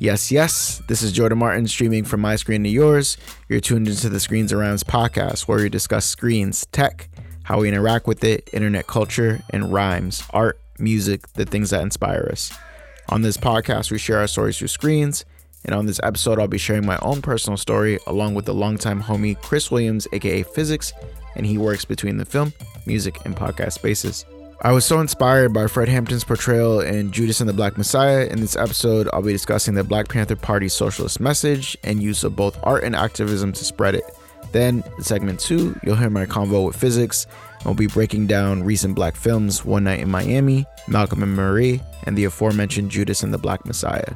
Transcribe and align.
Yes, 0.00 0.30
yes, 0.30 0.80
this 0.86 1.02
is 1.02 1.10
Jordan 1.10 1.38
Martin 1.38 1.66
streaming 1.66 2.04
from 2.04 2.20
my 2.20 2.36
screen 2.36 2.62
to 2.62 2.70
yours. 2.70 3.16
You're 3.48 3.58
tuned 3.58 3.88
into 3.88 4.08
the 4.08 4.20
Screens 4.20 4.52
and 4.52 4.60
Rhymes 4.60 4.84
podcast 4.84 5.48
where 5.48 5.58
we 5.58 5.68
discuss 5.68 6.04
screens, 6.04 6.66
tech, 6.66 7.08
how 7.42 7.60
we 7.60 7.68
interact 7.68 8.06
with 8.06 8.22
it, 8.22 8.48
internet 8.52 8.86
culture, 8.86 9.40
and 9.50 9.72
rhymes, 9.72 10.22
art, 10.30 10.60
music, 10.78 11.26
the 11.32 11.44
things 11.44 11.70
that 11.70 11.82
inspire 11.82 12.28
us. 12.30 12.52
On 13.08 13.22
this 13.22 13.36
podcast, 13.36 13.90
we 13.90 13.98
share 13.98 14.18
our 14.18 14.28
stories 14.28 14.56
through 14.56 14.68
screens, 14.68 15.24
and 15.64 15.74
on 15.74 15.86
this 15.86 15.98
episode, 16.04 16.38
I'll 16.38 16.46
be 16.46 16.58
sharing 16.58 16.86
my 16.86 16.98
own 17.02 17.20
personal 17.20 17.56
story 17.56 17.98
along 18.06 18.34
with 18.34 18.44
the 18.44 18.54
longtime 18.54 19.02
homie 19.02 19.40
Chris 19.42 19.68
Williams, 19.68 20.06
aka 20.12 20.44
Physics, 20.44 20.92
and 21.34 21.44
he 21.44 21.58
works 21.58 21.84
between 21.84 22.18
the 22.18 22.24
film, 22.24 22.52
music, 22.86 23.18
and 23.24 23.34
podcast 23.34 23.72
spaces. 23.72 24.24
I 24.60 24.72
was 24.72 24.84
so 24.84 24.98
inspired 24.98 25.52
by 25.52 25.68
Fred 25.68 25.88
Hampton's 25.88 26.24
portrayal 26.24 26.80
in 26.80 27.12
Judas 27.12 27.38
and 27.38 27.48
the 27.48 27.52
Black 27.52 27.78
Messiah. 27.78 28.26
In 28.26 28.40
this 28.40 28.56
episode, 28.56 29.08
I'll 29.12 29.22
be 29.22 29.30
discussing 29.30 29.74
the 29.74 29.84
Black 29.84 30.08
Panther 30.08 30.34
Party's 30.34 30.72
socialist 30.72 31.20
message 31.20 31.76
and 31.84 32.02
use 32.02 32.24
of 32.24 32.34
both 32.34 32.58
art 32.64 32.82
and 32.82 32.96
activism 32.96 33.52
to 33.52 33.64
spread 33.64 33.94
it. 33.94 34.02
Then, 34.50 34.82
in 34.96 35.04
segment 35.04 35.38
two, 35.38 35.78
you'll 35.84 35.94
hear 35.94 36.10
my 36.10 36.26
convo 36.26 36.66
with 36.66 36.74
Physics, 36.74 37.28
we'll 37.64 37.74
be 37.74 37.86
breaking 37.86 38.26
down 38.26 38.64
recent 38.64 38.96
black 38.96 39.14
films 39.14 39.64
One 39.64 39.84
Night 39.84 40.00
in 40.00 40.10
Miami, 40.10 40.66
Malcolm 40.88 41.22
and 41.22 41.36
Marie, 41.36 41.80
and 42.02 42.18
the 42.18 42.24
aforementioned 42.24 42.90
Judas 42.90 43.22
and 43.22 43.32
the 43.32 43.38
Black 43.38 43.64
Messiah. 43.64 44.12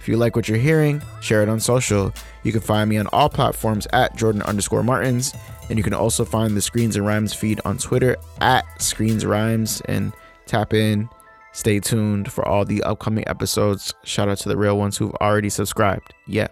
If 0.00 0.08
you 0.08 0.16
like 0.16 0.34
what 0.34 0.48
you're 0.48 0.58
hearing, 0.58 1.00
share 1.20 1.44
it 1.44 1.48
on 1.48 1.60
social. 1.60 2.12
You 2.42 2.50
can 2.50 2.62
find 2.62 2.90
me 2.90 2.96
on 2.98 3.06
all 3.12 3.28
platforms 3.28 3.86
at 3.92 4.16
Jordan 4.16 4.42
underscore 4.42 4.82
Martins, 4.82 5.32
and 5.72 5.78
you 5.78 5.82
can 5.82 5.94
also 5.94 6.26
find 6.26 6.54
the 6.54 6.60
Screens 6.60 6.96
and 6.96 7.06
Rhymes 7.06 7.32
feed 7.32 7.58
on 7.64 7.78
Twitter 7.78 8.18
at 8.42 8.62
Screens 8.82 9.24
Rhymes 9.24 9.80
and 9.86 10.12
tap 10.44 10.74
in. 10.74 11.08
Stay 11.52 11.80
tuned 11.80 12.30
for 12.30 12.46
all 12.46 12.66
the 12.66 12.82
upcoming 12.82 13.26
episodes. 13.26 13.94
Shout 14.04 14.28
out 14.28 14.36
to 14.40 14.50
the 14.50 14.56
real 14.58 14.76
ones 14.76 14.98
who've 14.98 15.14
already 15.14 15.48
subscribed. 15.48 16.12
Yeah. 16.26 16.48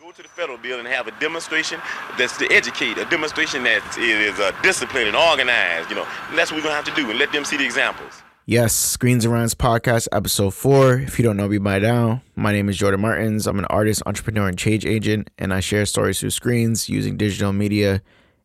Go 0.00 0.10
to 0.10 0.22
the 0.22 0.28
federal 0.28 0.56
building 0.56 0.86
and 0.86 0.94
have 0.94 1.06
a 1.06 1.10
demonstration 1.20 1.82
that's 2.16 2.38
to 2.38 2.50
educate, 2.50 2.96
a 2.96 3.04
demonstration 3.04 3.62
that 3.64 3.98
is 3.98 4.40
uh, 4.40 4.52
disciplined 4.62 5.08
and 5.08 5.16
organized, 5.16 5.90
you 5.90 5.96
know. 5.96 6.06
And 6.30 6.38
that's 6.38 6.50
what 6.50 6.56
we're 6.56 6.62
going 6.62 6.72
to 6.72 6.76
have 6.76 6.96
to 6.96 7.02
do 7.02 7.10
and 7.10 7.18
let 7.18 7.30
them 7.32 7.44
see 7.44 7.58
the 7.58 7.66
examples. 7.66 8.22
Yes, 8.46 8.74
Screens 8.74 9.26
and 9.26 9.34
Rhymes 9.34 9.54
podcast, 9.54 10.08
episode 10.12 10.54
four. 10.54 10.94
If 10.94 11.18
you 11.18 11.26
don't 11.26 11.36
know 11.36 11.46
me 11.46 11.58
by 11.58 11.78
now, 11.78 12.22
my 12.36 12.52
name 12.52 12.70
is 12.70 12.78
Jordan 12.78 13.00
Martins. 13.00 13.46
I'm 13.46 13.58
an 13.58 13.66
artist, 13.66 14.02
entrepreneur, 14.06 14.48
and 14.48 14.56
change 14.56 14.86
agent, 14.86 15.28
and 15.36 15.52
I 15.52 15.60
share 15.60 15.84
stories 15.84 16.20
through 16.20 16.30
screens 16.30 16.88
using 16.88 17.18
digital 17.18 17.52
media. 17.52 18.00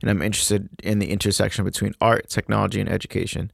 And 0.06 0.12
I'm 0.12 0.22
interested 0.22 0.70
in 0.84 1.00
the 1.00 1.10
intersection 1.10 1.66
between 1.66 1.96
art, 2.00 2.30
technology, 2.30 2.80
and 2.80 2.90
education. 2.90 3.52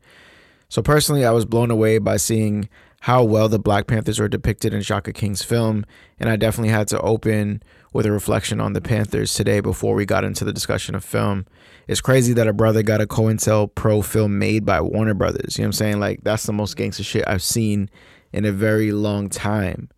So, 0.70 0.82
personally, 0.82 1.26
I 1.26 1.32
was 1.32 1.46
blown 1.46 1.72
away 1.72 1.98
by 1.98 2.18
seeing 2.18 2.70
how 3.02 3.24
well 3.24 3.50
the 3.50 3.60
Black 3.60 3.88
Panthers 3.88 4.20
were 4.20 4.28
depicted 4.28 4.74
in 4.74 4.82
Shaka 4.82 5.14
King's 5.14 5.42
film, 5.42 5.86
and 6.20 6.30
I 6.30 6.36
definitely 6.36 6.70
had 6.70 6.88
to 6.90 7.02
open 7.02 7.64
with 7.94 8.06
a 8.06 8.12
reflection 8.12 8.62
on 8.62 8.74
the 8.74 8.82
Panthers 8.82 9.34
today 9.34 9.60
before 9.60 9.96
we 9.96 10.06
got 10.06 10.24
into 10.24 10.46
the 10.46 10.54
discussion 10.54 10.94
of 10.94 11.04
film 11.04 11.46
it's 11.88 12.00
crazy 12.00 12.34
that 12.34 12.48
a 12.48 12.54
brother 12.54 12.84
got 12.84 13.02
a 13.02 13.06
COINTELPRO 13.06 14.06
film 14.06 14.40
made 14.40 14.66
by 14.66 14.80
Warner 14.82 15.14
Brothers. 15.14 15.58
You 15.58 15.64
know 15.64 15.66
what 15.66 15.68
I'm 15.68 15.74
saying? 15.74 16.00
Like 16.00 16.24
that's 16.24 16.46
the 16.46 16.54
most 16.54 16.78
gangster 16.78 17.04
shit 17.04 17.26
I've 17.28 17.44
seen 17.44 17.90
in 18.32 18.46
a 18.46 18.52
very 18.54 18.94
long 18.94 19.28
time, 19.28 19.90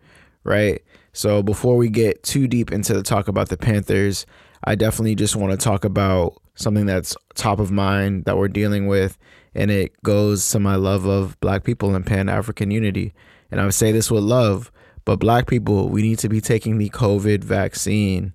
right? 0.43 0.81
So 1.11 1.43
before 1.43 1.77
we 1.77 1.89
get 1.89 2.23
too 2.23 2.47
deep 2.47 2.71
into 2.71 2.93
the 2.93 3.03
talk 3.03 3.27
about 3.27 3.49
the 3.49 3.57
Panthers, 3.57 4.25
I 4.63 4.75
definitely 4.75 5.15
just 5.15 5.35
want 5.35 5.51
to 5.51 5.57
talk 5.57 5.85
about 5.85 6.41
something 6.55 6.85
that's 6.85 7.15
top 7.35 7.59
of 7.59 7.71
mind 7.71 8.25
that 8.25 8.37
we're 8.37 8.47
dealing 8.47 8.87
with, 8.87 9.17
and 9.55 9.71
it 9.71 9.93
goes 10.03 10.49
to 10.51 10.59
my 10.59 10.75
love 10.75 11.05
of 11.05 11.39
Black 11.39 11.63
people 11.63 11.95
and 11.95 12.05
Pan 12.05 12.29
African 12.29 12.71
unity. 12.71 13.13
And 13.51 13.59
I 13.59 13.65
would 13.65 13.73
say 13.73 13.91
this 13.91 14.09
with 14.09 14.23
love, 14.23 14.71
but 15.05 15.17
Black 15.17 15.47
people, 15.47 15.89
we 15.89 16.01
need 16.01 16.19
to 16.19 16.29
be 16.29 16.41
taking 16.41 16.77
the 16.77 16.89
COVID 16.89 17.43
vaccine 17.43 18.33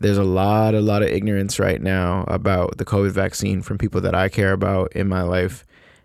there's 0.00 0.18
a 0.18 0.24
lot, 0.24 0.74
a 0.74 0.80
lot 0.80 1.02
of 1.02 1.08
ignorance 1.08 1.58
right 1.58 1.80
now 1.80 2.24
about 2.28 2.78
the 2.78 2.84
COVID 2.84 3.10
vaccine 3.10 3.62
from 3.62 3.78
people 3.78 4.00
that 4.00 4.14
I 4.14 4.28
care 4.28 4.52
about 4.52 4.92
in 4.92 5.08
my 5.08 5.22
life. 5.22 5.64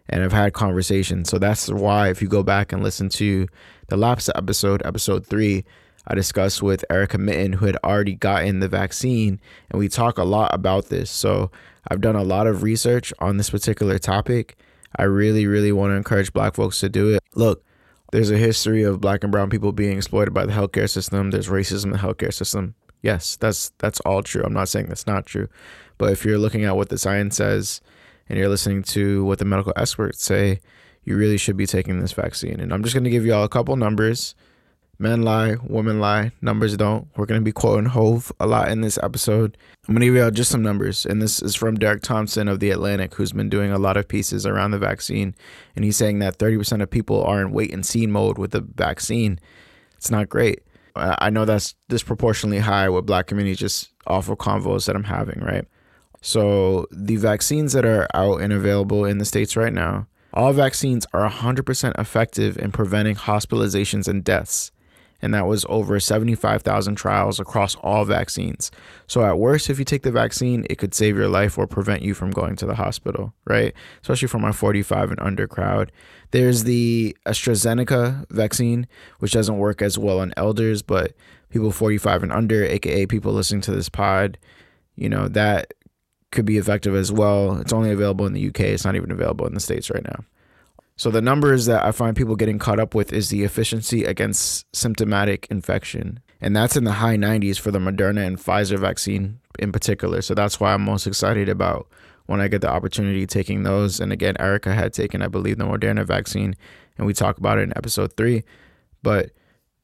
And 0.10 0.24
I've 0.24 0.32
had 0.32 0.54
conversations. 0.54 1.30
So 1.30 1.38
that's 1.38 1.70
why, 1.70 2.10
if 2.10 2.22
you 2.22 2.30
go 2.30 2.44
back 2.44 2.72
and 2.72 2.82
listen 2.82 3.10
to 3.10 3.48
the 3.88 3.98
last 3.98 4.30
episode, 4.36 4.82
episode 4.86 5.26
three, 5.26 5.66
I 6.08 6.16
discussed 6.16 6.64
with 6.64 6.86
Erica 6.90 7.18
Mitten, 7.18 7.54
who 7.54 7.66
had 7.66 7.78
already 7.84 8.16
gotten 8.16 8.60
the 8.60 8.70
vaccine, 8.70 9.40
and 9.70 9.80
we 9.80 9.90
talk 9.90 10.18
a 10.18 10.24
lot 10.24 10.54
about 10.54 10.86
this. 10.86 11.12
So 11.12 11.52
I've 11.90 12.02
done 12.02 12.16
a 12.16 12.24
lot 12.24 12.48
of 12.48 12.64
research 12.64 13.14
on 13.20 13.38
this 13.38 13.50
particular 13.50 14.00
topic. 14.00 14.58
I 14.96 15.04
really, 15.04 15.46
really 15.46 15.72
want 15.72 15.92
to 15.92 15.96
encourage 15.96 16.32
black 16.32 16.56
folks 16.56 16.80
to 16.80 16.90
do 16.90 17.14
it. 17.14 17.22
Look, 17.36 17.64
there's 18.12 18.32
a 18.32 18.38
history 18.38 18.84
of 18.84 19.02
black 19.02 19.24
and 19.24 19.32
brown 19.32 19.50
people 19.50 19.74
being 19.74 19.98
exploited 19.98 20.34
by 20.34 20.46
the 20.46 20.54
healthcare 20.54 20.90
system. 20.90 21.32
There's 21.32 21.50
racism 21.50 21.86
in 21.86 21.92
the 21.92 21.98
healthcare 21.98 22.34
system. 22.34 22.76
Yes, 23.02 23.36
that's 23.36 23.72
that's 23.78 24.00
all 24.02 24.24
true. 24.24 24.44
I'm 24.44 24.54
not 24.54 24.70
saying 24.70 24.88
that's 24.88 25.08
not 25.08 25.26
true. 25.26 25.50
But 25.98 26.12
if 26.12 26.24
you're 26.24 26.38
looking 26.38 26.64
at 26.64 26.78
what 26.78 26.90
the 26.90 26.98
science 26.98 27.36
says 27.38 27.82
and 28.30 28.40
you're 28.40 28.50
listening 28.50 28.84
to 28.84 29.26
what 29.26 29.40
the 29.40 29.46
medical 29.46 29.74
experts 29.76 30.24
say, 30.24 30.62
you 31.04 31.16
really 31.16 31.38
should 31.38 31.58
be 31.58 31.68
taking 31.68 32.00
this 32.00 32.14
vaccine. 32.14 32.60
And 32.60 32.74
I'm 32.74 32.84
just 32.84 32.96
going 32.96 33.04
to 33.04 33.10
give 33.10 33.26
you 33.26 33.34
all 33.34 33.44
a 33.44 33.50
couple 33.50 33.76
numbers. 33.76 34.36
Men 35.00 35.22
lie, 35.22 35.58
women 35.64 36.00
lie, 36.00 36.32
numbers 36.42 36.76
don't. 36.76 37.08
We're 37.16 37.28
going 37.28 37.40
to 37.40 37.46
be 37.46 37.52
quoting 37.52 37.86
Hov 37.86 38.32
a 38.40 38.48
lot 38.48 38.72
in 38.72 38.82
this 38.82 38.98
episode. 39.04 39.56
I'm 39.88 39.94
going 39.94 40.02
to 40.02 40.08
give 40.08 40.16
you 40.16 40.24
all 40.24 40.32
just 40.32 40.50
some 40.50 40.64
numbers. 40.64 41.06
And 41.06 41.22
this 41.22 41.40
is 41.40 41.54
from 41.54 41.76
Derek 41.76 42.02
Thompson 42.02 42.48
of 42.48 42.60
The 42.60 42.72
Atlantic, 42.72 43.14
who's 43.14 43.32
been 43.32 43.50
doing 43.50 43.72
a 43.72 43.78
lot 43.78 43.96
of 43.96 44.08
pieces 44.08 44.44
around 44.48 44.72
the 44.72 44.80
vaccine. 44.80 45.36
And 45.76 45.86
he's 45.86 45.98
saying 45.98 46.18
that 46.20 46.40
30% 46.40 46.82
of 46.82 46.90
people 46.90 47.24
are 47.24 47.42
in 47.42 47.52
wait 47.52 47.72
and 47.72 47.86
see 47.86 48.08
mode 48.08 48.40
with 48.40 48.52
the 48.52 48.62
vaccine. 48.62 49.40
It's 49.98 50.10
not 50.10 50.30
great. 50.30 50.64
I 50.96 51.30
know 51.30 51.46
that's 51.46 51.76
disproportionately 51.90 52.60
high 52.60 52.90
with 52.90 53.06
black 53.06 53.28
communities 53.28 53.60
just 53.60 53.92
awful 54.08 54.36
convos 54.36 54.88
that 54.88 54.96
I'm 54.96 55.04
having, 55.04 55.42
right? 55.42 55.66
So 56.22 56.88
the 56.92 57.18
vaccines 57.18 57.74
that 57.74 57.86
are 57.86 58.08
out 58.16 58.42
and 58.42 58.52
available 58.52 59.06
in 59.06 59.20
the 59.20 59.26
states 59.26 59.56
right 59.56 59.74
now, 59.74 60.08
all 60.34 60.54
vaccines 60.54 61.06
are 61.14 61.30
100% 61.30 62.00
effective 62.00 62.58
in 62.58 62.72
preventing 62.72 63.16
hospitalizations 63.16 64.08
and 64.08 64.24
deaths 64.24 64.72
and 65.22 65.34
that 65.34 65.48
was 65.48 65.66
over 65.70 66.00
75,000 66.00 66.96
trials 66.96 67.40
across 67.40 67.76
all 67.76 68.06
vaccines. 68.06 68.72
So, 69.08 69.24
at 69.24 69.40
worst, 69.40 69.70
if 69.70 69.80
you 69.80 69.86
take 69.86 70.04
the 70.04 70.12
vaccine, 70.12 70.66
it 70.70 70.78
could 70.78 70.94
save 70.94 71.18
your 71.18 71.28
life 71.28 71.58
or 71.58 71.68
prevent 71.68 72.02
you 72.02 72.14
from 72.14 72.32
going 72.32 72.56
to 72.58 72.66
the 72.66 72.76
hospital, 72.76 73.34
right? 73.46 73.74
Especially 74.02 74.28
for 74.28 74.40
my 74.40 74.52
45 74.52 75.12
and 75.12 75.20
under 75.20 75.48
crowd. 75.48 75.92
There's 76.32 76.64
the 76.64 77.16
AstraZeneca 77.26 78.30
vaccine, 78.32 78.88
which 79.20 79.32
doesn't 79.32 79.58
work 79.58 79.82
as 79.82 79.98
well 79.98 80.20
on 80.20 80.34
elders, 80.38 80.82
but 80.82 81.14
people 81.50 81.72
45 81.72 82.24
and 82.24 82.32
under, 82.32 82.64
aka 82.66 83.06
people 83.06 83.34
listening 83.34 83.62
to 83.62 83.72
this 83.72 83.90
pod, 83.90 84.38
you 84.96 85.10
know, 85.10 85.28
that 85.30 85.74
could 86.32 86.46
be 86.46 86.58
effective 86.58 86.96
as 86.96 87.12
well. 87.12 87.58
It's 87.58 87.74
only 87.74 87.92
available 87.92 88.26
in 88.26 88.34
the 88.34 88.48
UK, 88.48 88.62
it's 88.62 88.86
not 88.86 88.96
even 88.96 89.12
available 89.12 89.48
in 89.48 89.54
the 89.54 89.60
States 89.60 89.90
right 89.90 90.04
now. 90.04 90.26
So 90.98 91.12
the 91.12 91.22
numbers 91.22 91.68
that 91.68 91.86
I 91.86 91.92
find 91.92 92.18
people 92.18 92.36
getting 92.36 92.58
caught 92.58 92.80
up 92.80 92.96
with 92.96 93.14
is 93.14 93.30
the 93.30 93.44
efficiency 93.44 94.04
against 94.04 94.66
symptomatic 94.76 95.48
infection. 95.52 96.20
And 96.42 96.56
that's 96.56 96.76
in 96.76 96.84
the 96.84 96.94
high 96.94 97.18
90s 97.18 97.60
for 97.60 97.72
the 97.72 97.80
Moderna 97.80 98.26
and 98.26 98.38
Pfizer 98.38 98.80
vaccine 98.80 99.40
in 99.60 99.72
particular. 99.72 100.22
So 100.22 100.34
that's 100.34 100.60
why 100.60 100.74
I'm 100.74 100.82
most 100.82 101.06
excited 101.06 101.50
about 101.50 101.88
when 102.26 102.42
I 102.42 102.48
get 102.48 102.62
the 102.62 102.70
opportunity 102.70 103.26
taking 103.28 103.64
those. 103.64 104.00
And 104.00 104.12
again, 104.12 104.36
Erica 104.40 104.74
had 104.74 104.92
taken, 104.92 105.22
I 105.22 105.28
believe, 105.28 105.58
the 105.58 105.66
Moderna 105.66 106.06
vaccine, 106.06 106.56
and 106.98 107.06
we 107.06 107.14
talk 107.14 107.38
about 107.38 107.60
it 107.60 107.64
in 107.64 107.74
episode 107.78 108.14
three. 108.18 108.44
But 109.04 109.32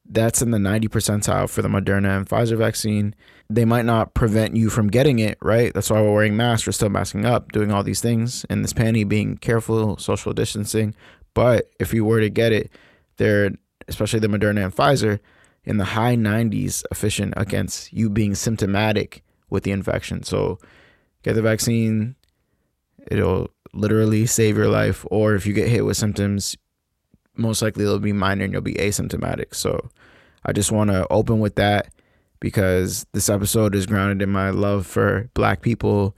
that's 0.04 0.42
in 0.42 0.50
the 0.50 0.58
90 0.58 0.88
percentile 0.88 1.48
for 1.48 1.62
the 1.62 1.68
Moderna 1.68 2.16
and 2.16 2.28
Pfizer 2.28 2.58
vaccine. 2.58 3.14
They 3.50 3.64
might 3.64 3.84
not 3.84 4.14
prevent 4.14 4.56
you 4.56 4.70
from 4.70 4.88
getting 4.88 5.18
it, 5.18 5.38
right? 5.42 5.72
That's 5.74 5.90
why 5.90 6.00
we're 6.00 6.14
wearing 6.14 6.36
masks, 6.36 6.66
we're 6.66 6.72
still 6.72 6.88
masking 6.88 7.26
up, 7.26 7.52
doing 7.52 7.70
all 7.70 7.82
these 7.82 8.00
things, 8.00 8.46
and 8.48 8.64
this 8.64 8.72
panty 8.72 9.06
being 9.06 9.36
careful, 9.36 9.96
social 9.98 10.32
distancing. 10.32 10.94
But 11.34 11.70
if 11.78 11.92
you 11.92 12.04
were 12.04 12.20
to 12.20 12.30
get 12.30 12.52
it, 12.52 12.70
they're 13.16 13.52
especially 13.88 14.20
the 14.20 14.28
Moderna 14.28 14.64
and 14.64 14.74
Pfizer 14.74 15.20
in 15.64 15.76
the 15.76 15.84
high 15.84 16.16
90s 16.16 16.84
efficient 16.90 17.34
against 17.36 17.92
you 17.92 18.10
being 18.10 18.34
symptomatic 18.34 19.22
with 19.50 19.64
the 19.64 19.70
infection. 19.70 20.22
So 20.22 20.58
get 21.22 21.34
the 21.34 21.42
vaccine, 21.42 22.16
it'll 23.06 23.50
literally 23.72 24.26
save 24.26 24.56
your 24.56 24.68
life. 24.68 25.04
Or 25.10 25.34
if 25.34 25.46
you 25.46 25.52
get 25.52 25.68
hit 25.68 25.84
with 25.84 25.96
symptoms, 25.96 26.56
most 27.36 27.62
likely 27.62 27.84
it'll 27.84 27.98
be 27.98 28.12
minor 28.12 28.44
and 28.44 28.52
you'll 28.52 28.62
be 28.62 28.74
asymptomatic. 28.74 29.54
So 29.54 29.90
I 30.44 30.52
just 30.52 30.72
want 30.72 30.90
to 30.90 31.06
open 31.10 31.40
with 31.40 31.56
that 31.56 31.88
because 32.40 33.06
this 33.12 33.28
episode 33.28 33.74
is 33.74 33.86
grounded 33.86 34.22
in 34.22 34.30
my 34.30 34.50
love 34.50 34.86
for 34.86 35.30
black 35.34 35.62
people, 35.62 36.16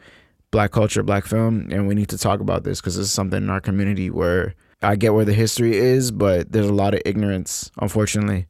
black 0.50 0.72
culture, 0.72 1.02
black 1.02 1.24
film, 1.24 1.68
and 1.70 1.86
we 1.86 1.94
need 1.94 2.08
to 2.08 2.18
talk 2.18 2.40
about 2.40 2.64
this 2.64 2.80
because 2.80 2.96
this 2.96 3.06
is 3.06 3.12
something 3.12 3.42
in 3.42 3.50
our 3.50 3.60
community 3.60 4.10
where 4.10 4.54
I 4.82 4.96
get 4.96 5.14
where 5.14 5.24
the 5.24 5.32
history 5.32 5.76
is, 5.76 6.10
but 6.10 6.52
there's 6.52 6.68
a 6.68 6.72
lot 6.72 6.94
of 6.94 7.02
ignorance, 7.04 7.70
unfortunately. 7.80 8.46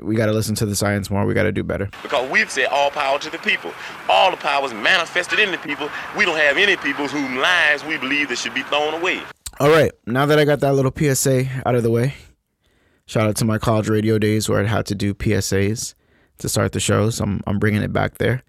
We 0.00 0.14
got 0.16 0.26
to 0.26 0.32
listen 0.32 0.54
to 0.56 0.66
the 0.66 0.76
science 0.76 1.10
more. 1.10 1.26
We 1.26 1.34
got 1.34 1.42
to 1.42 1.52
do 1.52 1.62
better. 1.62 1.90
Because 2.02 2.30
we've 2.30 2.50
said 2.50 2.66
all 2.66 2.90
power 2.90 3.18
to 3.18 3.28
the 3.28 3.38
people. 3.38 3.72
All 4.08 4.30
the 4.30 4.36
power 4.36 4.64
is 4.64 4.72
manifested 4.72 5.38
in 5.38 5.50
the 5.50 5.58
people. 5.58 5.90
We 6.16 6.24
don't 6.24 6.38
have 6.38 6.56
any 6.56 6.76
people 6.76 7.06
whose 7.06 7.38
lives 7.38 7.84
we 7.84 7.98
believe 7.98 8.28
that 8.28 8.38
should 8.38 8.54
be 8.54 8.62
thrown 8.62 8.94
away. 8.94 9.20
All 9.60 9.70
right, 9.70 9.92
now 10.06 10.26
that 10.26 10.38
I 10.38 10.44
got 10.44 10.60
that 10.60 10.74
little 10.74 10.92
PSA 10.96 11.46
out 11.66 11.74
of 11.74 11.82
the 11.82 11.90
way, 11.90 12.14
Shout 13.06 13.28
out 13.28 13.36
to 13.36 13.44
my 13.44 13.58
college 13.58 13.90
radio 13.90 14.18
days 14.18 14.48
where 14.48 14.64
I 14.64 14.66
had 14.66 14.86
to 14.86 14.94
do 14.94 15.12
PSAs 15.12 15.94
to 16.38 16.48
start 16.48 16.72
the 16.72 16.80
show. 16.80 17.10
So 17.10 17.24
I'm, 17.24 17.42
I'm 17.46 17.58
bringing 17.58 17.82
it 17.82 17.92
back 17.92 18.18
there. 18.18 18.42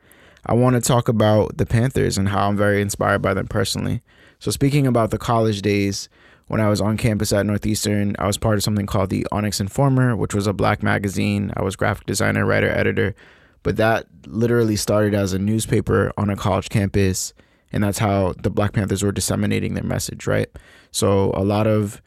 I 0.46 0.54
want 0.54 0.76
to 0.76 0.82
talk 0.82 1.08
about 1.08 1.58
the 1.58 1.66
Panthers 1.66 2.18
and 2.18 2.30
how 2.30 2.48
I'm 2.48 2.58
very 2.58 2.82
inspired 2.82 3.22
by 3.22 3.34
them 3.34 3.48
personally. 3.48 4.02
So, 4.40 4.52
speaking 4.52 4.86
about 4.86 5.10
the 5.10 5.18
college 5.18 5.62
days, 5.62 6.08
when 6.48 6.62
I 6.62 6.70
was 6.70 6.82
on 6.82 6.98
campus 6.98 7.34
at 7.34 7.46
Northeastern, 7.46 8.16
I 8.20 8.28
was 8.28 8.38
part 8.38 8.56
of 8.56 8.64
something 8.64 8.86
called 8.86 9.10
the 9.10 9.26
Onyx 9.32 9.60
Informer, 9.60 10.16
which 10.16 10.36
was 10.36 10.46
a 10.46 10.54
black 10.54 10.84
magazine. 10.84 11.52
I 11.58 11.64
was 11.64 11.76
graphic 11.76 12.06
designer, 12.06 12.46
writer, 12.46 12.70
editor, 12.70 13.16
but 13.64 13.78
that 13.78 14.06
literally 14.28 14.76
started 14.76 15.16
as 15.16 15.34
a 15.34 15.40
newspaper 15.40 16.12
on 16.18 16.30
a 16.30 16.36
college 16.36 16.70
campus. 16.70 17.34
And 17.72 17.84
that's 17.84 17.98
how 17.98 18.36
the 18.38 18.52
Black 18.52 18.74
Panthers 18.74 19.02
were 19.02 19.12
disseminating 19.12 19.74
their 19.74 19.84
message, 19.84 20.28
right? 20.28 20.48
So, 20.92 21.32
a 21.36 21.44
lot 21.44 21.66
of 21.66 22.02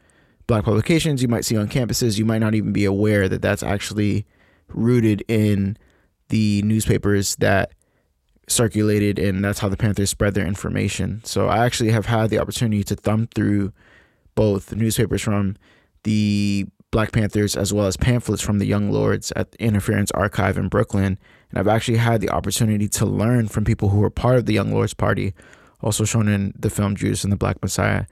black 0.47 0.63
publications 0.63 1.21
you 1.21 1.27
might 1.27 1.43
see 1.43 1.57
on 1.57 1.67
campuses, 1.67 2.17
you 2.17 2.25
might 2.25 2.39
not 2.39 2.55
even 2.55 2.71
be 2.71 2.85
aware 2.85 3.27
that 3.27 3.41
that's 3.41 3.61
actually 3.61 4.25
rooted 4.73 5.23
in 5.27 5.77
the 6.29 6.61
newspapers 6.63 7.35
that 7.37 7.71
circulated, 8.47 9.19
and 9.19 9.43
that's 9.43 9.59
how 9.59 9.69
the 9.69 9.77
Panthers 9.77 10.09
spread 10.09 10.33
their 10.33 10.47
information. 10.47 11.21
So 11.23 11.47
I 11.47 11.65
actually 11.65 11.91
have 11.91 12.05
had 12.05 12.29
the 12.29 12.39
opportunity 12.39 12.83
to 12.85 12.95
thumb 12.95 13.27
through 13.33 13.73
both 14.35 14.73
newspapers 14.73 15.21
from 15.21 15.55
the 16.03 16.65
Black 16.91 17.11
Panthers 17.11 17.55
as 17.55 17.73
well 17.73 17.85
as 17.85 17.97
pamphlets 17.97 18.41
from 18.41 18.57
the 18.57 18.65
Young 18.65 18.91
Lords 18.91 19.31
at 19.35 19.51
the 19.51 19.61
Interference 19.61 20.11
Archive 20.11 20.57
in 20.57 20.69
Brooklyn. 20.69 21.19
And 21.49 21.59
I've 21.59 21.67
actually 21.67 21.97
had 21.97 22.21
the 22.21 22.29
opportunity 22.29 22.87
to 22.89 23.05
learn 23.05 23.47
from 23.47 23.65
people 23.65 23.89
who 23.89 23.99
were 23.99 24.09
part 24.09 24.37
of 24.37 24.45
the 24.45 24.53
Young 24.53 24.71
Lords 24.71 24.93
Party, 24.93 25.33
also 25.81 26.05
shown 26.05 26.27
in 26.27 26.53
the 26.57 26.69
film 26.69 26.95
Judas 26.95 27.23
and 27.23 27.31
the 27.31 27.37
Black 27.37 27.61
Messiah. 27.61 28.05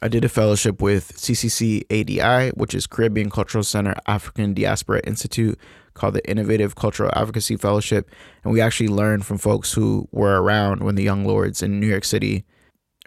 I 0.00 0.08
did 0.08 0.24
a 0.24 0.28
fellowship 0.28 0.80
with 0.80 1.12
CCC 1.16 1.82
ADI, 1.90 2.50
which 2.50 2.74
is 2.74 2.86
Caribbean 2.86 3.30
Cultural 3.30 3.64
Center 3.64 3.94
African 4.06 4.54
Diaspora 4.54 5.00
Institute, 5.04 5.58
called 5.94 6.14
the 6.14 6.30
Innovative 6.30 6.76
Cultural 6.76 7.10
Advocacy 7.14 7.56
Fellowship. 7.56 8.10
And 8.44 8.52
we 8.52 8.60
actually 8.60 8.88
learned 8.88 9.26
from 9.26 9.38
folks 9.38 9.72
who 9.72 10.08
were 10.12 10.40
around 10.40 10.84
when 10.84 10.94
the 10.94 11.02
Young 11.02 11.24
Lords 11.24 11.62
in 11.62 11.80
New 11.80 11.88
York 11.88 12.04
City, 12.04 12.44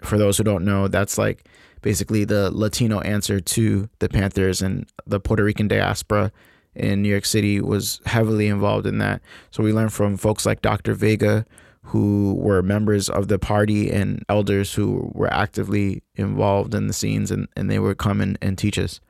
for 0.02 0.18
those 0.18 0.36
who 0.36 0.44
don't 0.44 0.64
know, 0.64 0.86
that's 0.88 1.16
like 1.16 1.48
basically 1.80 2.24
the 2.24 2.50
Latino 2.50 3.00
answer 3.00 3.40
to 3.40 3.88
the 3.98 4.08
Panthers 4.08 4.60
and 4.60 4.86
the 5.06 5.18
Puerto 5.18 5.42
Rican 5.42 5.68
diaspora 5.68 6.30
in 6.74 7.02
New 7.02 7.08
York 7.08 7.24
City 7.24 7.60
was 7.60 8.00
heavily 8.04 8.48
involved 8.48 8.86
in 8.86 8.98
that. 8.98 9.22
So 9.50 9.62
we 9.62 9.72
learned 9.72 9.92
from 9.92 10.16
folks 10.16 10.44
like 10.44 10.62
Dr. 10.62 10.94
Vega, 10.94 11.46
who 11.86 12.34
were 12.34 12.62
members 12.62 13.08
of 13.08 13.28
the 13.28 13.38
party 13.38 13.90
and 13.90 14.24
elders 14.28 14.74
who 14.74 15.10
were 15.14 15.32
actively 15.32 16.02
involved 16.14 16.74
in 16.74 16.86
the 16.86 16.92
scenes 16.92 17.30
and, 17.30 17.48
and 17.56 17.70
they 17.70 17.78
would 17.78 17.98
come 17.98 18.20
and, 18.20 18.38
and 18.40 18.56
teach 18.56 18.78
us. 18.78 19.00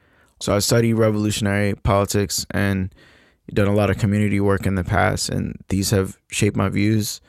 So 0.40 0.56
I 0.56 0.58
studied 0.58 0.94
revolutionary 0.94 1.74
politics 1.74 2.46
and 2.50 2.92
done 3.52 3.68
a 3.68 3.74
lot 3.74 3.90
of 3.90 3.98
community 3.98 4.40
work 4.40 4.66
in 4.66 4.74
the 4.74 4.84
past, 4.84 5.28
and 5.28 5.56
these 5.68 5.90
have 5.90 6.18
shaped 6.30 6.56
my 6.56 6.68
views. 6.68 7.20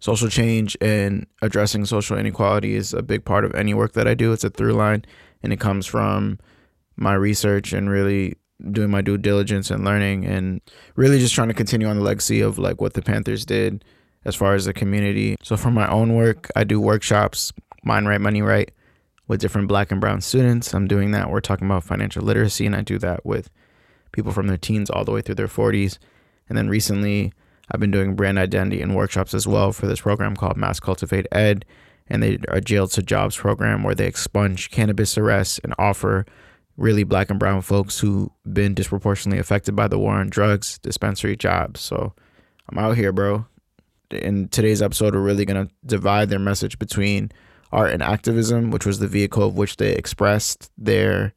Social 0.00 0.28
change 0.28 0.76
and 0.80 1.26
addressing 1.40 1.86
social 1.86 2.18
inequality 2.18 2.74
is 2.74 2.92
a 2.92 3.02
big 3.02 3.24
part 3.24 3.44
of 3.44 3.54
any 3.54 3.72
work 3.72 3.92
that 3.92 4.06
I 4.06 4.14
do. 4.14 4.32
It's 4.32 4.44
a 4.44 4.50
through 4.50 4.74
line, 4.74 5.04
and 5.42 5.52
it 5.52 5.60
comes 5.60 5.86
from 5.86 6.38
my 6.96 7.14
research 7.14 7.72
and 7.72 7.88
really 7.88 8.36
doing 8.70 8.90
my 8.90 9.00
due 9.00 9.16
diligence 9.16 9.70
and 9.70 9.84
learning, 9.84 10.26
and 10.26 10.60
really 10.96 11.18
just 11.18 11.34
trying 11.34 11.48
to 11.48 11.54
continue 11.54 11.86
on 11.86 11.96
the 11.96 12.02
legacy 12.02 12.40
of 12.40 12.58
like 12.58 12.80
what 12.80 12.92
the 12.94 13.02
Panthers 13.02 13.46
did 13.46 13.84
as 14.24 14.34
far 14.34 14.54
as 14.54 14.64
the 14.64 14.72
community. 14.72 15.36
So 15.42 15.56
for 15.56 15.70
my 15.70 15.88
own 15.90 16.14
work, 16.14 16.50
I 16.56 16.64
do 16.64 16.80
workshops, 16.80 17.52
Mind 17.82 18.08
Right, 18.08 18.20
Money 18.20 18.42
Right, 18.42 18.70
with 19.26 19.40
different 19.40 19.68
black 19.68 19.90
and 19.90 20.00
brown 20.00 20.20
students. 20.20 20.74
I'm 20.74 20.86
doing 20.86 21.10
that. 21.12 21.30
We're 21.30 21.40
talking 21.40 21.66
about 21.66 21.84
financial 21.84 22.22
literacy, 22.22 22.66
and 22.66 22.76
I 22.76 22.82
do 22.82 22.98
that 22.98 23.24
with 23.24 23.50
people 24.12 24.32
from 24.32 24.46
their 24.46 24.56
teens 24.56 24.90
all 24.90 25.04
the 25.04 25.12
way 25.12 25.20
through 25.20 25.34
their 25.36 25.48
40s. 25.48 25.98
And 26.48 26.56
then 26.56 26.68
recently, 26.68 27.32
I've 27.70 27.80
been 27.80 27.90
doing 27.90 28.14
brand 28.14 28.38
identity 28.38 28.80
and 28.80 28.94
workshops 28.94 29.34
as 29.34 29.46
well 29.46 29.72
for 29.72 29.86
this 29.86 30.02
program 30.02 30.36
called 30.36 30.56
Mass 30.56 30.80
Cultivate 30.80 31.26
Ed. 31.32 31.64
And 32.06 32.22
they 32.22 32.38
are 32.48 32.60
jailed 32.60 32.90
to 32.92 33.02
jobs 33.02 33.36
program 33.36 33.82
where 33.82 33.94
they 33.94 34.06
expunge 34.06 34.70
cannabis 34.70 35.16
arrests 35.16 35.58
and 35.64 35.74
offer 35.78 36.26
really 36.76 37.04
black 37.04 37.30
and 37.30 37.38
brown 37.38 37.62
folks 37.62 37.98
who've 38.00 38.28
been 38.52 38.74
disproportionately 38.74 39.38
affected 39.38 39.74
by 39.74 39.88
the 39.88 39.98
war 39.98 40.14
on 40.14 40.28
drugs 40.28 40.78
dispensary 40.78 41.36
jobs. 41.36 41.80
So 41.80 42.12
I'm 42.68 42.78
out 42.78 42.96
here, 42.96 43.12
bro. 43.12 43.46
In 44.10 44.48
today's 44.48 44.82
episode, 44.82 45.14
we're 45.14 45.20
really 45.20 45.44
going 45.44 45.66
to 45.66 45.72
divide 45.86 46.28
their 46.28 46.38
message 46.38 46.78
between 46.78 47.32
art 47.72 47.92
and 47.92 48.02
activism, 48.02 48.70
which 48.70 48.86
was 48.86 48.98
the 48.98 49.08
vehicle 49.08 49.42
of 49.44 49.56
which 49.56 49.76
they 49.76 49.92
expressed 49.92 50.70
their 50.78 51.32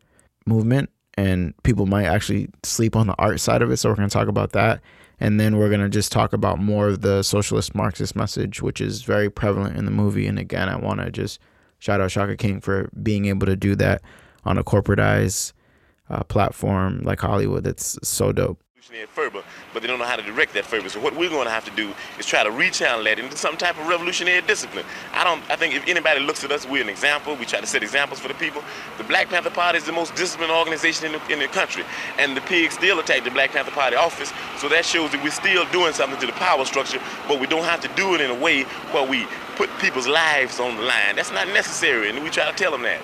movement, 0.45 0.89
and 1.15 1.53
people 1.63 1.85
might 1.85 2.05
actually 2.05 2.49
sleep 2.63 2.95
on 2.95 3.07
the 3.07 3.15
art 3.17 3.39
side 3.39 3.61
of 3.61 3.71
it. 3.71 3.77
So 3.77 3.89
we're 3.89 3.95
going 3.95 4.09
to 4.09 4.13
talk 4.13 4.27
about 4.27 4.51
that. 4.51 4.81
And 5.19 5.39
then 5.39 5.57
we're 5.57 5.69
going 5.69 5.81
to 5.81 5.89
just 5.89 6.11
talk 6.11 6.31
about 6.31 6.59
more 6.59 6.89
of 6.89 7.01
the 7.01 7.23
socialist 7.23 7.73
Marxist 7.73 8.15
message, 8.15 8.61
which 8.61 8.79
is 8.79 9.01
very 9.01 9.31
prevalent 9.31 9.75
in 9.75 9.85
the 9.85 9.91
movie. 9.91 10.27
And 10.27 10.37
again, 10.37 10.69
I 10.69 10.75
want 10.75 10.99
to 10.99 11.09
just 11.09 11.39
shout 11.79 12.01
out 12.01 12.11
Shaka 12.11 12.37
King 12.37 12.61
for 12.61 12.89
being 13.01 13.25
able 13.25 13.47
to 13.47 13.55
do 13.55 13.75
that 13.75 14.03
on 14.45 14.59
a 14.59 14.63
corporatized 14.63 15.53
uh, 16.09 16.23
platform 16.23 17.01
like 17.03 17.19
Hollywood. 17.19 17.63
That's 17.63 17.97
so 18.07 18.31
dope 18.31 18.61
revolutionary 18.87 19.07
fervor, 19.07 19.43
but 19.73 19.81
they 19.81 19.87
don't 19.87 19.99
know 19.99 20.05
how 20.05 20.15
to 20.15 20.23
direct 20.23 20.53
that 20.53 20.65
fervor. 20.65 20.89
So 20.89 20.99
what 20.99 21.15
we're 21.15 21.29
going 21.29 21.45
to 21.45 21.51
have 21.51 21.65
to 21.65 21.71
do 21.71 21.93
is 22.19 22.25
try 22.25 22.43
to 22.43 22.49
rechannel 22.49 23.03
that 23.03 23.19
into 23.19 23.37
some 23.37 23.57
type 23.57 23.77
of 23.79 23.87
revolutionary 23.87 24.41
discipline. 24.41 24.85
I 25.13 25.23
don't. 25.23 25.41
I 25.49 25.55
think 25.55 25.75
if 25.75 25.87
anybody 25.87 26.19
looks 26.21 26.43
at 26.43 26.51
us, 26.51 26.65
we're 26.65 26.81
an 26.81 26.89
example. 26.89 27.35
We 27.35 27.45
try 27.45 27.59
to 27.59 27.67
set 27.67 27.83
examples 27.83 28.19
for 28.19 28.27
the 28.27 28.33
people. 28.35 28.63
The 28.97 29.03
Black 29.03 29.29
Panther 29.29 29.49
Party 29.49 29.77
is 29.77 29.85
the 29.85 29.91
most 29.91 30.15
disciplined 30.15 30.51
organization 30.51 31.07
in 31.07 31.11
the, 31.13 31.33
in 31.33 31.39
the 31.39 31.47
country, 31.47 31.83
and 32.17 32.35
the 32.35 32.41
pigs 32.41 32.75
still 32.75 32.99
attack 32.99 33.23
the 33.23 33.31
Black 33.31 33.51
Panther 33.51 33.71
Party 33.71 33.95
office. 33.95 34.31
So 34.57 34.69
that 34.69 34.85
shows 34.85 35.11
that 35.11 35.23
we're 35.23 35.31
still 35.31 35.65
doing 35.71 35.93
something 35.93 36.19
to 36.19 36.25
the 36.25 36.33
power 36.33 36.65
structure, 36.65 36.99
but 37.27 37.39
we 37.39 37.47
don't 37.47 37.65
have 37.65 37.81
to 37.81 37.89
do 37.95 38.15
it 38.15 38.21
in 38.21 38.31
a 38.31 38.39
way 38.39 38.63
where 38.93 39.07
we 39.07 39.27
put 39.55 39.69
people's 39.79 40.07
lives 40.07 40.59
on 40.59 40.75
the 40.75 40.83
line. 40.83 41.15
That's 41.15 41.31
not 41.31 41.47
necessary, 41.49 42.09
and 42.09 42.23
we 42.23 42.29
try 42.29 42.49
to 42.49 42.55
tell 42.55 42.71
them 42.71 42.83
that. 42.83 43.01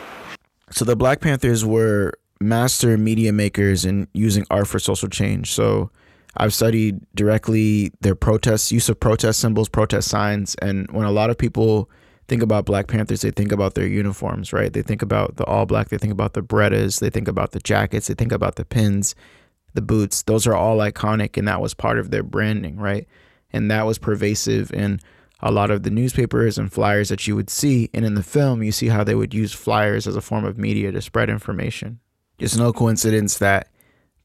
So 0.71 0.85
the 0.85 0.95
Black 0.95 1.19
Panthers 1.19 1.63
were 1.63 2.13
master 2.44 2.98
media 2.98 3.34
makers 3.34 3.86
in 3.86 4.07
using 4.13 4.45
art 4.51 4.68
for 4.68 4.80
social 4.80 5.10
change. 5.10 5.51
So 5.51 5.90
I've 6.36 6.54
studied 6.54 7.00
directly 7.16 7.92
their 8.01 8.16
protests, 8.16 8.72
use 8.72 8.90
of 8.90 9.00
protest 9.00 9.40
symbols, 9.40 9.69
protest 9.69 10.10
signs, 10.10 10.56
and 10.56 10.90
when 10.92 11.06
a 11.06 11.12
lot 11.12 11.30
of 11.30 11.38
people 11.38 11.90
think 12.28 12.42
about 12.42 12.66
Black 12.66 12.88
Panthers, 12.88 13.22
they 13.22 13.31
think 13.31 13.51
about 13.51 13.75
their 13.75 13.88
uniforms, 13.88 14.54
right? 14.54 14.72
They 14.72 14.81
think 14.81 15.01
about 15.01 15.36
the 15.36 15.45
all 15.45 15.66
black, 15.66 15.90
they 15.90 15.98
think 15.98 16.13
about 16.13 16.34
the 16.34 16.42
Berettas, 16.42 17.00
they 17.00 17.10
think 17.10 17.28
about 17.28 17.51
the 17.51 17.60
jackets, 17.60 18.07
they 18.07 18.13
think 18.13 18.31
about 18.31 18.56
the 18.56 18.66
pins, 18.66 19.13
the 19.74 19.81
boots. 19.81 20.24
Those 20.24 20.48
are 20.48 20.56
all 20.56 20.78
iconic, 20.78 21.38
and 21.38 21.48
that 21.48 21.62
was 21.62 21.74
part 21.74 22.00
of 22.00 22.12
their 22.12 22.24
branding, 22.24 22.78
right? 22.78 23.07
And 23.52 23.69
that 23.69 23.85
was 23.85 23.97
pervasive 23.97 24.71
in 24.73 25.00
a 25.40 25.52
lot 25.52 25.69
of 25.69 25.83
the 25.83 25.92
newspapers 25.92 26.57
and 26.57 26.71
flyers 26.71 27.09
that 27.09 27.28
you 27.28 27.35
would 27.35 27.50
see. 27.50 27.90
And 27.94 28.06
in 28.06 28.16
the 28.16 28.23
film, 28.23 28.64
you 28.64 28.71
see 28.71 28.88
how 28.88 29.04
they 29.04 29.14
would 29.14 29.33
use 29.33 29.54
flyers 29.54 30.07
as 30.07 30.16
a 30.16 30.21
form 30.21 30.45
of 30.45 30.57
media 30.57 30.92
to 30.92 31.02
spread 31.02 31.30
information. 31.30 32.00
It's 32.44 32.57
no 32.57 32.73
coincidence 32.73 33.38
that 33.38 33.69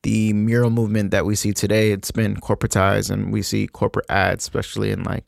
the 0.02 0.32
mural 0.32 0.70
movement 0.70 1.12
that 1.12 1.24
we 1.24 1.36
see 1.36 1.52
today, 1.52 1.92
it's 1.92 2.10
been 2.10 2.34
corporatized 2.34 3.12
and 3.12 3.32
we 3.32 3.42
see 3.42 3.68
corporate 3.68 4.06
ads, 4.08 4.42
especially 4.42 4.90
in 4.90 5.04
like 5.04 5.24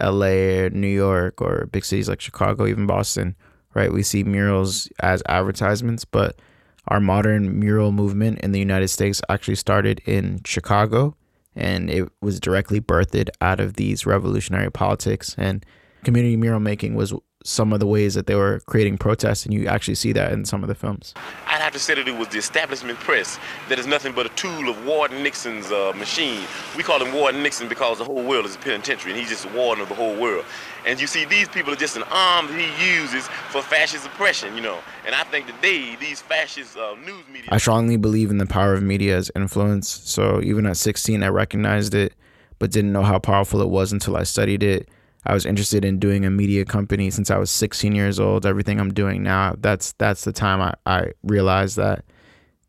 LA 0.00 0.62
or 0.62 0.70
New 0.70 0.88
York 0.88 1.42
or 1.42 1.68
big 1.70 1.84
cities 1.84 2.08
like 2.08 2.22
Chicago, 2.22 2.66
even 2.66 2.86
Boston, 2.86 3.36
right? 3.74 3.92
We 3.92 4.02
see 4.02 4.24
murals 4.24 4.88
as 5.00 5.22
advertisements, 5.28 6.06
but 6.06 6.40
our 6.88 6.98
modern 6.98 7.60
mural 7.60 7.92
movement 7.92 8.38
in 8.38 8.52
the 8.52 8.58
United 8.58 8.88
States 8.88 9.20
actually 9.28 9.56
started 9.56 10.00
in 10.06 10.40
Chicago 10.46 11.14
and 11.54 11.90
it 11.90 12.08
was 12.22 12.40
directly 12.40 12.80
birthed 12.80 13.28
out 13.42 13.60
of 13.60 13.74
these 13.74 14.06
revolutionary 14.06 14.70
politics 14.70 15.34
and 15.36 15.66
community 16.04 16.38
mural 16.38 16.58
making 16.58 16.94
was 16.94 17.12
some 17.44 17.74
of 17.74 17.80
the 17.80 17.86
ways 17.86 18.14
that 18.14 18.26
they 18.26 18.34
were 18.34 18.60
creating 18.66 18.96
protests, 18.96 19.44
and 19.44 19.52
you 19.52 19.66
actually 19.66 19.94
see 19.94 20.12
that 20.12 20.32
in 20.32 20.46
some 20.46 20.64
of 20.64 20.68
the 20.68 20.74
films. 20.74 21.12
I'd 21.46 21.60
have 21.60 21.74
to 21.74 21.78
say 21.78 21.94
that 21.94 22.08
it 22.08 22.16
was 22.16 22.28
the 22.28 22.38
establishment 22.38 22.98
press 23.00 23.38
that 23.68 23.78
is 23.78 23.86
nothing 23.86 24.14
but 24.14 24.24
a 24.24 24.30
tool 24.30 24.70
of 24.70 24.86
Warden 24.86 25.22
Nixon's 25.22 25.70
uh, 25.70 25.92
machine. 25.94 26.46
We 26.74 26.82
call 26.82 27.04
him 27.04 27.14
Warden 27.14 27.42
Nixon 27.42 27.68
because 27.68 27.98
the 27.98 28.04
whole 28.04 28.24
world 28.24 28.46
is 28.46 28.56
a 28.56 28.58
penitentiary, 28.58 29.12
and 29.12 29.20
he's 29.20 29.28
just 29.28 29.44
a 29.44 29.50
warden 29.50 29.82
of 29.82 29.90
the 29.90 29.94
whole 29.94 30.18
world. 30.18 30.46
And 30.86 30.98
you 30.98 31.06
see, 31.06 31.26
these 31.26 31.48
people 31.48 31.72
are 31.74 31.76
just 31.76 31.96
an 31.96 32.02
arm 32.10 32.46
that 32.46 32.58
he 32.58 32.96
uses 32.96 33.28
for 33.50 33.60
fascist 33.60 34.06
oppression, 34.06 34.56
you 34.56 34.62
know. 34.62 34.78
And 35.04 35.14
I 35.14 35.24
think 35.24 35.46
today, 35.46 35.96
these 35.96 36.22
fascist 36.22 36.78
uh, 36.78 36.94
news 36.94 37.24
media. 37.30 37.50
I 37.52 37.58
strongly 37.58 37.98
believe 37.98 38.30
in 38.30 38.38
the 38.38 38.46
power 38.46 38.72
of 38.72 38.82
media 38.82 39.18
as 39.18 39.30
influence. 39.36 39.88
So 39.88 40.40
even 40.42 40.64
at 40.64 40.78
16, 40.78 41.22
I 41.22 41.28
recognized 41.28 41.94
it, 41.94 42.14
but 42.58 42.70
didn't 42.70 42.92
know 42.92 43.02
how 43.02 43.18
powerful 43.18 43.60
it 43.60 43.68
was 43.68 43.92
until 43.92 44.16
I 44.16 44.22
studied 44.22 44.62
it 44.62 44.88
I 45.26 45.34
was 45.34 45.46
interested 45.46 45.84
in 45.84 45.98
doing 45.98 46.24
a 46.24 46.30
media 46.30 46.64
company 46.64 47.10
since 47.10 47.30
I 47.30 47.38
was 47.38 47.50
16 47.50 47.94
years 47.94 48.20
old. 48.20 48.44
Everything 48.44 48.78
I'm 48.78 48.92
doing 48.92 49.22
now, 49.22 49.54
that's 49.58 49.92
that's 49.92 50.24
the 50.24 50.32
time 50.32 50.60
I, 50.60 50.74
I 50.86 51.12
realized 51.22 51.76
that 51.76 52.04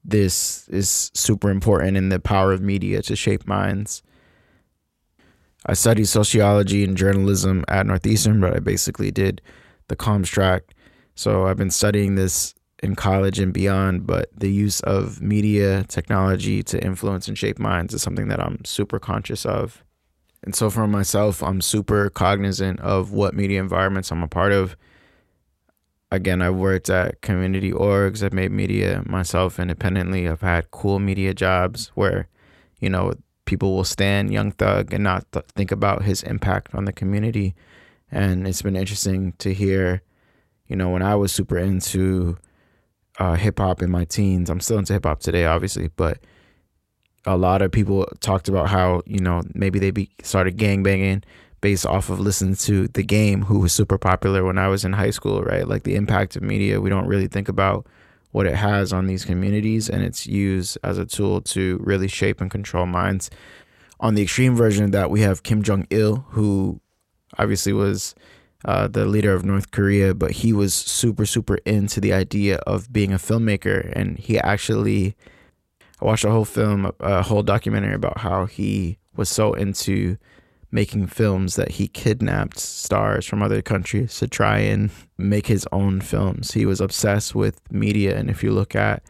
this 0.04 0.68
is 0.70 1.12
super 1.14 1.50
important 1.50 1.98
in 1.98 2.10
the 2.10 2.20
power 2.20 2.54
of 2.54 2.62
media 2.62 3.02
to 3.04 3.16
shape 3.16 3.48
minds. 3.48 4.04
I 5.66 5.74
studied 5.74 6.06
sociology 6.06 6.84
and 6.84 6.96
journalism 6.96 7.66
at 7.68 7.88
Northeastern, 7.88 8.40
but 8.40 8.56
I 8.56 8.60
basically 8.60 9.12
did 9.12 9.42
the 9.88 9.96
comms 9.96 10.28
track. 10.28 10.76
So 11.16 11.48
I've 11.48 11.58
been 11.58 11.72
studying 11.72 12.16
this 12.16 12.54
in 12.84 12.96
college 12.96 13.40
and 13.40 13.54
beyond, 13.54 14.06
but 14.06 14.30
the 14.38 14.52
use 14.52 14.80
of 14.82 15.22
media 15.22 15.84
technology 15.86 16.62
to 16.64 16.84
influence 16.84 17.28
and 17.28 17.38
shape 17.38 17.58
minds 17.58 17.94
is 17.94 18.02
something 18.02 18.28
that 18.28 18.40
I'm 18.40 18.64
super 18.66 19.00
conscious 19.00 19.46
of. 19.46 19.85
And 20.46 20.56
so 20.56 20.70
for 20.70 20.88
myself, 20.88 21.42
I'm 21.42 21.60
super 21.60 22.10
cognizant 22.10 22.80
of 22.80 23.12
what 23.12 23.34
media 23.34 23.60
environments 23.60 24.12
I'm 24.12 24.24
a 24.24 24.28
part 24.28 24.52
of. 24.52 24.78
Again, 26.12 26.42
I've 26.42 26.56
worked 26.56 26.90
at 26.90 27.22
community 27.22 27.72
orgs, 27.72 28.24
I've 28.24 28.32
made 28.32 28.52
media 28.52 29.04
myself 29.08 29.60
independently. 29.60 30.30
I've 30.30 30.42
had 30.42 30.70
cool 30.70 31.00
media 31.00 31.34
jobs 31.34 31.88
where, 31.96 32.28
you 32.80 32.90
know, 32.90 33.14
people 33.46 33.76
will 33.76 33.84
stand 33.84 34.32
Young 34.32 34.52
Thug 34.52 34.94
and 34.94 35.04
not 35.04 35.30
th- 35.32 35.46
think 35.56 35.72
about 35.72 36.04
his 36.04 36.22
impact 36.24 36.76
on 36.76 36.86
the 36.86 36.94
community. 36.94 37.56
And 38.12 38.48
it's 38.48 38.62
been 38.62 38.76
interesting 38.76 39.34
to 39.40 39.52
hear, 39.52 40.04
you 40.68 40.76
know, 40.76 40.90
when 40.90 41.02
I 41.02 41.16
was 41.16 41.32
super 41.32 41.58
into 41.58 42.38
uh, 43.18 43.34
hip 43.34 43.58
hop 43.58 43.82
in 43.82 43.90
my 43.90 44.06
teens, 44.06 44.50
I'm 44.50 44.60
still 44.60 44.78
into 44.78 44.94
hip 44.94 45.06
hop 45.06 45.20
today, 45.22 45.46
obviously, 45.46 45.90
but 45.96 46.20
a 47.26 47.38
lot 47.38 47.62
of 47.62 47.72
people 47.72 48.08
talked 48.20 48.48
about 48.48 48.70
how 48.70 49.02
you 49.06 49.20
know 49.20 49.42
maybe 49.54 49.80
they 49.80 49.92
be 49.92 50.10
started 50.24 50.58
gang 50.58 50.84
banging 50.84 51.24
based 51.62 51.86
off 51.86 52.10
of 52.10 52.20
listening 52.20 52.56
to 52.56 52.88
the 52.90 53.04
game 53.04 53.44
who 53.44 53.60
was 53.60 53.74
super 53.74 53.98
popular 53.98 54.44
when 54.44 54.58
I 54.58 54.68
was 54.68 54.86
in 54.86 54.94
high 54.94 55.10
school 55.10 55.42
right? 55.42 55.68
Like 55.68 55.84
the 55.84 55.96
impact 55.96 56.36
of 56.36 56.44
media 56.44 56.80
we 56.82 56.90
don't 56.90 57.08
really 57.08 57.28
think 57.28 57.50
about 57.50 57.88
what 58.32 58.46
it 58.46 58.56
has 58.56 58.92
on 58.94 59.08
these 59.08 59.26
communities 59.26 59.90
and 59.90 60.04
it's 60.04 60.28
used 60.28 60.78
as 60.84 60.98
a 60.98 61.06
tool 61.06 61.42
to 61.42 61.80
really 61.82 62.08
shape 62.08 62.42
and 62.42 62.52
control 62.52 62.86
minds. 62.86 63.30
On 64.00 64.14
the 64.14 64.24
extreme 64.24 64.56
version 64.56 64.86
of 64.86 64.92
that 64.92 65.10
we 65.10 65.22
have 65.22 65.44
Kim 65.44 65.64
Jong 65.64 65.88
Il 65.90 66.18
who 66.32 66.82
obviously 67.40 67.74
was 67.74 68.14
uh, 68.66 68.88
the 68.88 69.06
leader 69.06 69.34
of 69.34 69.46
North 69.46 69.72
Korea 69.72 70.14
but 70.14 70.32
he 70.32 70.54
was 70.54 70.74
super 70.74 71.26
super 71.26 71.56
into 71.66 72.00
the 72.00 72.14
idea 72.14 72.58
of 72.68 72.92
being 72.94 73.12
a 73.12 73.18
filmmaker 73.18 73.92
and 73.96 74.20
he 74.20 74.38
actually 74.38 75.16
I 76.02 76.06
watched 76.06 76.26
a 76.26 76.32
whole 76.32 76.46
film, 76.46 76.92
a 77.00 77.24
whole 77.24 77.44
documentary 77.44 77.94
about 77.94 78.20
how 78.20 78.46
he 78.46 78.98
was 79.16 79.30
so 79.30 79.54
into 79.54 80.18
making 80.72 81.08
films 81.08 81.56
that 81.56 81.72
he 81.72 81.88
kidnapped 81.88 82.60
stars 82.60 83.26
from 83.26 83.42
other 83.42 83.62
countries 83.62 84.18
to 84.20 84.28
try 84.28 84.60
and 84.60 84.92
make 85.18 85.48
his 85.48 85.66
own 85.72 86.02
films. 86.02 86.52
He 86.52 86.66
was 86.66 86.82
obsessed 86.82 87.34
with 87.34 87.62
media, 87.72 88.18
and 88.18 88.30
if 88.30 88.44
you 88.44 88.52
look 88.52 88.76
at, 88.76 89.04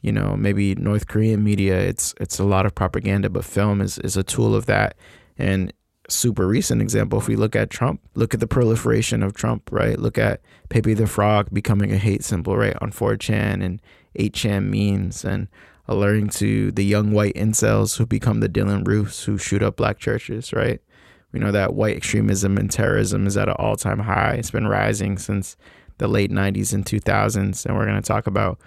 you 0.00 0.10
know, 0.10 0.36
maybe 0.36 0.74
North 0.74 1.08
Korean 1.08 1.44
media, 1.44 1.78
it's 1.78 2.14
it's 2.18 2.38
a 2.38 2.44
lot 2.44 2.64
of 2.64 2.74
propaganda, 2.74 3.28
but 3.28 3.44
film 3.44 3.80
is 3.80 3.98
is 3.98 4.16
a 4.16 4.22
tool 4.22 4.54
of 4.54 4.66
that. 4.66 4.96
And 5.36 5.72
super 6.08 6.46
recent 6.46 6.80
example, 6.80 7.18
if 7.18 7.28
we 7.28 7.36
look 7.36 7.54
at 7.54 7.70
Trump, 7.70 8.00
look 8.14 8.32
at 8.34 8.40
the 8.40 8.46
proliferation 8.46 9.22
of 9.22 9.34
Trump, 9.34 9.70
right? 9.70 9.98
Look 9.98 10.18
at 10.18 10.40
Pepe 10.70 10.94
the 10.94 11.06
Frog 11.06 11.48
becoming 11.52 11.92
a 11.92 11.98
hate 11.98 12.24
symbol, 12.24 12.56
right, 12.56 12.76
on 12.80 12.90
4chan 12.90 13.62
and 13.62 13.82
8chan 14.18 14.64
memes 14.64 15.24
and 15.24 15.48
alerting 15.88 16.28
to 16.28 16.70
the 16.72 16.84
young 16.84 17.12
white 17.12 17.34
incels 17.34 17.98
who 17.98 18.06
become 18.06 18.40
the 18.40 18.48
Dylann 18.48 18.86
Roofs 18.86 19.24
who 19.24 19.38
shoot 19.38 19.62
up 19.62 19.76
black 19.76 19.98
churches, 19.98 20.52
right? 20.52 20.80
We 21.32 21.40
know 21.40 21.50
that 21.50 21.74
white 21.74 21.96
extremism 21.96 22.58
and 22.58 22.70
terrorism 22.70 23.26
is 23.26 23.36
at 23.36 23.48
an 23.48 23.56
all 23.58 23.76
time 23.76 24.00
high. 24.00 24.34
It's 24.34 24.50
been 24.50 24.68
rising 24.68 25.18
since 25.18 25.56
the 25.98 26.08
late 26.08 26.30
90s 26.30 26.74
and 26.74 26.84
2000s. 26.84 27.64
And 27.64 27.76
we're 27.76 27.86
going 27.86 28.00
to 28.00 28.06
talk 28.06 28.26
about 28.26 28.60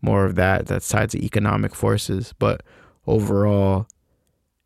more 0.00 0.24
of 0.24 0.36
that 0.36 0.66
that's 0.66 0.88
tied 0.88 1.10
to 1.10 1.24
economic 1.24 1.74
forces. 1.74 2.32
But 2.38 2.62
overall, 3.06 3.86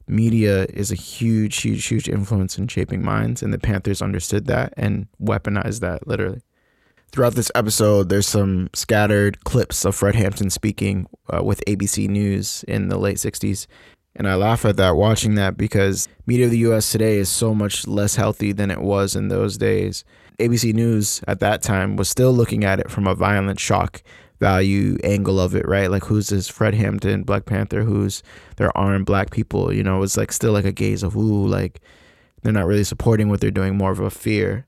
media 0.07 0.67
is 0.67 0.93
a 0.93 0.97
huge, 0.97 1.57
huge, 1.63 1.87
huge 1.87 2.09
influence 2.09 2.59
in 2.59 2.69
shaping 2.69 3.03
minds. 3.03 3.43
And 3.43 3.53
the 3.53 3.59
Panthers 3.59 4.03
understood 4.03 4.47
that 4.47 4.75
and 4.77 5.09
weaponized 5.21 5.81
that 5.81 6.07
literally. 6.07 6.43
Throughout 7.13 7.35
this 7.35 7.51
episode, 7.55 8.09
there's 8.09 8.27
some 8.27 8.69
scattered 8.75 9.43
clips 9.45 9.85
of 9.85 9.95
Fred 9.95 10.15
Hampton 10.15 10.51
speaking 10.51 11.07
uh, 11.33 11.43
with 11.43 11.65
ABC 11.67 12.09
News 12.09 12.63
in 12.69 12.89
the 12.89 12.99
late 12.99 13.17
60s. 13.17 13.67
And 14.15 14.29
I 14.29 14.35
laugh 14.35 14.65
at 14.65 14.77
that 14.77 14.97
watching 14.97 15.35
that 15.35 15.57
because 15.57 16.09
media 16.27 16.47
of 16.47 16.51
the 16.51 16.59
US 16.71 16.91
today 16.91 17.19
is 17.19 17.29
so 17.29 17.55
much 17.55 17.87
less 17.87 18.17
healthy 18.17 18.53
than 18.53 18.71
it 18.71 18.81
was 18.81 19.15
in 19.15 19.29
those 19.29 19.57
days. 19.57 20.05
ABC 20.39 20.75
News 20.75 21.23
at 21.27 21.41
that 21.41 21.63
time 21.63 21.97
was 21.97 22.09
still 22.09 22.33
looking 22.33 22.65
at 22.65 22.81
it 22.81 22.91
from 22.91 23.07
a 23.07 23.15
violent 23.15 23.61
shock 23.61 24.03
value 24.41 24.99
angle 25.03 25.41
of 25.41 25.55
it, 25.55 25.67
right? 25.67 25.91
Like 25.91 26.05
who's 26.05 26.29
this 26.29 26.49
Fred 26.49 26.75
Hampton, 26.75 27.23
Black 27.23 27.47
Panther, 27.47 27.83
who's 27.83 28.23
there 28.57 28.77
armed 28.77 29.07
black 29.07 29.31
people, 29.31 29.73
you 29.73 29.83
know, 29.83 30.03
it's 30.03 30.17
like 30.17 30.33
still 30.33 30.53
like 30.53 30.65
a 30.67 30.73
gaze 30.73 31.03
of 31.03 31.17
ooh, 31.17 31.47
like 31.47 31.81
they're 32.43 32.53
not 32.53 32.67
really 32.67 32.85
supporting 32.85 33.29
what 33.29 33.41
they're 33.41 33.51
doing, 33.51 33.77
more 33.77 33.91
of 33.93 34.01
a 34.01 34.11
fear. 34.11 34.67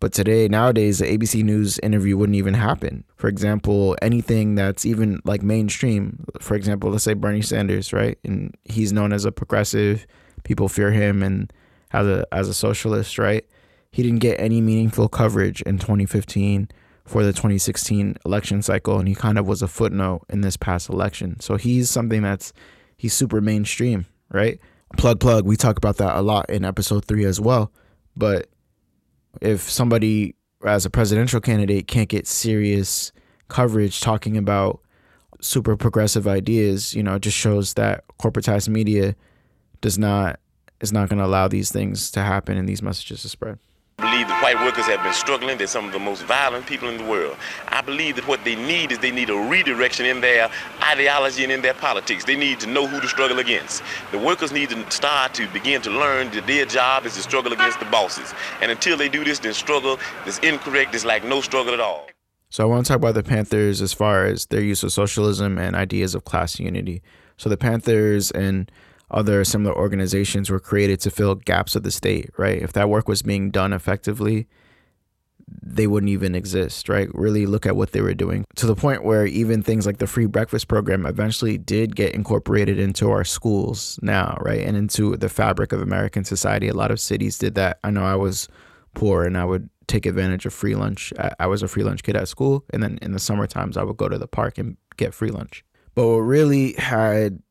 But 0.00 0.12
today, 0.12 0.46
nowadays, 0.46 1.00
the 1.00 1.06
ABC 1.06 1.42
News 1.42 1.78
interview 1.80 2.16
wouldn't 2.16 2.36
even 2.36 2.54
happen. 2.54 3.04
For 3.16 3.28
example, 3.28 3.96
anything 4.00 4.54
that's 4.54 4.86
even 4.86 5.20
like 5.24 5.42
mainstream, 5.42 6.24
for 6.40 6.54
example, 6.54 6.90
let's 6.90 7.04
say 7.04 7.14
Bernie 7.14 7.42
Sanders, 7.42 7.92
right? 7.92 8.16
And 8.24 8.54
he's 8.64 8.92
known 8.92 9.12
as 9.12 9.24
a 9.24 9.32
progressive, 9.32 10.06
people 10.44 10.68
fear 10.68 10.92
him 10.92 11.22
and 11.22 11.52
as 11.92 12.06
a 12.06 12.26
as 12.32 12.48
a 12.48 12.54
socialist, 12.54 13.18
right? 13.18 13.44
He 13.90 14.02
didn't 14.02 14.20
get 14.20 14.38
any 14.38 14.60
meaningful 14.60 15.08
coverage 15.08 15.62
in 15.62 15.78
2015 15.78 16.68
for 17.04 17.24
the 17.24 17.32
2016 17.32 18.18
election 18.26 18.60
cycle 18.60 18.98
and 18.98 19.08
he 19.08 19.14
kind 19.14 19.38
of 19.38 19.48
was 19.48 19.62
a 19.62 19.68
footnote 19.68 20.26
in 20.28 20.42
this 20.42 20.56
past 20.58 20.90
election. 20.90 21.40
So 21.40 21.56
he's 21.56 21.88
something 21.88 22.22
that's 22.22 22.52
he's 22.96 23.14
super 23.14 23.40
mainstream, 23.40 24.06
right? 24.30 24.60
Plug 24.96 25.18
plug, 25.18 25.46
we 25.46 25.56
talk 25.56 25.76
about 25.78 25.96
that 25.96 26.16
a 26.16 26.20
lot 26.20 26.48
in 26.50 26.64
episode 26.64 27.06
3 27.06 27.24
as 27.24 27.40
well. 27.40 27.72
But 28.14 28.48
if 29.40 29.62
somebody 29.62 30.34
as 30.64 30.84
a 30.84 30.90
presidential 30.90 31.40
candidate 31.40 31.86
can't 31.86 32.08
get 32.08 32.26
serious 32.26 33.12
coverage 33.48 34.00
talking 34.00 34.36
about 34.36 34.80
super 35.40 35.76
progressive 35.76 36.26
ideas, 36.26 36.94
you 36.94 37.02
know, 37.02 37.14
it 37.14 37.22
just 37.22 37.36
shows 37.36 37.74
that 37.74 38.04
corporatized 38.20 38.68
media 38.68 39.14
does 39.80 39.98
not 39.98 40.40
is 40.80 40.92
not 40.92 41.08
going 41.08 41.18
to 41.18 41.24
allow 41.24 41.48
these 41.48 41.72
things 41.72 42.10
to 42.12 42.22
happen 42.22 42.56
and 42.56 42.68
these 42.68 42.82
messages 42.82 43.22
to 43.22 43.28
spread. 43.28 43.58
I 44.00 44.12
believe 44.12 44.28
that 44.28 44.40
white 44.40 44.64
workers 44.64 44.86
have 44.86 45.02
been 45.02 45.12
struggling. 45.12 45.58
They're 45.58 45.66
some 45.66 45.86
of 45.86 45.92
the 45.92 45.98
most 45.98 46.22
violent 46.22 46.66
people 46.66 46.88
in 46.88 46.98
the 46.98 47.04
world. 47.04 47.36
I 47.66 47.80
believe 47.80 48.14
that 48.14 48.28
what 48.28 48.44
they 48.44 48.54
need 48.54 48.92
is 48.92 49.00
they 49.00 49.10
need 49.10 49.28
a 49.28 49.34
redirection 49.34 50.06
in 50.06 50.20
their 50.20 50.48
ideology 50.84 51.42
and 51.42 51.50
in 51.50 51.62
their 51.62 51.74
politics. 51.74 52.24
They 52.24 52.36
need 52.36 52.60
to 52.60 52.68
know 52.68 52.86
who 52.86 53.00
to 53.00 53.08
struggle 53.08 53.40
against. 53.40 53.82
The 54.12 54.18
workers 54.18 54.52
need 54.52 54.70
to 54.70 54.88
start 54.92 55.34
to 55.34 55.48
begin 55.48 55.82
to 55.82 55.90
learn 55.90 56.30
that 56.30 56.46
their 56.46 56.64
job 56.64 57.06
is 57.06 57.14
to 57.14 57.22
struggle 57.22 57.52
against 57.52 57.80
the 57.80 57.86
bosses. 57.86 58.32
And 58.62 58.70
until 58.70 58.96
they 58.96 59.08
do 59.08 59.24
this, 59.24 59.40
then 59.40 59.52
struggle 59.52 59.98
is 60.26 60.38
incorrect. 60.44 60.94
It's 60.94 61.04
like 61.04 61.24
no 61.24 61.40
struggle 61.40 61.74
at 61.74 61.80
all. 61.80 62.06
So 62.50 62.62
I 62.62 62.66
want 62.66 62.86
to 62.86 62.92
talk 62.92 62.98
about 62.98 63.14
the 63.14 63.24
Panthers 63.24 63.82
as 63.82 63.92
far 63.92 64.26
as 64.26 64.46
their 64.46 64.62
use 64.62 64.84
of 64.84 64.92
socialism 64.92 65.58
and 65.58 65.74
ideas 65.74 66.14
of 66.14 66.24
class 66.24 66.60
unity. 66.60 67.02
So 67.36 67.48
the 67.48 67.56
Panthers 67.56 68.30
and 68.30 68.70
other 69.10 69.44
similar 69.44 69.74
organizations 69.74 70.50
were 70.50 70.60
created 70.60 71.00
to 71.00 71.10
fill 71.10 71.34
gaps 71.34 71.74
of 71.74 71.82
the 71.82 71.90
state, 71.90 72.30
right? 72.36 72.60
If 72.60 72.72
that 72.74 72.88
work 72.88 73.08
was 73.08 73.22
being 73.22 73.50
done 73.50 73.72
effectively, 73.72 74.46
they 75.62 75.86
wouldn't 75.86 76.10
even 76.10 76.34
exist, 76.34 76.88
right? 76.88 77.08
Really 77.14 77.46
look 77.46 77.64
at 77.64 77.76
what 77.76 77.92
they 77.92 78.02
were 78.02 78.14
doing 78.14 78.44
to 78.56 78.66
the 78.66 78.74
point 78.74 79.04
where 79.04 79.26
even 79.26 79.62
things 79.62 79.86
like 79.86 79.98
the 79.98 80.06
free 80.06 80.26
breakfast 80.26 80.68
program 80.68 81.06
eventually 81.06 81.56
did 81.56 81.96
get 81.96 82.14
incorporated 82.14 82.78
into 82.78 83.10
our 83.10 83.24
schools 83.24 83.98
now, 84.02 84.36
right? 84.42 84.60
And 84.60 84.76
into 84.76 85.16
the 85.16 85.28
fabric 85.28 85.72
of 85.72 85.80
American 85.80 86.24
society. 86.24 86.68
A 86.68 86.74
lot 86.74 86.90
of 86.90 87.00
cities 87.00 87.38
did 87.38 87.54
that. 87.54 87.78
I 87.82 87.90
know 87.90 88.04
I 88.04 88.14
was 88.14 88.48
poor 88.94 89.24
and 89.24 89.38
I 89.38 89.44
would 89.46 89.70
take 89.86 90.04
advantage 90.04 90.44
of 90.44 90.52
free 90.52 90.74
lunch. 90.74 91.14
I 91.38 91.46
was 91.46 91.62
a 91.62 91.68
free 91.68 91.82
lunch 91.82 92.02
kid 92.02 92.16
at 92.16 92.28
school. 92.28 92.64
And 92.70 92.82
then 92.82 92.98
in 93.00 93.12
the 93.12 93.18
summer 93.18 93.46
times, 93.46 93.78
I 93.78 93.84
would 93.84 93.96
go 93.96 94.08
to 94.08 94.18
the 94.18 94.28
park 94.28 94.58
and 94.58 94.76
get 94.98 95.14
free 95.14 95.30
lunch. 95.30 95.64
But 95.94 96.06
what 96.06 96.18
really 96.18 96.74
had 96.74 97.42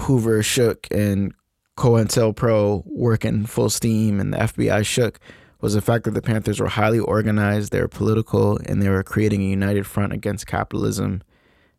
Hoover 0.00 0.42
shook 0.42 0.86
and 0.90 1.32
COINTELPRO 1.76 2.84
working 2.86 3.46
full 3.46 3.70
steam 3.70 4.20
and 4.20 4.32
the 4.32 4.38
FBI 4.38 4.84
shook 4.84 5.20
was 5.60 5.74
the 5.74 5.80
fact 5.80 6.04
that 6.04 6.12
the 6.12 6.22
Panthers 6.22 6.60
were 6.60 6.68
highly 6.68 6.98
organized, 6.98 7.72
they 7.72 7.80
were 7.80 7.88
political, 7.88 8.58
and 8.66 8.82
they 8.82 8.88
were 8.88 9.02
creating 9.02 9.42
a 9.42 9.46
united 9.46 9.86
front 9.86 10.12
against 10.12 10.46
capitalism 10.46 11.22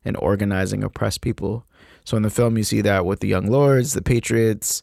and 0.04 0.18
organizing 0.18 0.84
oppressed 0.84 1.22
people. 1.22 1.66
So 2.04 2.18
in 2.18 2.24
the 2.24 2.30
film, 2.30 2.58
you 2.58 2.64
see 2.64 2.82
that 2.82 3.06
with 3.06 3.20
the 3.20 3.28
Young 3.28 3.48
Lords, 3.48 3.94
the 3.94 4.02
Patriots, 4.02 4.82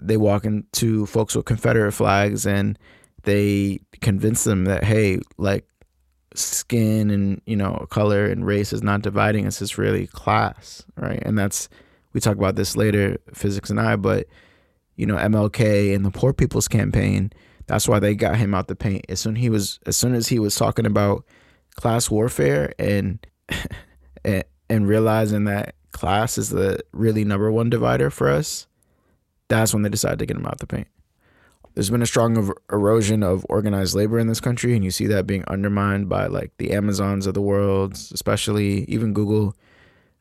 they 0.00 0.16
walk 0.16 0.44
into 0.44 1.06
folks 1.06 1.34
with 1.34 1.44
Confederate 1.44 1.92
flags 1.92 2.46
and 2.46 2.78
they 3.24 3.80
convince 4.00 4.44
them 4.44 4.64
that, 4.64 4.84
hey, 4.84 5.20
like 5.36 5.68
skin 6.34 7.10
and, 7.10 7.40
you 7.46 7.56
know, 7.56 7.86
color 7.90 8.26
and 8.26 8.46
race 8.46 8.72
is 8.72 8.82
not 8.82 9.02
dividing 9.02 9.46
us, 9.46 9.60
it's 9.60 9.78
really 9.78 10.06
class, 10.06 10.84
right? 10.96 11.22
And 11.24 11.38
that's 11.38 11.68
we 12.14 12.20
talk 12.20 12.36
about 12.36 12.56
this 12.56 12.76
later, 12.76 13.18
physics 13.34 13.68
and 13.68 13.80
I, 13.80 13.96
but 13.96 14.26
you 14.96 15.04
know, 15.04 15.16
MLK 15.16 15.94
and 15.94 16.04
the 16.04 16.10
Poor 16.10 16.32
People's 16.32 16.68
Campaign, 16.68 17.32
that's 17.66 17.88
why 17.88 17.98
they 17.98 18.14
got 18.14 18.36
him 18.36 18.54
out 18.54 18.68
the 18.68 18.76
paint. 18.76 19.04
As 19.08 19.20
soon 19.20 19.36
he 19.36 19.50
was 19.50 19.80
as 19.84 19.96
soon 19.96 20.14
as 20.14 20.28
he 20.28 20.38
was 20.38 20.54
talking 20.54 20.86
about 20.86 21.24
class 21.74 22.10
warfare 22.10 22.72
and 22.78 23.24
and, 24.24 24.44
and 24.70 24.88
realizing 24.88 25.44
that 25.44 25.74
class 25.92 26.38
is 26.38 26.50
the 26.50 26.80
really 26.92 27.24
number 27.24 27.50
one 27.50 27.68
divider 27.70 28.10
for 28.10 28.28
us, 28.30 28.66
that's 29.48 29.74
when 29.74 29.82
they 29.82 29.88
decided 29.88 30.18
to 30.20 30.26
get 30.26 30.36
him 30.36 30.46
out 30.46 30.58
the 30.58 30.66
paint. 30.66 30.88
there's 31.74 31.90
been 31.90 32.02
a 32.02 32.06
strong 32.06 32.36
er- 32.36 32.54
erosion 32.72 33.22
of 33.22 33.44
organized 33.48 33.94
labor 33.94 34.18
in 34.18 34.28
this 34.28 34.40
country, 34.40 34.74
and 34.74 34.84
you 34.84 34.90
see 34.90 35.06
that 35.06 35.26
being 35.26 35.44
undermined 35.48 36.08
by 36.08 36.26
like 36.26 36.52
the 36.58 36.72
Amazons 36.72 37.26
of 37.26 37.34
the 37.34 37.42
world, 37.42 37.94
especially 37.94 38.84
even 38.84 39.12
Google. 39.12 39.56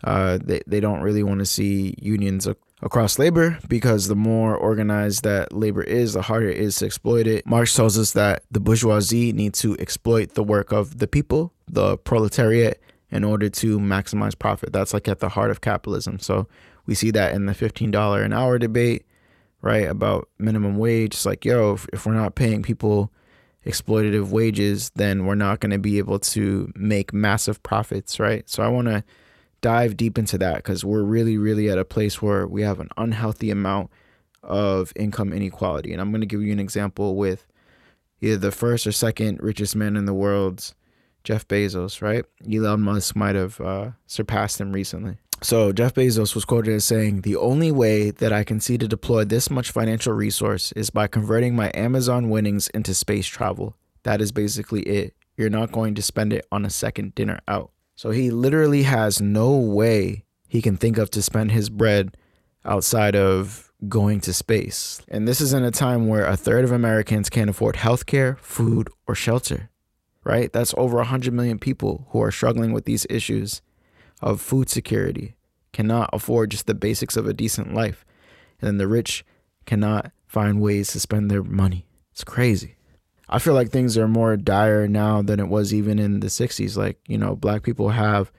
Uh, 0.03 0.38
they, 0.43 0.62
they 0.67 0.79
don't 0.79 1.01
really 1.01 1.24
want 1.24 1.39
to 1.39 1.45
see 1.45 1.95
unions 2.01 2.48
ac- 2.48 2.57
across 2.81 3.17
labor 3.17 3.57
because 3.67 4.07
the 4.07 4.15
more 4.15 4.55
organized 4.55 5.24
that 5.24 5.53
labor 5.53 5.81
is, 5.81 6.13
the 6.13 6.22
harder 6.22 6.50
it 6.50 6.57
is 6.57 6.75
to 6.77 6.86
exploit 6.86 7.25
it. 7.25 7.45
Marx 7.45 7.74
tells 7.74 7.98
us 7.98 8.12
that 8.12 8.43
the 8.51 8.60
bourgeoisie 8.60 9.31
need 9.31 9.53
to 9.53 9.77
exploit 9.79 10.33
the 10.33 10.43
work 10.43 10.72
of 10.72 11.00
the 11.00 11.07
people, 11.07 11.53
the 11.67 11.98
proletariat, 11.98 12.81
in 13.12 13.24
order 13.24 13.48
to 13.48 13.79
maximize 13.79 14.38
profit. 14.38 14.74
That's 14.74 14.93
like 14.93 15.07
at 15.07 15.19
the 15.19 15.29
heart 15.29 15.51
of 15.51 15.62
capitalism. 15.62 16.19
So 16.19 16.48
we 16.86 16.95
see 16.95 17.12
that 17.12 17.33
in 17.33 17.45
the 17.45 17.53
$15 17.53 18.25
an 18.25 18.33
hour 18.33 18.57
debate, 18.57 19.05
right? 19.62 19.88
About 19.88 20.27
minimum 20.38 20.77
wage. 20.77 21.13
It's 21.13 21.25
like, 21.25 21.45
yo, 21.45 21.74
if, 21.74 21.88
if 21.93 22.05
we're 22.05 22.13
not 22.13 22.36
paying 22.36 22.63
people 22.63 23.12
exploitative 23.65 24.29
wages, 24.29 24.91
then 24.95 25.25
we're 25.25 25.36
not 25.36 25.60
going 25.62 25.72
to 25.72 25.79
be 25.79 25.98
able 25.98 26.19
to 26.19 26.72
make 26.75 27.13
massive 27.13 27.63
profits, 27.63 28.19
right? 28.19 28.50
So 28.50 28.63
I 28.63 28.67
want 28.67 28.88
to 28.88 29.03
dive 29.63 29.98
deep 29.98 30.20
into 30.20 30.38
that 30.38 30.58
because 30.58 30.86
we're 30.86 31.01
really, 31.01 31.38
really 31.38 31.70
at 31.70 31.79
a 31.79 31.86
place 31.86 32.22
where 32.22 32.46
we 32.46 32.62
have 32.62 32.79
an 32.79 32.89
unhealthy 32.98 33.50
amount 33.50 33.89
of 34.43 34.93
income 34.96 35.34
inequality. 35.34 35.91
And 35.91 36.00
I'm 36.01 36.12
going 36.12 36.22
to 36.22 36.27
give 36.27 36.43
you 36.43 36.51
an 36.51 36.60
example 36.60 37.15
with 37.15 37.48
either 38.22 38.38
the 38.38 38.51
first 38.51 38.86
or 38.86 38.91
second 38.91 39.39
richest 39.41 39.75
man 39.75 39.96
in 39.96 40.05
the 40.05 40.13
world, 40.13 40.75
Jeff 41.24 41.48
Bezos, 41.48 42.01
right? 42.01 42.25
Elon 42.51 42.82
Musk 42.82 43.15
might 43.15 43.36
have 43.36 43.60
uh, 43.62 43.91
surpassed 44.05 44.62
him 44.62 44.74
recently. 44.74 45.17
So 45.41 45.72
Jeff 45.72 45.93
Bezos 45.93 46.36
was 46.36 46.46
quoted 46.46 46.74
as 46.74 46.86
saying, 46.86 47.22
"The 47.22 47.36
only 47.36 47.72
way 47.72 48.12
that 48.12 48.32
I 48.32 48.43
can 48.43 48.60
see 48.60 48.77
to 48.77 48.88
deploy 48.88 49.25
this 49.25 49.50
much 49.50 49.72
financial 49.72 50.13
resource 50.13 50.72
is 50.74 50.89
by 50.89 51.08
converting 51.08 51.55
my 51.55 51.72
Amazon 51.74 52.29
winnings 52.29 52.67
into 52.70 52.93
space 52.93 53.27
travel. 53.27 53.75
That 54.03 54.22
is 54.22 54.32
basically 54.32 54.84
it. 54.84 55.15
You're 55.36 55.50
not 55.50 55.72
going 55.72 55.96
to 55.96 56.01
spend 56.01 56.32
it 56.34 56.46
on 56.51 56.65
a 56.65 56.70
second 56.70 57.15
dinner 57.15 57.39
out." 57.48 57.72
So 57.95 58.12
he 58.12 58.31
literally 58.31 58.83
has 58.83 59.21
no 59.21 59.55
way 59.55 60.23
he 60.47 60.62
can 60.62 60.77
think 60.77 60.97
of 60.97 61.09
to 61.12 61.21
spend 61.21 61.51
his 61.51 61.69
bread 61.69 62.15
outside 62.65 63.15
of 63.15 63.71
going 63.88 64.19
to 64.21 64.33
space. 64.33 65.01
And 65.09 65.27
this 65.27 65.41
is 65.41 65.53
in 65.53 65.63
a 65.63 65.71
time 65.71 66.07
where 66.07 66.25
a 66.25 66.38
third 66.38 66.63
of 66.63 66.71
Americans 66.71 67.29
can't 67.29 67.50
afford 67.50 67.75
healthcare, 67.75 68.38
food, 68.39 68.89
or 69.07 69.15
shelter. 69.15 69.69
Right? 70.23 70.53
That's 70.53 70.73
over 70.77 70.97
100 70.97 71.33
million 71.33 71.59
people 71.59 72.07
who 72.12 72.21
are 72.21 72.31
struggling 72.31 72.71
with 72.71 72.85
these 72.85 73.05
issues 73.09 73.62
of 74.21 74.39
food 74.39 74.69
security, 74.69 75.35
cannot 75.73 76.09
afford 76.13 76.51
just 76.51 76.65
the 76.65 76.73
basics 76.73 77.17
of 77.17 77.27
a 77.27 77.33
decent 77.33 77.73
life. 77.73 78.05
And 78.62 78.67
then 78.67 78.77
the 78.77 78.88
rich 78.88 79.25
cannot 79.65 80.12
find 80.25 80.62
ways 80.62 80.89
to 80.89 81.00
spend 81.00 81.29
their 81.29 81.43
money. 81.43 81.88
It's 82.12 82.23
crazy. 82.23 82.75
I 83.30 83.39
feel 83.39 83.53
like 83.53 83.70
things 83.70 83.98
are 83.98 84.08
more 84.08 84.36
dire 84.38 84.88
now 84.88 85.22
than 85.22 85.39
it 85.39 85.48
was 85.48 85.74
even 85.74 86.00
in 86.00 86.20
the 86.20 86.27
60s. 86.27 86.77
Like, 86.77 87.00
you 87.08 87.18
know, 87.18 87.36
black 87.36 87.63
people 87.63 87.89
have 87.89 88.32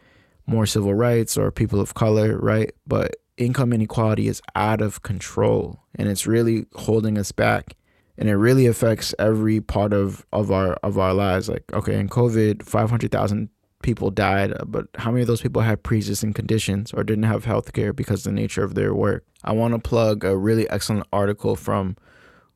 more 0.47 0.67
civil 0.67 0.95
rights 0.95 1.37
or 1.37 1.50
people 1.50 1.81
of 1.81 1.95
color, 1.95 2.38
right? 2.38 2.73
But 2.87 3.17
income 3.37 3.73
inequality 3.73 4.29
is 4.29 4.43
out 4.55 4.81
of 4.81 5.03
control 5.03 5.81
and 5.97 6.09
it's 6.09 6.26
really 6.26 6.67
holding 6.75 7.19
us 7.19 7.33
back 7.33 7.75
and 8.17 8.29
it 8.29 8.37
really 8.37 8.67
affects 8.67 9.12
every 9.19 9.61
part 9.61 9.93
of, 9.93 10.25
of 10.33 10.53
our 10.53 10.75
of 10.85 10.97
our 10.99 11.12
lives 11.12 11.49
like 11.49 11.64
okay 11.73 11.99
in 11.99 12.09
covid 12.09 12.62
500000 12.62 13.49
people 13.85 14.11
died, 14.11 14.55
but 14.67 14.87
how 14.97 15.12
many 15.12 15.21
of 15.21 15.29
those 15.29 15.43
people 15.43 15.62
had 15.62 15.83
pre-existing 15.85 16.33
conditions 16.33 16.93
or 16.93 17.05
didn't 17.05 17.25
have 17.25 17.45
health 17.45 17.73
care 17.75 17.93
because 17.93 18.26
of 18.26 18.33
the 18.33 18.41
nature 18.41 18.64
of 18.64 18.75
their 18.75 18.95
work? 18.95 19.25
I 19.45 19.53
want 19.53 19.75
to 19.75 19.79
plug 19.79 20.25
a 20.25 20.37
really 20.37 20.69
excellent 20.71 21.07
article 21.12 21.55
from 21.55 21.97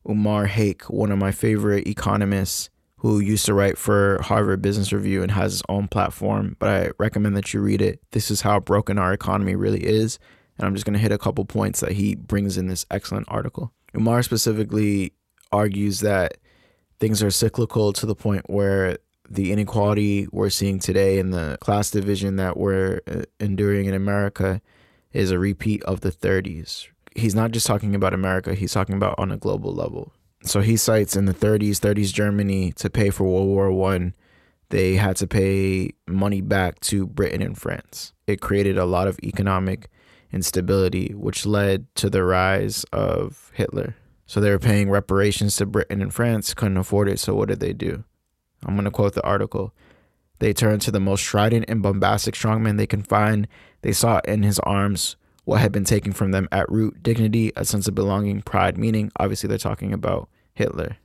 Umair 0.07 0.47
Haque, 0.47 0.85
one 0.85 1.11
of 1.11 1.19
my 1.19 1.33
favorite 1.33 1.87
economists 1.87 2.71
who 2.99 3.21
used 3.21 3.47
to 3.47 3.55
write 3.55 3.79
for 3.79 4.21
Harvard 4.23 4.61
Business 4.61 4.93
Review 4.93 5.23
and 5.23 5.31
has 5.31 5.53
his 5.53 5.63
own 5.69 5.87
platform, 5.87 6.57
but 6.59 6.69
I 6.69 6.91
recommend 6.99 7.37
that 7.37 7.55
you 7.55 7.61
read 7.61 7.81
it. 7.81 8.01
This 8.11 8.31
is 8.31 8.41
how 8.41 8.59
broken 8.59 8.99
our 8.99 9.13
economy 9.13 9.55
really 9.55 9.85
is. 9.85 10.19
And 10.57 10.67
I'm 10.67 10.75
just 10.75 10.85
going 10.85 10.95
to 10.95 11.01
hit 11.01 11.13
a 11.13 11.19
couple 11.19 11.45
points 11.45 11.81
that 11.81 11.93
he 11.93 12.17
brings 12.17 12.59
in 12.59 12.67
this 12.67 12.85
excellent 12.91 13.27
article. 13.29 13.73
Umair 13.95 14.25
specifically 14.25 15.13
argues 15.53 16.01
that 16.01 16.39
things 16.99 17.23
are 17.23 17.31
cyclical 17.31 17.93
to 17.93 18.07
the 18.07 18.17
point 18.17 18.51
where 18.51 18.99
the 19.31 19.53
inequality 19.53 20.27
we're 20.33 20.51
seeing 20.51 20.81
today 20.81 21.21
and 21.21 21.33
the 21.33 21.59
class 21.61 21.91
division 21.91 22.37
that 22.37 22.57
we're 22.57 23.01
uh, 23.07 23.23
enduring 23.39 23.87
in 23.87 23.95
America 23.95 24.61
is 25.13 25.31
a 25.31 25.39
repeat 25.39 25.83
of 25.85 26.01
the 26.01 26.11
30s. 26.11 26.89
He's 27.15 27.35
not 27.35 27.51
just 27.51 27.67
talking 27.67 27.95
about 27.95 28.15
America, 28.15 28.55
he's 28.55 28.73
talking 28.73 28.97
about 28.97 29.15
on 29.19 29.31
a 29.31 29.37
global 29.37 29.75
level. 29.75 30.13
So 30.45 30.61
he 30.61 30.77
cites 30.77 31.17
in 31.17 31.25
the 31.25 31.35
30s, 31.35 31.79
30s 31.79 32.13
Germany 32.13 32.73
to 32.73 32.89
pay 32.89 33.11
for 33.11 33.25
World 33.25 33.49
War 33.49 33.73
1, 33.73 34.15
they 34.71 34.97
had 34.97 35.17
to 35.17 35.27
pay 35.27 35.93
money 36.07 36.41
back 36.41 36.79
to 36.81 37.07
Britain 37.07 37.43
and 37.43 37.57
France. 37.57 38.13
It 38.27 38.41
created 38.41 38.77
a 38.77 38.85
lot 38.85 39.09
of 39.09 39.19
economic 39.23 39.89
instability 40.31 41.15
which 41.15 41.47
led 41.47 41.87
to 41.97 42.11
the 42.11 42.23
rise 42.23 42.85
of 42.93 43.51
Hitler. 43.55 43.97
So 44.27 44.41
they 44.41 44.51
were 44.51 44.59
paying 44.59 44.91
reparations 44.91 45.57
to 45.57 45.67
Britain 45.67 46.03
and 46.03 46.13
France, 46.13 46.53
couldn't 46.53 46.77
afford 46.77 47.09
it, 47.09 47.19
so 47.19 47.35
what 47.35 47.49
did 47.49 47.61
they 47.61 47.73
do? 47.73 48.05
I'm 48.65 48.75
going 48.75 48.85
to 48.85 48.91
quote 48.91 49.15
the 49.15 49.23
article. 49.23 49.73
They 50.39 50.53
turned 50.53 50.83
to 50.83 50.91
the 50.91 51.01
most 51.01 51.23
strident 51.23 51.65
and 51.69 51.83
bombastic 51.83 52.35
strongman 52.35 52.77
they 52.77 52.87
can 52.87 53.03
find. 53.03 53.49
They 53.81 53.93
sought 53.93 54.29
in 54.29 54.43
his 54.43 54.59
arms 54.61 55.17
what 55.49 55.63
had 55.63 55.73
been 55.73 55.83
taken 55.83 56.13
from 56.13 56.31
them 56.31 56.47
at 56.53 56.71
root 56.71 57.03
dignity, 57.03 57.51
a 57.57 57.65
sense 57.65 57.89
of 57.89 57.95
belonging, 57.95 58.43
pride, 58.43 58.77
meaning. 58.77 59.11
Obviously, 59.19 59.49
they're 59.49 59.57
talking 59.57 59.95
about 59.95 60.29
Hitler. 60.53 60.99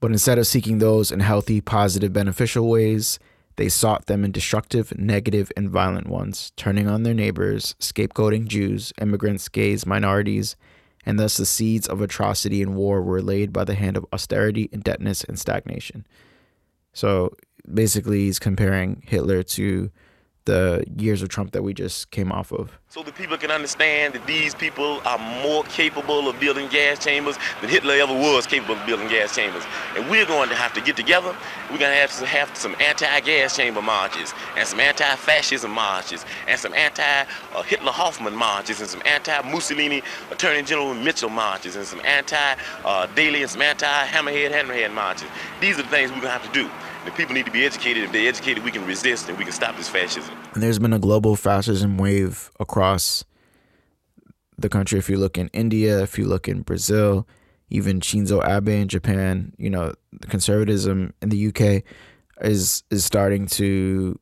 But 0.00 0.10
instead 0.10 0.36
of 0.36 0.48
seeking 0.48 0.78
those 0.78 1.12
in 1.12 1.20
healthy, 1.20 1.60
positive, 1.60 2.12
beneficial 2.12 2.68
ways, 2.68 3.20
they 3.54 3.68
sought 3.68 4.06
them 4.06 4.24
in 4.24 4.32
destructive, 4.32 4.98
negative, 4.98 5.52
and 5.56 5.70
violent 5.70 6.08
ones, 6.08 6.50
turning 6.56 6.88
on 6.88 7.04
their 7.04 7.14
neighbors, 7.14 7.76
scapegoating 7.78 8.48
Jews, 8.48 8.92
immigrants, 9.00 9.48
gays, 9.48 9.86
minorities, 9.86 10.56
and 11.06 11.16
thus 11.16 11.36
the 11.36 11.46
seeds 11.46 11.86
of 11.86 12.00
atrocity 12.00 12.62
and 12.62 12.74
war 12.74 13.00
were 13.00 13.22
laid 13.22 13.52
by 13.52 13.62
the 13.62 13.76
hand 13.76 13.96
of 13.96 14.06
austerity, 14.12 14.68
indebtedness, 14.72 15.22
and 15.22 15.38
stagnation. 15.38 16.04
So 16.92 17.36
basically, 17.72 18.24
he's 18.24 18.40
comparing 18.40 19.04
Hitler 19.06 19.44
to 19.44 19.92
the 20.44 20.84
years 20.98 21.22
of 21.22 21.28
Trump 21.28 21.52
that 21.52 21.62
we 21.62 21.72
just 21.72 22.10
came 22.10 22.30
off 22.30 22.52
of. 22.52 22.78
So 22.88 23.02
the 23.02 23.12
people 23.12 23.36
can 23.36 23.50
understand 23.50 24.14
that 24.14 24.26
these 24.26 24.54
people 24.54 25.00
are 25.04 25.18
more 25.42 25.64
capable 25.64 26.28
of 26.28 26.38
building 26.38 26.68
gas 26.68 27.02
chambers 27.02 27.36
than 27.60 27.70
Hitler 27.70 27.94
ever 27.94 28.12
was 28.12 28.46
capable 28.46 28.76
of 28.76 28.86
building 28.86 29.08
gas 29.08 29.34
chambers. 29.34 29.64
And 29.96 30.08
we're 30.10 30.26
going 30.26 30.48
to 30.50 30.54
have 30.54 30.72
to 30.74 30.80
get 30.80 30.96
together. 30.96 31.34
We're 31.70 31.78
going 31.78 31.90
to 31.92 31.96
have 31.96 32.16
to 32.18 32.26
have 32.26 32.54
some 32.56 32.76
anti-gas 32.78 33.56
chamber 33.56 33.82
marches 33.82 34.34
and 34.56 34.68
some 34.68 34.80
anti-fascism 34.80 35.70
marches 35.70 36.24
and 36.46 36.60
some 36.60 36.74
anti-Hitler 36.74 37.92
Hoffman 37.92 38.36
marches 38.36 38.80
and 38.80 38.88
some 38.88 39.02
anti-Mussolini 39.06 40.02
Attorney 40.30 40.62
General 40.62 40.94
Mitchell 40.94 41.30
marches 41.30 41.76
and 41.76 41.86
some 41.86 42.00
anti-Daley 42.04 43.40
uh, 43.40 43.42
and 43.42 43.50
some 43.50 43.62
anti-Hammerhead 43.62 44.52
Hammerhead 44.52 44.92
marches. 44.92 45.28
These 45.60 45.78
are 45.78 45.82
the 45.82 45.88
things 45.88 46.10
we're 46.10 46.20
going 46.20 46.32
to 46.32 46.38
have 46.38 46.52
to 46.52 46.52
do. 46.52 46.70
The 47.04 47.10
people 47.10 47.34
need 47.34 47.46
to 47.46 47.52
be 47.52 47.64
educated. 47.64 48.04
If 48.04 48.12
they're 48.12 48.28
educated, 48.28 48.64
we 48.64 48.70
can 48.70 48.86
resist 48.86 49.28
and 49.28 49.36
we 49.36 49.44
can 49.44 49.52
stop 49.52 49.76
this 49.76 49.88
fascism. 49.88 50.34
And 50.54 50.62
there's 50.62 50.78
been 50.78 50.92
a 50.92 50.98
global 50.98 51.36
fascism 51.36 51.98
wave 51.98 52.50
across 52.58 53.24
the 54.56 54.68
country. 54.68 54.98
If 54.98 55.10
you 55.10 55.18
look 55.18 55.36
in 55.36 55.48
India, 55.48 56.02
if 56.02 56.18
you 56.18 56.24
look 56.24 56.48
in 56.48 56.62
Brazil, 56.62 57.26
even 57.68 58.00
Shinzo 58.00 58.46
Abe 58.46 58.68
in 58.68 58.88
Japan, 58.88 59.52
you 59.58 59.68
know, 59.68 59.92
the 60.12 60.26
conservatism 60.28 61.12
in 61.20 61.28
the 61.28 61.48
UK 61.48 61.82
is 62.40 62.82
is 62.90 63.04
starting 63.04 63.46
to 63.46 64.18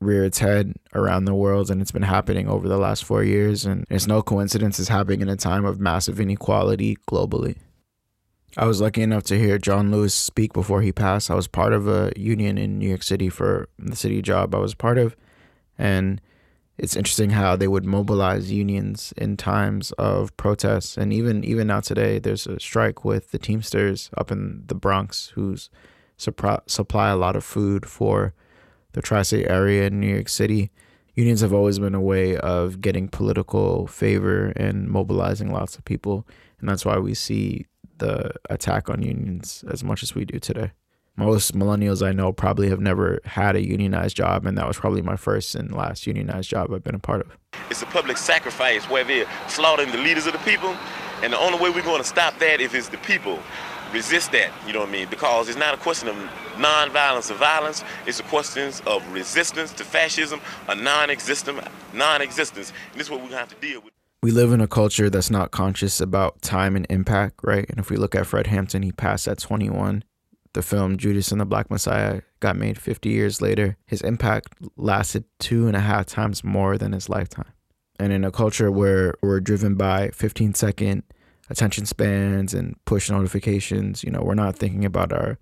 rear 0.00 0.24
its 0.24 0.38
head 0.38 0.74
around 0.94 1.24
the 1.24 1.34
world 1.34 1.70
and 1.70 1.80
it's 1.80 1.92
been 1.92 2.02
happening 2.02 2.48
over 2.48 2.68
the 2.68 2.76
last 2.76 3.04
four 3.04 3.22
years 3.22 3.64
and 3.64 3.86
it's 3.88 4.06
no 4.06 4.22
coincidence 4.22 4.78
it's 4.78 4.88
happening 4.88 5.22
in 5.22 5.28
a 5.28 5.36
time 5.36 5.64
of 5.64 5.80
massive 5.80 6.20
inequality 6.20 6.96
globally. 7.10 7.56
I 8.58 8.64
was 8.64 8.80
lucky 8.80 9.02
enough 9.02 9.24
to 9.24 9.38
hear 9.38 9.58
John 9.58 9.90
Lewis 9.90 10.14
speak 10.14 10.54
before 10.54 10.80
he 10.80 10.90
passed. 10.90 11.30
I 11.30 11.34
was 11.34 11.46
part 11.46 11.74
of 11.74 11.86
a 11.86 12.10
union 12.16 12.56
in 12.56 12.78
New 12.78 12.88
York 12.88 13.02
City 13.02 13.28
for 13.28 13.68
the 13.78 13.94
city 13.94 14.22
job 14.22 14.54
I 14.54 14.58
was 14.58 14.74
part 14.74 14.96
of. 14.96 15.14
And 15.76 16.22
it's 16.78 16.96
interesting 16.96 17.30
how 17.30 17.54
they 17.56 17.68
would 17.68 17.84
mobilize 17.84 18.50
unions 18.50 19.12
in 19.18 19.36
times 19.36 19.92
of 19.92 20.34
protests. 20.38 20.96
And 20.96 21.12
even 21.12 21.44
even 21.44 21.66
now 21.66 21.80
today, 21.80 22.18
there's 22.18 22.46
a 22.46 22.58
strike 22.58 23.04
with 23.04 23.30
the 23.30 23.38
Teamsters 23.38 24.08
up 24.16 24.30
in 24.30 24.64
the 24.66 24.74
Bronx 24.74 25.32
who's 25.34 25.68
supply 26.16 27.10
a 27.10 27.16
lot 27.16 27.36
of 27.36 27.44
food 27.44 27.84
for 27.84 28.32
the 28.92 29.02
tri-state 29.02 29.50
area 29.50 29.86
in 29.88 30.00
New 30.00 30.14
York 30.14 30.30
City. 30.30 30.70
Unions 31.14 31.42
have 31.42 31.52
always 31.52 31.78
been 31.78 31.94
a 31.94 32.00
way 32.00 32.38
of 32.38 32.80
getting 32.80 33.08
political 33.08 33.86
favor 33.86 34.46
and 34.56 34.88
mobilizing 34.88 35.52
lots 35.52 35.76
of 35.76 35.84
people. 35.84 36.26
And 36.58 36.70
that's 36.70 36.86
why 36.86 36.96
we 36.96 37.12
see 37.12 37.66
the 37.98 38.32
attack 38.50 38.88
on 38.88 39.02
unions 39.02 39.64
as 39.70 39.82
much 39.82 40.02
as 40.02 40.14
we 40.14 40.24
do 40.24 40.38
today. 40.38 40.72
Most 41.16 41.54
millennials 41.54 42.06
I 42.06 42.12
know 42.12 42.30
probably 42.30 42.68
have 42.68 42.80
never 42.80 43.20
had 43.24 43.56
a 43.56 43.66
unionized 43.66 44.16
job, 44.16 44.44
and 44.44 44.58
that 44.58 44.68
was 44.68 44.76
probably 44.76 45.00
my 45.00 45.16
first 45.16 45.54
and 45.54 45.74
last 45.74 46.06
unionized 46.06 46.50
job 46.50 46.72
I've 46.72 46.84
been 46.84 46.94
a 46.94 46.98
part 46.98 47.22
of. 47.22 47.38
It's 47.70 47.80
a 47.80 47.86
public 47.86 48.18
sacrifice 48.18 48.84
where 48.90 49.02
they're 49.02 49.26
slaughtering 49.48 49.90
the 49.92 49.98
leaders 49.98 50.26
of 50.26 50.34
the 50.34 50.38
people, 50.40 50.76
and 51.22 51.32
the 51.32 51.38
only 51.38 51.58
way 51.58 51.70
we're 51.70 51.82
going 51.82 52.02
to 52.02 52.08
stop 52.08 52.38
that 52.40 52.60
if 52.60 52.74
it's 52.74 52.88
the 52.88 52.98
people 52.98 53.38
resist 53.92 54.32
that, 54.32 54.50
you 54.66 54.74
know 54.74 54.80
what 54.80 54.90
I 54.90 54.92
mean? 54.92 55.08
Because 55.08 55.48
it's 55.48 55.56
not 55.56 55.72
a 55.72 55.78
question 55.78 56.08
of 56.08 56.16
non-violence 56.58 57.30
or 57.30 57.34
violence, 57.34 57.82
it's 58.06 58.20
a 58.20 58.24
question 58.24 58.70
of 58.86 59.06
resistance 59.10 59.72
to 59.72 59.84
fascism, 59.84 60.40
a 60.68 60.74
non-existent 60.74 61.60
non-existence. 61.94 62.72
And 62.92 63.00
this 63.00 63.06
is 63.06 63.10
what 63.10 63.20
we're 63.20 63.28
gonna 63.28 63.38
have 63.38 63.48
to 63.48 63.66
deal 63.66 63.80
with. 63.80 63.95
We 64.22 64.30
live 64.30 64.52
in 64.52 64.60
a 64.60 64.66
culture 64.66 65.08
that's 65.10 65.30
not 65.30 65.50
conscious 65.50 66.00
about 66.00 66.42
time 66.42 66.74
and 66.74 66.86
impact, 66.88 67.40
right? 67.42 67.66
And 67.68 67.78
if 67.78 67.90
we 67.90 67.96
look 67.96 68.14
at 68.14 68.26
Fred 68.26 68.48
Hampton, 68.48 68.82
he 68.82 68.92
passed 68.92 69.28
at 69.28 69.38
21. 69.38 70.02
The 70.54 70.62
film 70.62 70.96
Judas 70.96 71.30
and 71.30 71.40
the 71.40 71.44
Black 71.44 71.70
Messiah 71.70 72.22
got 72.40 72.56
made 72.56 72.78
50 72.78 73.10
years 73.10 73.42
later. 73.42 73.76
His 73.86 74.00
impact 74.00 74.54
lasted 74.76 75.24
two 75.38 75.66
and 75.66 75.76
a 75.76 75.80
half 75.80 76.06
times 76.06 76.42
more 76.42 76.78
than 76.78 76.92
his 76.92 77.08
lifetime. 77.08 77.52
And 78.00 78.12
in 78.12 78.24
a 78.24 78.32
culture 78.32 78.70
where 78.70 79.14
we're 79.22 79.40
driven 79.40 79.74
by 79.74 80.10
15 80.10 80.54
second 80.54 81.02
attention 81.50 81.86
spans 81.86 82.54
and 82.54 82.74
push 82.84 83.10
notifications, 83.10 84.02
you 84.02 84.10
know, 84.10 84.22
we're 84.22 84.34
not 84.34 84.56
thinking 84.56 84.84
about 84.84 85.12
our 85.12 85.38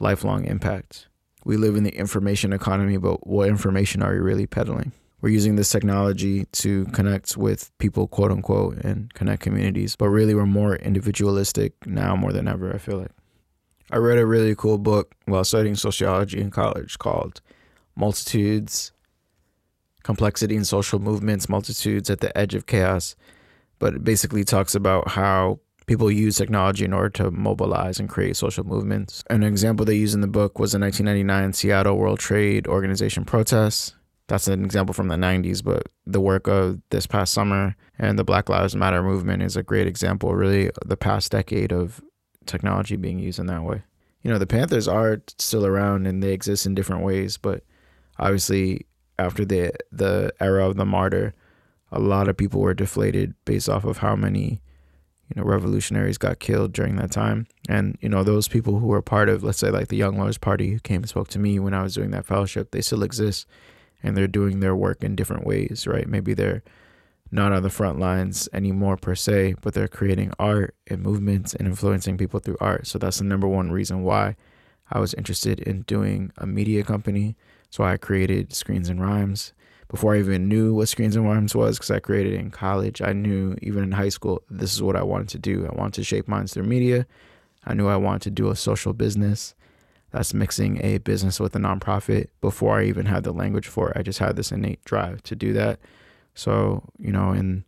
lifelong 0.00 0.44
impact. 0.44 1.08
We 1.44 1.56
live 1.56 1.74
in 1.74 1.84
the 1.84 1.96
information 1.96 2.52
economy, 2.52 2.98
but 2.98 3.26
what 3.26 3.48
information 3.48 4.02
are 4.02 4.14
you 4.14 4.22
really 4.22 4.46
peddling? 4.46 4.92
We're 5.22 5.30
using 5.30 5.56
this 5.56 5.70
technology 5.70 6.44
to 6.52 6.84
connect 6.86 7.36
with 7.36 7.70
people, 7.78 8.06
quote 8.08 8.30
unquote, 8.30 8.76
and 8.78 9.12
connect 9.14 9.42
communities, 9.42 9.96
but 9.96 10.10
really 10.10 10.34
we're 10.34 10.44
more 10.44 10.76
individualistic 10.76 11.72
now 11.86 12.14
more 12.14 12.32
than 12.32 12.46
ever, 12.46 12.74
I 12.74 12.78
feel 12.78 12.98
like. 12.98 13.12
I 13.90 13.96
read 13.96 14.18
a 14.18 14.26
really 14.26 14.54
cool 14.54 14.78
book 14.78 15.14
while 15.24 15.44
studying 15.44 15.76
sociology 15.76 16.40
in 16.40 16.50
college 16.50 16.98
called 16.98 17.40
Multitudes 17.96 18.92
Complexity 20.02 20.56
and 20.56 20.66
Social 20.66 20.98
Movements, 20.98 21.48
Multitudes 21.48 22.10
at 22.10 22.20
the 22.20 22.36
Edge 22.36 22.54
of 22.54 22.66
Chaos 22.66 23.16
but 23.82 23.94
it 23.94 24.04
basically 24.04 24.44
talks 24.44 24.76
about 24.76 25.08
how 25.08 25.58
people 25.86 26.08
use 26.08 26.36
technology 26.36 26.84
in 26.84 26.92
order 26.92 27.08
to 27.08 27.32
mobilize 27.32 27.98
and 27.98 28.08
create 28.08 28.36
social 28.36 28.62
movements. 28.62 29.24
An 29.28 29.42
example 29.42 29.84
they 29.84 29.96
use 29.96 30.14
in 30.14 30.20
the 30.20 30.28
book 30.28 30.60
was 30.60 30.70
the 30.70 30.78
1999 30.78 31.52
Seattle 31.52 31.98
World 31.98 32.20
Trade 32.20 32.68
Organization 32.68 33.24
protests. 33.24 33.96
That's 34.32 34.48
an 34.48 34.64
example 34.64 34.94
from 34.94 35.08
the 35.08 35.16
90s, 35.16 35.62
but 35.62 35.88
the 36.06 36.18
work 36.18 36.48
of 36.48 36.80
this 36.88 37.06
past 37.06 37.34
summer 37.34 37.76
and 37.98 38.18
the 38.18 38.24
Black 38.24 38.48
Lives 38.48 38.74
Matter 38.74 39.02
movement 39.02 39.42
is 39.42 39.58
a 39.58 39.62
great 39.62 39.86
example, 39.86 40.34
really, 40.34 40.70
the 40.86 40.96
past 40.96 41.32
decade 41.32 41.70
of 41.70 42.00
technology 42.46 42.96
being 42.96 43.18
used 43.18 43.38
in 43.38 43.44
that 43.48 43.62
way. 43.62 43.82
You 44.22 44.30
know, 44.30 44.38
the 44.38 44.46
Panthers 44.46 44.88
are 44.88 45.20
still 45.36 45.66
around 45.66 46.06
and 46.06 46.22
they 46.22 46.32
exist 46.32 46.64
in 46.64 46.74
different 46.74 47.02
ways, 47.02 47.36
but 47.36 47.62
obviously, 48.18 48.86
after 49.18 49.44
the 49.44 49.74
the 49.90 50.32
era 50.40 50.66
of 50.66 50.76
the 50.76 50.86
martyr, 50.86 51.34
a 51.90 52.00
lot 52.00 52.26
of 52.26 52.34
people 52.38 52.62
were 52.62 52.72
deflated 52.72 53.34
based 53.44 53.68
off 53.68 53.84
of 53.84 53.98
how 53.98 54.16
many 54.16 54.62
you 55.28 55.42
know 55.42 55.46
revolutionaries 55.46 56.16
got 56.16 56.38
killed 56.38 56.72
during 56.72 56.96
that 56.96 57.10
time 57.10 57.46
and 57.68 57.98
you 58.00 58.08
know 58.08 58.24
those 58.24 58.48
people 58.48 58.78
who 58.78 58.86
were 58.86 59.02
part 59.02 59.28
of 59.28 59.44
let's 59.44 59.58
say 59.58 59.68
like 59.68 59.88
the 59.88 59.96
young 59.98 60.16
Lords 60.16 60.38
party 60.38 60.70
who 60.70 60.80
came 60.80 61.02
and 61.02 61.08
spoke 61.08 61.28
to 61.28 61.38
me 61.38 61.58
when 61.58 61.72
i 61.72 61.82
was 61.82 61.94
doing 61.94 62.10
that 62.10 62.26
fellowship 62.26 62.70
they 62.70 62.80
still 62.80 63.02
exist 63.02 63.46
and 64.02 64.16
they're 64.16 64.26
doing 64.26 64.60
their 64.60 64.74
work 64.74 65.02
in 65.02 65.16
different 65.16 65.46
ways 65.46 65.86
right 65.86 66.08
maybe 66.08 66.34
they're 66.34 66.62
not 67.30 67.52
on 67.52 67.62
the 67.62 67.70
front 67.70 67.98
lines 67.98 68.48
anymore 68.52 68.96
per 68.96 69.14
se 69.14 69.54
but 69.60 69.74
they're 69.74 69.88
creating 69.88 70.32
art 70.38 70.74
and 70.88 71.02
movements 71.02 71.54
and 71.54 71.66
influencing 71.66 72.18
people 72.18 72.40
through 72.40 72.56
art 72.60 72.86
so 72.86 72.98
that's 72.98 73.18
the 73.18 73.24
number 73.24 73.48
one 73.48 73.70
reason 73.70 74.02
why 74.02 74.36
i 74.90 74.98
was 74.98 75.14
interested 75.14 75.60
in 75.60 75.82
doing 75.82 76.30
a 76.38 76.46
media 76.46 76.82
company 76.82 77.36
so 77.70 77.84
i 77.84 77.96
created 77.96 78.52
screens 78.52 78.88
and 78.88 79.00
rhymes 79.00 79.52
before 79.92 80.14
I 80.14 80.20
even 80.20 80.48
knew 80.48 80.74
what 80.74 80.88
Screens 80.88 81.16
and 81.16 81.26
Rhymes 81.26 81.54
was, 81.54 81.76
because 81.76 81.90
I 81.90 82.00
created 82.00 82.32
it 82.32 82.40
in 82.40 82.50
college. 82.50 83.02
I 83.02 83.12
knew 83.12 83.54
even 83.60 83.84
in 83.84 83.92
high 83.92 84.08
school, 84.08 84.42
this 84.50 84.72
is 84.72 84.82
what 84.82 84.96
I 84.96 85.02
wanted 85.02 85.28
to 85.28 85.38
do. 85.38 85.68
I 85.70 85.74
wanted 85.74 85.92
to 85.94 86.02
shape 86.02 86.26
minds 86.26 86.54
through 86.54 86.62
media. 86.62 87.06
I 87.66 87.74
knew 87.74 87.88
I 87.88 87.96
wanted 87.96 88.22
to 88.22 88.30
do 88.30 88.48
a 88.48 88.56
social 88.56 88.94
business. 88.94 89.54
That's 90.12 90.34
mixing 90.34 90.82
a 90.84 90.98
business 90.98 91.40
with 91.40 91.56
a 91.56 91.58
nonprofit. 91.58 92.28
Before 92.40 92.78
I 92.78 92.84
even 92.84 93.06
had 93.06 93.24
the 93.24 93.32
language 93.32 93.66
for 93.66 93.90
it, 93.90 93.96
I 93.96 94.02
just 94.02 94.18
had 94.18 94.36
this 94.36 94.52
innate 94.52 94.84
drive 94.84 95.22
to 95.24 95.34
do 95.34 95.52
that. 95.54 95.80
So, 96.34 96.84
you 96.98 97.10
know, 97.12 97.32
in 97.32 97.64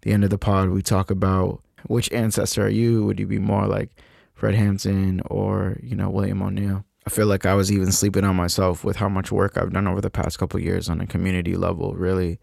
the 0.00 0.12
end 0.12 0.24
of 0.24 0.30
the 0.30 0.38
pod, 0.38 0.70
we 0.70 0.82
talk 0.82 1.10
about 1.10 1.62
which 1.86 2.10
ancestor 2.12 2.66
are 2.66 2.70
you? 2.70 3.04
Would 3.04 3.20
you 3.20 3.26
be 3.26 3.38
more 3.38 3.66
like 3.66 3.90
Fred 4.34 4.54
Hampton 4.54 5.20
or, 5.26 5.76
you 5.82 5.94
know, 5.94 6.08
William 6.08 6.42
O'Neal? 6.42 6.84
I 7.06 7.10
feel 7.10 7.26
like 7.26 7.44
I 7.44 7.54
was 7.54 7.70
even 7.70 7.92
sleeping 7.92 8.24
on 8.24 8.36
myself 8.36 8.84
with 8.84 8.96
how 8.96 9.08
much 9.08 9.32
work 9.32 9.56
I've 9.56 9.72
done 9.72 9.88
over 9.88 10.00
the 10.00 10.10
past 10.10 10.38
couple 10.38 10.60
years 10.60 10.88
on 10.88 11.00
a 11.00 11.06
community 11.06 11.56
level. 11.56 11.94
Really, 11.94 12.38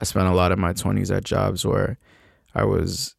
I 0.00 0.04
spent 0.04 0.26
a 0.26 0.34
lot 0.34 0.52
of 0.52 0.58
my 0.58 0.72
20s 0.72 1.14
at 1.14 1.24
jobs 1.24 1.64
where 1.64 1.98
I 2.54 2.64
was 2.64 3.14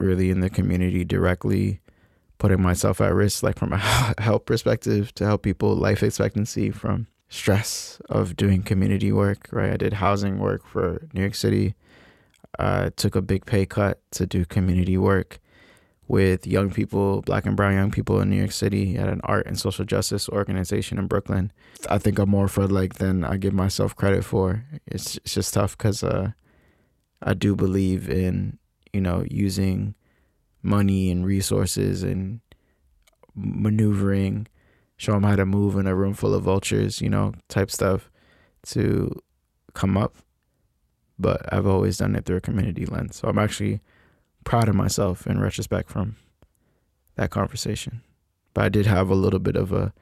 really 0.00 0.30
in 0.30 0.40
the 0.40 0.50
community 0.50 1.04
directly 1.04 1.80
putting 2.44 2.60
myself 2.60 3.00
at 3.00 3.14
risk, 3.14 3.42
like 3.42 3.58
from 3.58 3.72
a 3.72 3.78
health 4.18 4.44
perspective 4.44 5.14
to 5.14 5.24
help 5.24 5.42
people 5.42 5.74
life 5.74 6.02
expectancy 6.02 6.70
from 6.70 7.06
stress 7.30 7.98
of 8.10 8.36
doing 8.36 8.62
community 8.62 9.10
work, 9.10 9.48
right? 9.50 9.72
I 9.72 9.76
did 9.78 9.94
housing 9.94 10.38
work 10.38 10.66
for 10.66 11.08
New 11.14 11.22
York 11.22 11.36
City. 11.36 11.74
I 12.58 12.90
took 12.90 13.16
a 13.16 13.22
big 13.22 13.46
pay 13.46 13.64
cut 13.64 14.02
to 14.10 14.26
do 14.26 14.44
community 14.44 14.98
work 14.98 15.38
with 16.06 16.46
young 16.46 16.70
people, 16.70 17.22
black 17.22 17.46
and 17.46 17.56
brown 17.56 17.72
young 17.72 17.90
people 17.90 18.20
in 18.20 18.28
New 18.28 18.36
York 18.36 18.52
City 18.52 18.98
at 18.98 19.08
an 19.08 19.22
art 19.24 19.46
and 19.46 19.58
social 19.58 19.86
justice 19.86 20.28
organization 20.28 20.98
in 20.98 21.06
Brooklyn. 21.06 21.50
I 21.88 21.96
think 21.96 22.18
I'm 22.18 22.28
more 22.28 22.46
Fred 22.46 22.70
like 22.70 22.96
than 22.96 23.24
I 23.24 23.38
give 23.38 23.54
myself 23.54 23.96
credit 23.96 24.22
for. 24.22 24.66
It's, 24.86 25.16
it's 25.16 25.32
just 25.32 25.54
tough 25.54 25.78
because 25.78 26.04
uh, 26.04 26.32
I 27.22 27.32
do 27.32 27.56
believe 27.56 28.10
in, 28.10 28.58
you 28.92 29.00
know, 29.00 29.24
using 29.30 29.94
money 30.64 31.10
and 31.10 31.26
resources 31.26 32.02
and 32.02 32.40
maneuvering, 33.34 34.48
show 34.96 35.12
them 35.12 35.22
how 35.22 35.36
to 35.36 35.46
move 35.46 35.76
in 35.76 35.86
a 35.86 35.94
room 35.94 36.14
full 36.14 36.34
of 36.34 36.42
vultures, 36.42 37.00
you 37.00 37.10
know, 37.10 37.34
type 37.48 37.70
stuff 37.70 38.10
to 38.66 39.14
come 39.74 39.96
up. 39.96 40.16
But 41.18 41.52
I've 41.52 41.66
always 41.66 41.98
done 41.98 42.16
it 42.16 42.24
through 42.24 42.38
a 42.38 42.40
community 42.40 42.86
lens. 42.86 43.16
So 43.16 43.28
I'm 43.28 43.38
actually 43.38 43.80
proud 44.44 44.68
of 44.68 44.74
myself 44.74 45.26
in 45.26 45.40
retrospect 45.40 45.90
from 45.90 46.16
that 47.16 47.30
conversation. 47.30 48.02
But 48.54 48.64
I 48.64 48.68
did 48.68 48.86
have 48.86 49.10
a 49.10 49.14
little 49.14 49.38
bit 49.38 49.56
of 49.56 49.72
a 49.72 49.92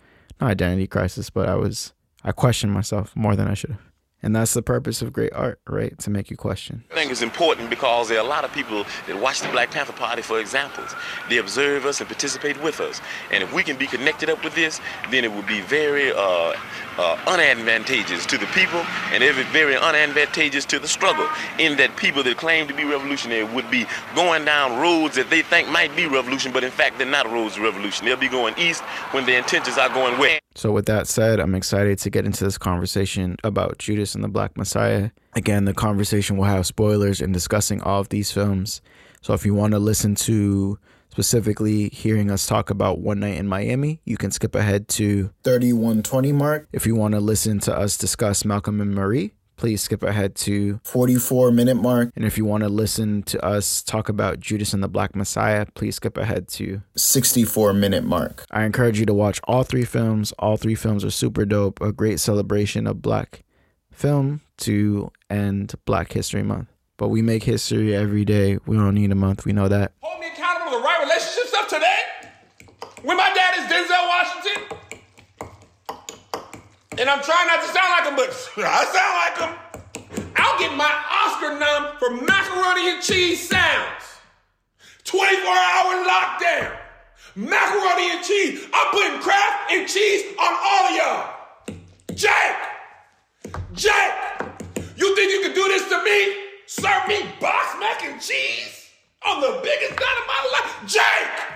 not 0.40 0.50
identity 0.50 0.86
crisis, 0.86 1.28
but 1.28 1.48
I 1.48 1.56
was 1.56 1.92
I 2.24 2.32
questioned 2.32 2.72
myself 2.72 3.14
more 3.16 3.34
than 3.36 3.48
I 3.48 3.54
should 3.54 3.70
have. 3.70 3.92
And 4.22 4.36
that's 4.36 4.54
the 4.54 4.62
purpose 4.62 5.02
of 5.02 5.12
great 5.12 5.32
art, 5.32 5.60
right? 5.66 5.98
To 5.98 6.10
make 6.10 6.30
you 6.30 6.36
question. 6.36 6.84
I 7.12 7.14
think 7.14 7.24
it's 7.24 7.36
important 7.36 7.68
because 7.68 8.08
there 8.08 8.16
are 8.16 8.24
a 8.24 8.26
lot 8.26 8.42
of 8.42 8.54
people 8.54 8.86
that 9.06 9.20
watch 9.20 9.42
the 9.42 9.48
Black 9.48 9.70
Panther 9.70 9.92
Party 9.92 10.22
for 10.22 10.40
examples. 10.40 10.94
They 11.28 11.36
observe 11.36 11.84
us 11.84 12.00
and 12.00 12.08
participate 12.08 12.58
with 12.62 12.80
us. 12.80 13.02
And 13.30 13.42
if 13.42 13.52
we 13.52 13.62
can 13.62 13.76
be 13.76 13.86
connected 13.86 14.30
up 14.30 14.42
with 14.42 14.54
this, 14.54 14.80
then 15.10 15.22
it 15.22 15.30
would 15.30 15.46
be 15.46 15.60
very 15.60 16.10
uh, 16.10 16.54
uh, 16.96 17.16
unadvantageous 17.26 18.24
to 18.28 18.38
the 18.38 18.46
people 18.46 18.80
and 19.12 19.22
very 19.48 19.74
unadvantageous 19.74 20.64
to 20.68 20.78
the 20.78 20.88
struggle. 20.88 21.28
In 21.58 21.76
that 21.76 21.94
people 21.96 22.22
that 22.22 22.38
claim 22.38 22.66
to 22.68 22.72
be 22.72 22.84
revolutionary 22.84 23.44
would 23.44 23.70
be 23.70 23.84
going 24.14 24.46
down 24.46 24.80
roads 24.80 25.16
that 25.16 25.28
they 25.28 25.42
think 25.42 25.68
might 25.68 25.94
be 25.94 26.06
revolution, 26.06 26.50
but 26.50 26.64
in 26.64 26.70
fact 26.70 26.96
they're 26.96 27.06
not 27.06 27.30
roads 27.30 27.58
of 27.58 27.62
revolution. 27.62 28.06
They'll 28.06 28.16
be 28.16 28.28
going 28.28 28.54
east 28.56 28.80
when 29.10 29.26
their 29.26 29.36
intentions 29.36 29.76
are 29.76 29.90
going 29.90 30.18
west. 30.18 30.40
So, 30.54 30.72
with 30.72 30.86
that 30.86 31.08
said, 31.08 31.40
I'm 31.40 31.54
excited 31.54 31.98
to 31.98 32.10
get 32.10 32.24
into 32.24 32.44
this 32.44 32.56
conversation 32.56 33.36
about 33.44 33.78
Judas 33.78 34.14
and 34.14 34.24
the 34.24 34.28
Black 34.28 34.56
Messiah. 34.56 35.10
Again, 35.34 35.64
the 35.64 35.74
conversation 35.74 36.36
will 36.36 36.44
have 36.44 36.66
spoilers 36.66 37.20
in 37.20 37.32
discussing 37.32 37.80
all 37.82 38.00
of 38.00 38.10
these 38.10 38.30
films. 38.30 38.82
So, 39.22 39.34
if 39.34 39.46
you 39.46 39.54
want 39.54 39.72
to 39.72 39.78
listen 39.78 40.14
to 40.16 40.78
specifically 41.10 41.88
hearing 41.90 42.30
us 42.30 42.46
talk 42.46 42.70
about 42.70 43.00
One 43.00 43.20
Night 43.20 43.38
in 43.38 43.46
Miami, 43.46 44.00
you 44.04 44.16
can 44.16 44.30
skip 44.30 44.54
ahead 44.54 44.88
to 44.88 45.30
3120 45.44 46.32
mark. 46.32 46.68
If 46.72 46.86
you 46.86 46.96
want 46.96 47.12
to 47.12 47.20
listen 47.20 47.60
to 47.60 47.76
us 47.76 47.96
discuss 47.96 48.44
Malcolm 48.44 48.80
and 48.80 48.94
Marie, 48.94 49.34
please 49.56 49.82
skip 49.82 50.02
ahead 50.02 50.34
to 50.34 50.80
44 50.84 51.52
minute 51.52 51.76
mark. 51.76 52.10
And 52.16 52.24
if 52.24 52.36
you 52.36 52.44
want 52.44 52.62
to 52.62 52.68
listen 52.68 53.22
to 53.24 53.44
us 53.44 53.82
talk 53.82 54.08
about 54.08 54.40
Judas 54.40 54.72
and 54.74 54.82
the 54.82 54.88
Black 54.88 55.14
Messiah, 55.14 55.66
please 55.74 55.96
skip 55.96 56.16
ahead 56.16 56.48
to 56.48 56.82
64 56.96 57.72
minute 57.72 58.04
mark. 58.04 58.44
I 58.50 58.64
encourage 58.64 58.98
you 58.98 59.06
to 59.06 59.14
watch 59.14 59.40
all 59.44 59.62
three 59.62 59.84
films. 59.84 60.32
All 60.38 60.56
three 60.56 60.74
films 60.74 61.04
are 61.04 61.10
super 61.10 61.44
dope. 61.44 61.80
A 61.80 61.92
great 61.92 62.20
celebration 62.20 62.86
of 62.86 63.02
black 63.02 63.44
film 64.02 64.40
to 64.56 65.12
end 65.30 65.72
Black 65.84 66.12
History 66.12 66.42
Month. 66.42 66.66
But 66.96 67.08
we 67.08 67.22
make 67.22 67.44
history 67.44 67.94
every 67.94 68.24
day. 68.24 68.58
We 68.66 68.76
don't 68.76 68.94
need 68.94 69.12
a 69.12 69.14
month. 69.14 69.44
We 69.44 69.52
know 69.52 69.68
that. 69.68 69.92
Hold 70.00 70.20
me 70.20 70.26
accountable 70.26 70.72
to 70.72 70.78
the 70.78 70.82
right 70.82 71.00
relationship 71.04 71.46
stuff 71.46 71.68
today. 71.68 72.00
When 73.02 73.16
my 73.16 73.32
dad 73.32 73.58
is 73.58 73.64
Denzel 73.70 74.08
Washington, 74.10 74.78
and 76.98 77.08
I'm 77.08 77.22
trying 77.22 77.46
not 77.46 77.62
to 77.62 77.68
sound 77.68 77.90
like 77.94 78.04
him, 78.10 78.16
but 78.16 78.28
I 78.66 78.84
sound 78.90 79.14
like 79.22 79.36
him. 79.38 79.52
I'll 80.34 80.58
get 80.58 80.76
my 80.76 80.92
Oscar 81.22 81.58
nom 81.58 81.96
for 82.00 82.10
macaroni 82.26 82.90
and 82.90 83.02
cheese 83.02 83.48
sounds. 83.48 84.02
24 85.04 85.46
hour 85.46 86.04
lockdown. 86.04 86.76
Macaroni 87.36 88.10
and 88.10 88.24
cheese. 88.24 88.66
I'm 88.74 88.90
putting 88.90 89.20
Kraft 89.20 89.72
and 89.72 89.88
cheese 89.88 90.24
on 90.40 90.54
all 90.60 90.88
of 90.88 90.96
y'all. 90.96 92.16
Jake! 92.16 92.71
Jake! 93.74 93.92
You 94.96 95.16
think 95.16 95.32
you 95.32 95.40
can 95.42 95.54
do 95.54 95.66
this 95.68 95.88
to 95.88 96.04
me? 96.04 96.36
Serve 96.66 97.08
me 97.08 97.22
box 97.40 97.76
mac 97.80 98.04
and 98.04 98.20
cheese 98.20 98.90
on 99.26 99.40
the 99.40 99.60
biggest 99.62 99.98
night 99.98 100.18
of 100.20 100.26
my 100.28 100.44
life? 100.52 100.76
Jake! 100.86 101.52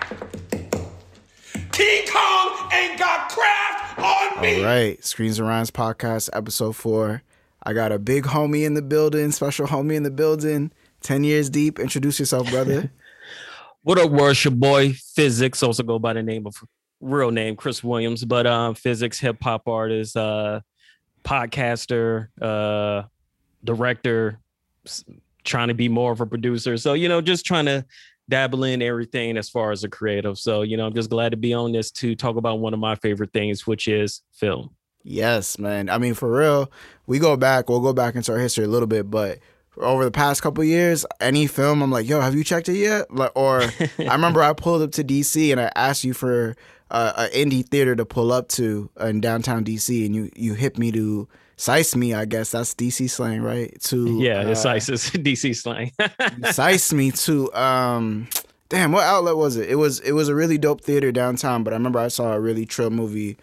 King 1.73 2.07
Kong 2.11 2.71
ain't 2.73 2.99
got 2.99 3.29
craft 3.29 3.99
on 3.99 4.41
me. 4.41 4.61
All 4.61 4.65
right, 4.65 5.05
Screens 5.05 5.39
and 5.39 5.47
Rhymes 5.47 5.71
podcast, 5.71 6.31
episode 6.33 6.75
four. 6.75 7.23
I 7.65 7.75
got 7.75 7.93
a 7.93 7.99
big 7.99 8.25
homie 8.25 8.65
in 8.65 8.73
the 8.73 8.83
building, 8.83 9.31
special 9.31 9.67
homie 9.67 9.95
in 9.95 10.03
the 10.03 10.11
building. 10.11 10.73
Ten 11.03 11.23
years 11.23 11.51
deep. 11.51 11.79
Introduce 11.79 12.19
yourself, 12.19 12.51
brother. 12.51 12.91
what 13.83 13.99
up, 13.99 14.11
worship 14.11 14.55
boy? 14.55 14.95
Physics, 15.15 15.63
also 15.63 15.83
go 15.83 15.99
by 15.99 16.15
the 16.15 16.23
name 16.23 16.47
of 16.47 16.57
real 17.01 17.31
name 17.31 17.57
Chris 17.57 17.85
Williams, 17.85 18.25
but 18.25 18.47
um, 18.47 18.75
physics 18.75 19.19
hip 19.19 19.37
hop 19.43 19.69
artist, 19.69 20.17
uh, 20.17 20.61
podcaster, 21.27 22.29
uh, 22.41 23.03
director, 23.65 24.39
trying 25.45 25.69
to 25.69 25.75
be 25.75 25.89
more 25.89 26.13
of 26.13 26.21
a 26.21 26.27
producer. 26.27 26.77
So 26.77 26.95
you 26.95 27.09
know, 27.09 27.21
just 27.21 27.45
trying 27.45 27.67
to 27.67 27.85
dabble 28.29 28.65
in 28.65 28.83
everything 28.83 29.37
as 29.37 29.49
far 29.49 29.73
as 29.73 29.85
a 29.85 29.89
creative. 29.89 30.39
So 30.39 30.63
you 30.63 30.77
know, 30.77 30.87
I'm 30.87 30.95
just 30.95 31.11
glad 31.11 31.31
to 31.31 31.37
be 31.37 31.53
on 31.53 31.73
this 31.73 31.91
to 31.93 32.15
talk 32.15 32.37
about 32.37 32.61
one 32.61 32.73
of 32.73 32.81
my 32.81 32.95
favorite 32.95 33.33
things, 33.33 33.67
which 33.67 33.89
is 33.89 34.23
film. 34.33 34.71
Yes, 35.03 35.59
man. 35.59 35.89
I 35.89 35.99
mean, 35.99 36.15
for 36.15 36.31
real, 36.31 36.71
we 37.07 37.19
go 37.19 37.37
back. 37.37 37.69
We'll 37.69 37.81
go 37.81 37.93
back 37.93 38.15
into 38.17 38.33
our 38.33 38.39
history 38.39 38.65
a 38.65 38.69
little 38.69 38.89
bit, 38.89 39.11
but 39.11 39.39
over 39.77 40.05
the 40.05 40.11
past 40.11 40.43
couple 40.43 40.65
years, 40.65 41.05
any 41.21 41.47
film, 41.47 41.83
I'm 41.83 41.91
like, 41.91 42.09
yo, 42.09 42.21
have 42.21 42.35
you 42.35 42.43
checked 42.43 42.69
it 42.69 42.77
yet? 42.77 43.13
Like, 43.15 43.31
or 43.35 43.63
I 43.99 44.13
remember 44.13 44.43
I 44.43 44.53
pulled 44.53 44.83
up 44.83 44.93
to 44.93 45.05
DC 45.05 45.53
and 45.53 45.61
I 45.61 45.71
asked 45.77 46.03
you 46.03 46.15
for 46.15 46.57
uh, 46.91 47.13
an 47.17 47.31
indie 47.31 47.67
theater 47.67 47.97
to 47.97 48.05
pull 48.05 48.33
up 48.33 48.49
to 48.49 48.91
in 49.01 49.21
downtown 49.21 49.65
DC, 49.65 50.05
and 50.07 50.15
you 50.15 50.31
you 50.37 50.55
hit 50.55 50.79
me 50.79 50.93
to 50.93 51.29
size 51.57 51.97
me. 51.97 52.15
I 52.15 52.25
guess 52.25 52.51
that's 52.53 52.75
DC 52.75 53.11
slang, 53.11 53.43
right? 53.43 53.79
To 53.83 54.19
yeah, 54.21 54.41
uh, 54.41 54.51
it's 54.51 54.63
size 54.63 54.89
is 54.89 55.11
DC 55.11 55.57
slang. 55.57 55.93
size 56.53 56.93
me 56.93 57.11
to 57.13 57.53
um. 57.55 58.29
Damn, 58.69 58.91
what 58.91 59.05
outlet 59.05 59.37
was 59.37 59.57
it? 59.57 59.71
It 59.71 59.77
was 59.77 60.01
it 60.01 60.13
was 60.13 60.29
a 60.29 60.35
really 60.35 60.59
dope 60.59 60.81
theater 60.81 61.13
downtown, 61.13 61.63
but 61.63 61.73
I 61.73 61.77
remember 61.77 62.01
I 62.01 62.09
saw 62.09 62.33
a 62.33 62.41
really 62.41 62.67
trill 62.67 62.91
movie 62.91 63.37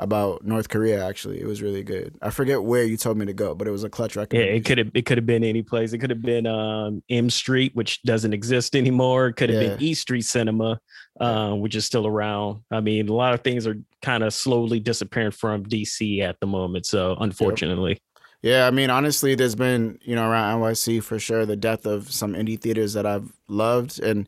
about 0.00 0.44
North 0.44 0.70
Korea. 0.70 1.06
Actually, 1.06 1.40
it 1.40 1.46
was 1.46 1.62
really 1.62 1.84
good. 1.84 2.16
I 2.22 2.30
forget 2.30 2.62
where 2.62 2.82
you 2.84 2.96
told 2.96 3.18
me 3.18 3.26
to 3.26 3.32
go, 3.32 3.54
but 3.54 3.68
it 3.68 3.70
was 3.70 3.84
a 3.84 3.90
clutch 3.90 4.16
record. 4.16 4.38
Yeah, 4.38 4.46
it 4.46 4.64
could 4.64 4.78
have 4.78 4.90
it 4.94 5.06
could 5.06 5.18
have 5.18 5.26
been 5.26 5.44
any 5.44 5.62
place. 5.62 5.92
It 5.92 5.98
could 5.98 6.10
have 6.10 6.22
been 6.22 6.46
um, 6.46 7.02
M 7.10 7.30
Street, 7.30 7.76
which 7.76 8.02
doesn't 8.02 8.32
exist 8.32 8.74
anymore. 8.74 9.28
It 9.28 9.34
could 9.34 9.50
have 9.50 9.62
yeah. 9.62 9.68
been 9.70 9.82
E 9.82 9.94
Street 9.94 10.22
Cinema, 10.22 10.80
uh, 11.20 11.52
which 11.52 11.76
is 11.76 11.84
still 11.84 12.06
around. 12.06 12.62
I 12.70 12.80
mean, 12.80 13.08
a 13.08 13.14
lot 13.14 13.34
of 13.34 13.42
things 13.42 13.66
are 13.66 13.76
kind 14.02 14.24
of 14.24 14.32
slowly 14.32 14.80
disappearing 14.80 15.32
from 15.32 15.64
DC 15.66 16.22
at 16.22 16.40
the 16.40 16.46
moment. 16.46 16.86
So 16.86 17.16
unfortunately. 17.20 17.92
Yep. 17.92 18.00
Yeah, 18.42 18.66
I 18.66 18.70
mean, 18.70 18.88
honestly, 18.88 19.34
there's 19.34 19.54
been, 19.54 19.98
you 20.00 20.14
know, 20.14 20.26
around 20.26 20.62
NYC 20.62 21.02
for 21.02 21.18
sure, 21.18 21.44
the 21.44 21.56
death 21.56 21.84
of 21.84 22.10
some 22.10 22.32
indie 22.32 22.58
theaters 22.58 22.94
that 22.94 23.04
I've 23.04 23.30
loved. 23.48 24.00
And 24.00 24.26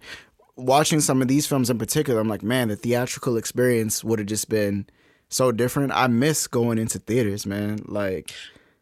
watching 0.54 1.00
some 1.00 1.22
of 1.22 1.28
these 1.28 1.46
films 1.46 1.70
in 1.70 1.78
particular, 1.78 2.20
I'm 2.20 2.28
like, 2.28 2.42
man, 2.42 2.68
the 2.68 2.76
theatrical 2.76 3.38
experience 3.38 4.04
would 4.04 4.18
have 4.18 4.28
just 4.28 4.50
been 4.50 4.86
so 5.32 5.52
different. 5.52 5.92
I 5.92 6.06
miss 6.06 6.46
going 6.46 6.78
into 6.78 6.98
theaters, 6.98 7.46
man. 7.46 7.80
Like, 7.86 8.32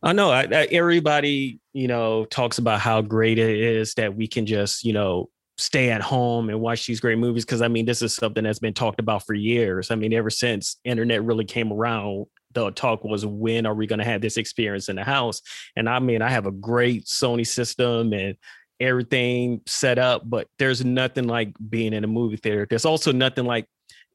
I 0.02 0.12
know 0.12 0.30
I, 0.30 0.42
I, 0.42 0.68
everybody, 0.70 1.60
you 1.72 1.88
know, 1.88 2.24
talks 2.26 2.58
about 2.58 2.80
how 2.80 3.02
great 3.02 3.38
it 3.38 3.60
is 3.60 3.94
that 3.94 4.14
we 4.14 4.26
can 4.26 4.46
just, 4.46 4.84
you 4.84 4.92
know, 4.92 5.28
stay 5.58 5.90
at 5.90 6.00
home 6.00 6.48
and 6.48 6.60
watch 6.60 6.86
these 6.86 7.00
great 7.00 7.18
movies. 7.18 7.44
Cause 7.44 7.60
I 7.60 7.68
mean, 7.68 7.84
this 7.84 8.00
is 8.00 8.14
something 8.14 8.44
that's 8.44 8.58
been 8.58 8.72
talked 8.72 8.98
about 8.98 9.26
for 9.26 9.34
years. 9.34 9.90
I 9.90 9.94
mean, 9.94 10.14
ever 10.14 10.30
since 10.30 10.76
internet 10.84 11.22
really 11.22 11.44
came 11.44 11.70
around, 11.70 12.26
the 12.52 12.70
talk 12.70 13.04
was 13.04 13.26
when 13.26 13.66
are 13.66 13.74
we 13.74 13.86
going 13.86 13.98
to 13.98 14.04
have 14.04 14.22
this 14.22 14.36
experience 14.36 14.88
in 14.88 14.96
the 14.96 15.04
house? 15.04 15.42
And 15.76 15.88
I 15.88 15.98
mean, 15.98 16.22
I 16.22 16.30
have 16.30 16.46
a 16.46 16.50
great 16.50 17.04
Sony 17.04 17.46
system 17.46 18.12
and 18.12 18.36
everything 18.80 19.60
set 19.66 19.98
up, 19.98 20.22
but 20.24 20.48
there's 20.58 20.84
nothing 20.84 21.28
like 21.28 21.54
being 21.68 21.92
in 21.92 22.04
a 22.04 22.08
movie 22.08 22.38
theater. 22.38 22.66
There's 22.68 22.86
also 22.86 23.12
nothing 23.12 23.44
like 23.44 23.66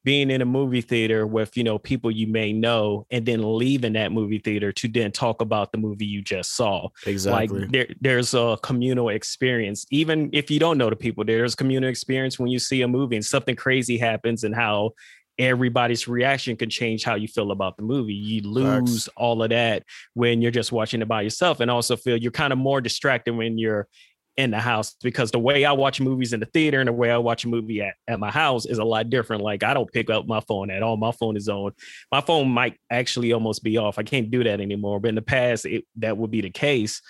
being 0.06 0.30
in 0.30 0.42
a 0.42 0.46
movie 0.46 0.82
theater 0.82 1.26
with 1.26 1.58
you 1.58 1.64
know 1.64 1.78
people 1.78 2.12
you 2.12 2.28
may 2.28 2.54
know 2.54 3.06
and 3.10 3.26
then 3.26 3.58
leaving 3.58 3.94
that 3.94 4.12
movie 4.12 4.38
theater 4.38 4.72
to 4.72 4.88
then 4.88 5.12
talk 5.12 5.42
about 5.42 5.72
the 5.72 5.78
movie 5.78 6.06
you 6.06 6.22
just 6.22 6.56
saw 6.56 6.88
exactly 7.08 7.62
like 7.62 7.72
there, 7.72 7.88
there's 8.00 8.34
a 8.36 8.58
communal 8.62 9.10
experience 9.10 9.86
even 9.90 10.30
if 10.32 10.50
you 10.50 10.60
don't 10.60 10.78
know 10.78 10.90
the 10.90 10.96
people 10.96 11.26
there's 11.26 11.56
communal 11.56 11.90
experience 11.90 12.40
when 12.40 12.50
you 12.50 12.60
see 12.60 12.84
a 12.84 12.88
movie 12.88 13.16
and 13.16 13.26
something 13.26 13.56
crazy 13.56 13.98
happens 13.98 14.44
and 14.44 14.56
how 14.56 14.92
everybody's 15.38 16.08
reaction 16.08 16.56
can 16.56 16.70
change 16.70 17.04
how 17.04 17.16
you 17.16 17.28
feel 17.28 17.52
about 17.52 17.76
the 17.76 17.84
movie. 17.84 18.14
You 18.14 18.42
lose 18.44 19.06
Facts. 19.06 19.10
all 19.18 19.44
of 19.44 19.50
that 19.50 19.84
when 20.14 20.42
you're 20.42 20.50
just 20.50 20.72
watching 20.72 21.02
it 21.02 21.10
by 21.10 21.24
yourself, 21.24 21.60
and 21.60 21.70
also 21.70 21.98
feel 21.98 22.16
you're 22.16 22.32
kind 22.32 22.54
of 22.54 22.60
more 22.60 22.80
distracted 22.80 23.36
when 23.36 23.58
you're 23.58 23.90
in 24.38 24.52
the 24.52 24.60
house 24.60 24.96
because 25.02 25.32
the 25.32 25.40
way 25.40 25.64
I 25.64 25.72
watch 25.72 26.02
movies 26.02 26.34
in 26.34 26.42
the 26.42 26.46
theater 26.48 26.82
and 26.82 26.88
the 26.88 26.94
way 26.94 27.10
I 27.10 27.18
watch 27.18 27.46
a 27.46 27.48
movie 27.48 27.82
at, 27.82 27.94
at 28.08 28.20
my 28.20 28.32
house 28.32 28.66
is 28.66 28.80
a 28.80 28.84
lot 28.84 29.10
different. 29.10 29.42
Like 29.44 29.64
I 29.64 29.74
don't 29.74 29.92
pick 29.92 30.10
up 30.10 30.28
my 30.28 30.42
phone 30.42 30.70
at 30.70 30.84
all. 30.84 30.98
My 30.98 31.12
phone 31.12 31.38
is 31.38 31.48
on. 31.48 31.72
My 32.12 32.22
phone 32.22 32.50
might 32.50 32.78
actually 32.90 33.32
almost 33.32 33.64
be 33.64 33.78
off. 33.78 33.98
I 33.98 34.04
can't 34.04 34.30
do 34.30 34.44
that 34.44 34.60
anymore. 34.60 35.00
But 35.00 35.10
in 35.10 35.16
the 35.16 35.22
past, 35.22 35.66
it, 35.66 35.86
that 35.98 36.18
would 36.18 36.32
be 36.32 36.42
the 36.42 36.50
case. 36.50 37.02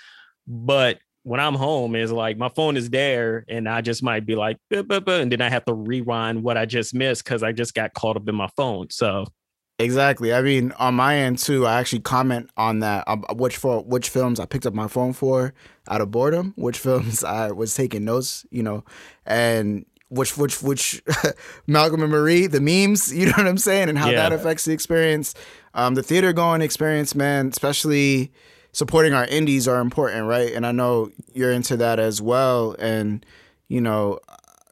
But 0.46 0.98
when 1.24 1.40
I'm 1.40 1.54
home, 1.54 1.96
is 1.96 2.12
like 2.12 2.38
my 2.38 2.48
phone 2.50 2.76
is 2.76 2.88
there, 2.88 3.44
and 3.48 3.68
I 3.68 3.80
just 3.80 4.00
might 4.00 4.24
be 4.24 4.36
like, 4.36 4.58
buh, 4.70 4.82
buh, 4.82 5.00
buh, 5.00 5.18
and 5.18 5.32
then 5.32 5.40
I 5.40 5.50
have 5.50 5.64
to 5.64 5.74
rewind 5.74 6.44
what 6.44 6.56
I 6.56 6.66
just 6.66 6.94
missed 6.94 7.24
because 7.24 7.42
I 7.42 7.50
just 7.50 7.74
got 7.74 7.94
caught 7.94 8.16
up 8.16 8.28
in 8.28 8.36
my 8.36 8.48
phone. 8.56 8.90
So 8.90 9.26
Exactly. 9.78 10.32
I 10.32 10.40
mean, 10.40 10.72
on 10.72 10.94
my 10.94 11.16
end 11.16 11.38
too, 11.38 11.66
I 11.66 11.78
actually 11.78 12.00
comment 12.00 12.50
on 12.56 12.78
that. 12.80 13.04
Um, 13.06 13.24
which 13.34 13.58
for 13.58 13.82
which 13.82 14.08
films 14.08 14.40
I 14.40 14.46
picked 14.46 14.64
up 14.64 14.72
my 14.72 14.88
phone 14.88 15.12
for 15.12 15.52
out 15.88 16.00
of 16.00 16.10
boredom, 16.10 16.54
which 16.56 16.78
films 16.78 17.22
I 17.22 17.50
was 17.50 17.74
taking 17.74 18.04
notes, 18.04 18.46
you 18.50 18.62
know, 18.62 18.84
and 19.26 19.84
which 20.08 20.36
which 20.38 20.62
which 20.62 21.02
Malcolm 21.66 22.02
and 22.02 22.10
Marie, 22.10 22.46
the 22.46 22.60
memes, 22.60 23.14
you 23.14 23.26
know 23.26 23.32
what 23.36 23.46
I'm 23.46 23.58
saying, 23.58 23.90
and 23.90 23.98
how 23.98 24.08
yeah. 24.08 24.28
that 24.28 24.32
affects 24.32 24.64
the 24.64 24.72
experience. 24.72 25.34
Um, 25.74 25.94
the 25.94 26.02
theater 26.02 26.32
going 26.32 26.62
experience, 26.62 27.14
man, 27.14 27.48
especially 27.48 28.32
supporting 28.72 29.12
our 29.12 29.26
indies 29.26 29.68
are 29.68 29.80
important, 29.80 30.26
right? 30.26 30.52
And 30.52 30.66
I 30.66 30.72
know 30.72 31.10
you're 31.34 31.52
into 31.52 31.76
that 31.76 31.98
as 31.98 32.22
well, 32.22 32.76
and 32.78 33.26
you 33.68 33.82
know, 33.82 34.20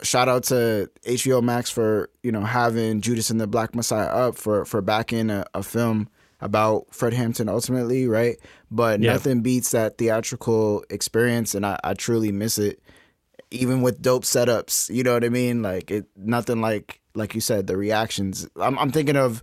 shout 0.04 0.28
out 0.28 0.44
to 0.44 0.90
HBO 1.06 1.42
Max 1.42 1.70
for 1.70 2.10
you 2.22 2.32
know 2.32 2.42
having 2.42 3.00
Judas 3.00 3.30
and 3.30 3.40
the 3.40 3.46
Black 3.46 3.74
Messiah 3.74 4.08
up 4.08 4.36
for 4.36 4.64
for 4.64 4.80
backing 4.80 5.30
a, 5.30 5.44
a 5.54 5.62
film 5.62 6.08
about 6.40 6.86
Fred 6.94 7.14
Hampton 7.14 7.48
ultimately, 7.48 8.06
right? 8.06 8.36
But 8.70 9.00
yeah. 9.00 9.12
nothing 9.12 9.40
beats 9.40 9.70
that 9.70 9.98
theatrical 9.98 10.84
experience, 10.90 11.54
and 11.54 11.64
I, 11.64 11.78
I 11.82 11.94
truly 11.94 12.32
miss 12.32 12.58
it. 12.58 12.80
Even 13.50 13.82
with 13.82 14.02
dope 14.02 14.24
setups, 14.24 14.92
you 14.94 15.02
know 15.02 15.14
what 15.14 15.24
I 15.24 15.28
mean? 15.28 15.62
Like 15.62 15.90
it, 15.90 16.06
nothing 16.16 16.60
like 16.60 17.00
like 17.14 17.34
you 17.34 17.40
said, 17.40 17.66
the 17.66 17.76
reactions. 17.76 18.48
I'm 18.60 18.78
I'm 18.78 18.90
thinking 18.90 19.16
of 19.16 19.42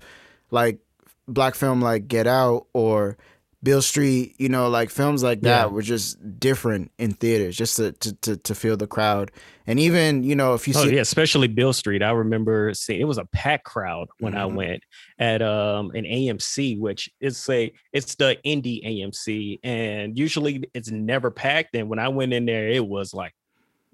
like 0.51 0.79
black 1.27 1.55
film 1.55 1.81
like 1.81 2.07
Get 2.07 2.27
Out 2.27 2.67
or 2.73 3.17
Beale 3.63 3.81
Street, 3.81 4.35
you 4.39 4.49
know, 4.49 4.69
like 4.69 4.89
films 4.89 5.21
like 5.21 5.41
that 5.41 5.67
yeah. 5.67 5.71
were 5.71 5.83
just 5.83 6.39
different 6.39 6.91
in 6.97 7.13
theaters, 7.13 7.55
just 7.55 7.75
to, 7.77 7.91
to, 7.91 8.13
to 8.13 8.37
to 8.37 8.55
feel 8.55 8.75
the 8.75 8.87
crowd. 8.87 9.31
And 9.67 9.79
even, 9.79 10.23
you 10.23 10.35
know, 10.35 10.55
if 10.55 10.67
you 10.67 10.73
oh, 10.75 10.83
see 10.83 10.95
yeah, 10.95 11.01
especially 11.01 11.47
Beale 11.47 11.73
Street, 11.73 12.01
I 12.01 12.09
remember 12.11 12.73
seeing 12.73 12.99
it 12.99 13.05
was 13.05 13.19
a 13.19 13.25
packed 13.25 13.65
crowd 13.65 14.07
when 14.19 14.33
mm-hmm. 14.33 14.41
I 14.41 14.45
went 14.45 14.83
at 15.19 15.43
um 15.43 15.91
an 15.91 16.05
AMC, 16.05 16.79
which 16.79 17.09
is 17.19 17.47
a 17.49 17.71
it's 17.93 18.15
the 18.15 18.37
indie 18.43 18.83
AMC, 18.83 19.59
and 19.63 20.17
usually 20.17 20.63
it's 20.73 20.89
never 20.89 21.29
packed. 21.29 21.75
And 21.75 21.87
when 21.87 21.99
I 21.99 22.07
went 22.07 22.33
in 22.33 22.45
there, 22.45 22.67
it 22.67 22.85
was 22.85 23.13
like 23.13 23.33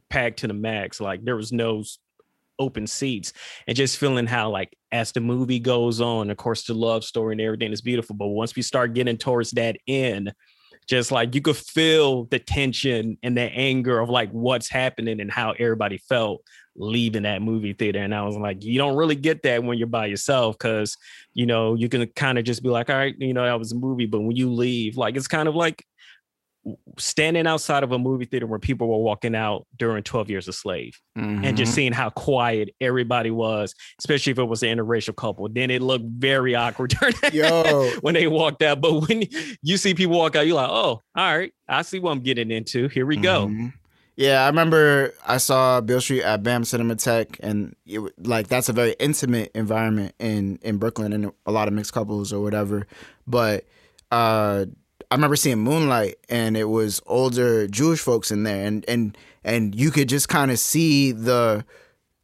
packed 0.10 0.40
to 0.40 0.48
the 0.48 0.54
max. 0.54 1.02
Like 1.02 1.26
there 1.26 1.36
was 1.36 1.52
no 1.52 1.84
open 2.60 2.88
seats 2.88 3.34
and 3.68 3.76
just 3.76 3.98
feeling 3.98 4.28
how 4.28 4.50
like 4.50 4.76
as 4.92 5.12
the 5.12 5.20
movie 5.20 5.60
goes 5.60 6.02
on 6.02 6.30
of 6.30 6.38
course 6.38 6.64
the 6.64 6.74
love 6.74 7.04
story 7.04 7.34
and 7.34 7.42
everything 7.42 7.72
is 7.72 7.82
beautiful 7.82 8.16
but 8.16 8.28
once 8.28 8.56
we 8.56 8.62
start 8.62 8.94
getting 8.94 9.18
towards 9.18 9.52
that 9.52 9.78
end 9.88 10.34
just 10.88 11.12
like 11.12 11.36
you 11.36 11.42
could 11.42 11.58
feel 11.58 12.26
the 12.26 12.40
tension 12.40 13.18
and 13.22 13.38
the 13.38 13.42
anger 13.42 14.00
of 14.00 14.10
like 14.10 14.32
what's 14.32 14.70
happening 14.70 15.20
and 15.20 15.32
how 15.32 15.52
everybody 15.60 15.98
felt 15.98 16.42
leaving 16.76 17.24
that 17.24 17.42
movie 17.42 17.74
theater 17.74 18.00
and 18.00 18.14
i 18.14 18.22
was 18.22 18.38
like 18.38 18.64
you 18.64 18.78
don't 18.78 18.96
really 18.96 19.16
get 19.16 19.42
that 19.44 19.64
when 19.64 19.78
you're 19.78 19.88
by 19.88 20.06
yourself 20.06 20.58
because 20.58 20.96
you 21.34 21.46
know 21.46 21.74
you 21.74 21.90
can 21.90 22.06
kind 22.16 22.38
of 22.38 22.46
just 22.46 22.64
be 22.64 22.70
like 22.70 22.90
all 22.90 22.96
right 22.96 23.16
you 23.18 23.34
know 23.34 23.44
that 23.44 23.60
was 23.60 23.72
a 23.72 23.76
movie 23.76 24.06
but 24.06 24.22
when 24.22 24.36
you 24.36 24.52
leave 24.52 24.96
like 24.96 25.16
it's 25.18 25.28
kind 25.28 25.48
of 25.48 25.56
like 25.56 25.84
standing 26.98 27.48
outside 27.48 27.84
of 27.84 27.92
a 27.92 28.00
movie 28.00 28.26
theater 28.26 28.48
where 28.48 28.60
people 28.60 28.88
were 28.88 28.98
walking 28.98 29.36
out 29.36 29.66
during 29.78 30.04
12 30.04 30.30
years 30.30 30.48
a 30.48 30.54
slave 30.54 31.00
mm-hmm. 31.18 31.44
and 31.44 31.58
just 31.58 31.70
mm-hmm. 31.70 31.76
seeing 31.76 31.92
how 31.94 32.10
quiet 32.10 32.74
everybody 32.82 33.32
was 33.32 33.74
especially 34.00 34.32
if 34.32 34.40
it 34.40 34.44
was 34.44 34.64
an 34.64 34.78
interracial 34.78 35.16
couple 35.16 35.48
then 35.50 35.70
it 35.72 35.82
looked 35.82 36.06
very 36.06 36.56
awkward 36.56 36.94
when 38.02 38.14
they 38.14 38.28
walked 38.28 38.62
out 38.62 38.82
but 38.82 39.08
when 39.08 39.24
you 39.62 39.78
see 39.78 39.94
people 39.94 40.18
walk 40.18 40.36
out 40.36 40.46
you're 40.46 40.56
like 40.56 40.70
oh 40.70 41.02
all 41.16 41.38
right 41.38 41.54
i 41.68 41.82
see 41.82 42.00
what 42.00 42.12
i'm 42.12 42.20
getting 42.20 42.52
into 42.52 42.88
here 42.88 43.06
we 43.06 43.18
mm-hmm. 43.18 43.68
go 43.68 43.72
yeah, 44.18 44.44
I 44.44 44.48
remember 44.48 45.14
I 45.28 45.38
saw 45.38 45.80
Beale 45.80 46.02
Street 46.02 46.24
at 46.24 46.42
BAM 46.42 46.64
Cinematheque, 46.64 47.38
and 47.40 47.76
it, 47.86 48.00
like 48.18 48.48
that's 48.48 48.68
a 48.68 48.74
very 48.74 48.96
intimate 49.00 49.52
environment 49.54 50.16
in 50.18 50.58
in 50.64 50.80
Brooklyn, 50.80 51.14
and 51.14 51.32
a 51.46 51.52
lot 51.52 51.68
of 51.68 51.76
mixed 51.76 51.94
couples 51.94 52.34
or 52.34 52.42
whatever. 52.42 52.88
But 53.28 53.66
uh, 54.10 54.66
I 55.10 55.16
remember 55.16 55.36
seeing 55.36 55.60
Moonlight, 55.60 56.16
and 56.30 56.58
it 56.58 56.66
was 56.66 57.02
older 57.06 57.68
Jewish 57.68 58.00
folks 58.00 58.32
in 58.32 58.44
there, 58.44 58.66
and 58.66 58.84
and 58.88 59.18
and 59.44 59.74
you 59.74 59.92
could 59.92 60.10
just 60.10 60.30
kind 60.30 60.52
of 60.52 60.60
see 60.60 61.12
the 61.12 61.66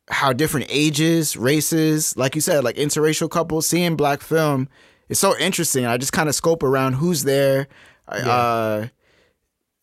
how 0.10 0.34
different 0.34 0.68
ages, 0.70 1.38
races, 1.38 2.18
like 2.18 2.36
you 2.36 2.42
said, 2.42 2.64
like 2.64 2.76
interracial 2.76 3.30
couples, 3.30 3.68
seeing 3.68 3.96
black 3.96 4.22
film 4.22 4.68
it's 5.10 5.20
so 5.20 5.38
interesting. 5.38 5.86
I 5.86 5.98
just 5.98 6.14
kind 6.14 6.30
of 6.30 6.36
scope 6.36 6.64
around 6.64 6.94
who's 6.94 7.24
there. 7.24 7.68
Uh, 8.08 8.86
eh, 8.86 8.88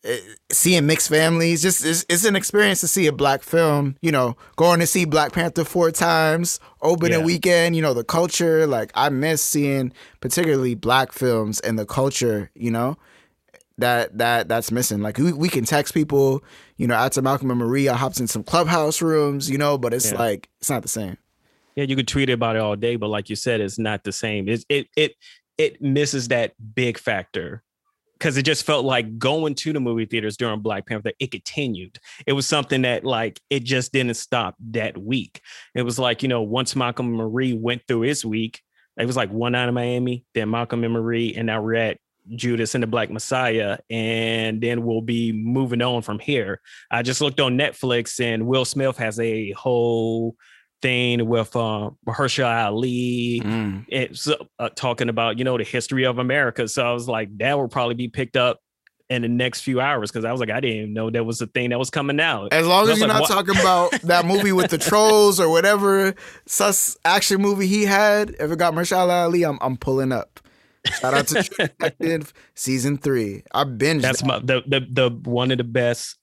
Uh, 0.03 0.15
seeing 0.51 0.87
mixed 0.87 1.09
families, 1.09 1.61
just 1.61 1.85
it's, 1.85 2.03
it's 2.09 2.25
an 2.25 2.35
experience 2.35 2.79
to 2.81 2.87
see 2.87 3.05
a 3.05 3.11
black 3.11 3.43
film. 3.43 3.95
You 4.01 4.11
know, 4.11 4.35
going 4.55 4.79
to 4.79 4.87
see 4.87 5.05
Black 5.05 5.31
Panther 5.31 5.63
four 5.63 5.91
times, 5.91 6.59
opening 6.81 7.19
Yeah. 7.19 7.25
weekend. 7.25 7.75
You 7.75 7.83
know, 7.83 7.93
the 7.93 8.03
culture. 8.03 8.65
Like 8.65 8.91
I 8.95 9.09
miss 9.09 9.43
seeing 9.43 9.93
particularly 10.19 10.73
black 10.73 11.11
films 11.11 11.59
and 11.59 11.77
the 11.77 11.85
culture. 11.85 12.49
You 12.55 12.71
know, 12.71 12.97
that 13.77 14.17
that 14.17 14.47
that's 14.47 14.71
missing. 14.71 15.01
Like 15.01 15.17
we, 15.19 15.33
we 15.33 15.49
can 15.49 15.65
text 15.65 15.93
people, 15.93 16.43
you 16.77 16.87
know, 16.87 16.95
after 16.95 17.21
Malcolm 17.21 17.51
and 17.51 17.59
Maria 17.59 17.93
hops 17.93 18.19
in 18.19 18.25
some 18.27 18.43
clubhouse 18.43 19.01
rooms, 19.03 19.49
you 19.51 19.57
know, 19.59 19.77
but 19.77 19.93
it's 19.93 20.11
Yeah. 20.11 20.17
like 20.17 20.49
it's 20.59 20.69
not 20.69 20.81
the 20.81 20.87
same. 20.87 21.17
Yeah, 21.75 21.83
you 21.85 21.95
could 21.95 22.07
tweet 22.07 22.29
about 22.29 22.55
it 22.55 22.59
all 22.59 22.75
day, 22.75 22.95
but 22.95 23.07
like 23.09 23.29
you 23.29 23.35
said, 23.35 23.61
it's 23.61 23.77
not 23.79 24.03
the 24.03 24.11
same. 24.11 24.49
It's, 24.49 24.65
it 24.67 24.87
it 24.97 25.13
it 25.59 25.79
misses 25.81 26.27
that 26.29 26.53
big 26.73 26.97
factor 26.97 27.61
because 28.21 28.37
it 28.37 28.43
just 28.43 28.67
felt 28.67 28.85
like 28.85 29.17
going 29.17 29.55
to 29.55 29.73
the 29.73 29.79
movie 29.79 30.05
theaters 30.05 30.37
during 30.37 30.59
Black 30.59 30.85
Panther. 30.85 31.11
It 31.19 31.31
continued. 31.31 31.97
It 32.27 32.33
was 32.33 32.45
something 32.45 32.83
that 32.83 33.03
like 33.03 33.41
it 33.49 33.63
just 33.63 33.91
didn't 33.91 34.13
stop 34.13 34.55
that 34.69 34.95
week. 34.95 35.41
It 35.73 35.81
was 35.81 35.97
like 35.97 36.21
you 36.21 36.29
know 36.29 36.43
once 36.43 36.75
Malcolm 36.75 37.13
Marie 37.13 37.53
went 37.53 37.81
through 37.87 38.01
his 38.01 38.23
week, 38.23 38.61
it 38.99 39.07
was 39.07 39.15
like 39.15 39.31
one 39.31 39.53
night 39.53 39.69
in 39.69 39.73
Miami, 39.73 40.23
then 40.35 40.51
Malcolm 40.51 40.83
and 40.83 40.93
Marie, 40.93 41.33
and 41.33 41.47
now 41.47 41.63
we're 41.63 41.73
at 41.73 41.97
Judas 42.35 42.75
and 42.75 42.83
the 42.83 42.87
Black 42.87 43.09
Messiah, 43.09 43.79
and 43.89 44.61
then 44.61 44.83
we'll 44.83 45.01
be 45.01 45.31
moving 45.31 45.81
on 45.81 46.03
from 46.03 46.19
here. 46.19 46.61
I 46.91 47.01
just 47.01 47.21
looked 47.21 47.39
on 47.39 47.57
Netflix, 47.57 48.19
and 48.23 48.45
Will 48.45 48.65
Smith 48.65 48.97
has 48.97 49.19
a 49.19 49.49
whole 49.53 50.35
thing 50.81 51.27
with 51.27 51.55
uh, 51.55 51.91
Mahershala 52.07 52.65
Ali. 52.65 53.41
It's 53.87 54.27
uh, 54.59 54.69
talking 54.75 55.09
about 55.09 55.37
you 55.37 55.43
know 55.43 55.57
the 55.57 55.63
history 55.63 56.05
of 56.05 56.17
America. 56.17 56.67
So 56.67 56.85
I 56.85 56.91
was 56.93 57.07
like, 57.07 57.37
that 57.37 57.57
will 57.57 57.67
probably 57.67 57.95
be 57.95 58.07
picked 58.07 58.37
up 58.37 58.59
in 59.09 59.23
the 59.23 59.27
next 59.27 59.61
few 59.61 59.81
hours 59.81 60.09
because 60.09 60.23
I 60.23 60.31
was 60.31 60.39
like, 60.39 60.49
I 60.49 60.61
didn't 60.61 60.77
even 60.77 60.93
know 60.93 61.09
that 61.09 61.25
was 61.25 61.41
a 61.41 61.47
thing 61.47 61.71
that 61.71 61.79
was 61.79 61.89
coming 61.89 62.19
out. 62.21 62.53
As 62.53 62.65
long 62.65 62.87
as 62.89 62.97
you're 62.97 63.07
like, 63.09 63.15
not 63.15 63.21
what- 63.21 63.29
talking 63.29 63.59
about 63.59 63.91
that 64.03 64.25
movie 64.25 64.53
with 64.53 64.71
the 64.71 64.77
trolls 64.77 65.39
or 65.39 65.49
whatever 65.49 66.15
sus 66.45 66.97
action 67.03 67.41
movie 67.41 67.67
he 67.67 67.83
had, 67.85 68.29
if 68.39 68.51
it 68.51 68.57
got 68.57 68.73
Mahershala 68.73 69.23
Ali, 69.25 69.43
I'm 69.43 69.57
I'm 69.61 69.75
pulling 69.77 70.11
up. 70.11 70.39
Shout 70.99 71.13
out 71.13 71.27
to 71.27 71.43
True 71.43 71.67
Detective 71.79 72.33
season 72.55 72.97
three. 72.97 73.43
I 73.53 73.65
binged. 73.65 74.01
That's 74.01 74.21
that. 74.21 74.27
my 74.27 74.39
the 74.39 74.63
the 74.65 74.79
the 74.89 75.29
one 75.29 75.51
of 75.51 75.57
the 75.57 75.63
best 75.63 76.17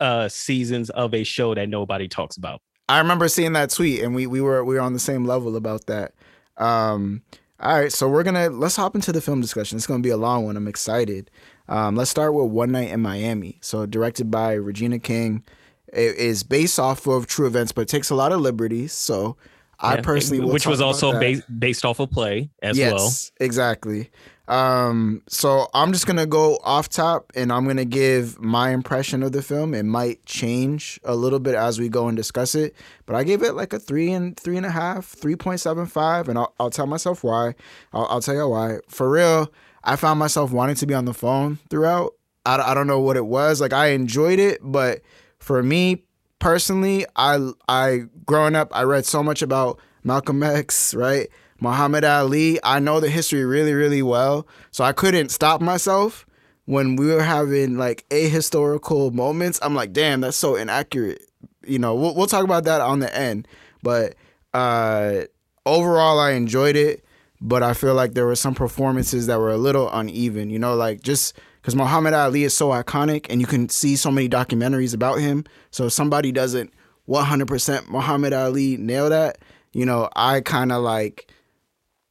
uh 0.00 0.28
seasons 0.28 0.88
of 0.90 1.12
a 1.14 1.22
show 1.24 1.54
that 1.54 1.68
nobody 1.68 2.08
talks 2.08 2.36
about. 2.38 2.62
I 2.90 2.98
remember 2.98 3.28
seeing 3.28 3.52
that 3.52 3.70
tweet, 3.70 4.02
and 4.02 4.16
we 4.16 4.26
we 4.26 4.40
were 4.40 4.64
we 4.64 4.74
were 4.74 4.80
on 4.80 4.94
the 4.94 4.98
same 4.98 5.24
level 5.24 5.54
about 5.54 5.86
that. 5.86 6.12
Um, 6.56 7.22
all 7.60 7.78
right, 7.78 7.92
so 7.92 8.08
we're 8.08 8.24
gonna 8.24 8.50
let's 8.50 8.74
hop 8.74 8.96
into 8.96 9.12
the 9.12 9.20
film 9.20 9.40
discussion. 9.40 9.76
It's 9.76 9.86
gonna 9.86 10.02
be 10.02 10.10
a 10.10 10.16
long 10.16 10.44
one. 10.44 10.56
I'm 10.56 10.66
excited. 10.66 11.30
Um, 11.68 11.94
let's 11.94 12.10
start 12.10 12.34
with 12.34 12.50
One 12.50 12.72
Night 12.72 12.90
in 12.90 13.00
Miami. 13.00 13.58
So 13.60 13.86
directed 13.86 14.28
by 14.28 14.54
Regina 14.54 14.98
King. 14.98 15.44
It 15.92 16.16
is 16.16 16.42
based 16.42 16.80
off 16.80 17.06
of 17.06 17.28
true 17.28 17.46
events, 17.46 17.70
but 17.70 17.82
it 17.82 17.88
takes 17.88 18.10
a 18.10 18.16
lot 18.16 18.32
of 18.32 18.40
liberties. 18.40 18.92
So 18.92 19.36
I 19.80 19.94
Yeah, 19.96 20.00
personally, 20.02 20.44
which 20.44 20.66
was 20.66 20.80
also 20.80 21.18
based 21.18 21.42
based 21.58 21.84
off 21.84 22.00
a 22.00 22.06
play 22.06 22.50
as 22.62 22.76
yes, 22.76 22.92
well. 22.92 23.10
exactly. 23.46 24.10
Um, 24.46 25.22
so 25.28 25.68
I'm 25.74 25.92
just 25.92 26.06
gonna 26.08 26.26
go 26.26 26.58
off 26.64 26.88
top, 26.88 27.30
and 27.36 27.52
I'm 27.52 27.66
gonna 27.66 27.84
give 27.84 28.40
my 28.40 28.70
impression 28.70 29.22
of 29.22 29.30
the 29.32 29.42
film. 29.42 29.74
It 29.74 29.84
might 29.84 30.26
change 30.26 30.98
a 31.04 31.14
little 31.14 31.38
bit 31.38 31.54
as 31.54 31.78
we 31.78 31.88
go 31.88 32.08
and 32.08 32.16
discuss 32.16 32.54
it, 32.56 32.74
but 33.06 33.14
I 33.14 33.22
gave 33.22 33.42
it 33.42 33.54
like 33.54 33.72
a 33.72 33.78
three 33.78 34.10
and 34.10 34.36
three 34.36 34.56
and 34.56 34.66
a 34.66 34.70
half, 34.70 35.06
three 35.06 35.36
point 35.36 35.60
seven 35.60 35.86
five, 35.86 36.28
and 36.28 36.36
I'll, 36.36 36.52
I'll 36.58 36.70
tell 36.70 36.86
myself 36.86 37.22
why. 37.22 37.54
I'll, 37.92 38.06
I'll 38.06 38.20
tell 38.20 38.34
you 38.34 38.48
why. 38.48 38.78
For 38.88 39.08
real, 39.08 39.52
I 39.84 39.94
found 39.96 40.18
myself 40.18 40.50
wanting 40.50 40.76
to 40.76 40.86
be 40.86 40.94
on 40.94 41.04
the 41.04 41.14
phone 41.14 41.58
throughout. 41.70 42.14
I, 42.44 42.56
I 42.72 42.74
don't 42.74 42.88
know 42.88 43.00
what 43.00 43.16
it 43.16 43.26
was. 43.26 43.60
Like 43.60 43.72
I 43.72 43.88
enjoyed 43.88 44.40
it, 44.40 44.58
but 44.62 45.00
for 45.38 45.62
me 45.62 46.04
personally, 46.40 47.06
I 47.14 47.52
I 47.68 48.00
growing 48.26 48.56
up, 48.56 48.76
I 48.76 48.82
read 48.82 49.06
so 49.06 49.22
much 49.22 49.42
about 49.42 49.78
Malcolm 50.02 50.42
X, 50.42 50.92
right? 50.94 51.28
Muhammad 51.60 52.04
Ali. 52.04 52.58
I 52.64 52.80
know 52.80 52.98
the 52.98 53.08
history 53.08 53.44
really, 53.44 53.74
really 53.74 54.02
well, 54.02 54.48
so 54.72 54.82
I 54.82 54.92
couldn't 54.92 55.28
stop 55.28 55.60
myself 55.60 56.26
when 56.64 56.96
we 56.96 57.06
were 57.06 57.22
having 57.22 57.76
like 57.76 58.04
ahistorical 58.08 59.12
moments. 59.12 59.60
I'm 59.62 59.74
like, 59.74 59.92
damn, 59.92 60.22
that's 60.22 60.36
so 60.36 60.56
inaccurate. 60.56 61.22
You 61.64 61.78
know, 61.78 61.94
we'll 61.94 62.14
we'll 62.16 62.26
talk 62.26 62.44
about 62.44 62.64
that 62.64 62.80
on 62.80 62.98
the 62.98 63.16
end, 63.16 63.46
but 63.82 64.16
uh, 64.52 65.22
overall, 65.66 66.18
I 66.18 66.32
enjoyed 66.32 66.76
it. 66.76 67.04
But 67.42 67.62
I 67.62 67.72
feel 67.72 67.94
like 67.94 68.12
there 68.12 68.26
were 68.26 68.36
some 68.36 68.54
performances 68.54 69.26
that 69.28 69.38
were 69.38 69.50
a 69.50 69.56
little 69.56 69.90
uneven. 69.90 70.50
You 70.50 70.58
know, 70.58 70.74
like 70.74 71.02
just 71.02 71.38
because 71.60 71.76
Muhammad 71.76 72.14
Ali 72.14 72.44
is 72.44 72.56
so 72.56 72.68
iconic, 72.70 73.26
and 73.28 73.40
you 73.40 73.46
can 73.46 73.68
see 73.68 73.96
so 73.96 74.10
many 74.10 74.28
documentaries 74.28 74.94
about 74.94 75.18
him. 75.18 75.44
So 75.70 75.86
if 75.86 75.92
somebody 75.92 76.32
doesn't 76.32 76.72
100% 77.08 77.88
Muhammad 77.88 78.32
Ali 78.32 78.76
nail 78.76 79.10
that, 79.10 79.38
you 79.72 79.84
know, 79.84 80.08
I 80.16 80.40
kind 80.40 80.72
of 80.72 80.82
like 80.82 81.30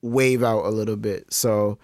wave 0.01 0.43
out 0.43 0.65
a 0.65 0.69
little 0.69 0.95
bit. 0.95 1.31
So 1.33 1.77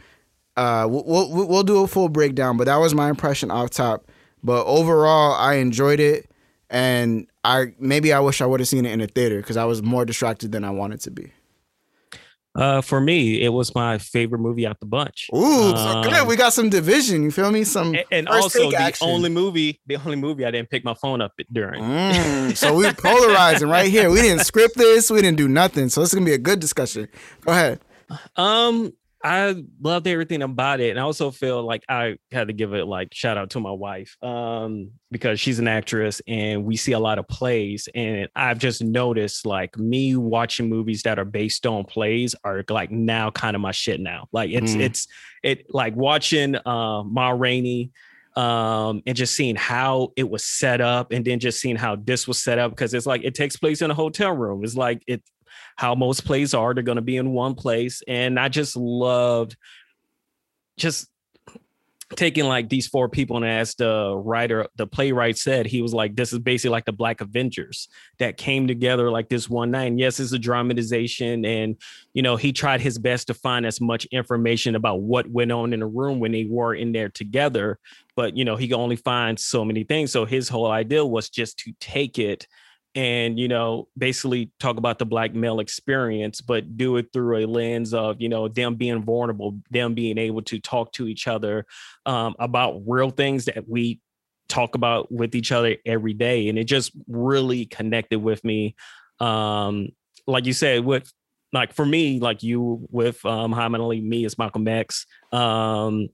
uh, 0.57 0.87
we'll, 0.89 1.03
we'll 1.05 1.47
we'll 1.47 1.63
do 1.63 1.83
a 1.83 1.87
full 1.87 2.09
breakdown, 2.09 2.57
but 2.57 2.65
that 2.65 2.77
was 2.77 2.93
my 2.93 3.09
impression 3.09 3.51
off 3.51 3.71
top. 3.71 4.09
But 4.43 4.65
overall, 4.65 5.33
I 5.33 5.55
enjoyed 5.55 5.99
it, 5.99 6.29
and 6.69 7.27
I 7.43 7.73
maybe 7.79 8.13
I 8.13 8.19
wish 8.19 8.41
I 8.41 8.45
would 8.45 8.59
have 8.59 8.69
seen 8.69 8.85
it 8.85 8.91
in 8.91 8.99
the 8.99 9.07
theater 9.07 9.37
because 9.37 9.57
I 9.57 9.65
was 9.65 9.81
more 9.83 10.05
distracted 10.05 10.51
than 10.51 10.63
I 10.63 10.69
wanted 10.69 11.01
to 11.01 11.11
be. 11.11 11.31
Uh, 12.55 12.81
for 12.81 13.01
me, 13.01 13.41
it 13.41 13.49
was 13.49 13.75
my 13.75 13.97
favorite 13.97 14.39
movie 14.39 14.65
out 14.65 14.79
the 14.79 14.85
bunch. 14.85 15.29
Ooh, 15.35 15.71
so 15.75 16.01
good. 16.03 16.13
Um, 16.13 16.27
We 16.27 16.35
got 16.37 16.53
some 16.53 16.69
division. 16.69 17.23
You 17.23 17.31
feel 17.31 17.51
me? 17.51 17.65
Some 17.65 17.95
and, 17.95 18.05
and 18.11 18.27
also 18.29 18.69
the 18.71 18.77
action. 18.77 19.07
only 19.09 19.29
movie, 19.29 19.81
the 19.87 19.97
only 19.97 20.15
movie 20.15 20.45
I 20.45 20.51
didn't 20.51 20.69
pick 20.69 20.85
my 20.85 20.93
phone 20.93 21.21
up 21.21 21.33
during. 21.51 21.83
Mm, 21.83 22.55
so 22.55 22.75
we're 22.75 22.93
polarizing 22.97 23.67
right 23.67 23.89
here. 23.91 24.09
We 24.09 24.21
didn't 24.21 24.45
script 24.45 24.77
this. 24.77 25.11
We 25.11 25.21
didn't 25.21 25.37
do 25.37 25.47
nothing. 25.49 25.89
So 25.89 26.01
it's 26.01 26.13
gonna 26.13 26.25
be 26.25 26.33
a 26.33 26.37
good 26.37 26.59
discussion. 26.59 27.09
Go 27.45 27.51
ahead. 27.51 27.81
Um, 28.37 28.93
I 29.25 29.63
loved 29.81 30.05
everything 30.07 30.43
about 30.43 30.79
it, 30.81 30.91
and 30.91 30.99
I 30.99 31.01
also 31.01 31.31
feel 31.31 31.63
like 31.63 31.83
I 31.89 32.17
had 32.31 32.47
to 32.49 32.53
give 32.53 32.75
it 32.75 32.85
like 32.85 33.11
shout 33.11 33.37
out 33.37 33.49
to 33.51 33.59
my 33.59 33.71
wife, 33.71 34.15
um, 34.23 34.91
because 35.09 35.39
she's 35.39 35.57
an 35.57 35.67
actress, 35.67 36.21
and 36.27 36.63
we 36.63 36.77
see 36.77 36.91
a 36.91 36.99
lot 36.99 37.17
of 37.17 37.27
plays, 37.27 37.89
and 37.95 38.29
I've 38.35 38.59
just 38.59 38.83
noticed 38.83 39.45
like 39.45 39.77
me 39.79 40.15
watching 40.15 40.69
movies 40.69 41.01
that 41.03 41.17
are 41.17 41.25
based 41.25 41.65
on 41.65 41.85
plays 41.85 42.35
are 42.43 42.63
like 42.69 42.91
now 42.91 43.31
kind 43.31 43.55
of 43.55 43.61
my 43.61 43.71
shit 43.71 43.99
now. 43.99 44.27
Like 44.31 44.51
it's 44.51 44.75
Mm. 44.75 44.81
it's 44.81 45.07
it 45.41 45.65
like 45.73 45.95
watching 45.95 46.55
uh 46.55 47.03
Ma 47.03 47.29
Rainey. 47.29 47.91
Um, 48.37 49.01
and 49.07 49.15
just 49.15 49.33
seeing 49.33 49.55
how 49.55 50.11
it 50.17 50.29
was 50.29 50.43
set 50.43 50.81
up, 50.81 51.13
and 51.13 51.23
then 51.23 51.39
just 51.39 51.61
seeing 51.61 51.77
how 51.77 51.95
this 51.95 52.27
was 52.27 52.37
set 52.37 52.59
up 52.59 52.71
because 52.71 52.93
it's 52.93 53.05
like 53.05 53.23
it 53.23 53.33
takes 53.33 53.55
place 53.55 53.81
in 53.81 53.89
a 53.89 53.93
hotel 53.93 54.33
room. 54.35 54.61
It's 54.65 54.75
like 54.75 55.01
it 55.07 55.23
how 55.75 55.95
most 55.95 56.25
plays 56.25 56.53
are. 56.53 56.73
They're 56.73 56.83
going 56.83 56.95
to 56.97 57.01
be 57.01 57.17
in 57.17 57.31
one 57.31 57.55
place. 57.55 58.01
And 58.07 58.39
I 58.39 58.49
just 58.49 58.75
loved 58.75 59.57
just 60.77 61.09
taking 62.15 62.45
like 62.45 62.69
these 62.69 62.87
four 62.87 63.09
people 63.09 63.37
and 63.37 63.45
as 63.45 63.73
the 63.75 64.15
writer, 64.15 64.67
the 64.75 64.85
playwright 64.85 65.37
said, 65.37 65.65
he 65.65 65.81
was 65.81 65.93
like, 65.93 66.15
this 66.15 66.31
is 66.31 66.39
basically 66.39 66.69
like 66.69 66.85
the 66.85 66.91
Black 66.91 67.19
Avengers 67.19 67.89
that 68.19 68.37
came 68.37 68.67
together 68.67 69.09
like 69.09 69.27
this 69.27 69.49
one 69.49 69.71
night. 69.71 69.85
And 69.85 69.99
yes, 69.99 70.19
it's 70.19 70.31
a 70.31 70.39
dramatization. 70.39 71.43
And, 71.45 71.77
you 72.13 72.21
know, 72.21 72.35
he 72.35 72.53
tried 72.53 72.81
his 72.81 72.99
best 72.99 73.27
to 73.27 73.33
find 73.33 73.65
as 73.65 73.81
much 73.81 74.05
information 74.05 74.75
about 74.75 75.01
what 75.01 75.27
went 75.27 75.51
on 75.51 75.73
in 75.73 75.79
the 75.79 75.87
room 75.87 76.19
when 76.19 76.31
they 76.31 76.45
were 76.47 76.75
in 76.75 76.91
there 76.91 77.09
together. 77.09 77.79
But, 78.15 78.37
you 78.37 78.45
know, 78.45 78.55
he 78.55 78.67
could 78.67 78.77
only 78.77 78.97
find 78.97 79.39
so 79.39 79.65
many 79.65 79.83
things. 79.83 80.11
So 80.11 80.25
his 80.25 80.47
whole 80.47 80.71
idea 80.71 81.03
was 81.03 81.29
just 81.29 81.57
to 81.59 81.73
take 81.79 82.19
it 82.19 82.45
and 82.95 83.37
you 83.37 83.47
know 83.47 83.87
basically 83.97 84.51
talk 84.59 84.77
about 84.77 84.97
the 84.99 85.05
black 85.05 85.35
male 85.35 85.59
experience 85.59 86.39
but 86.39 86.77
do 86.77 86.95
it 86.95 87.07
through 87.11 87.37
a 87.37 87.45
lens 87.45 87.93
of 87.93 88.21
you 88.21 88.29
know 88.29 88.47
them 88.47 88.75
being 88.75 89.03
vulnerable 89.03 89.59
them 89.69 89.93
being 89.93 90.17
able 90.17 90.41
to 90.41 90.59
talk 90.59 90.91
to 90.93 91.07
each 91.07 91.27
other 91.27 91.65
um, 92.05 92.33
about 92.39 92.81
real 92.85 93.09
things 93.09 93.45
that 93.45 93.67
we 93.67 93.99
talk 94.47 94.75
about 94.75 95.11
with 95.11 95.35
each 95.35 95.51
other 95.51 95.77
every 95.85 96.13
day. 96.13 96.49
And 96.49 96.57
it 96.57 96.65
just 96.65 96.91
really 97.07 97.65
connected 97.65 98.19
with 98.19 98.43
me 98.43 98.75
um 99.21 99.87
like 100.27 100.45
you 100.45 100.51
said 100.51 100.83
with 100.83 101.09
like 101.53 101.73
for 101.73 101.85
me 101.85 102.19
like 102.19 102.43
you 102.43 102.85
with 102.91 103.25
um 103.25 103.51
Muhammad 103.51 103.79
Ali 103.79 104.01
me 104.01 104.25
as 104.25 104.37
Malcolm 104.37 104.67
X 104.67 105.05
um 105.31 106.09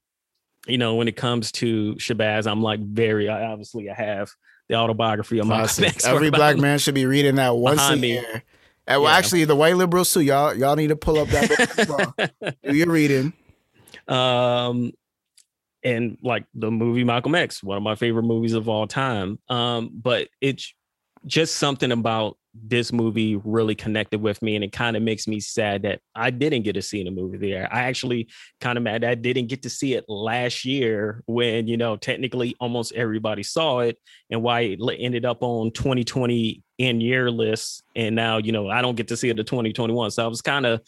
you 0.68 0.78
know 0.78 0.95
when 0.95 1.08
it 1.08 1.16
comes 1.16 1.51
to 1.53 1.95
Shabazz 1.95 2.45
I'm 2.45 2.62
like 2.62 2.80
very 2.80 3.28
I 3.28 3.45
obviously 3.45 3.89
I 3.89 3.95
have 3.95 4.30
the 4.72 4.78
autobiography 4.78 5.38
of 5.39 5.47
Malcolm 5.47 5.65
Classic. 5.65 5.86
X 5.95 6.05
Every 6.05 6.30
black 6.32 6.57
man 6.57 6.80
should 6.80 6.95
be 6.95 7.05
reading 7.05 7.36
that 7.36 7.55
once 7.55 7.82
a 7.89 7.95
me. 7.97 8.13
year. 8.13 8.43
And 8.88 9.01
well, 9.01 9.11
Yeah. 9.11 9.17
actually, 9.17 9.43
the 9.45 9.55
white 9.55 9.76
liberals 9.76 10.11
too. 10.13 10.22
Y'all, 10.22 10.55
y'all 10.55 10.76
need 10.78 10.88
to 10.88 10.95
pull 10.95 11.19
up 11.19 11.28
that 11.28 12.13
book. 12.39 12.53
Do 12.63 12.74
your 12.76 12.89
reading. 12.89 13.34
um 14.07 14.91
and 15.84 16.17
like 16.24 16.45
the 16.53 16.69
movie 16.72 17.03
Malcolm 17.03 17.34
X, 17.36 17.61
one 17.63 17.76
of 17.76 17.84
my 17.84 17.95
favorite 17.95 18.24
movies 18.24 18.53
of 18.53 18.69
all 18.69 18.88
time. 18.88 19.39
Um, 19.49 19.89
but 19.93 20.30
it's 20.39 20.74
just 21.26 21.55
something 21.55 21.91
about 21.91 22.38
this 22.53 22.91
movie 22.91 23.38
really 23.45 23.76
connected 23.76 24.22
with 24.22 24.41
me 24.41 24.55
and 24.55 24.63
it 24.63 24.74
kind 24.74 24.97
of 24.97 25.03
makes 25.03 25.26
me 25.28 25.39
sad 25.39 25.84
that 25.84 26.01
I 26.15 26.32
didn't 26.32 26.63
get 26.63 26.74
to 26.74 26.82
see 26.82 27.03
the 27.03 27.11
movie 27.11 27.38
there. 27.38 27.69
I 27.72 27.84
actually 27.84 28.28
kind 28.59 28.78
of 28.78 28.84
mad 28.84 29.05
I 29.05 29.15
didn't 29.15 29.47
get 29.47 29.63
to 29.63 29.69
see 29.69 29.93
it 29.93 30.03
last 30.09 30.65
year 30.65 31.24
when, 31.28 31.67
you 31.67 31.78
know, 31.78 31.95
technically 31.95 32.55
almost 32.59 32.91
everybody 32.93 33.43
saw 33.43 33.80
it 33.80 33.97
and 34.30 34.43
why 34.43 34.61
it 34.61 34.80
ended 34.99 35.26
up 35.26 35.43
on 35.43 35.72
2020 35.72 36.61
in 36.78 36.99
year 36.99 37.32
lists 37.32 37.84
and 37.95 38.15
now, 38.15 38.38
you 38.38 38.51
know, 38.51 38.69
I 38.69 38.82
don't 38.82 38.95
get 38.95 39.07
to 39.09 39.17
see 39.17 39.30
it 39.30 39.38
to 39.38 39.43
2021. 39.43 40.11
So 40.11 40.26
I 40.26 40.28
was 40.28 40.41
kind 40.41 40.65
of 40.65 40.82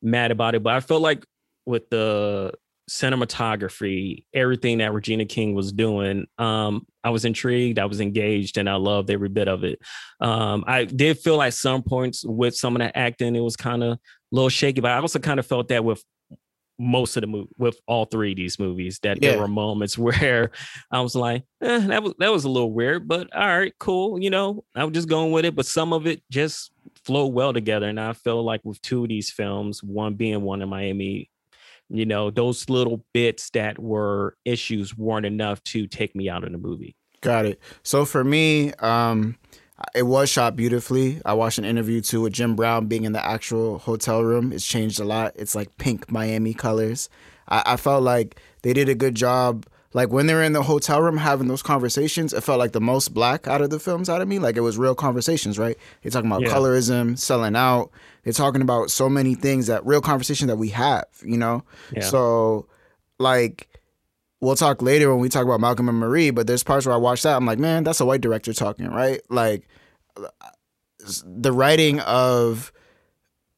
mad 0.00 0.30
about 0.30 0.54
it, 0.54 0.62
but 0.62 0.74
I 0.74 0.80
feel 0.80 1.00
like 1.00 1.24
with 1.66 1.90
the 1.90 2.54
cinematography, 2.90 4.24
everything 4.34 4.78
that 4.78 4.92
Regina 4.92 5.24
King 5.24 5.54
was 5.54 5.72
doing, 5.72 6.26
um, 6.38 6.86
I 7.04 7.10
was 7.10 7.24
intrigued, 7.24 7.78
I 7.78 7.84
was 7.84 8.00
engaged, 8.00 8.58
and 8.58 8.68
I 8.68 8.74
loved 8.74 9.10
every 9.10 9.28
bit 9.28 9.46
of 9.46 9.62
it. 9.62 9.78
Um, 10.20 10.64
I 10.66 10.84
did 10.84 11.18
feel 11.18 11.36
like 11.36 11.52
some 11.52 11.82
points 11.82 12.24
with 12.24 12.56
some 12.56 12.74
of 12.74 12.80
the 12.80 12.96
acting, 12.98 13.36
it 13.36 13.40
was 13.40 13.56
kind 13.56 13.84
of 13.84 13.92
a 13.92 13.98
little 14.32 14.48
shaky, 14.48 14.80
but 14.80 14.90
I 14.90 14.98
also 14.98 15.20
kind 15.20 15.38
of 15.38 15.46
felt 15.46 15.68
that 15.68 15.84
with 15.84 16.04
most 16.80 17.16
of 17.16 17.20
the 17.20 17.26
movie 17.26 17.48
with 17.58 17.78
all 17.86 18.06
three 18.06 18.32
of 18.32 18.38
these 18.38 18.58
movies 18.58 18.98
that 19.02 19.22
yeah. 19.22 19.32
there 19.32 19.40
were 19.40 19.48
moments 19.48 19.98
where 19.98 20.50
I 20.90 21.00
was 21.00 21.14
like, 21.14 21.44
eh, 21.60 21.86
that 21.86 22.02
was 22.02 22.14
that 22.18 22.32
was 22.32 22.44
a 22.44 22.48
little 22.48 22.72
weird, 22.72 23.06
but 23.06 23.32
all 23.34 23.46
right, 23.46 23.72
cool. 23.78 24.20
You 24.20 24.30
know, 24.30 24.64
I 24.74 24.84
was 24.84 24.94
just 24.94 25.08
going 25.08 25.30
with 25.30 25.44
it. 25.44 25.54
But 25.54 25.66
some 25.66 25.92
of 25.92 26.06
it 26.06 26.22
just 26.30 26.72
flowed 27.04 27.34
well 27.34 27.52
together. 27.52 27.88
And 27.88 28.00
I 28.00 28.14
feel 28.14 28.42
like 28.42 28.62
with 28.64 28.80
two 28.82 29.02
of 29.02 29.08
these 29.08 29.30
films, 29.30 29.82
one 29.82 30.14
being 30.14 30.42
one 30.42 30.62
in 30.62 30.68
Miami, 30.68 31.29
you 31.90 32.06
know, 32.06 32.30
those 32.30 32.70
little 32.70 33.04
bits 33.12 33.50
that 33.50 33.78
were 33.78 34.36
issues 34.44 34.96
weren't 34.96 35.26
enough 35.26 35.62
to 35.64 35.86
take 35.86 36.14
me 36.14 36.28
out 36.28 36.44
of 36.44 36.52
the 36.52 36.58
movie. 36.58 36.96
Got 37.20 37.46
it. 37.46 37.60
So 37.82 38.04
for 38.04 38.24
me, 38.24 38.72
um, 38.74 39.36
it 39.94 40.04
was 40.04 40.30
shot 40.30 40.56
beautifully. 40.56 41.20
I 41.24 41.34
watched 41.34 41.58
an 41.58 41.64
interview 41.64 42.00
too 42.00 42.22
with 42.22 42.32
Jim 42.32 42.54
Brown 42.54 42.86
being 42.86 43.04
in 43.04 43.12
the 43.12 43.24
actual 43.24 43.78
hotel 43.78 44.22
room. 44.22 44.52
It's 44.52 44.66
changed 44.66 45.00
a 45.00 45.04
lot. 45.04 45.32
It's 45.36 45.54
like 45.54 45.76
pink 45.78 46.10
Miami 46.10 46.54
colors. 46.54 47.08
I, 47.48 47.62
I 47.66 47.76
felt 47.76 48.02
like 48.02 48.40
they 48.62 48.72
did 48.72 48.88
a 48.88 48.94
good 48.94 49.14
job. 49.14 49.66
Like 49.92 50.10
when 50.10 50.26
they 50.26 50.34
were 50.34 50.42
in 50.42 50.52
the 50.52 50.62
hotel 50.62 51.02
room 51.02 51.16
having 51.16 51.48
those 51.48 51.62
conversations, 51.62 52.32
it 52.32 52.42
felt 52.42 52.60
like 52.60 52.72
the 52.72 52.80
most 52.80 53.12
black 53.12 53.48
out 53.48 53.60
of 53.60 53.70
the 53.70 53.80
films 53.80 54.08
out 54.08 54.20
of 54.20 54.28
me. 54.28 54.38
Like 54.38 54.56
it 54.56 54.60
was 54.60 54.78
real 54.78 54.94
conversations, 54.94 55.58
right? 55.58 55.76
They're 56.02 56.12
talking 56.12 56.30
about 56.30 56.42
yeah. 56.42 56.50
colorism, 56.50 57.18
selling 57.18 57.56
out. 57.56 57.90
They're 58.22 58.32
talking 58.32 58.62
about 58.62 58.90
so 58.90 59.08
many 59.08 59.34
things 59.34 59.66
that 59.66 59.84
real 59.84 60.00
conversation 60.00 60.46
that 60.46 60.56
we 60.56 60.68
have, 60.68 61.06
you 61.24 61.36
know? 61.36 61.64
Yeah. 61.92 62.02
So 62.02 62.68
like 63.18 63.68
we'll 64.40 64.56
talk 64.56 64.80
later 64.80 65.10
when 65.10 65.18
we 65.20 65.28
talk 65.28 65.44
about 65.44 65.60
Malcolm 65.60 65.88
and 65.88 65.98
Marie, 65.98 66.30
but 66.30 66.46
there's 66.46 66.62
parts 66.62 66.86
where 66.86 66.94
I 66.94 66.98
watch 66.98 67.22
that, 67.24 67.36
I'm 67.36 67.44
like, 67.44 67.58
man, 67.58 67.84
that's 67.84 68.00
a 68.00 68.06
white 68.06 68.20
director 68.20 68.52
talking, 68.52 68.88
right? 68.88 69.20
Like 69.28 69.66
the 71.24 71.52
writing 71.52 72.00
of 72.00 72.72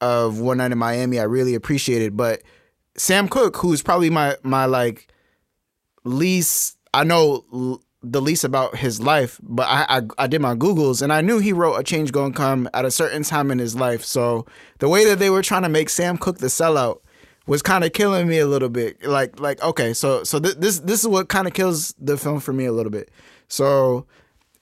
of 0.01 0.41
One 0.41 0.59
Night 0.59 0.73
in 0.73 0.79
Miami, 0.79 1.21
I 1.21 1.25
really 1.25 1.55
appreciated. 1.55 2.17
But 2.17 2.43
Sam 2.97 3.29
Cooke, 3.29 3.57
who's 3.59 3.83
probably 3.83 4.11
my 4.11 4.37
my 4.43 4.65
like 4.65 5.12
least 6.05 6.77
I 6.95 7.05
know 7.05 7.81
the 8.03 8.21
least 8.21 8.45
about 8.45 8.77
his 8.77 9.01
life, 9.01 9.41
but 9.43 9.67
I, 9.69 9.87
I, 9.89 10.03
I 10.19 10.27
did 10.27 10.41
my 10.41 10.55
googles 10.55 11.03
and 11.03 11.13
I 11.13 11.21
knew 11.21 11.39
he 11.39 11.53
wrote 11.53 11.77
a 11.77 11.83
change 11.83 12.13
gonna 12.13 12.35
come 12.35 12.69
at 12.75 12.85
a 12.85 12.91
certain 12.91 13.23
time 13.23 13.51
in 13.51 13.59
his 13.59 13.75
life. 13.75 14.05
So 14.05 14.47
the 14.79 14.89
way 14.89 15.05
that 15.07 15.19
they 15.19 15.31
were 15.31 15.43
trying 15.43 15.63
to 15.63 15.69
make 15.69 15.89
Sam 15.89 16.19
Cooke 16.19 16.39
the 16.39 16.49
sellout 16.49 16.99
was 17.47 17.63
kind 17.63 17.85
of 17.85 17.93
killing 17.93 18.29
me 18.29 18.39
a 18.39 18.47
little 18.47 18.69
bit. 18.69 19.05
Like 19.05 19.39
like 19.39 19.63
okay, 19.63 19.93
so 19.93 20.25
so 20.25 20.41
th- 20.41 20.57
this 20.57 20.81
this 20.81 21.01
is 21.01 21.09
what 21.09 21.29
kind 21.29 21.47
of 21.47 21.55
kills 21.55 21.95
the 21.99 22.17
film 22.17 22.41
for 22.41 22.53
me 22.53 22.65
a 22.65 22.73
little 22.73 22.93
bit. 22.93 23.11
So 23.49 24.07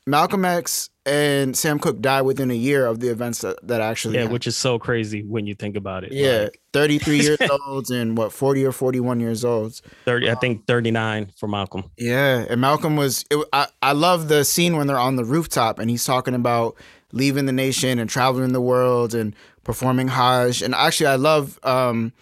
Malcolm 0.06 0.44
X 0.44 0.90
and 1.10 1.56
Sam 1.56 1.80
Cooke 1.80 2.00
died 2.00 2.22
within 2.22 2.52
a 2.52 2.54
year 2.54 2.86
of 2.86 3.00
the 3.00 3.08
events 3.08 3.40
that, 3.40 3.58
that 3.66 3.80
actually 3.80 4.14
yeah, 4.14 4.20
happened. 4.20 4.34
which 4.34 4.46
is 4.46 4.56
so 4.56 4.78
crazy 4.78 5.22
when 5.24 5.44
you 5.44 5.56
think 5.56 5.76
about 5.76 6.04
it. 6.04 6.12
Yeah, 6.12 6.44
like, 6.44 6.60
33 6.72 7.20
years 7.22 7.38
old 7.66 7.90
and 7.90 8.16
what 8.16 8.32
40 8.32 8.64
or 8.64 8.72
41 8.72 9.18
years 9.18 9.44
old. 9.44 9.80
30, 10.04 10.30
I 10.30 10.36
think 10.36 10.66
39 10.66 11.32
for 11.36 11.48
Malcolm. 11.48 11.90
Yeah, 11.98 12.46
and 12.48 12.60
Malcolm 12.60 12.96
was. 12.96 13.24
It, 13.30 13.44
I 13.52 13.66
I 13.82 13.92
love 13.92 14.28
the 14.28 14.44
scene 14.44 14.76
when 14.76 14.86
they're 14.86 14.98
on 14.98 15.16
the 15.16 15.24
rooftop 15.24 15.80
and 15.80 15.90
he's 15.90 16.04
talking 16.04 16.34
about 16.34 16.76
leaving 17.12 17.46
the 17.46 17.52
nation 17.52 17.98
and 17.98 18.08
traveling 18.08 18.52
the 18.52 18.60
world 18.60 19.12
and 19.12 19.34
performing 19.64 20.08
Hajj. 20.08 20.62
And 20.62 20.74
actually, 20.74 21.08
I 21.08 21.16
love. 21.16 21.58
um 21.64 22.12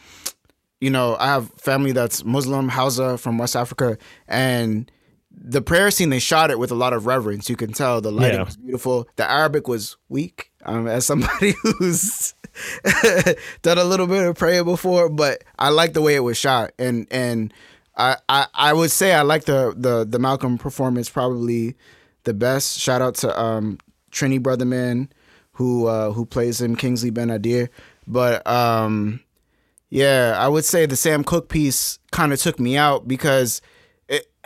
you 0.81 0.91
know, 0.91 1.17
I 1.19 1.27
have 1.27 1.51
family 1.55 1.91
that's 1.91 2.25
Muslim, 2.25 2.69
Hausa 2.69 3.19
from 3.19 3.37
West 3.37 3.57
Africa, 3.57 3.99
and 4.29 4.89
the 5.31 5.63
prayer 5.63 5.91
scene 5.91 6.11
they 6.11 6.19
shot 6.19 6.51
it 6.51 6.59
with 6.59 6.71
a 6.71 6.75
lot 6.75 6.93
of 6.93 7.07
reverence. 7.07 7.49
You 7.49 7.57
can 7.57 7.73
tell 7.73 8.01
the 8.01 8.11
lighting 8.11 8.39
yeah. 8.39 8.45
was 8.45 8.57
beautiful. 8.57 9.09
The 9.17 9.31
Arabic 9.31 9.69
was 9.69 9.97
weak. 10.09 10.53
Um, 10.65 10.87
as 10.87 11.07
somebody 11.07 11.55
who's 11.63 12.35
done 13.63 13.79
a 13.79 13.85
little 13.85 14.07
bit 14.07 14.27
of 14.27 14.37
prayer 14.37 14.65
before, 14.65 15.09
but 15.09 15.45
I 15.59 15.69
like 15.71 15.93
the 15.93 16.03
way 16.03 16.15
it 16.15 16.21
was 16.21 16.37
shot, 16.37 16.73
and 16.79 17.07
and 17.11 17.55
I, 17.97 18.17
I 18.29 18.47
I 18.55 18.73
would 18.73 18.91
say 18.91 19.15
I 19.15 19.23
like 19.23 19.45
the 19.45 19.75
the 19.77 20.05
the 20.05 20.19
Malcolm 20.19 20.59
performance 20.59 21.09
probably 21.09 21.77
the 22.25 22.35
best. 22.35 22.79
Shout 22.79 23.01
out 23.01 23.15
to 23.17 23.41
um, 23.41 23.79
Trini 24.11 24.41
Brotherman 24.41 25.09
who 25.53 25.87
uh, 25.87 26.13
who 26.13 26.25
plays 26.25 26.61
him, 26.61 26.77
Kingsley 26.77 27.11
Ben-Adir, 27.11 27.69
but 28.07 28.47
um 28.47 29.21
yeah, 29.91 30.37
I 30.39 30.49
would 30.49 30.65
say 30.65 30.87
the 30.87 30.97
Sam 30.97 31.25
Cooke 31.25 31.49
piece 31.49 31.99
kind 32.11 32.33
of 32.33 32.41
took 32.41 32.61
me 32.61 32.77
out 32.77 33.09
because, 33.09 33.63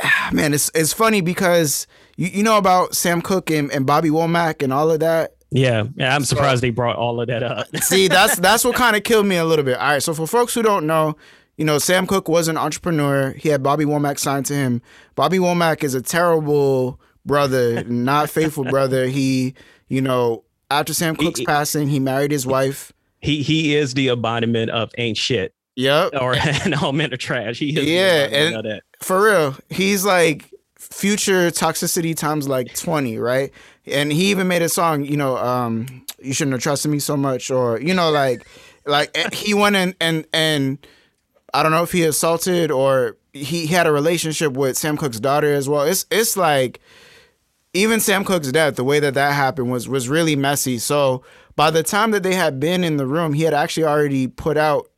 Ah, 0.01 0.31
man, 0.33 0.55
it's 0.55 0.71
it's 0.75 0.93
funny 0.93 1.21
because 1.21 1.87
you, 2.17 2.29
you 2.29 2.43
know 2.43 2.57
about 2.59 2.95
Sam 2.95 3.23
Cooke 3.23 3.51
and, 3.51 3.71
and 3.73 3.87
Bobby 3.87 4.11
Womack 4.11 4.63
and 4.63 4.73
all 4.73 4.91
of 4.91 5.01
that. 5.01 5.37
Yeah, 5.51 5.85
yeah, 5.97 6.15
I'm 6.15 6.25
surprised 6.25 6.59
so, 6.59 6.67
they 6.67 6.71
brought 6.71 6.97
all 6.97 7.21
of 7.21 7.29
that 7.29 7.43
up. 7.43 7.67
see, 7.79 8.09
that's 8.09 8.37
that's 8.41 8.65
what 8.65 8.75
kind 8.75 8.97
of 8.97 9.05
killed 9.05 9.27
me 9.27 9.37
a 9.37 9.45
little 9.45 9.65
bit. 9.65 9.79
All 9.79 9.93
right, 9.93 10.03
so 10.03 10.15
for 10.15 10.27
folks 10.27 10.55
who 10.55 10.63
don't 10.63 10.87
know, 10.87 11.17
you 11.57 11.65
know, 11.65 11.79
Sam 11.79 12.07
Cooke 12.07 12.29
was 12.29 12.49
an 12.49 12.57
entrepreneur. 12.57 13.33
He 13.33 13.49
had 13.51 13.63
Bobby 13.63 13.85
Womack 13.85 14.19
signed 14.19 14.47
to 14.47 14.55
him. 14.55 14.83
Bobby 15.15 15.39
Womack 15.39 15.85
is 15.85 15.95
a 15.95 16.03
terrible 16.03 17.01
brother, 17.27 17.85
not 17.85 18.31
faithful 18.31 18.65
brother. 18.65 19.07
He, 19.13 19.55
you 19.89 20.01
know, 20.01 20.45
after 20.71 20.95
Sam 20.95 21.17
Cooke's 21.17 21.41
he, 21.41 21.47
passing, 21.47 21.89
he 21.89 22.01
married 22.01 22.31
his 22.31 22.47
wife 22.47 22.93
he 23.23 23.43
he 23.43 23.75
is 23.75 23.95
the 23.95 24.09
embodiment 24.09 24.71
of 24.71 24.91
ain't 24.99 25.17
shit. 25.17 25.55
Yep. 25.77 26.13
Or 26.21 26.35
an 26.65 26.75
element 26.75 27.13
of 27.13 27.19
trash. 27.19 27.59
He 27.59 27.79
is 27.79 27.89
yeah, 27.89 28.29
and 28.31 28.81
for 29.01 29.23
real, 29.25 29.57
he's 29.71 30.05
like 30.05 30.53
future 30.77 31.51
toxicity 31.51 32.17
times 32.17 32.49
like 32.49 32.75
20, 32.75 33.19
right? 33.19 33.51
And 33.87 34.13
he 34.13 34.31
even 34.31 34.49
made 34.49 34.63
a 34.63 34.69
song, 34.69 35.05
you 35.05 35.17
know, 35.17 35.37
um, 35.39 36.05
you 36.21 36.33
shouldn't 36.35 36.53
have 36.53 36.63
trusted 36.63 36.91
me 36.91 36.99
so 36.99 37.17
much, 37.17 37.51
or 37.51 37.81
you 37.81 37.95
know, 37.95 38.11
like 38.11 38.47
like 38.87 39.11
eh, 39.15 39.31
he 39.33 39.55
went 39.55 39.77
in 39.77 39.95
and 40.01 40.27
and 40.33 40.79
I 41.55 41.63
don't 41.63 41.73
know 41.73 41.83
if 41.83 41.93
he 41.93 42.05
assaulted 42.05 42.71
or 42.71 43.17
he 43.33 43.67
had 43.67 43.87
a 43.87 43.93
relationship 43.93 44.53
with 44.53 44.77
Sam 44.77 44.97
Cooke's 44.97 45.21
daughter 45.21 45.53
as 45.53 45.69
well. 45.69 45.83
It's 45.83 46.07
it's 46.11 46.37
like 46.37 46.81
even 47.75 48.01
Sam 48.01 48.25
Cooke's 48.25 48.53
death, 48.53 48.77
the 48.77 48.85
way 48.85 49.01
that 49.01 49.15
that 49.15 49.33
happened 49.35 49.71
was 49.71 49.89
was 49.89 50.09
really 50.09 50.37
messy. 50.37 50.79
So 50.79 51.25
by 51.57 51.71
the 51.71 51.83
time 51.83 52.11
that 52.13 52.23
they 52.23 52.35
had 52.35 52.61
been 52.61 52.85
in 52.85 52.97
the 52.97 53.07
room, 53.07 53.33
he 53.33 53.43
had 53.43 53.55
actually 53.55 53.85
already 53.85 54.27
put 54.27 54.57
out 54.57 54.89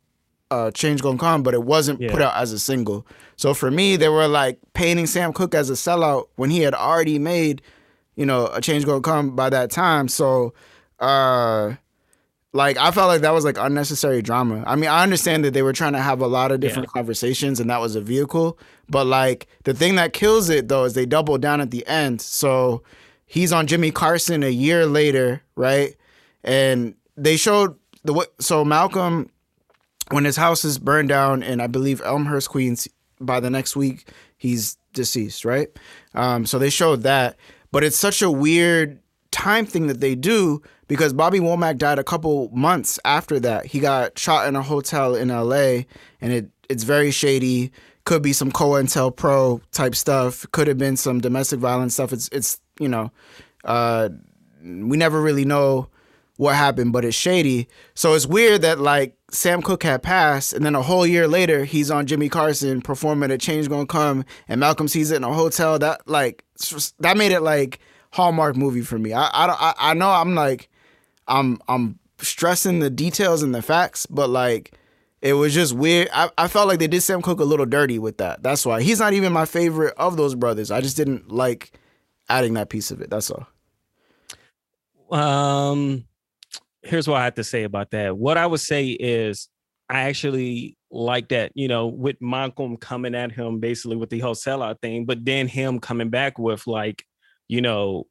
uh, 0.54 0.70
Change 0.70 1.02
Gonna 1.02 1.18
Come, 1.18 1.42
but 1.42 1.54
it 1.54 1.62
wasn't 1.62 2.00
yeah. 2.00 2.10
put 2.10 2.22
out 2.22 2.34
as 2.36 2.52
a 2.52 2.58
single. 2.58 3.06
So 3.36 3.54
for 3.54 3.70
me, 3.70 3.96
they 3.96 4.08
were 4.08 4.28
like 4.28 4.58
painting 4.72 5.06
Sam 5.06 5.32
Cooke 5.32 5.54
as 5.54 5.70
a 5.70 5.74
sellout 5.74 6.28
when 6.36 6.50
he 6.50 6.60
had 6.60 6.74
already 6.74 7.18
made, 7.18 7.62
you 8.14 8.26
know, 8.26 8.46
a 8.46 8.60
Change 8.60 8.86
Gonna 8.86 9.00
Come 9.00 9.34
by 9.34 9.50
that 9.50 9.70
time. 9.70 10.08
So, 10.08 10.54
uh, 11.00 11.74
like 12.52 12.76
I 12.76 12.90
felt 12.92 13.08
like 13.08 13.22
that 13.22 13.32
was 13.32 13.44
like 13.44 13.58
unnecessary 13.58 14.22
drama. 14.22 14.62
I 14.66 14.76
mean, 14.76 14.90
I 14.90 15.02
understand 15.02 15.44
that 15.44 15.54
they 15.54 15.62
were 15.62 15.72
trying 15.72 15.94
to 15.94 16.00
have 16.00 16.20
a 16.20 16.28
lot 16.28 16.52
of 16.52 16.60
different 16.60 16.88
yeah. 16.88 17.00
conversations 17.00 17.58
and 17.58 17.68
that 17.70 17.80
was 17.80 17.96
a 17.96 18.00
vehicle, 18.00 18.58
but 18.88 19.06
like 19.06 19.48
the 19.64 19.74
thing 19.74 19.96
that 19.96 20.12
kills 20.12 20.48
it 20.48 20.68
though 20.68 20.84
is 20.84 20.94
they 20.94 21.06
double 21.06 21.36
down 21.38 21.60
at 21.60 21.72
the 21.72 21.84
end. 21.88 22.20
So 22.20 22.82
he's 23.26 23.52
on 23.52 23.66
Jimmy 23.66 23.90
Carson 23.90 24.44
a 24.44 24.50
year 24.50 24.86
later, 24.86 25.42
right? 25.56 25.96
and 26.44 26.94
they 27.16 27.36
showed 27.36 27.76
the 28.04 28.28
so 28.38 28.64
Malcolm 28.64 29.30
when 30.10 30.24
his 30.24 30.36
house 30.36 30.64
is 30.64 30.78
burned 30.78 31.08
down 31.08 31.42
in 31.42 31.60
I 31.60 31.66
believe 31.66 32.00
Elmhurst, 32.02 32.50
Queens. 32.50 32.88
By 33.20 33.38
the 33.38 33.48
next 33.48 33.76
week, 33.76 34.08
he's 34.36 34.76
deceased, 34.92 35.44
right? 35.44 35.68
Um, 36.14 36.46
so 36.46 36.58
they 36.58 36.68
showed 36.68 37.02
that, 37.02 37.36
but 37.70 37.84
it's 37.84 37.96
such 37.96 38.22
a 38.22 38.30
weird 38.30 38.98
time 39.30 39.66
thing 39.66 39.86
that 39.86 40.00
they 40.00 40.14
do 40.14 40.62
because 40.88 41.12
Bobby 41.12 41.40
Womack 41.40 41.78
died 41.78 41.98
a 41.98 42.04
couple 42.04 42.50
months 42.52 42.98
after 43.04 43.40
that. 43.40 43.66
He 43.66 43.80
got 43.80 44.18
shot 44.18 44.46
in 44.48 44.56
a 44.56 44.62
hotel 44.62 45.14
in 45.14 45.30
L.A. 45.30 45.86
and 46.20 46.32
it 46.32 46.50
it's 46.68 46.84
very 46.84 47.10
shady. 47.10 47.72
Could 48.04 48.22
be 48.22 48.32
some 48.32 48.52
COINTELPRO 48.52 49.62
type 49.72 49.94
stuff. 49.94 50.46
Could 50.52 50.68
have 50.68 50.78
been 50.78 50.96
some 50.96 51.20
domestic 51.20 51.58
violence 51.58 51.94
stuff. 51.94 52.12
It's 52.12 52.28
it's 52.32 52.60
you 52.78 52.88
know, 52.88 53.10
uh, 53.64 54.08
we 54.62 54.96
never 54.96 55.20
really 55.20 55.44
know 55.44 55.88
what 56.36 56.56
happened, 56.56 56.92
but 56.92 57.04
it's 57.04 57.16
shady. 57.16 57.68
So 57.94 58.14
it's 58.14 58.26
weird 58.26 58.62
that 58.62 58.80
like 58.80 59.16
Sam 59.30 59.62
Cooke 59.62 59.82
had 59.82 60.02
passed, 60.02 60.52
and 60.52 60.64
then 60.64 60.74
a 60.74 60.82
whole 60.82 61.06
year 61.06 61.28
later 61.28 61.64
he's 61.64 61.90
on 61.90 62.06
Jimmy 62.06 62.28
Carson 62.28 62.82
performing 62.82 63.30
a 63.30 63.38
change 63.38 63.68
gonna 63.68 63.86
come, 63.86 64.24
and 64.48 64.60
Malcolm 64.60 64.88
sees 64.88 65.10
it 65.10 65.16
in 65.16 65.24
a 65.24 65.32
hotel. 65.32 65.78
That 65.78 66.08
like 66.08 66.44
that 67.00 67.16
made 67.16 67.32
it 67.32 67.40
like 67.40 67.78
Hallmark 68.12 68.56
movie 68.56 68.82
for 68.82 68.98
me. 68.98 69.12
I 69.12 69.26
I 69.26 69.74
I, 69.78 69.94
know 69.94 70.10
I'm 70.10 70.34
like 70.34 70.68
I'm 71.28 71.60
I'm 71.68 71.98
stressing 72.18 72.80
the 72.80 72.90
details 72.90 73.42
and 73.42 73.54
the 73.54 73.62
facts, 73.62 74.06
but 74.06 74.28
like 74.28 74.72
it 75.20 75.34
was 75.34 75.54
just 75.54 75.72
weird. 75.72 76.08
I, 76.12 76.30
I 76.36 76.48
felt 76.48 76.68
like 76.68 76.80
they 76.80 76.86
did 76.86 77.00
Sam 77.00 77.22
Cooke 77.22 77.40
a 77.40 77.44
little 77.44 77.66
dirty 77.66 77.98
with 77.98 78.18
that. 78.18 78.42
That's 78.42 78.66
why 78.66 78.82
he's 78.82 79.00
not 79.00 79.14
even 79.14 79.32
my 79.32 79.46
favorite 79.46 79.94
of 79.96 80.16
those 80.16 80.34
brothers. 80.34 80.70
I 80.70 80.80
just 80.80 80.96
didn't 80.96 81.30
like 81.32 81.78
adding 82.28 82.54
that 82.54 82.68
piece 82.68 82.90
of 82.90 83.00
it. 83.00 83.08
That's 83.08 83.30
all. 83.30 83.46
Um, 85.10 86.04
here's 86.84 87.08
what 87.08 87.20
I 87.20 87.24
have 87.24 87.34
to 87.34 87.44
say 87.44 87.64
about 87.64 87.90
that. 87.90 88.16
What 88.16 88.36
I 88.36 88.46
would 88.46 88.60
say 88.60 88.88
is, 88.88 89.48
I 89.88 90.00
actually 90.02 90.78
like 90.90 91.28
that, 91.28 91.52
you 91.54 91.68
know, 91.68 91.88
with 91.88 92.16
Malcolm 92.20 92.76
coming 92.76 93.14
at 93.14 93.32
him 93.32 93.60
basically 93.60 93.96
with 93.96 94.10
the 94.10 94.20
whole 94.20 94.34
sellout 94.34 94.80
thing, 94.80 95.04
but 95.04 95.24
then 95.24 95.46
him 95.46 95.78
coming 95.78 96.08
back 96.08 96.38
with 96.38 96.66
like, 96.66 97.04
you 97.48 97.60
know, 97.60 98.06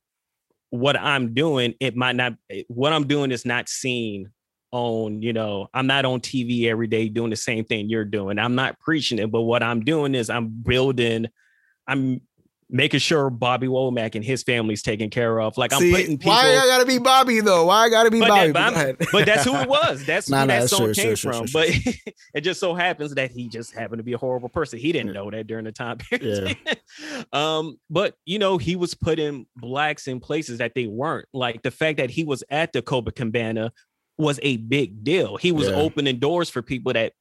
what 0.69 0.99
I'm 0.99 1.34
doing, 1.34 1.74
it 1.80 1.95
might 1.95 2.15
not, 2.15 2.34
eh, 2.49 2.63
what 2.67 2.93
I'm 2.93 3.07
doing 3.07 3.32
is 3.32 3.45
not 3.45 3.69
seen 3.69 4.32
on, 4.71 5.21
you 5.21 5.34
know, 5.34 5.67
I'm 5.74 5.88
not 5.88 6.05
on 6.05 6.19
TV 6.19 6.65
every 6.65 6.88
day 6.88 7.09
doing 7.09 7.30
the 7.30 7.36
same 7.36 7.65
thing 7.65 7.89
you're 7.89 8.05
doing. 8.05 8.38
I'm 8.38 8.55
not 8.55 8.80
preaching 8.80 9.19
it, 9.19 9.32
but 9.32 9.41
what 9.41 9.63
I'm 9.63 9.84
doing 9.84 10.13
is 10.13 10.30
I'm 10.30 10.49
building, 10.49 11.28
I'm 11.88 12.21
making 12.76 12.99
sure 12.99 13.30
Bobby 13.30 13.67
Womack 13.67 14.15
and 14.15 14.26
his 14.26 14.41
family's 14.41 14.82
taken 14.82 15.11
care 15.11 15.39
of. 15.39 15.57
Like 15.59 15.71
I'm 15.71 15.80
See, 15.80 15.91
putting 15.91 16.17
people. 16.17 16.32
why 16.34 16.57
I 16.57 16.65
gotta 16.65 16.86
be 16.88 16.97
Bobby 16.97 17.39
though? 17.39 17.67
Why 17.67 17.86
I 17.86 17.89
gotta 17.89 18.09
be 18.09 18.19
But, 18.19 18.30
Bobby? 18.30 18.51
that, 18.51 18.97
but, 18.97 19.07
but 19.11 19.26
that's 19.28 19.43
who 19.43 19.55
it 19.55 19.69
was. 19.69 20.03
That's 20.05 20.28
Nah, 20.28 20.41
who 20.41 20.47
nah, 20.47 20.59
that 20.61 20.69
song 20.69 20.80
true, 20.86 20.93
came 20.95 21.15
true, 21.15 21.32
from. 21.32 21.45
true, 21.45 21.53
but 21.53 21.69
it 22.34 22.41
just 22.41 22.59
so 22.59 22.74
happens 22.74 23.13
that 23.13 23.30
he 23.30 23.47
just 23.47 23.74
happened 23.76 23.99
to 23.99 24.03
be 24.03 24.13
a 24.13 24.17
horrible 24.17 24.49
person. 24.49 24.80
He 24.80 24.91
didn't 24.91 25.13
know 25.13 25.30
that 25.30 25.45
during 25.45 25.65
the 25.65 25.71
time 25.71 25.97
period. 26.09 26.57
Yeah. 26.65 27.24
um, 27.32 27.78
but 27.91 28.15
you 28.26 28.39
know, 28.39 28.57
he 28.57 28.76
was 28.76 28.95
putting 28.95 29.45
blacks 29.55 30.07
in 30.07 30.19
places 30.19 30.57
that 30.57 30.74
they 30.74 30.88
weren't. 30.88 31.28
Like 31.32 31.61
the 31.61 31.71
fact 31.71 31.97
that 31.99 32.09
he 32.09 32.24
was 32.24 32.43
at 32.49 32.74
the 32.74 32.82
Copacabana 32.82 33.69
was 34.17 34.39
a 34.41 34.57
big 34.57 35.03
deal. 35.03 35.38
He 35.38 35.51
was 35.51 35.67
Yeah. 35.69 35.76
opening 35.76 36.17
doors 36.17 36.49
for 36.49 36.63
people 36.63 36.93
that 36.93 37.13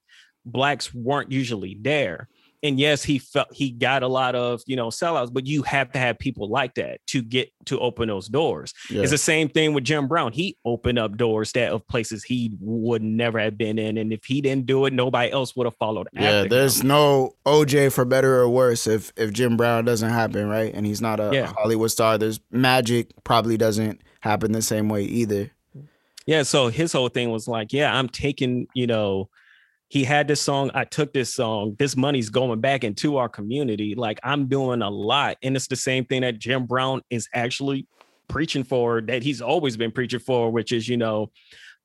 blacks 0.47 0.93
weren't 0.95 1.31
usually 1.31 1.77
there. 1.81 2.29
And 2.65 2.79
yes, 2.79 3.03
he 3.03 3.19
felt 3.19 3.49
he 3.53 3.71
got 3.71 4.03
a 4.05 4.09
lot 4.09 4.35
of 4.37 4.63
you 4.67 4.77
know 4.77 4.89
sellouts, 4.89 5.33
but 5.33 5.47
you 5.47 5.63
have 5.63 5.91
to 5.93 5.99
have 5.99 6.19
people 6.19 6.49
like 6.49 6.75
that 6.75 7.01
to 7.09 7.21
get 7.21 7.51
to 7.67 7.81
open 7.81 8.09
those 8.09 8.29
doors. 8.29 8.73
Yeah. 8.89 9.03
It's 9.03 9.11
the 9.11 9.19
same 9.19 9.49
thing 9.49 9.75
with 9.75 9.83
Jim 9.85 10.07
Brown. 10.07 10.33
He 10.33 10.57
opened 10.65 10.99
up 10.99 11.17
doors 11.17 11.51
that 11.53 11.73
of 11.73 11.87
places 11.89 12.23
he 12.23 12.53
would 12.61 13.03
never 13.03 13.41
have 13.41 13.59
been 13.59 13.79
in, 13.79 13.99
and 13.99 14.13
if 14.13 14.25
he 14.25 14.41
didn't 14.41 14.67
do 14.67 14.85
it, 14.87 14.93
nobody 14.93 15.33
else 15.33 15.57
would 15.57 15.67
have 15.67 15.77
followed. 15.77 16.09
Yeah, 16.13 16.45
there's 16.45 16.81
him. 16.83 16.89
no 16.89 17.35
OJ 17.45 17.93
for 17.93 18.05
better 18.05 18.37
or 18.41 18.49
worse 18.49 18.87
if 18.87 19.13
if 19.17 19.33
Jim 19.33 19.57
Brown 19.57 19.85
doesn't 19.85 20.11
happen, 20.11 20.49
right? 20.49 20.73
And 20.73 20.87
he's 20.87 21.01
not 21.01 21.19
a 21.19 21.31
Yeah. 21.33 21.53
Hollywood 21.57 21.91
star. 21.91 22.17
There's 22.17 22.39
magic 22.53 23.09
probably 23.25 23.57
doesn't 23.57 24.01
happen 24.21 24.53
the 24.53 24.63
same 24.63 24.89
way 24.89 25.03
either. 25.03 25.51
Yeah, 26.27 26.45
so 26.45 26.69
his 26.69 26.93
whole 26.93 27.09
thing 27.09 27.31
was 27.33 27.49
like, 27.49 27.73
yeah, 27.73 27.93
I'm 27.93 28.09
taking, 28.09 28.69
you 28.75 28.87
know, 28.87 29.29
he 29.93 30.05
had 30.05 30.27
this 30.27 30.41
song, 30.41 30.71
I 30.73 30.85
took 30.85 31.13
this 31.13 31.35
song, 31.35 31.77
this 31.79 31.99
money's 31.99 32.31
going 32.31 32.63
back 32.63 32.83
into 32.83 33.19
our 33.19 33.29
community. 33.29 33.95
Like 33.95 34.19
I'm 34.25 34.47
doing 34.47 34.81
a 34.81 34.89
lot. 34.89 35.37
And 35.43 35.55
it's 35.55 35.67
the 35.67 35.77
same 35.77 36.07
thing 36.07 36.23
that 36.23 36.39
Jim 36.39 36.65
Brown 36.65 37.03
is 37.11 37.29
actually 37.35 37.87
preaching 38.27 38.65
for, 38.65 39.03
that 39.03 39.23
he's 39.23 39.43
always 39.43 39.77
been 39.77 39.93
preaching 39.93 40.21
for, 40.21 40.51
which 40.51 40.73
is, 40.73 40.89
you 40.89 40.97
know, 40.97 41.31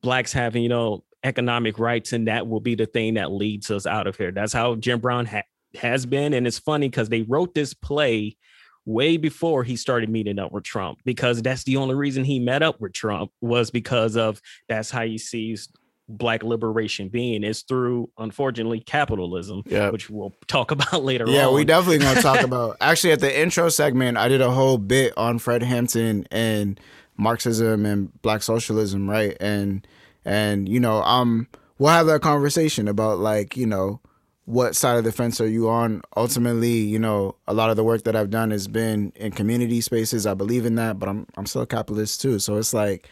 blacks 0.02 0.32
having, 0.32 0.64
you 0.64 0.70
know, 0.70 1.04
economic 1.26 1.80
rights, 1.80 2.14
and 2.14 2.30
that 2.30 2.48
will 2.48 2.62
be 2.62 2.76
the 2.76 2.86
thing 2.86 3.16
that 3.16 3.30
leads 3.30 3.70
us 3.70 3.86
out 3.86 4.08
of 4.08 4.16
here. 4.16 4.32
That's 4.32 4.54
how 4.54 4.76
Jim 4.76 5.02
Brown 5.02 5.26
ha- 5.26 5.42
has 5.76 6.06
been. 6.06 6.34
And 6.34 6.48
it's 6.48 6.60
funny 6.60 6.88
because 6.88 7.10
they 7.10 7.24
wrote 7.24 7.54
this 7.54 7.74
play 7.74 8.38
way 8.86 9.18
before 9.18 9.66
he 9.66 9.76
started 9.76 10.10
meeting 10.10 10.40
up 10.40 10.54
with 10.54 10.64
Trump 10.64 11.00
because 11.04 11.42
that's 11.42 11.66
the 11.66 11.76
only 11.76 11.96
reason 11.96 12.24
he 12.24 12.40
met 12.40 12.64
up 12.64 12.80
with 12.80 12.94
Trump 12.94 13.32
was 13.42 13.70
because 13.70 14.16
of 14.16 14.42
that's 14.70 14.92
how 14.92 15.04
he 15.04 15.18
sees 15.18 15.68
black 16.10 16.42
liberation 16.44 17.10
being 17.10 17.44
is 17.44 17.64
through 17.64 18.10
unfortunately 18.18 18.80
capitalism 18.80 19.62
Yeah. 19.66 19.90
which 19.90 20.10
we'll 20.10 20.34
talk 20.48 20.72
about 20.78 21.04
later 21.04 21.26
Yeah, 21.28 21.48
on 21.48 21.54
we 21.56 21.66
definitely 21.66 22.00
gonna 22.00 22.22
talk 22.22 22.42
about. 22.44 22.78
Actually, 22.82 23.12
at 23.14 23.20
the 23.20 23.40
intro 23.42 23.70
segment, 23.70 24.18
I 24.18 24.28
did 24.30 24.42
a 24.42 24.52
whole 24.52 24.78
bit 24.78 25.14
on 25.18 25.38
Fred 25.40 25.64
Hampton 25.64 26.26
and 26.32 26.80
Marxism 27.18 27.86
and 27.86 28.22
Black 28.22 28.42
socialism, 28.44 29.10
right? 29.10 29.36
And 29.42 29.86
and 30.24 30.70
you 30.70 30.80
know, 30.80 31.02
um, 31.04 31.48
we'll 31.80 31.92
have 31.92 32.06
that 32.08 32.22
conversation 32.22 32.88
about 32.88 33.20
like 33.20 33.58
you 33.58 33.66
know 33.66 34.00
what 34.46 34.78
side 34.78 34.98
of 34.98 35.04
the 35.04 35.12
fence 35.12 35.42
are 35.42 35.48
you 35.48 35.68
on. 35.68 36.02
Ultimately, 36.16 36.70
you 36.78 37.00
know, 37.00 37.36
a 37.48 37.54
lot 37.54 37.70
of 37.70 37.76
the 37.76 37.84
work 37.84 38.04
that 38.04 38.16
I've 38.16 38.30
done 38.30 38.52
has 38.52 38.68
been 38.70 39.12
in 39.16 39.32
community 39.34 39.82
spaces. 39.82 40.26
I 40.26 40.36
believe 40.36 40.66
in 40.66 40.76
that, 40.76 41.00
but 41.00 41.10
I'm 41.10 41.26
I'm 41.36 41.46
still 41.46 41.64
a 41.64 41.68
capitalist 41.68 42.22
too. 42.22 42.40
So 42.40 42.56
it's 42.58 42.74
like 42.74 43.10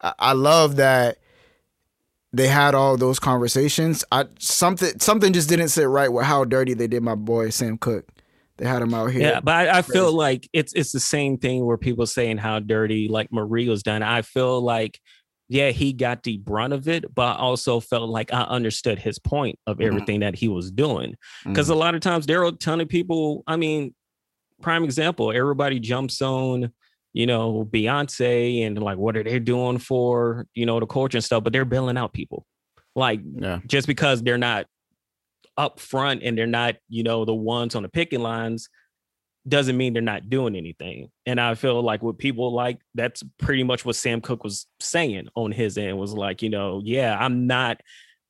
I, 0.00 0.12
I 0.18 0.32
love 0.32 0.76
that 0.76 1.18
they 2.32 2.48
had 2.48 2.74
all 2.74 2.96
those 2.96 3.18
conversations. 3.18 4.04
I 4.10 4.26
something 4.38 4.98
something 5.00 5.32
just 5.32 5.48
didn't 5.48 5.68
sit 5.68 5.84
right 5.88 6.12
with 6.12 6.24
how 6.24 6.44
dirty 6.44 6.74
they 6.74 6.86
did 6.86 7.02
my 7.02 7.14
boy 7.14 7.50
Sam 7.50 7.78
Cooke. 7.78 8.08
They 8.58 8.66
had 8.66 8.82
him 8.82 8.94
out 8.94 9.10
here. 9.10 9.22
Yeah, 9.22 9.40
but 9.40 9.54
I, 9.54 9.78
I 9.78 9.82
feel 9.82 10.12
like 10.12 10.48
it's 10.52 10.72
it's 10.74 10.92
the 10.92 11.00
same 11.00 11.38
thing 11.38 11.64
where 11.64 11.78
people 11.78 12.06
saying 12.06 12.38
how 12.38 12.58
dirty 12.60 13.08
like 13.08 13.32
Marie 13.32 13.68
was 13.68 13.82
done. 13.82 14.02
I 14.02 14.22
feel 14.22 14.60
like 14.60 15.00
yeah, 15.48 15.70
he 15.70 15.92
got 15.92 16.22
the 16.22 16.38
brunt 16.38 16.72
of 16.72 16.88
it, 16.88 17.14
but 17.14 17.36
I 17.36 17.38
also 17.38 17.78
felt 17.80 18.08
like 18.08 18.32
I 18.32 18.42
understood 18.42 18.98
his 18.98 19.18
point 19.18 19.58
of 19.66 19.78
Mhm. 19.78 19.86
everything 19.86 20.20
that 20.20 20.34
he 20.34 20.48
was 20.48 20.70
doing. 20.70 21.14
Because 21.44 21.68
a 21.68 21.74
lot 21.74 21.94
of 21.94 22.00
times 22.00 22.24
there 22.24 22.40
are 22.42 22.46
a 22.46 22.52
ton 22.52 22.80
of 22.80 22.88
people. 22.88 23.42
I 23.46 23.56
mean, 23.56 23.94
prime 24.62 24.82
example, 24.84 25.30
everybody 25.30 25.78
jumps 25.78 26.22
on, 26.22 26.72
you 27.12 27.26
know, 27.26 27.64
Beyonce 27.70 28.66
and 28.66 28.78
like 28.78 28.98
what 28.98 29.16
are 29.16 29.22
they 29.22 29.38
doing 29.38 29.78
for, 29.78 30.46
you 30.54 30.66
know, 30.66 30.80
the 30.80 30.86
culture 30.86 31.18
and 31.18 31.24
stuff, 31.24 31.44
but 31.44 31.52
they're 31.52 31.64
bailing 31.64 31.96
out 31.96 32.12
people. 32.12 32.46
Like 32.94 33.20
yeah, 33.36 33.60
just 33.66 33.86
because 33.86 34.22
they're 34.22 34.38
not 34.38 34.66
up 35.56 35.80
front 35.80 36.22
and 36.22 36.36
they're 36.36 36.46
not, 36.46 36.76
you 36.88 37.02
know, 37.02 37.24
the 37.24 37.34
ones 37.34 37.74
on 37.74 37.82
the 37.82 37.88
picking 37.88 38.20
lines 38.20 38.68
doesn't 39.48 39.76
mean 39.76 39.92
they're 39.92 40.02
not 40.02 40.30
doing 40.30 40.54
anything. 40.54 41.10
And 41.26 41.40
I 41.40 41.54
feel 41.54 41.82
like 41.82 42.02
with 42.02 42.18
people 42.18 42.52
like 42.52 42.78
that's 42.94 43.22
pretty 43.38 43.64
much 43.64 43.84
what 43.84 43.96
Sam 43.96 44.20
Cooke 44.20 44.44
was 44.44 44.66
saying 44.80 45.28
on 45.34 45.52
his 45.52 45.76
end 45.76 45.98
was 45.98 46.12
like, 46.12 46.42
you 46.42 46.50
know, 46.50 46.80
yeah, 46.84 47.16
I'm 47.18 47.46
not, 47.46 47.80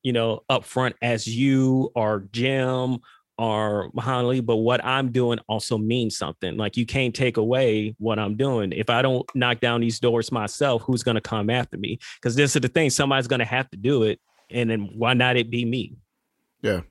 you 0.03 0.13
know, 0.13 0.41
up 0.49 0.65
front 0.65 0.97
as 1.03 1.27
you 1.27 1.91
or 1.95 2.29
Jim 2.33 2.99
or 3.43 3.91
Muhammad 3.93 4.47
but 4.47 4.59
what 4.59 4.85
I'm 4.85 5.11
doing 5.11 5.41
also 5.49 5.77
means 5.77 6.17
something. 6.17 6.57
Like 6.57 6.77
you 6.77 6.87
can't 6.87 7.13
take 7.13 7.39
away 7.39 7.93
what 7.99 8.21
I'm 8.21 8.37
doing. 8.37 8.71
If 8.71 8.89
I 8.89 9.03
don't 9.03 9.29
knock 9.35 9.59
down 9.59 9.81
these 9.81 9.99
doors 9.99 10.31
myself, 10.31 10.83
who's 10.83 11.03
gonna 11.03 11.21
come 11.21 11.51
after 11.51 11.77
me? 11.77 11.99
Because 12.21 12.37
this 12.37 12.55
is 12.55 12.63
the 12.63 12.69
thing, 12.69 12.89
somebody's 12.89 13.27
gonna 13.27 13.45
have 13.45 13.69
to 13.71 13.77
do 13.77 14.05
it. 14.05 14.21
And 14.49 14.71
then 14.71 14.91
why 14.95 15.15
not 15.15 15.37
it 15.37 15.51
be 15.51 15.65
me? 15.65 15.97
Yeah, 16.61 16.83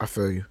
I 0.00 0.06
feel 0.06 0.32
you. 0.32 0.46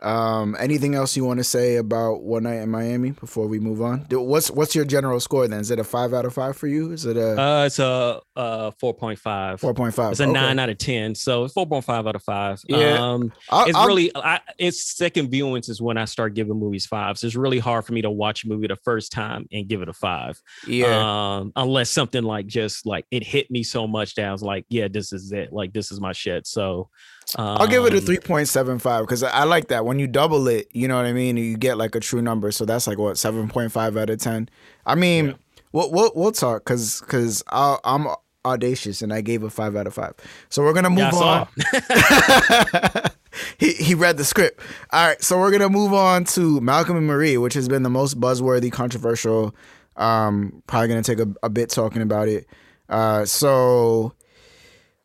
Um, 0.00 0.56
anything 0.60 0.94
else 0.94 1.16
you 1.16 1.24
want 1.24 1.38
to 1.38 1.44
say 1.44 1.76
about 1.76 2.22
One 2.22 2.44
Night 2.44 2.60
in 2.60 2.70
Miami 2.70 3.10
before 3.10 3.48
we 3.48 3.58
move 3.58 3.82
on? 3.82 4.06
What's 4.10 4.48
what's 4.50 4.74
your 4.74 4.84
general 4.84 5.18
score 5.18 5.48
then? 5.48 5.58
Is 5.60 5.72
it 5.72 5.80
a 5.80 5.84
five 5.84 6.14
out 6.14 6.24
of 6.24 6.34
five 6.34 6.56
for 6.56 6.68
you? 6.68 6.92
Is 6.92 7.04
it 7.04 7.16
a 7.16 7.40
Uh, 7.40 7.64
it's 7.66 7.80
a 7.80 8.20
uh 8.36 8.70
4.5. 8.80 9.58
four 9.58 9.74
point 9.74 9.94
five? 9.94 10.12
It's 10.12 10.20
a 10.20 10.26
nine 10.26 10.58
out 10.60 10.68
of 10.68 10.78
ten, 10.78 11.14
so 11.16 11.44
it's 11.44 11.54
4.5 11.54 12.08
out 12.08 12.14
of 12.14 12.22
five. 12.22 12.60
Yeah. 12.68 12.94
Um, 13.12 13.32
I'll, 13.50 13.66
it's 13.66 13.76
I'll- 13.76 13.86
really 13.88 14.12
I, 14.14 14.40
it's 14.58 14.84
second 14.96 15.32
viewings 15.32 15.68
is 15.68 15.82
when 15.82 15.98
I 15.98 16.04
start 16.04 16.34
giving 16.34 16.58
movies 16.58 16.86
fives. 16.86 17.24
It's 17.24 17.34
really 17.34 17.58
hard 17.58 17.84
for 17.84 17.92
me 17.92 18.02
to 18.02 18.10
watch 18.10 18.44
a 18.44 18.48
movie 18.48 18.68
the 18.68 18.76
first 18.76 19.10
time 19.10 19.46
and 19.50 19.66
give 19.66 19.82
it 19.82 19.88
a 19.88 19.92
five. 19.92 20.40
yeah. 20.66 21.38
Um, 21.38 21.52
unless 21.56 21.90
something 21.90 22.22
like 22.22 22.46
just 22.46 22.86
like 22.86 23.04
it 23.10 23.24
hit 23.24 23.50
me 23.50 23.62
so 23.64 23.86
much 23.88 24.14
that 24.14 24.26
I 24.26 24.32
was 24.32 24.42
like, 24.42 24.64
yeah, 24.68 24.86
this 24.88 25.12
is 25.12 25.32
it. 25.32 25.52
Like 25.52 25.72
this 25.72 25.90
is 25.90 26.00
my 26.00 26.12
shit. 26.12 26.46
So 26.46 26.88
um, 27.36 27.58
I'll 27.58 27.66
give 27.66 27.84
it 27.84 27.92
a 27.94 28.46
seven 28.46 28.78
five 28.78 29.04
because 29.04 29.22
I 29.22 29.44
like 29.44 29.68
that. 29.68 29.84
When 29.84 29.98
you 29.98 30.06
double 30.06 30.48
it, 30.48 30.68
you 30.72 30.88
know 30.88 30.96
what 30.96 31.06
I 31.06 31.12
mean. 31.12 31.36
You 31.36 31.56
get 31.56 31.76
like 31.76 31.94
a 31.94 32.00
true 32.00 32.22
number, 32.22 32.50
so 32.52 32.64
that's 32.64 32.86
like 32.86 32.98
what 32.98 33.18
seven 33.18 33.48
point 33.48 33.72
five 33.72 33.96
out 33.96 34.10
of 34.10 34.18
ten. 34.18 34.48
I 34.86 34.94
mean, 34.94 35.34
we'll, 35.72 35.90
we'll 35.90 36.12
we'll 36.14 36.32
talk 36.32 36.64
because 36.64 37.00
because 37.00 37.42
I'm 37.50 38.06
audacious 38.44 39.02
and 39.02 39.12
I 39.12 39.20
gave 39.20 39.42
a 39.42 39.50
five 39.50 39.76
out 39.76 39.86
of 39.86 39.94
five. 39.94 40.14
So 40.48 40.62
we're 40.62 40.72
gonna 40.72 40.90
move 40.90 41.12
Yeah, 41.12 41.44
on. 41.44 41.48
he 43.58 43.72
he 43.74 43.94
read 43.94 44.16
the 44.16 44.24
script. 44.24 44.60
All 44.90 45.06
right, 45.08 45.22
so 45.22 45.38
we're 45.38 45.50
gonna 45.50 45.68
move 45.68 45.92
on 45.92 46.24
to 46.24 46.60
Malcolm 46.60 46.96
and 46.96 47.06
Marie, 47.06 47.36
which 47.36 47.54
has 47.54 47.68
been 47.68 47.82
the 47.82 47.90
most 47.90 48.18
buzzworthy, 48.20 48.72
controversial. 48.72 49.54
Um, 49.96 50.62
probably 50.66 50.88
gonna 50.88 51.02
take 51.02 51.20
a, 51.20 51.28
a 51.42 51.50
bit 51.50 51.68
talking 51.70 52.02
about 52.02 52.28
it. 52.28 52.46
Uh, 52.88 53.24
so 53.24 54.14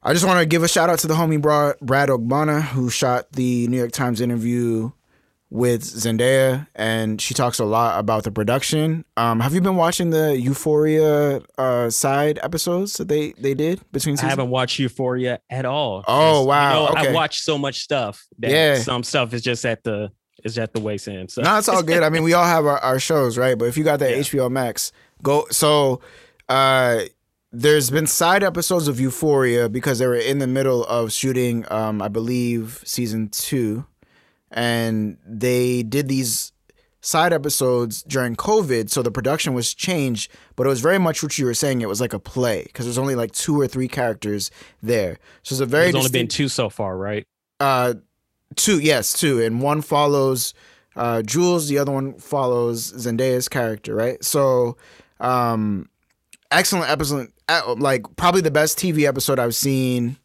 I 0.06 0.14
just 0.14 0.26
want 0.26 0.39
to 0.39 0.45
give 0.45 0.64
a 0.64 0.68
shout 0.68 0.89
out 0.89 0.99
to 0.99 1.08
the 1.08 1.14
homie 1.14 1.41
Brad, 1.41 1.76
Brad 1.82 2.10
Ogbonna 2.10 2.62
who 2.62 2.89
shot 2.89 3.32
the 3.32 3.68
New 3.68 3.78
York 3.78 3.91
Times 3.93 4.20
interview 4.22 4.91
with 5.49 5.84
Zendaya, 5.84 6.68
and 6.76 7.22
she 7.22 7.34
talks 7.36 7.60
a 7.60 7.64
lot 7.66 7.99
about 7.99 8.24
the 8.24 8.32
production. 8.32 9.06
Um, 9.18 9.39
have 9.39 9.54
you 9.54 9.62
been 9.62 9.76
watching 9.76 10.10
the 10.10 10.38
Euphoria 10.39 11.41
uh, 11.60 11.89
side 11.91 12.39
episodes 12.41 12.97
that 12.97 13.08
they 13.08 13.34
they 13.34 13.54
did 13.54 13.80
between 13.91 14.18
Seasons? 14.18 14.26
I 14.28 14.30
haven't 14.32 14.49
watched 14.49 14.80
Euphoria 14.80 15.39
at 15.49 15.66
all. 15.66 16.04
Oh, 16.08 16.43
wow, 16.43 16.70
You 16.70 16.95
know, 16.95 16.99
okay. 17.01 17.10
I 17.10 17.14
watched 17.14 17.43
so 17.43 17.58
much 17.58 17.82
stuff 17.82 18.26
that 18.39 18.51
Yeah. 18.51 18.80
some 18.80 19.04
stuff 19.04 19.34
is 19.34 19.41
just 19.43 19.64
at 19.66 19.84
the 19.84 20.12
is 20.43 20.56
that 20.56 20.74
the 20.74 20.82
way 20.82 20.97
Sam? 20.97 21.30
So 21.30 21.41
No, 21.43 21.58
it's 21.58 21.70
all 21.70 21.84
good. 21.84 22.04
I 22.04 22.10
mean, 22.10 22.24
we 22.24 22.34
all 22.34 22.43
have 22.43 22.66
our, 22.66 22.80
our 22.80 22.99
shows, 22.99 23.38
right? 23.38 23.58
But 23.58 23.66
if 23.66 23.78
you 23.78 23.84
got 23.86 23.99
that 23.99 24.10
Yeah. 24.18 24.18
HBO 24.24 24.51
Max, 24.51 24.91
go. 25.22 25.45
So, 25.51 26.01
uh, 26.49 27.01
there's 27.54 27.91
been 27.91 28.08
side 28.08 28.43
episodes 28.43 28.88
of 28.88 28.99
Euphoria 28.99 29.70
because 29.70 29.99
they 29.99 30.08
were 30.08 30.16
in 30.16 30.39
the 30.39 30.47
middle 30.47 30.84
of 30.86 31.12
shooting, 31.14 31.66
um, 31.72 32.01
I 32.01 32.08
believe, 32.08 32.82
season 32.84 33.30
two, 33.30 33.86
and 34.51 35.18
they 35.26 35.84
did 35.84 36.08
these 36.08 36.51
side 37.01 37.32
episodes 37.32 38.01
during 38.04 38.36
COVID, 38.36 38.89
so 38.89 39.04
the 39.04 39.12
production 39.12 39.54
was 39.54 39.74
changed, 39.74 40.32
but 40.56 40.66
it 40.66 40.70
was 40.70 40.82
very 40.82 40.97
much 40.97 41.22
what 41.22 41.38
you 41.38 41.45
were 41.45 41.54
saying. 41.54 41.82
It 41.82 41.88
was 41.88 42.01
like 42.01 42.14
a 42.14 42.20
play 42.20 42.64
because 42.64 42.86
there's 42.86 42.97
only 42.97 43.14
like 43.16 43.32
two 43.34 43.60
or 43.60 43.68
three 43.68 43.88
characters 43.88 44.49
there, 44.82 45.20
so 45.43 45.54
it's 45.54 45.60
a 45.60 45.66
very 45.66 45.91
there's 45.91 45.95
only 45.95 46.10
been 46.10 46.28
two 46.28 46.47
so 46.47 46.70
far, 46.70 46.97
right? 46.97 47.26
uh, 47.60 47.93
two, 48.56 48.80
yes, 48.80 49.14
two, 49.14 49.41
and 49.41 49.62
one 49.62 49.82
follows 49.82 50.54
uh, 50.95 51.22
Jules, 51.24 51.68
the 51.68 51.78
other 51.78 51.91
one 51.91 52.14
follows 52.20 52.93
Zendaya's 52.93 53.49
character, 53.49 53.95
right? 53.95 54.24
So, 54.24 54.78
um, 55.20 55.89
excellent 56.51 56.89
episode, 56.89 57.33
like 57.78 58.16
probably 58.16 58.41
the 58.41 58.52
best 58.52 58.78
TV 58.78 59.08
episode 59.08 59.39
I've 59.39 59.56
seen 59.56 60.18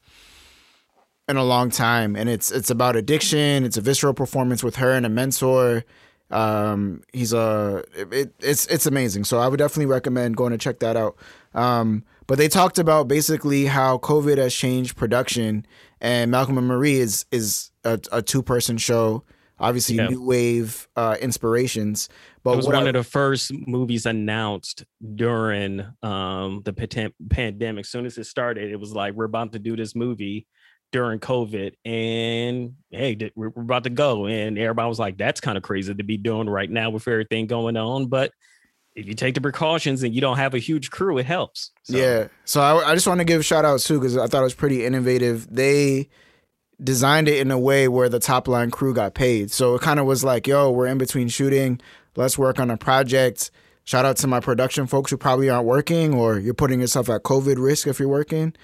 in 1.29 1.37
a 1.37 1.45
long 1.45 1.71
time, 1.71 2.17
and 2.17 2.29
it's 2.29 2.51
it's 2.51 2.71
about 2.71 2.97
addiction. 2.97 3.65
It's 3.65 3.77
a 3.77 3.81
visceral 3.81 4.15
performance 4.15 4.63
with 4.65 4.77
her 4.77 4.93
and 4.93 5.05
a 5.05 5.09
mentor. 5.09 5.85
Um, 6.31 7.03
he's 7.13 7.33
a 7.33 7.85
it, 7.95 8.33
it's 8.41 8.67
it's 8.67 8.87
amazing. 8.87 9.25
So 9.25 9.39
I 9.39 9.49
would 9.49 9.59
definitely 9.59 9.87
recommend 9.87 10.37
going 10.37 10.53
to 10.53 10.59
check 10.59 10.81
that 10.81 10.97
out. 10.97 11.17
Um, 11.55 12.05
but 12.27 12.39
they 12.39 12.49
talked 12.49 12.79
about 12.79 13.09
basically 13.09 13.67
how 13.67 13.99
COVID 13.99 14.39
has 14.39 14.55
changed 14.55 14.97
production, 14.97 15.67
and 16.01 16.31
Malcolm 16.31 16.59
and 16.59 16.67
Marie 16.67 16.97
is 16.97 17.25
is 17.31 17.71
a, 17.85 18.01
a 18.13 18.23
two 18.23 18.43
person 18.43 18.79
show. 18.79 19.25
Obviously, 19.61 19.97
Yeah. 19.97 20.09
new 20.09 20.23
wave 20.25 20.87
uh, 20.97 21.17
inspirations. 21.21 22.09
But 22.45 22.53
it 22.53 22.57
was 22.57 22.67
one 22.67 22.77
I- 22.77 22.89
of 22.89 22.93
the 22.95 23.03
first 23.03 23.53
movies 23.53 24.07
announced 24.07 24.85
during 25.15 25.85
um, 26.03 26.63
the 26.65 26.73
pandemic. 27.31 27.85
As 27.85 27.89
soon 27.91 28.07
as 28.07 28.17
it 28.19 28.25
started, 28.25 28.71
it 28.71 28.77
was 28.81 28.93
like 28.95 29.15
we're 29.15 29.25
about 29.25 29.53
to 29.53 29.59
do 29.59 29.77
this 29.77 29.95
movie 29.95 30.47
during 30.91 31.21
COVID, 31.21 31.75
and 31.85 32.75
hey, 32.91 33.31
we're 33.35 33.49
about 33.49 33.85
to 33.85 33.91
go, 33.91 34.27
and 34.27 34.59
everybody 34.59 34.89
was 34.89 34.99
like, 34.99 35.19
"That's 35.19 35.41
kind 35.41 35.59
of 35.59 35.63
crazy 35.63 35.95
to 35.95 36.03
be 36.03 36.17
doing 36.17 36.49
right 36.49 36.71
now 36.71 36.89
with 36.91 37.07
everything 37.07 37.47
going 37.47 37.77
on." 37.77 38.07
But 38.07 38.33
if 38.97 39.07
you 39.07 39.13
take 39.15 39.35
the 39.35 39.41
precautions 39.43 40.03
and 40.03 40.15
you 40.15 40.21
don't 40.23 40.39
have 40.39 40.55
a 40.55 40.59
huge 40.59 40.91
crew, 40.91 41.19
it 41.19 41.27
helps. 41.27 41.73
So, 41.83 41.97
Yeah. 41.97 42.29
So 42.47 42.61
I, 42.63 42.91
I 42.93 42.95
just 42.95 43.07
want 43.07 43.19
to 43.21 43.25
give 43.25 43.41
a 43.41 43.45
shout 43.45 43.65
outs 43.67 43.87
too 43.87 43.99
because 44.01 44.17
I 44.17 44.27
thought 44.29 44.41
it 44.41 44.45
was 44.45 44.55
pretty 44.55 44.85
innovative. 44.87 45.47
They 45.55 46.09
designed 46.83 47.29
it 47.29 47.39
in 47.39 47.51
a 47.51 47.59
way 47.59 47.89
where 47.89 48.09
the 48.09 48.21
top 48.21 48.49
line 48.49 48.71
crew 48.71 48.95
got 48.95 49.15
paid. 49.15 49.51
So 49.51 49.75
it 49.75 49.83
kind 49.83 49.99
of 49.99 50.07
was 50.07 50.23
like, 50.23 50.47
yo, 50.47 50.71
we're 50.71 50.87
in 50.87 50.99
between 50.99 51.29
shooting. 51.29 51.81
Let's 52.17 52.39
work 52.39 52.59
on 52.59 52.71
a 52.71 52.77
project. 52.77 53.51
Shout 53.85 54.05
out 54.05 54.17
to 54.19 54.27
my 54.27 54.41
production 54.41 54.87
folks 54.87 55.11
who 55.11 55.17
probably 55.17 55.49
aren't 55.49 55.67
working 55.67 56.15
or 56.15 56.39
you're 56.39 56.55
putting 56.55 56.81
yourself 56.81 57.09
at 57.09 57.23
COVID 57.23 57.57
risk 57.63 57.87
if 57.87 57.99
you're 57.99 58.09
working. 58.09 58.55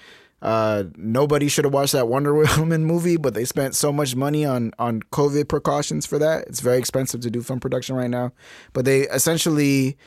Uh, 0.41 0.83
nobody 0.95 1.47
should 1.47 1.65
have 1.65 1.73
watched 1.73 1.93
that 1.93 2.07
Wonder 2.07 2.33
Woman 2.59 2.85
movie, 2.85 3.17
but 3.17 3.33
they 3.33 3.45
spent 3.45 3.73
so 3.73 3.91
much 3.91 4.15
money 4.15 4.45
on 4.45 4.71
on 4.77 5.01
COVID 5.01 5.47
precautions 5.47 6.05
for 6.05 6.19
that. 6.19 6.47
It's 6.47 6.59
very 6.59 6.77
expensive 6.77 7.21
to 7.21 7.31
do 7.31 7.41
film 7.41 7.59
production 7.59 7.95
right 7.95 8.09
now. 8.09 8.31
But 8.73 8.85
they 8.85 9.01
essentially 9.07 9.97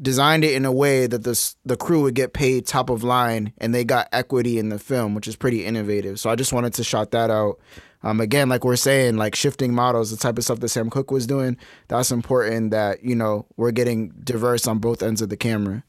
designed 0.00 0.44
it 0.44 0.54
in 0.54 0.64
a 0.64 0.72
way 0.72 1.06
that 1.06 1.24
the 1.24 1.54
the 1.64 1.76
crew 1.76 2.02
would 2.02 2.14
get 2.14 2.32
paid 2.32 2.66
top 2.66 2.90
of 2.90 3.02
line 3.02 3.52
and 3.58 3.74
they 3.74 3.84
got 3.84 4.08
equity 4.12 4.58
in 4.58 4.68
the 4.68 4.78
film, 4.78 5.14
which 5.14 5.28
is 5.28 5.36
pretty 5.36 5.64
innovative. 5.64 6.18
So 6.18 6.30
I 6.30 6.36
just 6.36 6.52
wanted 6.52 6.74
to 6.74 6.84
shout 6.84 7.10
that 7.10 7.30
out. 7.30 7.58
Um, 8.02 8.20
again, 8.20 8.48
like 8.48 8.64
we're 8.64 8.76
saying, 8.76 9.16
like 9.16 9.34
shifting 9.34 9.74
models, 9.74 10.10
the 10.10 10.16
type 10.16 10.38
of 10.38 10.44
stuff 10.44 10.60
that 10.60 10.70
Sam 10.70 10.88
Cooke 10.88 11.10
was 11.10 11.26
doing, 11.26 11.58
that's 11.88 12.10
important. 12.10 12.70
That 12.70 13.04
you 13.04 13.14
know 13.14 13.46
we're 13.56 13.72
getting 13.72 14.08
diverse 14.24 14.66
on 14.66 14.78
both 14.78 15.02
ends 15.02 15.20
of 15.20 15.28
the 15.28 15.36
camera. 15.36 15.84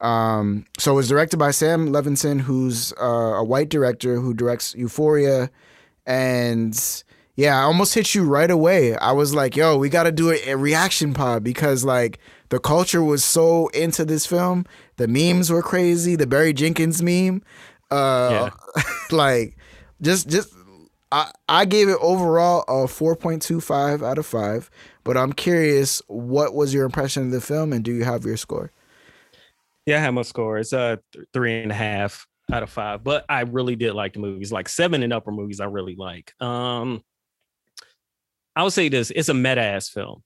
Um, 0.00 0.66
so 0.78 0.92
it 0.92 0.96
was 0.96 1.08
directed 1.08 1.36
by 1.36 1.52
Sam 1.52 1.90
Levinson, 1.90 2.40
who's 2.40 2.92
uh, 3.00 3.04
a 3.04 3.44
white 3.44 3.68
director 3.68 4.16
who 4.16 4.34
directs 4.34 4.74
Euphoria, 4.74 5.50
and 6.06 6.74
yeah, 7.34 7.58
I 7.58 7.62
almost 7.62 7.94
hit 7.94 8.14
you 8.14 8.24
right 8.24 8.50
away. 8.50 8.96
I 8.96 9.12
was 9.12 9.34
like, 9.34 9.56
"Yo, 9.56 9.76
we 9.76 9.88
got 9.88 10.02
to 10.02 10.12
do 10.12 10.30
a, 10.30 10.50
a 10.50 10.56
reaction 10.56 11.14
pod 11.14 11.42
because 11.42 11.84
like 11.84 12.18
the 12.50 12.58
culture 12.58 13.02
was 13.02 13.24
so 13.24 13.68
into 13.68 14.04
this 14.04 14.26
film. 14.26 14.66
The 14.96 15.08
memes 15.08 15.50
were 15.50 15.62
crazy. 15.62 16.14
The 16.14 16.26
Barry 16.26 16.52
Jenkins 16.52 17.02
meme, 17.02 17.42
uh, 17.90 18.50
like 19.10 19.56
just 20.02 20.28
just 20.28 20.52
I 21.10 21.30
I 21.48 21.64
gave 21.64 21.88
it 21.88 21.98
overall 22.00 22.64
a 22.68 22.86
four 22.86 23.16
point 23.16 23.40
two 23.40 23.60
five 23.60 24.02
out 24.02 24.18
of 24.18 24.26
five. 24.26 24.70
But 25.02 25.16
I'm 25.16 25.32
curious, 25.32 26.02
what 26.08 26.54
was 26.54 26.74
your 26.74 26.84
impression 26.84 27.24
of 27.24 27.30
the 27.30 27.40
film, 27.40 27.72
and 27.72 27.82
do 27.82 27.92
you 27.92 28.04
have 28.04 28.24
your 28.24 28.36
score? 28.36 28.72
Yeah, 29.86 29.96
I 29.96 30.00
have 30.00 30.14
my 30.14 30.22
score. 30.22 30.58
It's 30.58 30.72
uh 30.72 30.96
th- 31.12 31.26
three 31.32 31.62
and 31.62 31.72
a 31.72 31.74
half 31.74 32.26
out 32.52 32.62
of 32.62 32.70
five. 32.70 33.02
But 33.02 33.24
I 33.28 33.40
really 33.40 33.76
did 33.76 33.94
like 33.94 34.12
the 34.12 34.20
movies. 34.20 34.52
Like 34.52 34.68
seven 34.68 35.02
and 35.02 35.12
upper 35.12 35.32
movies, 35.32 35.60
I 35.60 35.64
really 35.64 35.96
like. 35.96 36.34
Um, 36.40 37.02
I 38.54 38.62
would 38.62 38.72
say 38.72 38.88
this: 38.88 39.10
it's 39.14 39.28
a 39.28 39.34
meta 39.34 39.60
ass 39.60 39.88
film, 39.88 40.22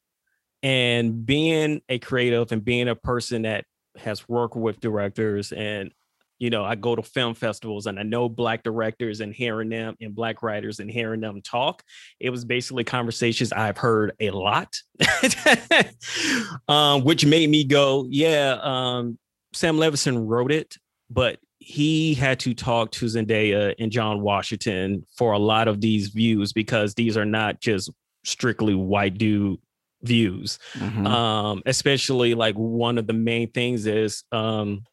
and 0.62 1.24
being 1.24 1.80
a 1.88 1.98
creative 1.98 2.52
and 2.52 2.64
being 2.64 2.88
a 2.88 2.96
person 2.96 3.42
that 3.42 3.64
has 3.98 4.28
worked 4.28 4.56
with 4.56 4.80
directors 4.80 5.52
and 5.52 5.90
you 6.38 6.50
know, 6.50 6.64
I 6.64 6.74
go 6.74 6.94
to 6.94 7.02
film 7.02 7.34
festivals 7.34 7.86
and 7.86 7.98
I 7.98 8.02
know 8.02 8.28
black 8.28 8.62
directors 8.62 9.20
and 9.20 9.34
hearing 9.34 9.70
them 9.70 9.96
and 10.00 10.14
black 10.14 10.42
writers 10.42 10.80
and 10.80 10.90
hearing 10.90 11.20
them 11.20 11.40
talk. 11.40 11.82
It 12.20 12.30
was 12.30 12.44
basically 12.44 12.84
conversations 12.84 13.52
I've 13.52 13.78
heard 13.78 14.12
a 14.20 14.30
lot, 14.30 14.76
um, 16.68 17.04
which 17.04 17.24
made 17.24 17.48
me 17.48 17.64
go, 17.64 18.06
yeah, 18.10 18.58
um, 18.62 19.18
Sam 19.54 19.76
Levinson 19.76 20.26
wrote 20.26 20.52
it, 20.52 20.76
but 21.08 21.38
he 21.58 22.14
had 22.14 22.38
to 22.40 22.52
talk 22.52 22.90
to 22.92 23.06
Zendaya 23.06 23.74
and 23.78 23.90
John 23.90 24.20
Washington 24.20 25.06
for 25.16 25.32
a 25.32 25.38
lot 25.38 25.68
of 25.68 25.80
these 25.80 26.08
views 26.08 26.52
because 26.52 26.94
these 26.94 27.16
are 27.16 27.24
not 27.24 27.60
just 27.60 27.90
strictly 28.26 28.74
white 28.74 29.18
dude 29.18 29.58
views. 30.02 30.58
Mm-hmm. 30.74 31.06
Um, 31.06 31.62
especially 31.66 32.34
like 32.34 32.54
one 32.56 32.98
of 32.98 33.06
the 33.06 33.12
main 33.12 33.50
things 33.50 33.86
is 33.86 34.24
um, 34.32 34.84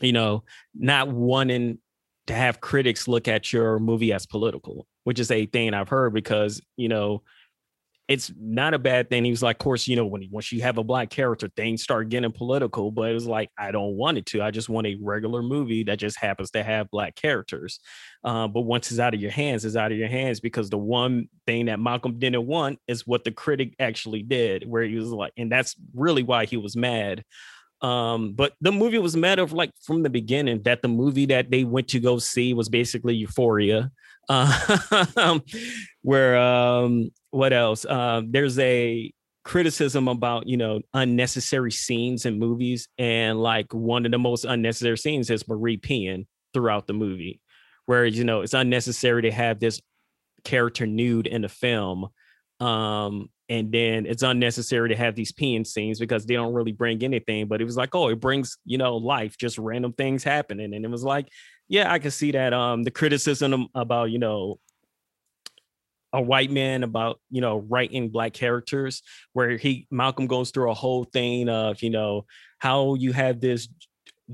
you 0.00 0.12
know, 0.12 0.44
not 0.74 1.08
wanting 1.08 1.78
to 2.26 2.34
have 2.34 2.60
critics 2.60 3.08
look 3.08 3.28
at 3.28 3.52
your 3.52 3.78
movie 3.78 4.12
as 4.12 4.26
political, 4.26 4.86
which 5.04 5.18
is 5.18 5.30
a 5.30 5.46
thing 5.46 5.74
I've 5.74 5.88
heard 5.88 6.14
because, 6.14 6.60
you 6.76 6.88
know, 6.88 7.22
it's 8.10 8.32
not 8.36 8.74
a 8.74 8.78
bad 8.78 9.08
thing. 9.08 9.24
He 9.24 9.30
was 9.30 9.40
like, 9.40 9.54
of 9.54 9.60
course, 9.60 9.86
you 9.86 9.94
know, 9.94 10.04
when 10.04 10.26
once 10.32 10.50
you 10.50 10.62
have 10.62 10.78
a 10.78 10.82
black 10.82 11.10
character, 11.10 11.48
things 11.54 11.84
start 11.84 12.08
getting 12.08 12.32
political. 12.32 12.90
But 12.90 13.12
it 13.12 13.14
was 13.14 13.28
like, 13.28 13.50
I 13.56 13.70
don't 13.70 13.96
want 13.96 14.18
it 14.18 14.26
to. 14.26 14.42
I 14.42 14.50
just 14.50 14.68
want 14.68 14.88
a 14.88 14.98
regular 15.00 15.44
movie 15.44 15.84
that 15.84 16.00
just 16.00 16.18
happens 16.18 16.50
to 16.50 16.64
have 16.64 16.90
black 16.90 17.14
characters. 17.14 17.78
Uh, 18.24 18.48
but 18.48 18.62
once 18.62 18.90
it's 18.90 18.98
out 18.98 19.14
of 19.14 19.20
your 19.20 19.30
hands, 19.30 19.64
it's 19.64 19.76
out 19.76 19.92
of 19.92 19.96
your 19.96 20.08
hands 20.08 20.40
because 20.40 20.70
the 20.70 20.76
one 20.76 21.28
thing 21.46 21.66
that 21.66 21.78
Malcolm 21.78 22.18
didn't 22.18 22.48
want 22.48 22.80
is 22.88 23.06
what 23.06 23.22
the 23.22 23.30
critic 23.30 23.76
actually 23.78 24.24
did, 24.24 24.68
where 24.68 24.82
he 24.82 24.96
was 24.96 25.10
like, 25.10 25.32
and 25.36 25.50
that's 25.50 25.76
really 25.94 26.24
why 26.24 26.46
he 26.46 26.56
was 26.56 26.74
mad. 26.74 27.22
Um, 27.80 28.32
but 28.32 28.54
the 28.60 28.72
movie 28.72 28.98
was 28.98 29.16
meta 29.16 29.44
like 29.44 29.70
from 29.84 30.02
the 30.02 30.10
beginning 30.10 30.62
that 30.64 30.82
the 30.82 30.88
movie 30.88 31.26
that 31.26 31.50
they 31.50 31.62
went 31.62 31.86
to 31.88 32.00
go 32.00 32.18
see 32.18 32.54
was 32.54 32.68
basically 32.68 33.14
Euphoria. 33.14 33.92
Um, 34.30 35.42
where 36.02 36.38
um, 36.38 37.10
what 37.30 37.52
else? 37.52 37.84
Um, 37.84 38.30
there's 38.30 38.58
a 38.58 39.12
criticism 39.44 40.06
about 40.06 40.46
you 40.46 40.56
know 40.56 40.80
unnecessary 40.94 41.72
scenes 41.72 42.24
in 42.24 42.38
movies, 42.38 42.88
and 42.96 43.40
like 43.40 43.74
one 43.74 44.06
of 44.06 44.12
the 44.12 44.18
most 44.18 44.44
unnecessary 44.44 44.98
scenes 44.98 45.30
is 45.30 45.48
Marie 45.48 45.78
peeing 45.78 46.26
throughout 46.54 46.86
the 46.86 46.92
movie, 46.92 47.40
where 47.86 48.06
you 48.06 48.24
know 48.24 48.42
it's 48.42 48.54
unnecessary 48.54 49.22
to 49.22 49.32
have 49.32 49.58
this 49.58 49.80
character 50.44 50.86
nude 50.86 51.26
in 51.26 51.42
the 51.42 51.48
film. 51.48 52.08
Um, 52.60 53.30
and 53.48 53.72
then 53.72 54.06
it's 54.06 54.22
unnecessary 54.22 54.90
to 54.90 54.96
have 54.96 55.16
these 55.16 55.32
peeing 55.32 55.66
scenes 55.66 55.98
because 55.98 56.24
they 56.24 56.34
don't 56.34 56.52
really 56.52 56.70
bring 56.70 57.02
anything. 57.02 57.48
But 57.48 57.60
it 57.60 57.64
was 57.64 57.76
like, 57.76 57.96
oh, 57.96 58.08
it 58.08 58.20
brings 58.20 58.58
you 58.64 58.78
know 58.78 58.96
life, 58.96 59.36
just 59.36 59.58
random 59.58 59.92
things 59.92 60.22
happening, 60.22 60.72
and 60.72 60.84
it 60.84 60.90
was 60.90 61.02
like, 61.02 61.26
yeah, 61.70 61.90
I 61.90 62.00
can 62.00 62.10
see 62.10 62.32
that. 62.32 62.52
Um, 62.52 62.82
the 62.82 62.90
criticism 62.90 63.68
about 63.76 64.10
you 64.10 64.18
know 64.18 64.58
a 66.12 66.20
white 66.20 66.50
man 66.50 66.82
about 66.82 67.20
you 67.30 67.40
know 67.40 67.58
writing 67.58 68.08
black 68.10 68.32
characters, 68.32 69.02
where 69.34 69.56
he 69.56 69.86
Malcolm 69.88 70.26
goes 70.26 70.50
through 70.50 70.70
a 70.70 70.74
whole 70.74 71.04
thing 71.04 71.48
of 71.48 71.80
you 71.80 71.90
know 71.90 72.26
how 72.58 72.94
you 72.94 73.12
have 73.12 73.40
this 73.40 73.68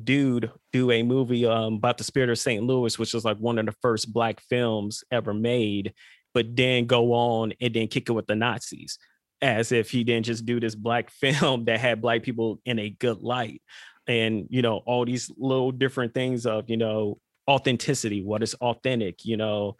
dude 0.02 0.50
do 0.72 0.90
a 0.90 1.02
movie 1.02 1.44
um, 1.44 1.74
about 1.74 1.98
the 1.98 2.04
spirit 2.04 2.30
of 2.30 2.38
St. 2.38 2.62
Louis, 2.64 2.98
which 2.98 3.12
was 3.12 3.24
like 3.24 3.36
one 3.36 3.58
of 3.58 3.66
the 3.66 3.74
first 3.82 4.12
black 4.12 4.40
films 4.40 5.04
ever 5.10 5.34
made, 5.34 5.92
but 6.32 6.56
then 6.56 6.86
go 6.86 7.12
on 7.12 7.52
and 7.60 7.74
then 7.74 7.86
kick 7.86 8.08
it 8.08 8.12
with 8.12 8.26
the 8.26 8.34
Nazis, 8.34 8.98
as 9.42 9.72
if 9.72 9.90
he 9.90 10.04
didn't 10.04 10.26
just 10.26 10.46
do 10.46 10.58
this 10.58 10.74
black 10.74 11.10
film 11.20 11.66
that 11.66 11.80
had 11.80 12.00
black 12.00 12.22
people 12.22 12.60
in 12.64 12.78
a 12.78 12.88
good 12.88 13.20
light. 13.20 13.60
And, 14.08 14.46
you 14.50 14.62
know, 14.62 14.78
all 14.86 15.04
these 15.04 15.30
little 15.36 15.72
different 15.72 16.14
things 16.14 16.46
of, 16.46 16.70
you 16.70 16.76
know, 16.76 17.18
authenticity, 17.48 18.22
what 18.22 18.42
is 18.42 18.54
authentic, 18.54 19.24
you 19.24 19.36
know, 19.36 19.76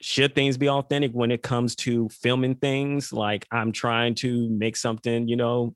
should 0.00 0.34
things 0.34 0.56
be 0.56 0.68
authentic 0.68 1.12
when 1.12 1.30
it 1.30 1.42
comes 1.42 1.76
to 1.76 2.08
filming 2.08 2.54
things? 2.54 3.12
Like 3.12 3.46
I'm 3.50 3.72
trying 3.72 4.14
to 4.16 4.48
make 4.48 4.76
something, 4.76 5.28
you 5.28 5.36
know, 5.36 5.74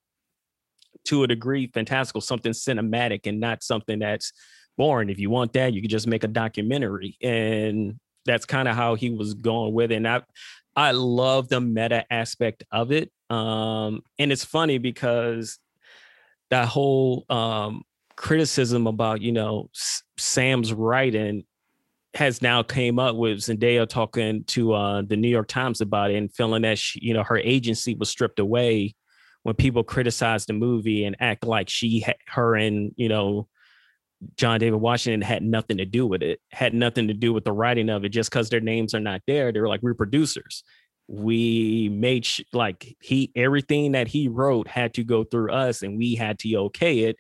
to 1.06 1.24
a 1.24 1.26
degree 1.26 1.70
fantastical, 1.72 2.20
something 2.20 2.52
cinematic 2.52 3.26
and 3.26 3.38
not 3.38 3.62
something 3.62 3.98
that's 3.98 4.32
boring. 4.78 5.10
If 5.10 5.18
you 5.18 5.28
want 5.28 5.52
that, 5.52 5.74
you 5.74 5.82
could 5.82 5.90
just 5.90 6.06
make 6.06 6.24
a 6.24 6.28
documentary. 6.28 7.16
And 7.22 7.98
that's 8.24 8.46
kind 8.46 8.68
of 8.68 8.74
how 8.74 8.94
he 8.94 9.10
was 9.10 9.34
going 9.34 9.74
with 9.74 9.92
it. 9.92 9.96
And 9.96 10.08
I 10.08 10.22
I 10.76 10.90
love 10.90 11.48
the 11.48 11.60
meta 11.60 12.04
aspect 12.10 12.64
of 12.72 12.90
it. 12.90 13.12
Um, 13.30 14.02
and 14.18 14.32
it's 14.32 14.44
funny 14.44 14.78
because 14.78 15.58
that 16.50 16.68
whole 16.68 17.24
um 17.28 17.82
criticism 18.16 18.86
about, 18.86 19.20
you 19.20 19.32
know, 19.32 19.70
Sam's 20.16 20.72
writing 20.72 21.44
has 22.14 22.40
now 22.40 22.62
came 22.62 22.98
up 22.98 23.16
with 23.16 23.38
Zendaya 23.38 23.88
talking 23.88 24.44
to 24.44 24.72
uh, 24.72 25.02
the 25.02 25.16
New 25.16 25.28
York 25.28 25.48
Times 25.48 25.80
about 25.80 26.10
it 26.10 26.16
and 26.16 26.32
feeling 26.32 26.62
that 26.62 26.78
she, 26.78 27.00
you 27.02 27.12
know 27.12 27.24
her 27.24 27.38
agency 27.38 27.94
was 27.94 28.08
stripped 28.08 28.38
away 28.38 28.94
when 29.42 29.54
people 29.56 29.84
criticize 29.84 30.46
the 30.46 30.52
movie 30.52 31.04
and 31.04 31.16
act 31.20 31.44
like 31.44 31.68
she, 31.68 32.06
her, 32.28 32.54
and 32.54 32.92
you 32.96 33.08
know 33.08 33.48
John 34.36 34.60
David 34.60 34.80
Washington 34.80 35.22
had 35.22 35.42
nothing 35.42 35.78
to 35.78 35.84
do 35.84 36.06
with 36.06 36.22
it, 36.22 36.40
had 36.50 36.72
nothing 36.72 37.08
to 37.08 37.14
do 37.14 37.32
with 37.32 37.44
the 37.44 37.52
writing 37.52 37.90
of 37.90 38.04
it. 38.04 38.10
Just 38.10 38.30
because 38.30 38.48
their 38.48 38.60
names 38.60 38.94
are 38.94 39.00
not 39.00 39.22
there, 39.26 39.52
they're 39.52 39.68
like 39.68 39.82
we're 39.82 39.94
producers. 39.94 40.62
We 41.08 41.90
made 41.92 42.24
sh- 42.24 42.42
like 42.52 42.96
he 43.02 43.32
everything 43.34 43.92
that 43.92 44.08
he 44.08 44.28
wrote 44.28 44.68
had 44.68 44.94
to 44.94 45.04
go 45.04 45.24
through 45.24 45.52
us, 45.52 45.82
and 45.82 45.98
we 45.98 46.14
had 46.14 46.38
to 46.40 46.56
okay 46.56 47.00
it 47.00 47.16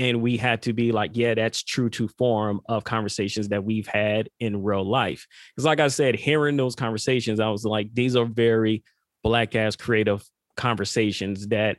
and 0.00 0.22
we 0.22 0.38
had 0.38 0.62
to 0.62 0.72
be 0.72 0.90
like 0.90 1.10
yeah 1.14 1.34
that's 1.34 1.62
true 1.62 1.90
to 1.90 2.08
form 2.08 2.60
of 2.66 2.82
conversations 2.82 3.50
that 3.50 3.62
we've 3.62 3.86
had 3.86 4.30
in 4.40 4.62
real 4.62 4.84
life. 4.84 5.28
Because 5.54 5.66
like 5.66 5.78
i 5.78 5.88
said 5.88 6.16
hearing 6.16 6.56
those 6.56 6.74
conversations 6.74 7.38
i 7.38 7.48
was 7.48 7.64
like 7.64 7.94
these 7.94 8.16
are 8.16 8.24
very 8.24 8.82
black 9.22 9.54
ass 9.54 9.76
creative 9.76 10.24
conversations 10.56 11.48
that 11.48 11.76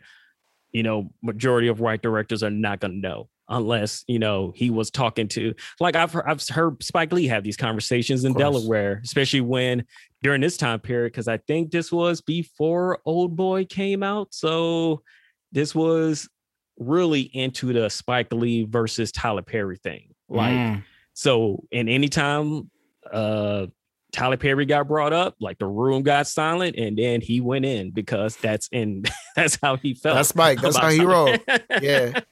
you 0.71 0.83
know 0.83 1.11
majority 1.21 1.67
of 1.67 1.79
white 1.79 2.01
directors 2.01 2.43
are 2.43 2.51
not 2.51 2.79
going 2.79 2.93
to 2.93 2.97
know 2.97 3.27
unless 3.49 4.05
you 4.07 4.19
know 4.19 4.53
he 4.55 4.69
was 4.69 4.91
talking 4.91 5.27
to 5.27 5.53
like 5.79 5.95
I've 5.95 6.13
heard, 6.13 6.25
I've 6.27 6.47
heard 6.47 6.81
Spike 6.83 7.11
Lee 7.11 7.27
have 7.27 7.43
these 7.43 7.57
conversations 7.57 8.23
in 8.23 8.33
Delaware, 8.33 9.01
especially 9.03 9.41
when 9.41 9.85
during 10.23 10.41
this 10.41 10.57
time 10.57 10.79
period 10.79 11.11
because 11.11 11.27
I 11.27 11.37
think 11.37 11.71
this 11.71 11.91
was 11.91 12.21
before 12.21 12.99
Old 13.03 13.35
Boy 13.35 13.65
came 13.65 14.03
out, 14.03 14.33
so 14.33 15.01
this 15.51 15.75
was 15.75 16.29
really 16.81 17.21
into 17.21 17.73
the 17.73 17.89
Spike 17.89 18.33
Lee 18.33 18.63
versus 18.63 19.11
Tyler 19.11 19.41
Perry 19.41 19.77
thing. 19.77 20.13
Like, 20.27 20.53
mm. 20.53 20.83
so, 21.13 21.63
and 21.71 21.89
anytime 21.89 22.69
uh 23.11 23.67
Tyler 24.11 24.37
Perry 24.37 24.65
got 24.65 24.87
brought 24.87 25.13
up, 25.13 25.35
like 25.39 25.57
the 25.57 25.67
room 25.67 26.03
got 26.03 26.27
silent, 26.27 26.75
and 26.75 26.97
then 26.97 27.21
he 27.21 27.39
went 27.39 27.65
in 27.65 27.91
because 27.91 28.35
that's 28.37 28.67
in 28.71 29.03
that's 29.35 29.57
how 29.61 29.77
he 29.77 29.93
felt. 29.93 30.15
That's 30.15 30.29
Spike. 30.29 30.59
That's 30.61 30.77
how 30.77 30.89
he 30.89 31.03
rolled. 31.03 31.39
yeah. 31.81 32.19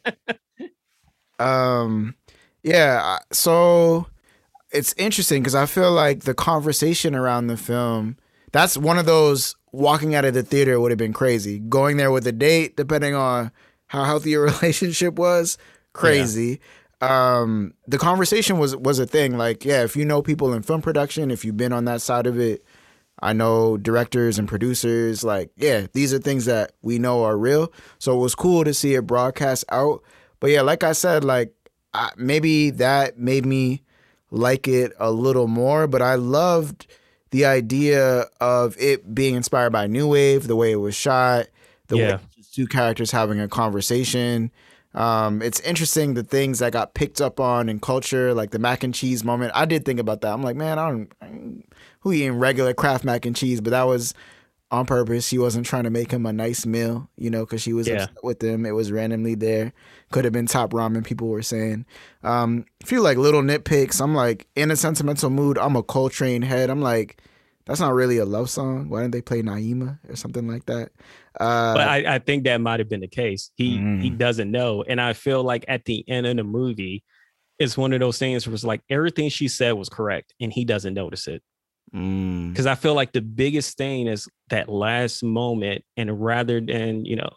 Um, 1.39 2.15
yeah. 2.63 3.19
So 3.31 4.07
it's 4.71 4.93
interesting 4.97 5.41
because 5.41 5.55
I 5.55 5.65
feel 5.65 5.91
like 5.91 6.23
the 6.23 6.33
conversation 6.33 7.15
around 7.15 7.47
the 7.47 7.55
film. 7.55 8.17
That's 8.51 8.77
one 8.77 8.97
of 8.97 9.05
those 9.05 9.55
walking 9.71 10.15
out 10.15 10.25
of 10.25 10.33
the 10.33 10.43
theater 10.43 10.79
would 10.79 10.91
have 10.91 10.97
been 10.97 11.13
crazy. 11.13 11.59
Going 11.59 11.97
there 11.97 12.11
with 12.11 12.27
a 12.27 12.31
date, 12.31 12.75
depending 12.75 13.15
on 13.15 13.51
how 13.89 14.05
healthy 14.05 14.29
your 14.29 14.43
relationship 14.61 15.15
was, 15.15 15.57
crazy. 15.93 16.61
Yeah. 17.01 17.39
Um, 17.41 17.73
the 17.87 17.97
conversation 17.97 18.57
was 18.57 18.75
was 18.75 18.99
a 18.99 19.05
thing. 19.05 19.37
Like, 19.37 19.65
yeah, 19.65 19.83
if 19.83 19.95
you 19.95 20.05
know 20.05 20.21
people 20.21 20.53
in 20.53 20.63
film 20.63 20.81
production, 20.81 21.31
if 21.31 21.43
you've 21.43 21.57
been 21.57 21.73
on 21.73 21.85
that 21.85 22.01
side 22.01 22.27
of 22.27 22.39
it, 22.39 22.63
I 23.21 23.33
know 23.33 23.77
directors 23.77 24.37
and 24.39 24.47
producers. 24.47 25.23
Like, 25.23 25.51
yeah, 25.55 25.87
these 25.93 26.13
are 26.13 26.19
things 26.19 26.45
that 26.45 26.73
we 26.81 26.99
know 26.99 27.23
are 27.23 27.37
real. 27.37 27.71
So 27.99 28.15
it 28.15 28.21
was 28.21 28.35
cool 28.35 28.63
to 28.63 28.73
see 28.73 28.95
it 28.95 29.07
broadcast 29.07 29.65
out. 29.69 30.01
But 30.39 30.51
yeah, 30.51 30.61
like 30.61 30.83
I 30.83 30.93
said, 30.93 31.23
like 31.23 31.53
I, 31.93 32.11
maybe 32.17 32.69
that 32.71 33.17
made 33.17 33.45
me 33.45 33.81
like 34.29 34.67
it 34.67 34.93
a 34.99 35.11
little 35.11 35.47
more. 35.47 35.87
But 35.87 36.01
I 36.01 36.15
loved 36.15 36.85
the 37.31 37.45
idea 37.45 38.25
of 38.41 38.75
it 38.77 39.15
being 39.15 39.35
inspired 39.35 39.71
by 39.71 39.87
new 39.87 40.07
wave, 40.09 40.47
the 40.47 40.55
way 40.55 40.71
it 40.73 40.77
was 40.77 40.95
shot, 40.95 41.47
the 41.87 41.97
yeah. 41.97 42.15
way 42.15 42.21
two 42.53 42.67
characters 42.67 43.11
having 43.11 43.39
a 43.39 43.47
conversation. 43.47 44.51
Um, 44.95 45.41
it's 45.41 45.59
interesting 45.59 46.15
the 46.15 46.23
things 46.23 46.59
that 46.59 46.73
got 46.73 46.95
picked 46.95 47.21
up 47.21 47.39
on 47.39 47.69
in 47.69 47.79
culture, 47.79 48.33
like 48.33 48.51
the 48.51 48.59
mac 48.59 48.83
and 48.83 48.93
cheese 48.93 49.23
moment. 49.23 49.51
I 49.53 49.65
did 49.65 49.85
think 49.85 49.99
about 49.99 50.21
that. 50.21 50.33
I'm 50.33 50.41
like, 50.41 50.55
man, 50.55 50.79
I 50.79 50.89
don't, 50.89 51.11
I 51.21 51.25
don't 51.27 51.63
who 52.01 52.11
eating 52.11 52.39
regular 52.39 52.73
Kraft 52.73 53.03
mac 53.03 53.25
and 53.25 53.35
cheese, 53.35 53.61
but 53.61 53.71
that 53.71 53.83
was 53.83 54.13
on 54.71 54.85
purpose. 54.85 55.27
She 55.27 55.37
wasn't 55.37 55.65
trying 55.65 55.83
to 55.83 55.89
make 55.89 56.11
him 56.11 56.25
a 56.25 56.33
nice 56.33 56.65
meal, 56.65 57.09
you 57.17 57.29
know, 57.29 57.45
because 57.45 57.61
she 57.61 57.73
was 57.73 57.87
yeah. 57.87 58.03
upset 58.03 58.23
with 58.23 58.43
him. 58.43 58.65
It 58.65 58.71
was 58.71 58.91
randomly 58.91 59.35
there. 59.35 59.73
Could 60.11 60.25
have 60.25 60.33
been 60.33 60.45
top 60.45 60.71
ramen. 60.71 61.05
People 61.05 61.27
were 61.27 61.41
saying. 61.41 61.85
Um, 62.23 62.65
a 62.81 62.85
few 62.85 63.01
like 63.01 63.17
little 63.17 63.41
nitpicks. 63.41 64.01
I'm 64.01 64.15
like 64.15 64.47
in 64.55 64.71
a 64.71 64.75
sentimental 64.75 65.29
mood. 65.29 65.57
I'm 65.57 65.75
a 65.75 65.83
Coltrane 65.83 66.43
head. 66.43 66.69
I'm 66.69 66.81
like, 66.81 67.21
that's 67.69 67.79
not 67.79 67.93
really 67.93 68.17
a 68.17 68.25
love 68.25 68.49
song. 68.49 68.89
Why 68.89 69.01
didn't 69.01 69.11
they 69.11 69.21
play 69.21 69.43
Naima 69.43 69.99
or 70.09 70.15
something 70.15 70.47
like 70.47 70.65
that? 70.65 70.89
Uh, 71.39 71.75
but 71.75 71.87
I, 71.87 72.15
I, 72.15 72.19
think 72.19 72.45
that 72.45 72.59
might 72.59 72.79
have 72.79 72.89
been 72.89 73.01
the 73.01 73.07
case. 73.07 73.51
He 73.53 73.77
mm. 73.77 74.01
he 74.01 74.09
doesn't 74.09 74.49
know, 74.49 74.81
and 74.81 74.99
I 74.99 75.13
feel 75.13 75.43
like 75.43 75.65
at 75.67 75.85
the 75.85 76.03
end 76.09 76.25
of 76.25 76.35
the 76.35 76.43
movie, 76.43 77.03
it's 77.59 77.77
one 77.77 77.93
of 77.93 77.99
those 77.99 78.17
things 78.17 78.47
where 78.47 78.55
it's 78.55 78.63
like 78.63 78.81
everything 78.89 79.29
she 79.29 79.47
said 79.47 79.73
was 79.73 79.87
correct, 79.87 80.33
and 80.41 80.51
he 80.51 80.65
doesn't 80.65 80.95
notice 80.95 81.27
it. 81.27 81.43
Because 81.91 82.65
mm. 82.65 82.65
I 82.65 82.73
feel 82.73 82.95
like 82.95 83.11
the 83.11 83.21
biggest 83.21 83.77
thing 83.77 84.07
is 84.07 84.27
that 84.49 84.67
last 84.67 85.21
moment, 85.21 85.83
and 85.95 86.19
rather 86.19 86.59
than 86.59 87.05
you 87.05 87.17
know, 87.17 87.29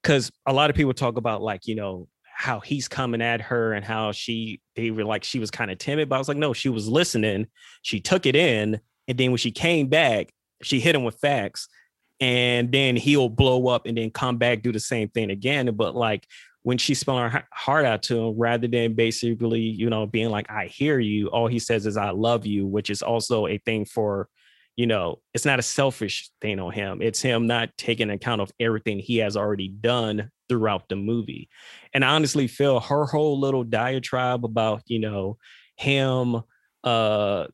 because 0.00 0.30
a 0.46 0.52
lot 0.52 0.70
of 0.70 0.76
people 0.76 0.94
talk 0.94 1.16
about 1.16 1.42
like 1.42 1.66
you 1.66 1.74
know 1.74 2.06
how 2.32 2.60
he's 2.60 2.86
coming 2.86 3.22
at 3.22 3.40
her 3.40 3.72
and 3.72 3.84
how 3.84 4.12
she 4.12 4.60
they 4.76 4.92
were 4.92 5.04
like 5.04 5.24
she 5.24 5.40
was 5.40 5.50
kind 5.50 5.72
of 5.72 5.78
timid, 5.78 6.08
but 6.08 6.14
I 6.14 6.18
was 6.18 6.28
like 6.28 6.36
no, 6.36 6.52
she 6.52 6.68
was 6.68 6.86
listening, 6.86 7.48
she 7.82 7.98
took 7.98 8.24
it 8.24 8.36
in, 8.36 8.80
and 9.10 9.18
then 9.18 9.32
when 9.32 9.38
she 9.38 9.50
came 9.50 9.88
back, 9.88 10.32
she 10.62 10.78
hit 10.78 10.94
him 10.94 11.02
with 11.02 11.18
facts. 11.18 11.66
And 12.20 12.70
then 12.70 12.94
he'll 12.94 13.28
blow 13.28 13.66
up 13.66 13.86
and 13.86 13.98
then 13.98 14.10
come 14.10 14.36
back, 14.38 14.62
do 14.62 14.70
the 14.70 14.78
same 14.78 15.08
thing 15.08 15.30
again. 15.30 15.74
But 15.74 15.96
like 15.96 16.28
when 16.62 16.78
she 16.78 16.94
spelled 16.94 17.32
her 17.32 17.42
heart 17.52 17.84
out 17.84 18.04
to 18.04 18.20
him, 18.20 18.38
rather 18.38 18.68
than 18.68 18.94
basically, 18.94 19.62
you 19.62 19.90
know, 19.90 20.06
being 20.06 20.30
like, 20.30 20.48
I 20.48 20.66
hear 20.66 21.00
you, 21.00 21.26
all 21.26 21.48
he 21.48 21.58
says 21.58 21.86
is, 21.86 21.96
I 21.96 22.10
love 22.10 22.46
you, 22.46 22.68
which 22.68 22.88
is 22.88 23.02
also 23.02 23.48
a 23.48 23.58
thing 23.58 23.84
for, 23.84 24.28
you 24.76 24.86
know, 24.86 25.18
it's 25.34 25.44
not 25.44 25.58
a 25.58 25.62
selfish 25.62 26.30
thing 26.40 26.60
on 26.60 26.70
him. 26.70 27.02
It's 27.02 27.20
him 27.20 27.48
not 27.48 27.70
taking 27.76 28.10
account 28.10 28.42
of 28.42 28.52
everything 28.60 29.00
he 29.00 29.16
has 29.16 29.36
already 29.36 29.68
done 29.68 30.30
throughout 30.48 30.88
the 30.88 30.94
movie. 30.94 31.48
And 31.92 32.04
I 32.04 32.10
honestly 32.10 32.46
feel 32.46 32.78
her 32.78 33.06
whole 33.06 33.40
little 33.40 33.64
diatribe 33.64 34.44
about, 34.44 34.82
you 34.86 35.00
know, 35.00 35.36
him 35.74 36.42
uh 36.84 37.46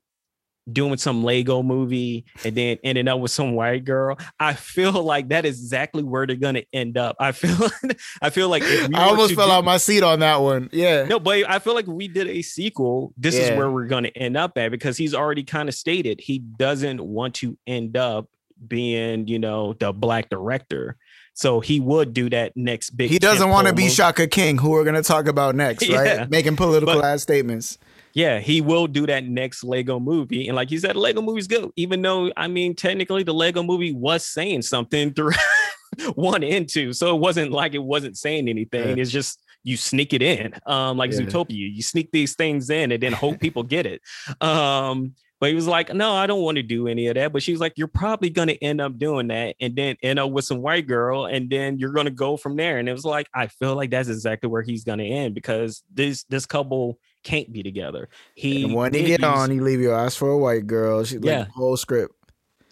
doing 0.70 0.96
some 0.96 1.22
Lego 1.22 1.62
movie 1.62 2.24
and 2.44 2.56
then 2.56 2.78
ending 2.82 3.08
up 3.08 3.20
with 3.20 3.30
some 3.30 3.52
white 3.52 3.84
girl. 3.84 4.18
I 4.38 4.54
feel 4.54 4.92
like 5.02 5.28
that 5.28 5.44
is 5.44 5.60
exactly 5.60 6.02
where 6.02 6.26
they're 6.26 6.36
gonna 6.36 6.64
end 6.72 6.98
up. 6.98 7.16
I 7.20 7.32
feel 7.32 7.68
I 8.22 8.30
feel 8.30 8.48
like 8.48 8.62
I 8.62 8.88
almost 8.92 9.34
fell 9.34 9.46
do, 9.46 9.52
out 9.52 9.64
my 9.64 9.76
seat 9.76 10.02
on 10.02 10.20
that 10.20 10.40
one. 10.40 10.68
Yeah. 10.72 11.04
No, 11.04 11.18
but 11.18 11.48
I 11.48 11.58
feel 11.58 11.74
like 11.74 11.86
we 11.86 12.08
did 12.08 12.28
a 12.28 12.42
sequel. 12.42 13.12
This 13.16 13.36
yeah. 13.36 13.42
is 13.42 13.58
where 13.58 13.70
we're 13.70 13.86
gonna 13.86 14.12
end 14.14 14.36
up 14.36 14.58
at 14.58 14.70
because 14.70 14.96
he's 14.96 15.14
already 15.14 15.44
kind 15.44 15.68
of 15.68 15.74
stated 15.74 16.20
he 16.20 16.38
doesn't 16.38 17.00
want 17.00 17.34
to 17.36 17.56
end 17.66 17.96
up 17.96 18.28
being, 18.66 19.28
you 19.28 19.38
know, 19.38 19.74
the 19.74 19.92
black 19.92 20.30
director. 20.30 20.96
So 21.34 21.60
he 21.60 21.80
would 21.80 22.14
do 22.14 22.30
that 22.30 22.56
next 22.56 22.90
big. 22.90 23.10
He 23.10 23.18
doesn't 23.18 23.50
want 23.50 23.68
to 23.68 23.74
be 23.74 23.90
Shaka 23.90 24.26
King, 24.26 24.56
who 24.56 24.70
we're 24.70 24.84
going 24.84 24.96
to 24.96 25.02
talk 25.02 25.26
about 25.26 25.54
next, 25.54 25.86
right? 25.90 26.06
Yeah. 26.06 26.26
Making 26.30 26.56
political 26.56 26.94
but, 26.94 27.04
ass 27.04 27.20
statements 27.22 27.76
yeah, 28.16 28.38
he 28.38 28.62
will 28.62 28.86
do 28.86 29.06
that 29.06 29.24
next 29.24 29.62
Lego 29.62 30.00
movie. 30.00 30.48
And 30.48 30.56
like 30.56 30.70
you 30.70 30.78
said, 30.78 30.96
Lego 30.96 31.20
movies 31.20 31.46
go, 31.46 31.70
even 31.76 32.00
though 32.00 32.32
I 32.34 32.48
mean, 32.48 32.74
technically 32.74 33.24
the 33.24 33.34
Lego 33.34 33.62
movie 33.62 33.92
was 33.92 34.24
saying 34.24 34.62
something 34.62 35.12
through 35.12 35.32
one 36.14 36.42
and 36.42 36.66
two. 36.66 36.94
So 36.94 37.14
it 37.14 37.20
wasn't 37.20 37.52
like 37.52 37.74
it 37.74 37.82
wasn't 37.82 38.16
saying 38.16 38.48
anything. 38.48 38.96
Yeah. 38.96 39.02
It's 39.02 39.10
just 39.10 39.42
you 39.64 39.76
sneak 39.76 40.14
it 40.14 40.22
in. 40.22 40.54
Um, 40.64 40.96
like 40.96 41.12
yeah. 41.12 41.18
Zootopia, 41.18 41.74
you 41.74 41.82
sneak 41.82 42.10
these 42.10 42.34
things 42.34 42.70
in 42.70 42.90
and 42.90 43.02
then 43.02 43.12
hope 43.12 43.38
people 43.38 43.62
get 43.62 43.84
it. 43.84 44.00
Um, 44.40 45.12
but 45.38 45.50
he 45.50 45.54
was 45.54 45.66
like, 45.66 45.92
no, 45.92 46.14
I 46.14 46.26
don't 46.26 46.40
want 46.40 46.56
to 46.56 46.62
do 46.62 46.88
any 46.88 47.08
of 47.08 47.16
that. 47.16 47.34
But 47.34 47.42
she 47.42 47.52
was 47.52 47.60
like, 47.60 47.74
you're 47.76 47.86
probably 47.86 48.30
going 48.30 48.48
to 48.48 48.64
end 48.64 48.80
up 48.80 48.96
doing 48.96 49.28
that 49.28 49.56
and 49.60 49.76
then 49.76 49.96
end 50.02 50.18
up 50.18 50.30
with 50.30 50.46
some 50.46 50.62
white 50.62 50.86
girl. 50.86 51.26
And 51.26 51.50
then 51.50 51.78
you're 51.78 51.92
going 51.92 52.06
to 52.06 52.10
go 52.10 52.38
from 52.38 52.56
there. 52.56 52.78
And 52.78 52.88
it 52.88 52.92
was 52.92 53.04
like, 53.04 53.28
I 53.34 53.48
feel 53.48 53.76
like 53.76 53.90
that's 53.90 54.08
exactly 54.08 54.48
where 54.48 54.62
he's 54.62 54.84
going 54.84 55.00
to 55.00 55.04
end 55.04 55.34
because 55.34 55.82
this, 55.92 56.24
this 56.30 56.46
couple 56.46 56.98
can't 57.27 57.53
be 57.53 57.62
together. 57.64 58.09
He 58.35 58.64
and 58.64 58.74
when 58.74 58.95
he 58.95 59.03
get 59.03 59.24
on, 59.24 59.51
he 59.51 59.59
leave 59.59 59.81
your 59.81 59.99
ass 59.99 60.14
for 60.14 60.31
a 60.31 60.39
white 60.39 60.66
girl. 60.66 61.03
She 61.05 61.18
yeah. 61.20 61.41
like 61.41 61.49
whole 61.49 61.77
script. 61.77 62.14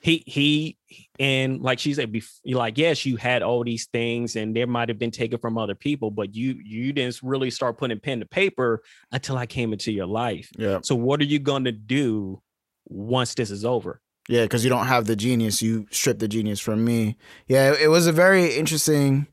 He 0.00 0.22
he 0.26 0.78
and 1.18 1.60
like 1.60 1.80
she 1.80 1.92
said, 1.92 2.12
before, 2.12 2.54
like 2.54 2.78
yes, 2.78 3.04
you 3.04 3.16
had 3.16 3.42
all 3.42 3.64
these 3.64 3.86
things, 3.86 4.36
and 4.36 4.54
there 4.54 4.68
might 4.68 4.88
have 4.88 4.98
been 4.98 5.10
taken 5.10 5.38
from 5.38 5.58
other 5.58 5.74
people, 5.74 6.10
but 6.12 6.36
you 6.36 6.60
you 6.64 6.92
didn't 6.92 7.18
really 7.22 7.50
start 7.50 7.78
putting 7.78 7.98
pen 7.98 8.20
to 8.20 8.26
paper 8.26 8.82
until 9.10 9.36
I 9.36 9.46
came 9.46 9.72
into 9.72 9.90
your 9.90 10.06
life. 10.06 10.50
Yeah. 10.56 10.78
So 10.84 10.94
what 10.94 11.20
are 11.20 11.24
you 11.24 11.40
gonna 11.40 11.72
do 11.72 12.40
once 12.86 13.34
this 13.34 13.50
is 13.50 13.64
over? 13.64 14.00
Yeah, 14.28 14.42
because 14.42 14.62
you 14.62 14.70
don't 14.70 14.86
have 14.86 15.06
the 15.06 15.16
genius, 15.16 15.60
you 15.60 15.86
strip 15.90 16.20
the 16.20 16.28
genius 16.28 16.60
from 16.60 16.84
me. 16.84 17.16
Yeah, 17.48 17.74
it 17.74 17.88
was 17.88 18.06
a 18.06 18.12
very 18.12 18.54
interesting. 18.54 19.26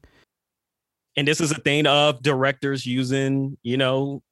And 1.16 1.28
this 1.28 1.42
is 1.42 1.52
a 1.52 1.60
thing 1.60 1.86
of 1.88 2.24
directors 2.24 2.86
using, 2.86 3.58
you 3.64 3.76
know, 3.78 4.24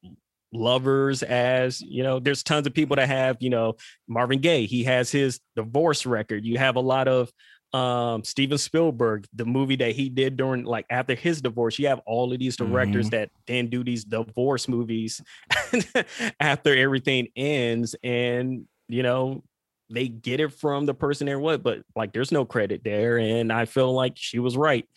lovers 0.51 1.21
as 1.23 1.79
you 1.81 2.01
know 2.01 2.19
there's 2.19 2.41
tons 2.43 2.65
of 2.65 2.73
people 2.73 2.95
that 2.95 3.07
have 3.07 3.37
you 3.39 3.49
know 3.51 3.75
marvin 4.07 4.39
gaye 4.39 4.65
he 4.65 4.83
has 4.83 5.11
his 5.11 5.39
divorce 5.55 6.05
record 6.07 6.43
you 6.43 6.57
have 6.57 6.75
a 6.75 6.79
lot 6.79 7.07
of 7.07 7.31
um 7.71 8.23
steven 8.23 8.57
spielberg 8.57 9.27
the 9.33 9.45
movie 9.45 9.75
that 9.75 9.91
he 9.91 10.09
did 10.09 10.35
during 10.37 10.63
like 10.63 10.87
after 10.89 11.13
his 11.13 11.39
divorce 11.39 11.77
you 11.77 11.87
have 11.87 12.01
all 12.07 12.33
of 12.33 12.39
these 12.39 12.57
directors 12.57 13.07
Mhm. 13.07 13.11
that 13.11 13.29
then 13.45 13.67
do 13.69 13.83
these 13.83 14.03
divorce 14.03 14.67
movies 14.67 15.21
after 16.39 16.75
everything 16.75 17.27
ends 17.35 17.95
and 18.03 18.65
you 18.87 19.03
know 19.03 19.43
they 19.91 20.07
get 20.07 20.39
it 20.39 20.53
from 20.53 20.85
the 20.87 20.93
person 20.95 21.27
there 21.27 21.39
what 21.39 21.61
but 21.61 21.79
like 21.95 22.11
there's 22.13 22.31
no 22.31 22.43
credit 22.45 22.81
there 22.83 23.19
and 23.19 23.53
i 23.53 23.65
feel 23.65 23.93
like 23.93 24.13
she 24.15 24.39
was 24.39 24.57
right 24.57 24.87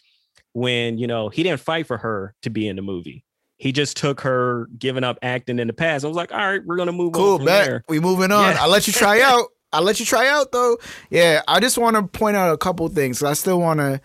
when 0.54 0.96
you 0.98 1.06
know 1.06 1.28
he 1.28 1.42
didn't 1.42 1.60
fight 1.60 1.86
for 1.86 1.98
her 1.98 2.34
to 2.42 2.48
be 2.50 2.68
in 2.68 2.76
the 2.76 2.82
movie 2.82 3.22
he 3.62 3.70
just 3.70 3.96
took 3.96 4.22
her 4.22 4.66
giving 4.76 5.04
up 5.04 5.20
acting 5.22 5.60
in 5.60 5.68
the 5.68 5.72
past. 5.72 6.04
I 6.04 6.08
was 6.08 6.16
like, 6.16 6.32
all 6.32 6.38
right, 6.38 6.60
we're 6.66 6.76
gonna 6.76 6.90
move 6.90 7.12
Cool, 7.12 7.34
on 7.34 7.38
from 7.38 7.46
bet. 7.46 7.64
there. 7.66 7.84
We 7.88 8.00
moving 8.00 8.32
on. 8.32 8.54
Yeah. 8.56 8.62
I'll 8.62 8.68
let 8.68 8.88
you 8.88 8.92
try 8.92 9.20
out. 9.22 9.50
I'll 9.72 9.82
let 9.82 10.00
you 10.00 10.04
try 10.04 10.26
out 10.26 10.50
though. 10.50 10.78
Yeah, 11.10 11.42
I 11.46 11.60
just 11.60 11.78
want 11.78 11.94
to 11.94 12.02
point 12.02 12.36
out 12.36 12.52
a 12.52 12.58
couple 12.58 12.88
things. 12.88 13.22
I 13.22 13.34
still 13.34 13.60
want 13.60 13.78
to 13.78 14.00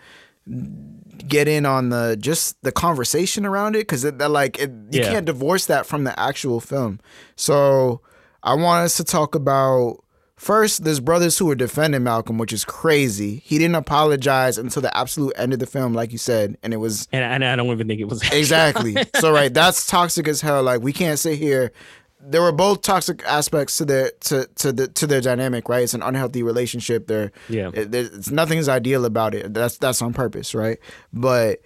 get 1.26 1.48
in 1.48 1.66
on 1.66 1.88
the 1.88 2.16
just 2.20 2.56
the 2.62 2.70
conversation 2.70 3.44
around 3.44 3.74
it 3.74 3.80
because 3.80 4.02
that 4.02 4.30
like 4.30 4.60
it, 4.60 4.70
you 4.92 5.00
Yeah. 5.00 5.10
can't 5.10 5.26
divorce 5.26 5.66
that 5.66 5.86
from 5.86 6.04
the 6.04 6.18
actual 6.18 6.60
film. 6.60 7.00
So 7.34 8.00
I 8.44 8.54
want 8.54 8.84
us 8.84 8.96
to 8.98 9.04
talk 9.04 9.34
about 9.34 10.04
first. 10.38 10.84
There's 10.84 11.00
brothers 11.00 11.36
who 11.36 11.50
are 11.50 11.54
defending 11.54 12.02
Malcolm, 12.04 12.38
which 12.38 12.52
is 12.52 12.64
crazy. 12.64 13.42
He 13.44 13.58
didn't 13.58 13.74
apologize 13.74 14.56
until 14.56 14.80
the 14.80 14.96
absolute 14.96 15.34
end 15.36 15.52
of 15.52 15.58
the 15.58 15.66
film, 15.66 15.92
like 15.92 16.12
you 16.12 16.18
said, 16.18 16.56
and 16.62 16.72
it 16.72 16.78
was 16.78 17.06
And, 17.12 17.22
and 17.22 17.44
I 17.44 17.56
don't 17.56 17.66
even 17.66 17.86
think 17.88 18.00
it 18.00 18.08
was 18.08 18.22
Exactly. 18.32 18.96
so 19.20 19.30
right, 19.38 19.52
that's 19.52 19.86
toxic 19.86 20.26
as 20.28 20.40
hell. 20.40 20.62
Like 20.62 20.80
we 20.80 20.92
can't 20.94 21.18
sit 21.18 21.38
here. 21.38 21.72
There 22.20 22.42
were 22.42 22.50
both 22.52 22.82
toxic 22.82 23.22
aspects 23.26 23.76
to 23.78 23.84
their 23.84 24.10
to 24.22 24.46
to 24.56 24.72
the 24.72 24.88
to 24.88 25.06
their 25.06 25.20
dynamic, 25.20 25.68
right? 25.68 25.84
It's 25.84 25.94
an 25.94 26.02
unhealthy 26.02 26.42
relationship. 26.42 27.06
There, 27.06 27.30
Yeah. 27.48 27.70
it, 27.72 27.94
it's 27.94 28.30
nothing 28.30 28.58
is 28.58 28.68
ideal 28.68 29.04
about 29.04 29.34
it. 29.34 29.54
That's 29.54 29.78
that's 29.78 30.02
on 30.02 30.12
purpose, 30.14 30.52
right? 30.54 30.78
But 31.12 31.60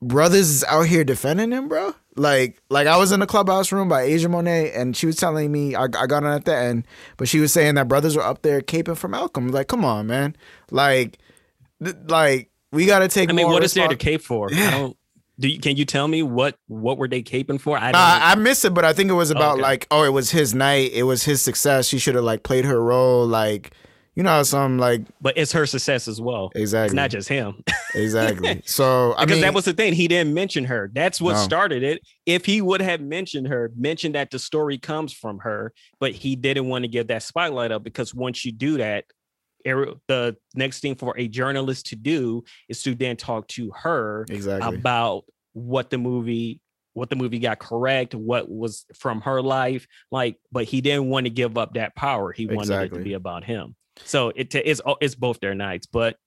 brothers 0.00 0.48
is 0.50 0.64
out 0.64 0.86
here 0.86 1.04
defending 1.04 1.50
him, 1.52 1.68
bro. 1.68 1.94
Like 2.16 2.60
like 2.70 2.86
I 2.86 2.96
was 2.96 3.12
in 3.12 3.20
the 3.20 3.26
clubhouse 3.26 3.70
room 3.72 3.88
by 3.88 4.02
Asia 4.02 4.28
Monet, 4.28 4.72
and 4.72 4.96
she 4.96 5.06
was 5.06 5.16
telling 5.16 5.52
me 5.52 5.74
I, 5.74 5.84
I 5.84 6.06
got 6.06 6.24
on 6.24 6.26
at 6.26 6.44
the 6.44 6.56
end, 6.56 6.86
but 7.16 7.28
she 7.28 7.38
was 7.38 7.52
saying 7.52 7.76
that 7.76 7.88
brothers 7.88 8.16
were 8.16 8.22
up 8.24 8.42
there 8.42 8.60
caping 8.60 8.96
for 8.96 9.08
Malcolm. 9.08 9.48
Like, 9.48 9.68
come 9.68 9.84
on, 9.84 10.06
man. 10.08 10.34
Like, 10.70 11.18
th- 11.82 11.96
like 12.08 12.50
we 12.72 12.86
got 12.86 12.98
to 13.00 13.08
take. 13.08 13.30
I 13.30 13.32
mean, 13.32 13.46
what 13.48 13.62
is 13.62 13.74
there 13.74 13.88
to 13.88 13.96
cape 13.96 14.22
for? 14.22 14.50
Yeah. 14.52 14.66
I 14.68 14.70
don't. 14.72 14.96
Do 15.38 15.48
you, 15.48 15.58
can 15.58 15.76
you 15.76 15.86
tell 15.86 16.06
me 16.06 16.22
what 16.22 16.58
what 16.66 16.98
were 16.98 17.08
they 17.08 17.22
caping 17.22 17.60
for? 17.60 17.78
I 17.78 17.88
Uh, 17.88 17.92
don't. 17.92 17.94
I 18.28 18.34
missed 18.34 18.64
it, 18.66 18.74
but 18.74 18.84
I 18.84 18.92
think 18.92 19.08
it 19.08 19.14
was 19.14 19.30
about 19.30 19.54
Okay. 19.54 19.62
like, 19.62 19.86
oh, 19.90 20.04
it 20.04 20.12
was 20.12 20.30
his 20.32 20.54
night, 20.54 20.90
it 20.92 21.04
was 21.04 21.22
his 21.22 21.40
success. 21.40 21.86
She 21.86 21.98
should 21.98 22.14
have 22.16 22.24
like 22.24 22.42
played 22.42 22.66
her 22.66 22.82
role, 22.82 23.26
like, 23.26 23.70
you 24.20 24.24
know, 24.24 24.32
how 24.32 24.42
some 24.42 24.76
like 24.76 25.00
but 25.22 25.38
it's 25.38 25.50
her 25.52 25.64
success 25.64 26.06
as 26.06 26.20
well. 26.20 26.50
It's 26.54 26.60
exactly, 26.60 26.94
not 26.94 27.08
just 27.08 27.26
him. 27.26 27.64
exactly. 27.94 28.60
So 28.66 29.14
I 29.16 29.24
because 29.24 29.36
mean, 29.36 29.40
that 29.40 29.54
was 29.54 29.64
the 29.64 29.72
thing. 29.72 29.94
He 29.94 30.08
didn't 30.08 30.34
mention 30.34 30.64
her. 30.64 30.90
That's 30.92 31.22
what 31.22 31.32
No. 31.32 31.38
started 31.38 31.82
it. 31.82 32.02
If 32.26 32.44
he 32.44 32.60
would 32.60 32.82
have 32.82 33.00
mentioned 33.00 33.48
her, 33.48 33.72
mentioned 33.74 34.16
that 34.16 34.30
the 34.30 34.38
story 34.38 34.76
comes 34.76 35.14
from 35.14 35.38
her, 35.38 35.72
but 36.00 36.12
he 36.12 36.36
didn't 36.36 36.68
want 36.68 36.84
to 36.84 36.88
give 36.88 37.06
that 37.06 37.22
spotlight 37.22 37.72
up 37.72 37.82
because 37.82 38.14
once 38.14 38.44
you 38.44 38.52
do 38.52 38.76
that, 38.76 39.06
the 39.64 40.36
next 40.54 40.80
thing 40.80 40.96
for 40.96 41.14
a 41.16 41.26
journalist 41.26 41.86
to 41.86 41.96
do 41.96 42.44
is 42.68 42.82
to 42.82 42.94
then 42.94 43.16
talk 43.16 43.48
to 43.48 43.72
her 43.74 44.26
exactly. 44.28 44.76
about 44.76 45.24
what 45.54 45.88
the 45.88 45.96
movie 45.96 46.60
what 46.92 47.08
the 47.08 47.16
movie 47.16 47.38
got 47.38 47.58
correct 47.58 48.14
what 48.14 48.50
was 48.50 48.84
from 48.94 49.22
her 49.22 49.40
life 49.40 49.86
like 50.10 50.36
but 50.52 50.64
he 50.64 50.82
didn't 50.82 51.08
want 51.08 51.24
to 51.24 51.30
give 51.30 51.56
up 51.56 51.72
that 51.74 51.94
power 51.94 52.32
he 52.32 52.46
wanted 52.46 52.82
it 52.82 52.92
to 52.92 53.00
be 53.00 53.14
about 53.14 53.44
him 53.44 53.74
so 54.04 54.32
it 54.36 54.54
it's 54.54 54.80
it's 55.00 55.14
both 55.14 55.40
their 55.40 55.54
nights 55.54 55.86
but 55.86 56.18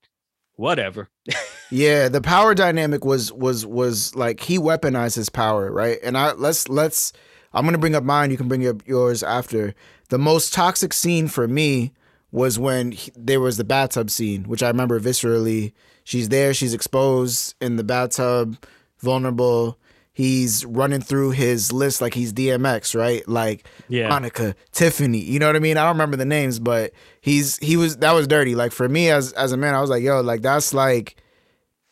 whatever 0.55 1.09
Yeah, 1.73 2.07
the 2.07 2.21
power 2.21 2.53
dynamic 2.53 3.03
was 3.03 3.33
was 3.33 3.65
was 3.65 4.15
like 4.15 4.41
he 4.41 4.59
weaponized 4.59 5.15
his 5.15 5.29
power, 5.29 5.71
right? 5.71 5.97
And 6.03 6.15
I 6.15 6.33
let's 6.33 6.69
let's 6.69 7.13
I'm 7.51 7.65
gonna 7.65 7.79
bring 7.79 7.95
up 7.95 8.03
mine. 8.03 8.29
You 8.29 8.37
can 8.37 8.47
bring 8.47 8.67
up 8.67 8.87
yours 8.87 9.23
after. 9.23 9.73
The 10.09 10.19
most 10.19 10.53
toxic 10.53 10.93
scene 10.93 11.27
for 11.27 11.47
me 11.47 11.91
was 12.31 12.59
when 12.59 12.91
he, 12.91 13.11
there 13.15 13.39
was 13.39 13.57
the 13.57 13.63
bathtub 13.63 14.11
scene, 14.11 14.43
which 14.43 14.61
I 14.61 14.67
remember 14.67 14.99
viscerally. 14.99 15.73
She's 16.03 16.29
there, 16.29 16.53
she's 16.53 16.75
exposed 16.75 17.55
in 17.59 17.77
the 17.77 17.83
bathtub, 17.83 18.63
vulnerable. 18.99 19.79
He's 20.13 20.63
running 20.65 21.01
through 21.01 21.31
his 21.31 21.73
list 21.73 21.99
like 21.99 22.13
he's 22.13 22.31
DMX, 22.33 22.97
right? 22.97 23.27
Like 23.27 23.67
Yeah. 23.89 24.09
Monica, 24.09 24.55
Tiffany. 24.71 25.17
You 25.19 25.39
know 25.39 25.47
what 25.47 25.55
I 25.55 25.59
mean? 25.59 25.75
I 25.75 25.81
don't 25.83 25.95
remember 25.95 26.17
the 26.17 26.25
names, 26.25 26.59
but 26.59 26.93
he's 27.21 27.57
he 27.57 27.77
was 27.77 27.97
that 27.97 28.13
was 28.13 28.27
dirty. 28.27 28.53
Like 28.53 28.71
for 28.71 28.87
me 28.87 29.09
as 29.09 29.33
as 29.33 29.51
a 29.51 29.57
man, 29.57 29.73
I 29.73 29.81
was 29.81 29.89
like, 29.89 30.03
yo, 30.03 30.21
like 30.21 30.43
that's 30.43 30.71
like 30.73 31.15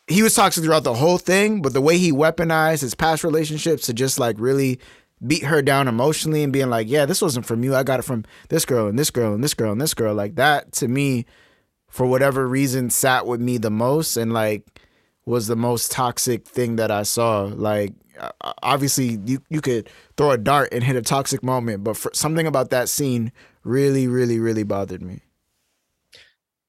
he 0.06 0.22
was 0.22 0.34
toxic 0.34 0.62
throughout 0.62 0.84
the 0.84 0.94
whole 0.94 1.18
thing, 1.18 1.62
but 1.62 1.72
the 1.72 1.80
way 1.80 1.98
he 1.98 2.12
weaponized 2.12 2.80
his 2.80 2.94
past 2.94 3.24
relationships 3.24 3.86
to 3.86 3.92
just 3.92 4.18
like 4.20 4.36
really 4.38 4.78
beat 5.26 5.44
her 5.44 5.62
down 5.62 5.88
emotionally 5.88 6.42
and 6.42 6.52
being 6.52 6.70
like, 6.70 6.88
yeah, 6.88 7.06
this 7.06 7.22
wasn't 7.22 7.46
from 7.46 7.64
you. 7.64 7.74
I 7.74 7.82
got 7.82 8.00
it 8.00 8.04
from 8.04 8.24
this 8.48 8.64
girl 8.64 8.86
and 8.86 8.98
this 8.98 9.10
girl 9.10 9.34
and 9.34 9.42
this 9.42 9.54
girl 9.54 9.72
and 9.72 9.80
this 9.80 9.94
girl. 9.94 10.14
Like 10.14 10.36
that 10.36 10.72
to 10.74 10.86
me, 10.88 11.26
for 11.88 12.06
whatever 12.06 12.46
reason, 12.46 12.88
sat 12.90 13.26
with 13.26 13.40
me 13.40 13.58
the 13.58 13.70
most 13.70 14.16
and 14.16 14.32
like 14.32 14.80
was 15.24 15.46
the 15.48 15.56
most 15.56 15.90
toxic 15.90 16.46
thing 16.46 16.76
that 16.76 16.90
I 16.90 17.02
saw. 17.02 17.42
Like 17.42 17.94
obviously 18.62 19.18
you 19.24 19.42
you 19.48 19.60
could 19.60 19.88
throw 20.16 20.30
a 20.30 20.38
dart 20.38 20.68
and 20.72 20.84
hit 20.84 20.96
a 20.96 21.02
toxic 21.02 21.42
moment, 21.42 21.84
but 21.84 21.96
for, 21.96 22.10
something 22.14 22.46
about 22.46 22.70
that 22.70 22.88
scene 22.88 23.32
really, 23.64 24.06
really, 24.06 24.38
really 24.38 24.62
bothered 24.62 25.02
me. 25.02 25.20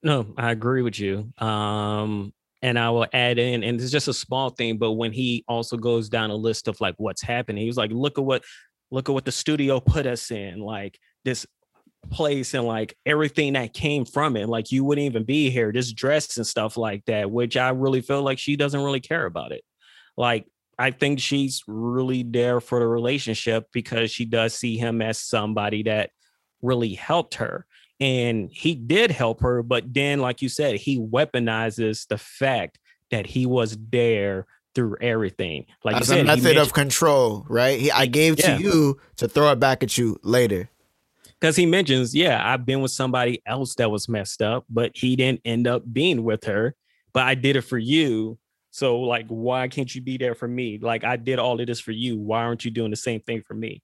No, 0.01 0.27
I 0.37 0.51
agree 0.51 0.81
with 0.81 0.99
you. 0.99 1.31
Um, 1.37 2.33
and 2.61 2.79
I 2.79 2.89
will 2.91 3.07
add 3.13 3.39
in, 3.39 3.63
and 3.63 3.79
it's 3.79 3.91
just 3.91 4.07
a 4.07 4.13
small 4.13 4.49
thing, 4.49 4.77
but 4.77 4.93
when 4.93 5.11
he 5.11 5.43
also 5.47 5.77
goes 5.77 6.09
down 6.09 6.29
a 6.29 6.35
list 6.35 6.67
of 6.67 6.79
like 6.79 6.95
what's 6.97 7.21
happening, 7.21 7.61
he 7.61 7.67
was 7.67 7.77
like, 7.77 7.91
look 7.91 8.17
at 8.17 8.23
what 8.23 8.43
look 8.91 9.09
at 9.09 9.13
what 9.13 9.25
the 9.25 9.31
studio 9.31 9.79
put 9.79 10.05
us 10.05 10.29
in, 10.29 10.59
like 10.59 10.99
this 11.25 11.45
place 12.11 12.53
and 12.53 12.65
like 12.65 12.95
everything 13.05 13.53
that 13.53 13.73
came 13.73 14.05
from 14.05 14.37
it. 14.37 14.47
Like 14.47 14.71
you 14.71 14.83
wouldn't 14.83 15.05
even 15.05 15.23
be 15.23 15.49
here, 15.49 15.71
this 15.71 15.91
dress 15.91 16.37
and 16.37 16.45
stuff 16.45 16.77
like 16.77 17.03
that, 17.05 17.31
which 17.31 17.57
I 17.57 17.69
really 17.69 18.01
feel 18.01 18.21
like 18.21 18.39
she 18.39 18.55
doesn't 18.55 18.81
really 18.81 18.99
care 18.99 19.25
about 19.25 19.51
it. 19.51 19.63
Like 20.15 20.45
I 20.79 20.91
think 20.91 21.19
she's 21.19 21.63
really 21.67 22.23
there 22.23 22.59
for 22.59 22.79
the 22.79 22.87
relationship 22.87 23.67
because 23.71 24.11
she 24.11 24.25
does 24.25 24.55
see 24.55 24.77
him 24.77 25.01
as 25.01 25.19
somebody 25.19 25.83
that 25.83 26.09
really 26.61 26.93
helped 26.93 27.35
her 27.35 27.65
and 27.99 28.49
he 28.51 28.73
did 28.73 29.11
help 29.11 29.41
her 29.41 29.61
but 29.61 29.93
then 29.93 30.19
like 30.19 30.41
you 30.41 30.49
said 30.49 30.75
he 30.75 30.97
weaponizes 30.99 32.07
the 32.07 32.17
fact 32.17 32.79
that 33.11 33.25
he 33.27 33.45
was 33.45 33.77
there 33.91 34.47
through 34.73 34.95
everything 35.01 35.65
like 35.83 35.95
As 35.97 36.07
said, 36.07 36.21
a 36.21 36.23
method 36.23 36.57
of 36.57 36.73
control, 36.73 37.45
right? 37.49 37.79
He, 37.79 37.91
I 37.91 38.07
gave 38.07 38.39
Yeah. 38.39 38.57
to 38.57 38.63
you 38.63 38.99
to 39.17 39.27
throw 39.27 39.51
it 39.51 39.59
back 39.59 39.83
at 39.83 39.97
you 39.97 40.17
later. 40.23 40.69
because 41.39 41.55
he 41.55 41.65
mentions, 41.67 42.15
yeah, 42.15 42.41
I've 42.43 42.65
been 42.65 42.81
with 42.81 42.91
somebody 42.91 43.41
else 43.45 43.75
that 43.75 43.91
was 43.91 44.07
messed 44.09 44.41
up, 44.41 44.65
but 44.69 44.91
he 44.95 45.15
didn't 45.15 45.41
end 45.45 45.67
up 45.67 45.83
being 45.91 46.23
with 46.23 46.45
her. 46.45 46.73
But 47.13 47.23
I 47.27 47.35
did 47.35 47.55
it 47.57 47.61
for 47.61 47.77
you. 47.77 48.39
So, 48.73 49.01
like, 49.01 49.27
why 49.27 49.67
can't 49.67 49.93
you 49.93 50.01
be 50.01 50.17
there 50.17 50.33
for 50.33 50.47
me? 50.47 50.79
Like, 50.81 51.03
I 51.03 51.15
did 51.15 51.37
all 51.37 51.61
of 51.61 51.67
this 51.67 51.79
for 51.79 51.91
you. 51.91 52.17
Why 52.17 52.41
aren't 52.41 52.65
you 52.65 52.71
doing 52.71 52.89
the 52.89 52.97
same 52.97 53.19
thing 53.21 53.43
for 53.47 53.53
me? 53.53 53.83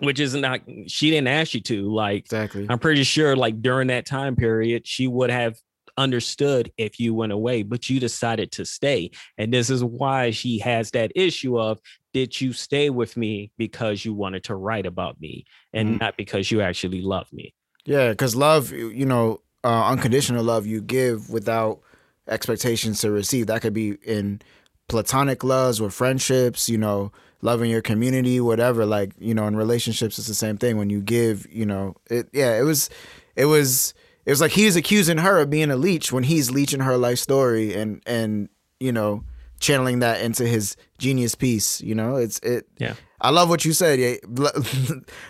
Which 0.00 0.20
is 0.20 0.34
not, 0.34 0.60
she 0.86 1.08
didn't 1.08 1.28
ask 1.28 1.54
you 1.54 1.62
to. 1.62 1.90
Like, 1.90 2.24
Exactly. 2.26 2.66
I'm 2.68 2.78
pretty 2.78 3.04
sure, 3.04 3.34
like, 3.34 3.62
during 3.62 3.88
that 3.88 4.04
time 4.04 4.36
period, 4.36 4.86
she 4.86 5.08
would 5.08 5.30
have 5.30 5.56
understood 5.96 6.70
if 6.76 7.00
you 7.00 7.14
went 7.14 7.32
away, 7.32 7.62
but 7.62 7.88
you 7.88 7.98
decided 7.98 8.52
to 8.52 8.66
stay. 8.66 9.12
And 9.38 9.50
this 9.50 9.70
is 9.70 9.82
why 9.82 10.30
she 10.30 10.58
has 10.58 10.90
that 10.90 11.12
issue 11.16 11.58
of, 11.58 11.80
did 12.12 12.38
you 12.38 12.52
stay 12.52 12.90
with 12.90 13.16
me 13.16 13.50
because 13.56 14.04
you 14.04 14.12
wanted 14.12 14.44
to 14.44 14.56
write 14.56 14.84
about 14.84 15.18
me 15.22 15.46
and 15.72 15.88
Mhm. 15.96 16.00
not 16.00 16.18
because 16.18 16.50
you 16.50 16.60
actually 16.60 17.00
love 17.00 17.32
me? 17.32 17.54
Yeah, 17.86 18.10
because 18.10 18.36
love, 18.36 18.72
you 18.72 18.90
you 18.90 19.06
know, 19.06 19.40
uh, 19.64 19.86
unconditional 19.88 20.44
love 20.44 20.66
you 20.66 20.82
give 20.82 21.30
without 21.30 21.80
expectations 22.28 23.00
to 23.00 23.10
receive. 23.10 23.46
That 23.46 23.62
could 23.62 23.74
be 23.74 23.96
in 24.04 24.40
platonic 24.88 25.42
loves 25.44 25.80
or 25.80 25.90
friendships, 25.90 26.68
you 26.68 26.78
know, 26.78 27.12
loving 27.42 27.70
your 27.70 27.82
community, 27.82 28.40
whatever. 28.40 28.86
Like, 28.86 29.12
you 29.18 29.34
know, 29.34 29.46
in 29.46 29.56
relationships, 29.56 30.18
it's 30.18 30.28
the 30.28 30.34
same 30.34 30.56
thing. 30.56 30.76
When 30.76 30.90
you 30.90 31.00
give, 31.00 31.46
you 31.50 31.66
know, 31.66 31.94
it, 32.10 32.28
yeah, 32.32 32.58
it 32.58 32.62
was, 32.62 32.90
it 33.34 33.46
was, 33.46 33.94
it 34.24 34.30
was 34.30 34.40
like 34.40 34.52
he's 34.52 34.76
accusing 34.76 35.18
her 35.18 35.38
of 35.40 35.50
being 35.50 35.70
a 35.70 35.76
leech 35.76 36.12
when 36.12 36.24
he's 36.24 36.50
leeching 36.50 36.80
her 36.80 36.96
life 36.96 37.18
story 37.18 37.74
and, 37.74 38.02
and, 38.06 38.48
you 38.80 38.92
know, 38.92 39.24
channeling 39.60 40.00
that 40.00 40.20
into 40.20 40.46
his 40.46 40.76
genius 40.98 41.34
piece, 41.34 41.80
you 41.80 41.94
know, 41.94 42.16
it's, 42.16 42.38
it, 42.40 42.66
Yeah. 42.78 42.94
I 43.20 43.30
love 43.30 43.48
what 43.48 43.64
you 43.64 43.72
said. 43.72 43.98
Yeah, 43.98 44.14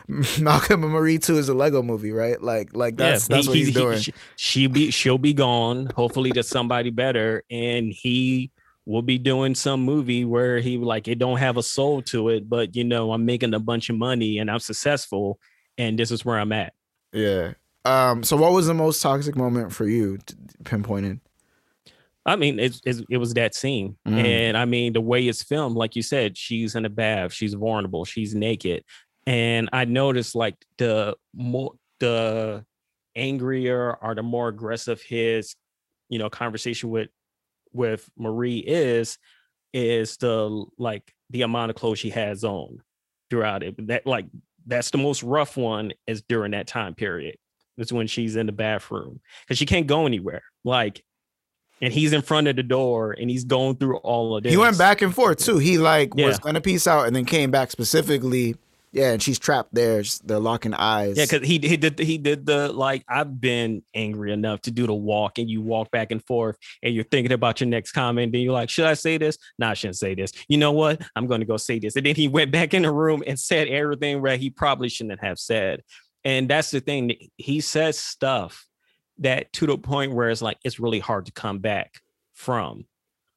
Malcolm 0.41 0.83
and 0.85 0.93
Marie 0.93 1.19
too 1.19 1.37
is 1.39 1.49
a 1.49 1.55
Lego 1.55 1.83
movie, 1.83 2.13
right? 2.13 2.41
Like, 2.43 2.75
like 2.75 2.97
that's 2.97 3.29
Yeah, 3.29 3.37
that's 3.37 3.47
he- 3.47 3.51
what 3.51 3.57
he's 3.59 3.67
he- 3.69 3.73
doing. 3.73 3.99
she- 3.99 4.15
She 4.37 4.67
be 4.67 4.91
she'll 4.91 5.19
be 5.19 5.33
gone, 5.35 5.87
hopefully 5.95 6.31
to 6.33 6.43
somebody 6.43 6.91
better, 6.91 7.43
and 7.51 7.93
he 7.93 8.51
will 8.87 9.03
be 9.03 9.19
doing 9.19 9.55
some 9.55 9.81
movie 9.81 10.25
where 10.25 10.59
he 10.61 10.79
like 10.79 11.09
it 11.09 11.19
don't 11.19 11.39
have 11.39 11.57
a 11.57 11.63
soul 11.63 12.03
to 12.03 12.29
it, 12.29 12.49
but 12.49 12.77
you 12.77 12.85
know 12.85 13.13
I'm 13.13 13.25
making 13.25 13.55
a 13.55 13.61
bunch 13.61 13.89
of 13.91 13.97
money 13.97 14.39
and 14.39 14.51
I'm 14.51 14.61
successful, 14.61 15.39
and 15.79 15.99
this 15.99 16.11
is 16.11 16.25
where 16.25 16.39
I'm 16.39 16.53
at. 16.53 16.73
Yeah. 17.13 17.53
Um. 17.85 18.23
So, 18.25 18.37
what 18.37 18.53
was 18.53 18.67
the 18.67 18.75
most 18.75 19.01
toxic 19.01 19.37
moment 19.37 19.73
for 19.73 19.87
you, 19.87 20.19
pinpointed? 20.65 21.21
I 22.27 22.37
mean, 22.37 22.59
it's, 22.59 22.81
it's, 22.85 23.03
it 23.09 23.19
was 23.19 23.35
that 23.35 23.55
scene. 23.55 23.97
Mm. 24.07 24.25
And 24.25 24.57
I 24.57 24.65
mean, 24.65 24.93
the 24.93 25.01
way 25.01 25.27
it's 25.27 25.45
filmed, 25.45 25.77
like 25.77 25.95
you 25.95 26.03
said, 26.03 26.37
she's 26.37 26.75
in 26.75 26.85
a 26.85 26.91
bath, 26.91 27.33
she's 27.33 27.55
vulnerable, 27.55 28.05
she's 28.05 28.35
naked. 28.35 28.83
And 29.27 29.69
I 29.73 29.85
noticed 29.85 30.35
like 30.35 30.57
the 30.79 31.17
more, 31.33 31.73
the 32.01 32.65
angrier 33.15 33.97
or 34.03 34.15
the 34.15 34.23
more 34.23 34.49
aggressive 34.49 35.01
his, 35.01 35.55
you 36.09 36.19
know, 36.19 36.29
conversation 36.29 36.91
with, 36.91 37.11
with 37.73 38.09
Marie 38.19 38.59
is, 38.59 39.19
is 39.73 40.17
the 40.17 40.65
like 40.79 41.13
the 41.31 41.43
amount 41.43 41.71
of 41.71 41.77
clothes 41.77 41.99
she 41.99 42.11
has 42.11 42.43
on 42.45 42.81
throughout 43.31 43.63
it. 43.63 43.87
That 43.87 44.07
like, 44.07 44.27
that's 44.67 44.91
the 44.91 44.99
most 44.99 45.23
rough 45.23 45.57
one 45.57 45.93
is 46.09 46.23
during 46.23 46.51
that 46.51 46.67
time 46.67 46.95
period. 46.95 47.37
It's 47.79 47.93
when 47.93 48.07
she's 48.07 48.37
in 48.37 48.47
the 48.47 48.53
bathroom 48.53 49.21
because 49.43 49.59
she 49.59 49.67
can't 49.67 49.87
go 49.87 50.07
anywhere. 50.07 50.43
Like, 50.65 51.05
and 51.81 51.93
he's 51.93 52.13
in 52.13 52.23
front 52.23 52.49
of 52.49 52.57
the 52.57 52.63
door 52.63 53.13
and 53.13 53.31
he's 53.31 53.45
going 53.45 53.77
through 53.77 53.99
all 53.99 54.37
of 54.37 54.43
this. 54.43 54.53
He 54.53 54.57
went 54.57 54.79
back 54.79 55.03
and 55.03 55.15
forth 55.15 55.39
too. 55.39 55.59
He 55.59 55.79
like 55.79 56.15
was 56.15 56.39
gonna 56.39 56.61
peace 56.61 56.87
out 56.87 57.07
and 57.07 57.15
then 57.15 57.25
came 57.25 57.51
back 57.51 57.71
specifically. 57.71 58.57
Yeah, 58.93 59.13
and 59.13 59.23
she's 59.23 59.39
trapped 59.39 59.75
there. 59.75 60.03
They're 60.25 60.39
locking 60.39 60.73
eyes. 60.73 61.19
Yeah, 61.19 61.27
because 61.27 61.47
he 61.47 61.59
he 61.59 61.77
did 61.77 61.99
he 61.99 62.17
did 62.17 62.47
the 62.47 62.73
like 62.73 63.05
I've 63.07 63.39
been 63.39 63.83
angry 63.95 64.33
enough 64.33 64.63
to 64.63 64.71
do 64.71 64.87
the 64.87 64.95
walk 64.95 65.39
and 65.39 65.51
you 65.51 65.61
walk 65.61 65.91
back 65.91 66.11
and 66.13 66.25
forth 66.25 66.57
and 66.83 66.95
you're 66.95 67.05
thinking 67.05 67.33
about 67.33 67.61
your 67.61 67.69
next 67.69 67.93
comment. 67.93 68.33
Then 68.33 68.41
you're 68.41 68.55
like, 68.55 68.71
should 68.71 68.87
I 68.87 68.95
say 68.95 69.19
this? 69.19 69.37
No, 69.59 69.69
I 69.69 69.75
shouldn't 69.75 69.99
say 69.99 70.15
this. 70.15 70.33
You 70.49 70.57
know 70.57 70.73
what? 70.73 71.03
I'm 71.15 71.27
going 71.27 71.41
to 71.41 71.47
go 71.47 71.59
say 71.59 71.79
this. 71.79 71.97
And 71.97 72.07
then 72.07 72.15
he 72.15 72.27
went 72.27 72.51
back 72.51 72.73
in 72.73 72.85
the 72.85 72.93
room 72.93 73.23
and 73.27 73.39
said 73.39 73.69
everything 73.69 74.23
that 74.23 74.41
he 74.41 74.49
probably 74.49 74.89
shouldn't 74.89 75.23
have 75.23 75.39
said. 75.39 75.83
And 76.25 76.49
that's 76.49 76.71
the 76.71 76.81
thing. 76.81 77.17
He 77.37 77.61
says 77.61 77.99
stuff 77.99 78.65
that 79.19 79.53
to 79.55 79.67
the 79.67 79.79
point 79.79 80.13
where 80.13 80.31
it's 80.31 80.43
like 80.43 80.59
it's 80.65 80.81
really 80.81 81.01
hard 81.01 81.27
to 81.27 81.33
come 81.33 81.59
back 81.59 81.95
from 82.35 82.85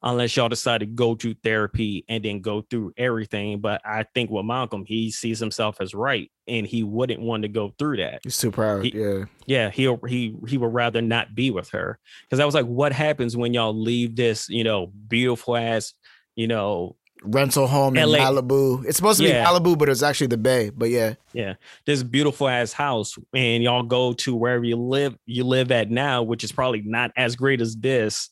unless 0.02 0.36
y'all 0.38 0.48
decide 0.48 0.80
to 0.80 0.86
go 0.86 1.14
to 1.14 1.34
therapy 1.44 2.06
and 2.08 2.24
then 2.24 2.40
go 2.40 2.62
through 2.62 2.94
everything. 2.98 3.60
But 3.60 3.82
I 3.86 4.06
think 4.14 4.30
with 4.30 4.46
Malcolm, 4.46 4.86
he 4.86 5.12
sees 5.12 5.40
himself 5.40 5.82
as 5.82 5.94
right 5.94 6.32
and 6.48 6.66
he 6.66 6.84
wouldn't 6.84 7.22
want 7.22 7.44
to 7.44 7.50
go 7.50 7.74
through 7.78 7.98
that. 7.98 8.22
he's 8.24 8.38
too 8.38 8.52
proud. 8.52 8.86
He- 8.86 8.98
yeah. 8.98 9.26
Yeah, 9.46 9.70
he 9.70 9.94
he 10.08 10.36
he 10.48 10.58
would 10.58 10.74
rather 10.74 11.02
not 11.02 11.34
be 11.36 11.52
with 11.52 11.70
her 11.72 12.00
because 12.24 12.40
I 12.40 12.46
was 12.46 12.56
like, 12.56 12.66
what 12.68 12.94
happens 12.94 13.36
when 13.36 13.54
y'all 13.54 13.74
leave 13.74 14.16
this, 14.16 14.48
you 14.48 14.64
know, 14.64 14.88
beautiful 15.08 15.56
ass, 15.56 15.94
you 16.36 16.48
know, 16.48 16.96
Rental 17.24 17.68
home 17.68 17.98
in 17.98 18.10
LA. 18.10 18.20
Malibu. 18.20 18.86
It's 18.86 18.96
supposed 18.98 19.20
to 19.20 19.28
Yeah. 19.28 19.44
be 19.44 19.60
Malibu, 19.60 19.78
but 19.78 19.90
it's 19.90 20.02
actually 20.04 20.28
the 20.28 20.38
Bay. 20.38 20.70
But 20.70 20.90
yeah, 20.90 21.16
yeah, 21.34 21.56
this 21.86 22.02
beautiful 22.04 22.48
ass 22.48 22.72
house, 22.72 23.18
and 23.34 23.62
y'all 23.64 23.84
go 23.84 24.14
to 24.14 24.36
wherever 24.36 24.64
you 24.64 24.78
live, 24.78 25.18
you 25.26 25.44
live 25.44 25.72
at 25.72 25.92
now, 25.92 26.24
which 26.24 26.44
is 26.44 26.52
probably 26.52 26.82
not 26.82 27.12
as 27.18 27.36
great 27.36 27.60
as 27.62 27.76
this, 27.76 28.30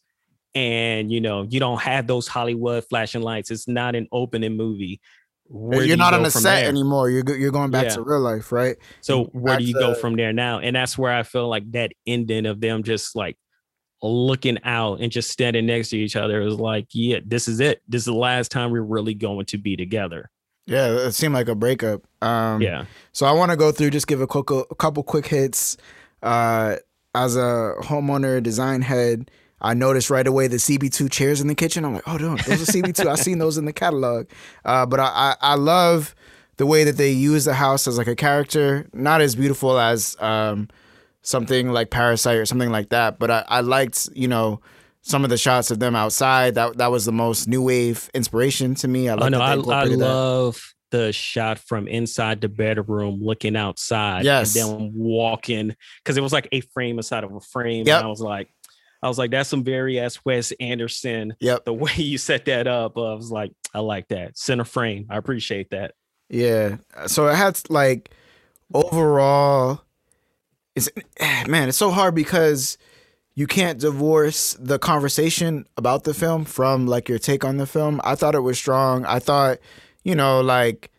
and 0.56 1.12
you 1.12 1.20
know, 1.22 1.46
you 1.50 1.60
don't 1.60 1.82
have 1.82 2.08
those 2.08 2.28
Hollywood 2.28 2.86
flashing 2.90 3.22
lights. 3.22 3.52
It's 3.52 3.68
not 3.68 3.96
an 3.96 4.08
opening 4.12 4.56
movie. 4.56 5.02
Where 5.50 5.80
you're 5.80 5.88
you 5.92 5.96
not 5.96 6.14
on 6.14 6.22
go 6.22 6.26
the 6.26 6.32
set 6.32 6.62
there? 6.62 6.70
anymore. 6.70 7.10
You're 7.10 7.24
you're 7.38 7.52
going 7.52 7.72
back 7.72 7.86
Yeah. 7.86 7.96
to 7.96 8.02
real 8.02 8.20
life, 8.20 8.52
right? 8.52 8.76
So 9.02 9.26
where 9.34 9.58
do 9.58 9.64
you 9.64 9.74
go 9.74 9.94
from 9.96 10.16
there 10.16 10.34
now? 10.34 10.60
And 10.60 10.76
that's 10.76 10.98
where 10.98 11.12
I 11.14 11.24
feel 11.24 11.48
like 11.48 11.72
that 11.72 11.92
ending 12.06 12.46
of 12.46 12.60
them 12.60 12.84
just 12.84 13.16
like 13.16 13.38
looking 14.02 14.58
out 14.64 15.00
and 15.00 15.12
just 15.12 15.32
standing 15.32 15.66
next 15.66 15.90
to 15.90 15.98
each 15.98 16.16
other 16.16 16.42
It 16.42 16.46
was 16.46 16.60
like, 16.60 16.88
yeah, 16.92 17.20
this 17.26 17.48
is 17.48 17.60
it. 17.60 17.82
This 17.88 18.02
is 18.02 18.06
the 18.06 18.14
last 18.14 18.52
time 18.52 18.72
we're 18.72 18.82
really 18.82 19.14
going 19.14 19.46
to 19.48 19.58
be 19.58 19.76
together. 19.76 20.30
Yeah, 20.66 20.90
it 20.90 21.14
seemed 21.14 21.34
like 21.34 21.48
a 21.48 21.56
breakup. 21.56 22.04
Um, 22.22 22.62
yeah. 22.62 22.86
So 23.14 23.26
I 23.26 23.32
want 23.32 23.52
to 23.52 23.58
go 23.58 23.72
through, 23.72 23.92
just 23.92 24.08
give 24.08 24.22
a, 24.22 24.28
quick, 24.28 24.52
a 24.52 24.76
couple 24.76 25.02
quick 25.02 25.28
hits. 25.28 25.78
Uh, 26.22 26.76
as 27.16 27.36
a 27.36 27.76
homeowner 27.82 28.44
design 28.44 28.82
head, 28.82 29.32
I 29.62 29.74
noticed 29.74 30.10
right 30.10 30.28
away 30.28 30.48
the 30.48 30.58
CB2 30.58 31.10
chairs 31.10 31.42
in 31.42 31.48
the 31.48 31.56
kitchen. 31.56 31.86
I'm 31.86 31.96
like, 31.96 32.08
oh, 32.08 32.18
no, 32.18 32.36
those 32.36 32.70
are 32.70 32.72
CB2. 32.72 33.08
I've 33.08 33.20
seen 33.20 33.40
those 33.40 33.58
in 33.58 33.66
the 33.66 33.74
catalog. 33.74 34.28
Uh, 34.66 34.86
but 34.86 35.00
I, 35.00 35.06
I, 35.06 35.36
I 35.42 35.56
love 35.56 36.14
the 36.58 36.66
way 36.66 36.84
that 36.84 36.98
they 36.98 37.12
use 37.12 37.46
the 37.46 37.54
house 37.54 37.88
as 37.88 37.98
like 37.98 38.08
a 38.08 38.16
character. 38.16 38.88
Not 38.94 39.22
as 39.22 39.36
beautiful 39.36 39.80
as 39.80 40.16
um, 40.20 40.68
something 41.28 41.72
like 41.72 41.90
Parasite 41.90 42.38
or 42.38 42.46
something 42.46 42.72
like 42.72 42.90
that. 42.90 43.20
But 43.20 43.30
I, 43.30 43.44
I 43.48 43.60
liked, 43.62 44.08
you 44.14 44.28
know, 44.30 44.62
some 45.02 45.24
of 45.24 45.30
the 45.30 45.38
shots 45.38 45.72
of 45.72 45.80
them 45.80 45.96
outside. 45.96 46.56
That 46.56 46.78
that 46.78 46.90
was 46.92 47.06
the 47.06 47.12
most 47.12 47.48
new 47.48 47.62
wave 47.62 48.10
inspiration 48.14 48.76
to 48.76 48.88
me. 48.88 49.10
I 49.10 49.16
Oh 49.16 49.28
no, 49.28 49.40
I, 49.42 49.52
I 49.52 49.54
incorporated 49.56 50.00
that. 50.00 50.06
love 50.06 50.74
the 50.90 51.12
shot 51.12 51.60
from 51.60 51.86
inside 51.88 52.40
the 52.40 52.48
bedroom 52.48 53.20
looking 53.22 53.58
outside 53.58 54.24
Yes. 54.24 54.56
and 54.56 54.70
then 54.80 54.92
walking 54.96 55.76
because 56.02 56.16
it 56.16 56.22
was 56.22 56.32
like 56.32 56.48
a 56.54 56.62
frame 56.62 56.98
inside 56.98 57.26
of 57.26 57.34
a 57.34 57.42
frame. 57.42 57.86
Yep. 57.86 57.98
And 57.98 58.06
I 58.06 58.10
was 58.10 58.22
like, 58.22 58.48
I 59.04 59.10
was 59.10 59.18
like, 59.18 59.32
that's 59.32 59.50
some 59.50 59.66
very 59.66 60.00
ass 60.00 60.18
Wes 60.26 60.54
Anderson. 60.62 61.36
Yep. 61.42 61.66
The 61.66 61.74
way 61.84 61.92
you 61.98 62.18
set 62.18 62.46
that 62.46 62.68
up, 62.68 62.98
I 62.98 63.14
was 63.16 63.30
like, 63.30 63.52
I 63.74 63.80
like 63.80 64.08
that. 64.08 64.38
Center 64.38 64.64
frame. 64.64 65.08
I 65.10 65.18
appreciate 65.18 65.72
that. 65.72 65.94
Yeah. 66.30 66.78
So 67.08 67.28
it 67.28 67.36
had 67.36 67.60
like 67.70 68.10
overall 68.74 69.82
it's 70.78 70.90
man, 71.50 71.68
it's 71.70 71.78
so 71.78 71.92
hard 71.92 72.16
because 72.16 72.78
you 73.36 73.46
can't 73.48 73.80
divorce 73.80 74.56
the 74.60 74.80
conversation 74.80 75.66
about 75.78 76.04
the 76.06 76.14
film 76.14 76.46
from 76.46 76.88
like 76.88 77.10
your 77.10 77.20
take 77.20 77.44
on 77.46 77.58
the 77.58 77.66
film. 77.68 78.00
I 78.04 78.16
thought 78.16 78.34
it 78.36 78.40
was 78.40 78.58
strong. 78.58 79.06
I 79.06 79.20
thought, 79.20 79.60
you 80.04 80.16
know, 80.16 80.42
like 80.42 80.90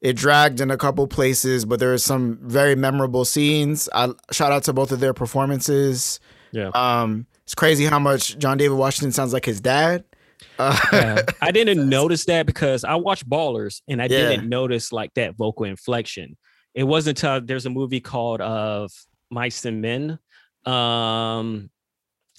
it 0.00 0.12
dragged 0.14 0.60
in 0.60 0.70
a 0.70 0.76
couple 0.76 1.06
places, 1.08 1.64
but 1.64 1.80
there 1.80 1.88
were 1.90 1.98
some 1.98 2.38
very 2.42 2.76
memorable 2.76 3.24
scenes. 3.24 3.88
I 3.92 4.10
shout 4.30 4.52
out 4.52 4.62
to 4.64 4.72
both 4.72 4.92
of 4.92 5.00
their 5.00 5.12
performances. 5.14 6.20
Yeah. 6.52 6.68
Um, 6.74 7.26
it's 7.42 7.54
crazy 7.54 7.84
how 7.86 7.98
much 7.98 8.38
John 8.38 8.58
David 8.58 8.76
Washington 8.76 9.10
sounds 9.10 9.32
like 9.32 9.44
his 9.44 9.60
dad. 9.60 10.04
Uh, 10.58 10.78
Yeah. 10.92 11.22
I 11.42 11.50
didn't 11.50 11.88
notice 11.98 12.24
that 12.26 12.46
because 12.46 12.84
I 12.84 12.94
watched 12.94 13.28
Ballers 13.28 13.82
and 13.88 14.00
I 14.00 14.04
Yeah. 14.04 14.28
didn't 14.28 14.48
notice 14.48 14.92
like 14.92 15.12
that 15.14 15.34
vocal 15.36 15.64
inflection. 15.64 16.36
It 16.78 16.84
wasn't 16.84 17.18
until 17.18 17.40
there's 17.44 17.66
a 17.66 17.70
movie 17.70 17.98
called 17.98 18.40
of 18.40 18.92
Mice 19.30 19.64
and 19.64 19.82
Men. 19.82 20.20
Um 20.64 21.70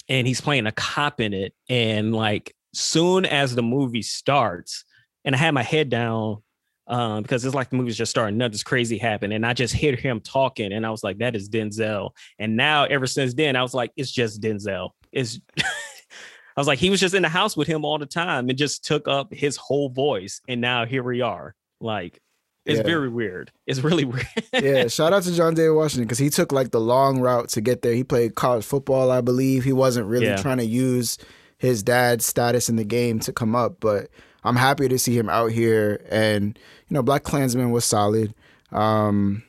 and 0.08 0.26
he's 0.26 0.40
playing 0.40 0.66
a 0.66 0.72
cop 0.72 1.20
in 1.20 1.34
it. 1.34 1.52
And 1.68 2.14
like 2.14 2.54
soon 2.72 3.26
as 3.26 3.54
the 3.54 3.62
movie 3.62 4.00
starts, 4.00 4.86
and 5.26 5.34
I 5.34 5.38
had 5.38 5.52
my 5.52 5.62
head 5.62 5.90
down 5.90 6.42
um, 6.86 7.22
because 7.22 7.44
it's 7.44 7.54
like 7.54 7.68
the 7.68 7.76
movie's 7.76 7.98
just 7.98 8.10
starting, 8.10 8.38
nothing's 8.38 8.62
crazy 8.62 8.96
happened. 8.96 9.34
And 9.34 9.44
I 9.44 9.52
just 9.52 9.74
hear 9.74 9.94
him 9.94 10.20
talking, 10.20 10.72
and 10.72 10.86
I 10.86 10.90
was 10.90 11.04
like, 11.04 11.18
that 11.18 11.36
is 11.36 11.50
Denzel. 11.50 12.12
And 12.38 12.56
now 12.56 12.84
ever 12.84 13.06
since 13.06 13.34
then, 13.34 13.56
I 13.56 13.62
was 13.62 13.74
like, 13.74 13.92
it's 13.94 14.10
just 14.10 14.40
Denzel. 14.40 14.90
It's 15.12 15.38
I 15.58 16.60
was 16.60 16.66
like, 16.66 16.78
he 16.78 16.88
was 16.88 16.98
just 16.98 17.14
in 17.14 17.22
the 17.22 17.28
house 17.28 17.58
with 17.58 17.68
him 17.68 17.84
all 17.84 17.98
the 17.98 18.06
time 18.06 18.48
and 18.48 18.58
just 18.58 18.84
took 18.86 19.06
up 19.06 19.34
his 19.34 19.56
whole 19.58 19.90
voice. 19.90 20.40
And 20.48 20.62
now 20.62 20.86
here 20.86 21.02
we 21.02 21.20
are. 21.20 21.54
Like, 21.78 22.20
it's 22.66 22.78
Yeah. 22.78 22.82
very 22.84 23.08
weird. 23.08 23.50
It's 23.66 23.80
really 23.80 24.04
weird. 24.06 24.26
yeah, 24.52 24.86
shout 24.88 25.12
out 25.12 25.22
to 25.24 25.32
John 25.34 25.54
David 25.54 25.72
Washington 25.74 26.04
because 26.04 26.18
he 26.18 26.30
took 26.30 26.52
like 26.52 26.70
the 26.70 26.80
long 26.80 27.20
route 27.20 27.48
to 27.50 27.60
get 27.60 27.82
there. 27.82 27.94
He 27.94 28.04
played 28.04 28.34
college 28.34 28.64
football, 28.64 29.10
I 29.10 29.20
believe. 29.20 29.64
He 29.64 29.72
wasn't 29.72 30.06
really 30.06 30.26
Yeah. 30.26 30.36
trying 30.36 30.58
to 30.58 30.64
use 30.66 31.18
his 31.58 31.82
dad's 31.82 32.24
status 32.24 32.68
in 32.68 32.76
the 32.76 32.84
game 32.84 33.18
to 33.20 33.32
come 33.32 33.54
up, 33.54 33.76
but 33.80 34.08
I'm 34.44 34.56
happy 34.56 34.88
to 34.88 34.98
see 34.98 35.16
him 35.18 35.28
out 35.28 35.52
here. 35.52 36.00
And 36.10 36.58
you 36.88 36.94
know, 36.94 37.02
Black 37.02 37.22
Klansman 37.22 37.70
was 37.70 37.84
solid. 37.84 38.34
Um, 38.72 39.42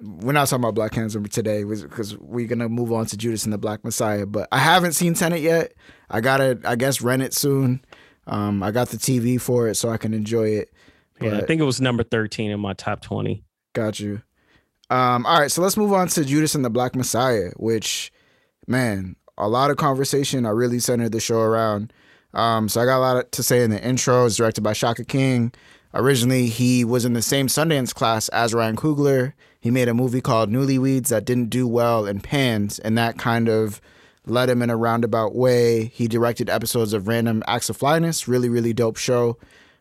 we're 0.00 0.32
not 0.32 0.48
talking 0.48 0.62
about 0.62 0.74
Black 0.74 0.92
Klansman 0.92 1.24
today 1.24 1.64
because 1.64 2.16
we're 2.18 2.46
gonna 2.46 2.68
move 2.68 2.92
on 2.92 3.06
to 3.06 3.16
Judas 3.16 3.44
and 3.44 3.52
the 3.52 3.58
Black 3.58 3.84
Messiah. 3.84 4.26
But 4.26 4.48
I 4.52 4.58
haven't 4.58 4.92
seen 4.92 5.14
Tenet 5.14 5.40
yet. 5.40 5.72
I 6.10 6.20
gotta, 6.20 6.58
I 6.64 6.76
guess, 6.76 7.00
rent 7.00 7.22
it 7.22 7.32
soon. 7.32 7.84
Um, 8.26 8.62
I 8.62 8.70
got 8.70 8.88
the 8.88 8.96
TV 8.96 9.40
for 9.40 9.68
it 9.68 9.76
so 9.76 9.88
I 9.90 9.96
can 9.96 10.12
enjoy 10.14 10.48
it. 10.48 10.72
Yeah, 11.20 11.38
I 11.38 11.40
think 11.42 11.60
it 11.60 11.64
was 11.64 11.80
number 11.80 12.02
13 12.02 12.50
in 12.50 12.60
my 12.60 12.72
top 12.74 13.00
20. 13.00 13.44
Got 13.72 14.00
you. 14.00 14.22
Um, 14.90 15.24
all 15.26 15.40
right, 15.40 15.50
so 15.50 15.62
let's 15.62 15.76
move 15.76 15.92
on 15.92 16.08
to 16.08 16.24
Judas 16.24 16.54
and 16.54 16.64
the 16.64 16.70
Black 16.70 16.94
Messiah, 16.94 17.50
which, 17.56 18.12
man, 18.66 19.16
a 19.38 19.48
lot 19.48 19.70
of 19.70 19.76
conversation. 19.76 20.46
I 20.46 20.50
really 20.50 20.78
centered 20.78 21.12
the 21.12 21.20
show 21.20 21.40
around. 21.40 21.92
Um, 22.34 22.68
so 22.68 22.80
I 22.80 22.84
got 22.84 22.98
a 22.98 23.00
lot 23.00 23.32
to 23.32 23.42
say 23.42 23.62
in 23.62 23.70
the 23.70 23.82
intro. 23.82 24.26
It's 24.26 24.36
directed 24.36 24.62
by 24.62 24.72
Shaka 24.72 25.04
King. 25.04 25.52
Originally, 25.94 26.46
he 26.46 26.84
was 26.84 27.04
in 27.04 27.12
the 27.12 27.22
same 27.22 27.46
Sundance 27.46 27.94
class 27.94 28.28
as 28.30 28.52
Ryan 28.52 28.76
Coogler. 28.76 29.32
He 29.60 29.70
made 29.70 29.88
a 29.88 29.94
movie 29.94 30.20
called 30.20 30.50
Newlyweds 30.50 31.08
that 31.08 31.24
didn't 31.24 31.50
do 31.50 31.66
well 31.66 32.04
in 32.04 32.20
Pans, 32.20 32.78
and 32.80 32.98
that 32.98 33.16
kind 33.16 33.48
of 33.48 33.80
led 34.26 34.50
him 34.50 34.60
in 34.60 34.70
a 34.70 34.76
roundabout 34.76 35.34
way. 35.34 35.86
He 35.86 36.08
directed 36.08 36.50
episodes 36.50 36.92
of 36.92 37.06
Random 37.06 37.42
Acts 37.46 37.70
of 37.70 37.76
Flyness, 37.76 38.26
really, 38.26 38.48
really 38.48 38.72
dope 38.72 38.96
show. 38.96 39.38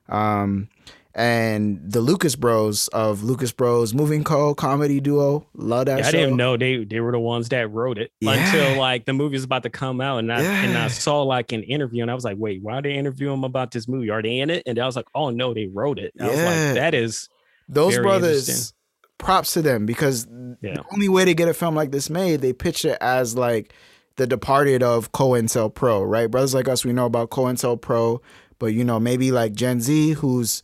Um, 0.07 0.69
and 1.15 1.79
the 1.83 2.01
Lucas 2.01 2.35
Bros 2.35 2.87
of 2.89 3.23
Lucas 3.23 3.51
Bros 3.51 3.93
Moving 3.93 4.23
Co. 4.23 4.55
comedy 4.55 4.99
duo. 4.99 5.45
Love 5.53 5.85
that 5.85 5.99
Yeah, 5.99 6.03
show. 6.03 6.07
I 6.09 6.11
didn't 6.21 6.37
know 6.37 6.57
they 6.57 6.83
they 6.83 6.99
were 6.99 7.11
the 7.11 7.19
ones 7.19 7.49
that 7.49 7.69
wrote 7.71 7.97
it 7.97 8.11
Yeah. 8.19 8.33
until 8.33 8.75
like 8.75 9.05
the 9.05 9.13
movie 9.13 9.33
was 9.35 9.43
about 9.43 9.63
to 9.63 9.69
come 9.69 10.01
out, 10.01 10.17
and 10.19 10.33
I 10.33 10.41
and 10.41 10.77
I 10.77 10.87
saw 10.87 11.21
like 11.21 11.51
an 11.51 11.63
interview, 11.63 12.01
and 12.01 12.09
I 12.09 12.15
was 12.15 12.23
like, 12.23 12.37
wait, 12.39 12.61
why 12.63 12.75
are 12.79 12.81
they 12.81 12.93
interviewing 12.93 13.33
them 13.33 13.43
about 13.43 13.71
this 13.71 13.87
movie? 13.87 14.09
Are 14.09 14.21
they 14.21 14.39
in 14.39 14.49
it? 14.49 14.63
And 14.65 14.79
I 14.79 14.85
was 14.85 14.95
like, 14.95 15.07
oh 15.13 15.29
no, 15.29 15.53
they 15.53 15.67
wrote 15.67 15.99
it. 15.99 16.13
I 16.19 16.27
was 16.27 16.39
Yeah. 16.39 16.45
like, 16.45 16.75
that 16.75 16.93
is 16.95 17.29
Those 17.69 17.97
brothers, 17.97 18.73
props 19.19 19.53
to 19.53 19.61
them 19.61 19.85
because 19.85 20.25
Yeah. 20.61 20.75
the 20.75 20.83
only 20.91 21.09
way 21.09 21.25
to 21.25 21.33
get 21.33 21.47
a 21.47 21.53
film 21.53 21.75
like 21.75 21.91
this 21.91 22.09
made, 22.09 22.41
they 22.41 22.53
pitched 22.53 22.85
it 22.85 22.97
as 23.01 23.35
like 23.37 23.73
the 24.15 24.27
departed 24.27 24.83
of 24.83 25.11
COINTELPRO, 25.11 26.07
right? 26.09 26.29
Brothers 26.29 26.53
like 26.53 26.67
us, 26.67 26.83
we 26.85 26.93
know 26.93 27.05
about 27.05 27.29
COINTELPRO, 27.29 28.19
but 28.59 28.67
you 28.67 28.83
know, 28.83 28.99
maybe 28.99 29.31
like 29.31 29.53
Gen 29.53 29.79
Z 29.81 30.11
who's 30.13 30.61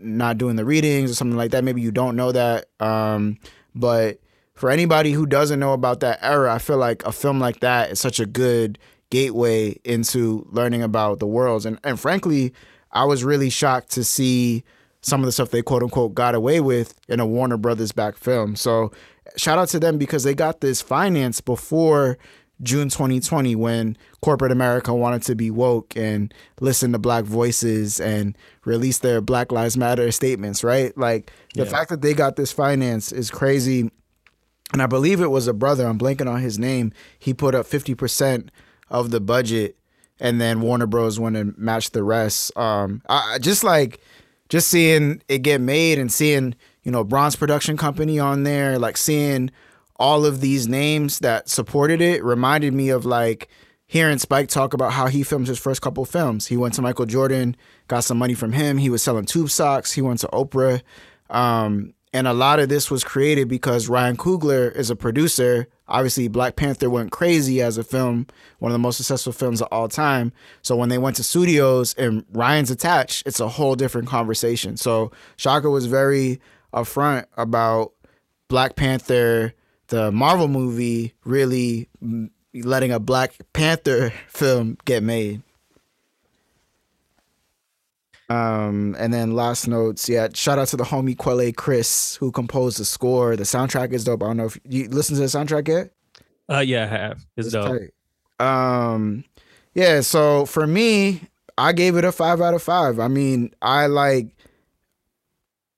not 0.00 0.38
doing 0.38 0.56
the 0.56 0.64
readings 0.64 1.10
or 1.10 1.14
something 1.14 1.36
like 1.36 1.50
that, 1.52 1.64
maybe 1.64 1.80
you 1.80 1.90
don't 1.90 2.16
know 2.16 2.32
that. 2.32 2.66
Um, 2.80 3.38
but 3.74 4.20
for 4.54 4.70
anybody 4.70 5.12
who 5.12 5.26
doesn't 5.26 5.60
know 5.60 5.72
about 5.72 6.00
that 6.00 6.18
era, 6.22 6.52
I 6.54 6.58
feel 6.58 6.78
like 6.78 7.04
a 7.04 7.12
film 7.12 7.38
like 7.38 7.60
that 7.60 7.90
is 7.90 8.00
such 8.00 8.20
a 8.20 8.26
good 8.26 8.78
gateway 9.10 9.78
into 9.84 10.46
learning 10.50 10.82
about 10.82 11.20
the 11.20 11.26
worlds. 11.26 11.66
And 11.66 11.78
and 11.84 12.00
frankly, 12.00 12.52
I 12.92 13.04
was 13.04 13.22
really 13.24 13.50
shocked 13.50 13.90
to 13.92 14.04
see 14.04 14.64
some 15.02 15.20
of 15.20 15.26
the 15.26 15.32
stuff 15.32 15.50
they 15.50 15.62
quote 15.62 15.82
unquote 15.82 16.14
got 16.14 16.34
away 16.34 16.60
with 16.60 16.98
in 17.08 17.20
a 17.20 17.26
Warner 17.26 17.56
Brothers 17.56 17.92
back 17.92 18.16
film. 18.16 18.56
So 18.56 18.90
shout 19.36 19.58
out 19.58 19.68
to 19.68 19.78
them 19.78 19.98
because 19.98 20.24
they 20.24 20.34
got 20.34 20.60
this 20.60 20.80
finance 20.80 21.40
before 21.40 22.18
June 22.62 22.88
2020 22.88 23.54
when 23.54 23.96
corporate 24.22 24.50
America 24.52 24.94
wanted 24.94 25.22
to 25.22 25.34
be 25.34 25.50
woke 25.50 25.94
and 25.96 26.32
listen 26.60 26.92
to 26.92 26.98
black 26.98 27.24
voices 27.24 28.00
and 28.00 28.36
release 28.64 28.98
their 29.00 29.20
Black 29.20 29.52
Lives 29.52 29.76
Matter 29.76 30.10
statements, 30.10 30.64
right? 30.64 30.96
Like 30.96 31.30
the 31.54 31.64
Yeah. 31.64 31.70
fact 31.70 31.90
that 31.90 32.00
they 32.02 32.14
got 32.14 32.36
this 32.36 32.52
finance 32.52 33.12
is 33.12 33.30
crazy. 33.30 33.90
And 34.72 34.82
I 34.82 34.86
believe 34.86 35.20
it 35.20 35.30
was 35.30 35.46
a 35.46 35.52
brother, 35.52 35.86
I'm 35.86 35.98
blanking 35.98 36.32
on 36.32 36.40
his 36.40 36.58
name. 36.58 36.92
He 37.18 37.34
put 37.34 37.54
up 37.54 37.66
50% 37.66 38.48
of 38.90 39.10
the 39.10 39.20
budget 39.20 39.76
and 40.18 40.40
then 40.40 40.60
Warner 40.62 40.86
Bros 40.86 41.20
went 41.20 41.36
and 41.36 41.56
matched 41.58 41.92
the 41.92 42.02
rest. 42.02 42.56
Um, 42.56 43.02
I, 43.08 43.34
I 43.34 43.38
just 43.38 43.62
like 43.64 44.00
just 44.48 44.68
seeing 44.68 45.22
it 45.28 45.40
get 45.40 45.60
made 45.60 45.98
and 45.98 46.10
seeing 46.10 46.54
you 46.84 46.90
know 46.90 47.04
Bronze 47.04 47.36
Production 47.36 47.76
Company 47.76 48.18
on 48.18 48.44
there, 48.44 48.78
like 48.78 48.96
seeing 48.96 49.50
all 49.98 50.24
of 50.24 50.40
these 50.40 50.68
names 50.68 51.20
that 51.20 51.48
supported 51.48 52.00
it 52.00 52.22
reminded 52.22 52.74
me 52.74 52.90
of 52.90 53.04
like 53.04 53.48
hearing 53.86 54.18
Spike 54.18 54.48
talk 54.48 54.74
about 54.74 54.92
how 54.92 55.06
he 55.06 55.22
filmed 55.22 55.46
his 55.46 55.58
first 55.58 55.80
couple 55.80 56.04
films. 56.04 56.46
He 56.46 56.56
went 56.56 56.74
to 56.74 56.82
Michael 56.82 57.06
Jordan, 57.06 57.56
got 57.88 58.04
some 58.04 58.18
money 58.18 58.34
from 58.34 58.52
him. 58.52 58.78
He 58.78 58.90
was 58.90 59.02
selling 59.02 59.24
tube 59.26 59.50
socks. 59.50 59.92
He 59.92 60.02
went 60.02 60.20
to 60.20 60.28
Oprah. 60.28 60.82
Um, 61.30 61.94
and 62.12 62.26
a 62.26 62.32
lot 62.32 62.60
of 62.60 62.68
this 62.68 62.90
was 62.90 63.04
created 63.04 63.46
because 63.46 63.88
Ryan 63.88 64.16
Coogler 64.16 64.74
is 64.74 64.90
a 64.90 64.96
producer. 64.96 65.68
Obviously, 65.86 66.28
Black 66.28 66.56
Panther 66.56 66.88
went 66.88 67.12
crazy 67.12 67.60
as 67.60 67.78
a 67.78 67.84
film, 67.84 68.26
one 68.58 68.70
of 68.70 68.74
the 68.74 68.78
most 68.78 68.96
successful 68.96 69.32
films 69.32 69.60
of 69.60 69.68
all 69.70 69.88
time. 69.88 70.32
So 70.62 70.76
when 70.76 70.88
they 70.88 70.98
went 70.98 71.16
to 71.16 71.22
studios 71.22 71.94
and 71.94 72.24
Ryan's 72.32 72.70
attached, 72.70 73.26
it's 73.26 73.38
a 73.38 73.48
whole 73.48 73.76
different 73.76 74.08
conversation. 74.08 74.76
So 74.76 75.12
Shaka 75.36 75.68
was 75.68 75.86
very 75.86 76.40
upfront 76.72 77.26
about 77.36 77.92
Black 78.48 78.76
Panther, 78.76 79.52
the 79.88 80.10
Marvel 80.12 80.48
movie, 80.48 81.14
really 81.24 81.88
letting 82.54 82.92
a 82.92 82.98
Black 82.98 83.34
Panther 83.52 84.12
film 84.28 84.76
get 84.84 85.02
made. 85.02 85.42
Um, 88.28 88.96
and 88.98 89.14
then 89.14 89.34
last 89.36 89.68
notes, 89.68 90.08
yeah. 90.08 90.28
Shout 90.34 90.58
out 90.58 90.68
to 90.68 90.76
the 90.76 90.84
homie 90.84 91.16
Quelle 91.16 91.52
Chris 91.52 92.16
who 92.16 92.32
composed 92.32 92.78
the 92.80 92.84
score. 92.84 93.36
The 93.36 93.44
soundtrack 93.44 93.92
is 93.92 94.02
dope. 94.04 94.22
I 94.22 94.26
don't 94.26 94.36
know 94.36 94.46
if 94.46 94.58
you 94.68 94.88
listen 94.88 95.14
to 95.14 95.20
the 95.20 95.26
soundtrack 95.28 95.68
yet. 95.68 95.92
uh 96.48 96.58
yeah, 96.58 96.84
I 96.84 96.86
have. 96.86 97.24
It's, 97.36 97.46
It's 97.46 97.52
dope. 97.52 97.78
tight. 98.38 98.44
Um, 98.44 99.24
yeah. 99.74 100.00
So 100.00 100.44
for 100.44 100.66
me, 100.66 101.20
I 101.56 101.72
gave 101.72 101.96
it 101.96 102.04
a 102.04 102.10
five 102.10 102.40
out 102.40 102.54
of 102.54 102.62
five. 102.62 102.98
I 102.98 103.06
mean, 103.08 103.54
I 103.62 103.86
like. 103.86 104.26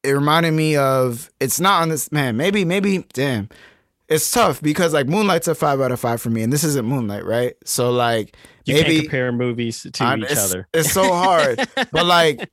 It 0.02 0.12
reminded 0.12 0.52
me 0.52 0.74
of. 0.76 1.30
It's 1.40 1.60
not 1.60 1.82
on 1.82 1.90
this 1.90 2.10
man. 2.10 2.38
Maybe, 2.38 2.64
maybe. 2.64 3.04
Damn, 3.12 3.50
it's 4.08 4.30
tough 4.30 4.62
because 4.62 4.92
like 4.94 5.06
Moonlight's 5.06 5.48
a 5.48 5.54
five 5.54 5.80
out 5.80 5.92
of 5.92 6.00
five 6.00 6.20
for 6.20 6.30
me, 6.30 6.42
and 6.42 6.52
this 6.52 6.64
isn't 6.64 6.86
Moonlight, 6.86 7.24
right? 7.24 7.54
So 7.64 7.90
like 7.90 8.36
You 8.64 8.74
maybe 8.74 8.88
can't 8.96 9.02
compare 9.04 9.32
movies 9.32 9.86
to 9.92 10.04
I- 10.04 10.16
each 10.16 10.24
it's, 10.30 10.44
other. 10.52 10.68
It's 10.72 10.92
so 10.92 11.12
hard, 11.12 11.58
but 11.92 12.06
like, 12.06 12.50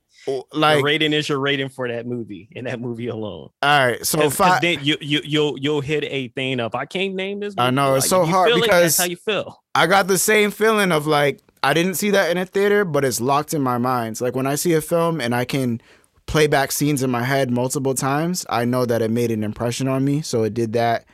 like, 0.52 0.82
rating 0.84 1.12
is 1.12 1.28
your 1.28 1.38
rating 1.38 1.68
for 1.68 1.86
that 1.88 2.04
movie 2.06 2.48
and 2.56 2.66
that 2.66 2.80
movie 2.80 3.06
alone. 3.08 3.50
All 3.62 3.86
right, 3.86 4.04
so 4.04 4.28
'cause 4.30 4.60
then 4.60 4.78
you 4.82 4.96
you 5.00 5.20
you'll 5.24 5.58
you'll 5.58 5.80
hit 5.80 6.04
a 6.04 6.28
thing 6.28 6.60
up. 6.60 6.74
I 6.74 6.84
can't 6.84 7.14
name 7.14 7.40
this. 7.40 7.54
I 7.56 7.70
know, 7.70 7.94
it's 7.94 8.08
so 8.08 8.24
hard 8.24 8.48
feel 8.48 8.58
it, 8.58 8.62
because- 8.62 8.82
that's 8.82 8.98
how 8.98 9.04
you 9.04 9.16
feel. 9.16 9.62
I 9.74 9.86
got 9.86 10.08
the 10.08 10.18
same 10.18 10.50
feeling 10.50 10.90
of 10.92 11.06
like 11.06 11.40
I 11.62 11.74
didn't 11.74 11.94
see 11.94 12.10
that 12.10 12.30
in 12.30 12.38
a 12.38 12.46
theater, 12.46 12.84
but 12.84 13.04
it's 13.04 13.20
locked 13.20 13.54
in 13.54 13.62
my 13.62 13.78
mind. 13.78 14.20
Like 14.20 14.34
when 14.36 14.46
I 14.46 14.54
see 14.56 14.72
a 14.74 14.80
film 14.80 15.20
and 15.20 15.34
I 15.34 15.44
can 15.44 15.80
play 16.26 16.46
back 16.48 16.72
scenes 16.72 17.02
in 17.02 17.10
my 17.10 17.22
head 17.22 17.50
multiple 17.50 17.94
times, 17.94 18.44
I 18.50 18.64
know 18.64 18.84
that 18.84 19.00
it 19.02 19.10
made 19.10 19.30
an 19.30 19.42
impression 19.44 19.86
on 19.88 20.04
me. 20.04 20.22
So 20.22 20.42
it 20.42 20.54
did 20.54 20.72
that. 20.74 21.04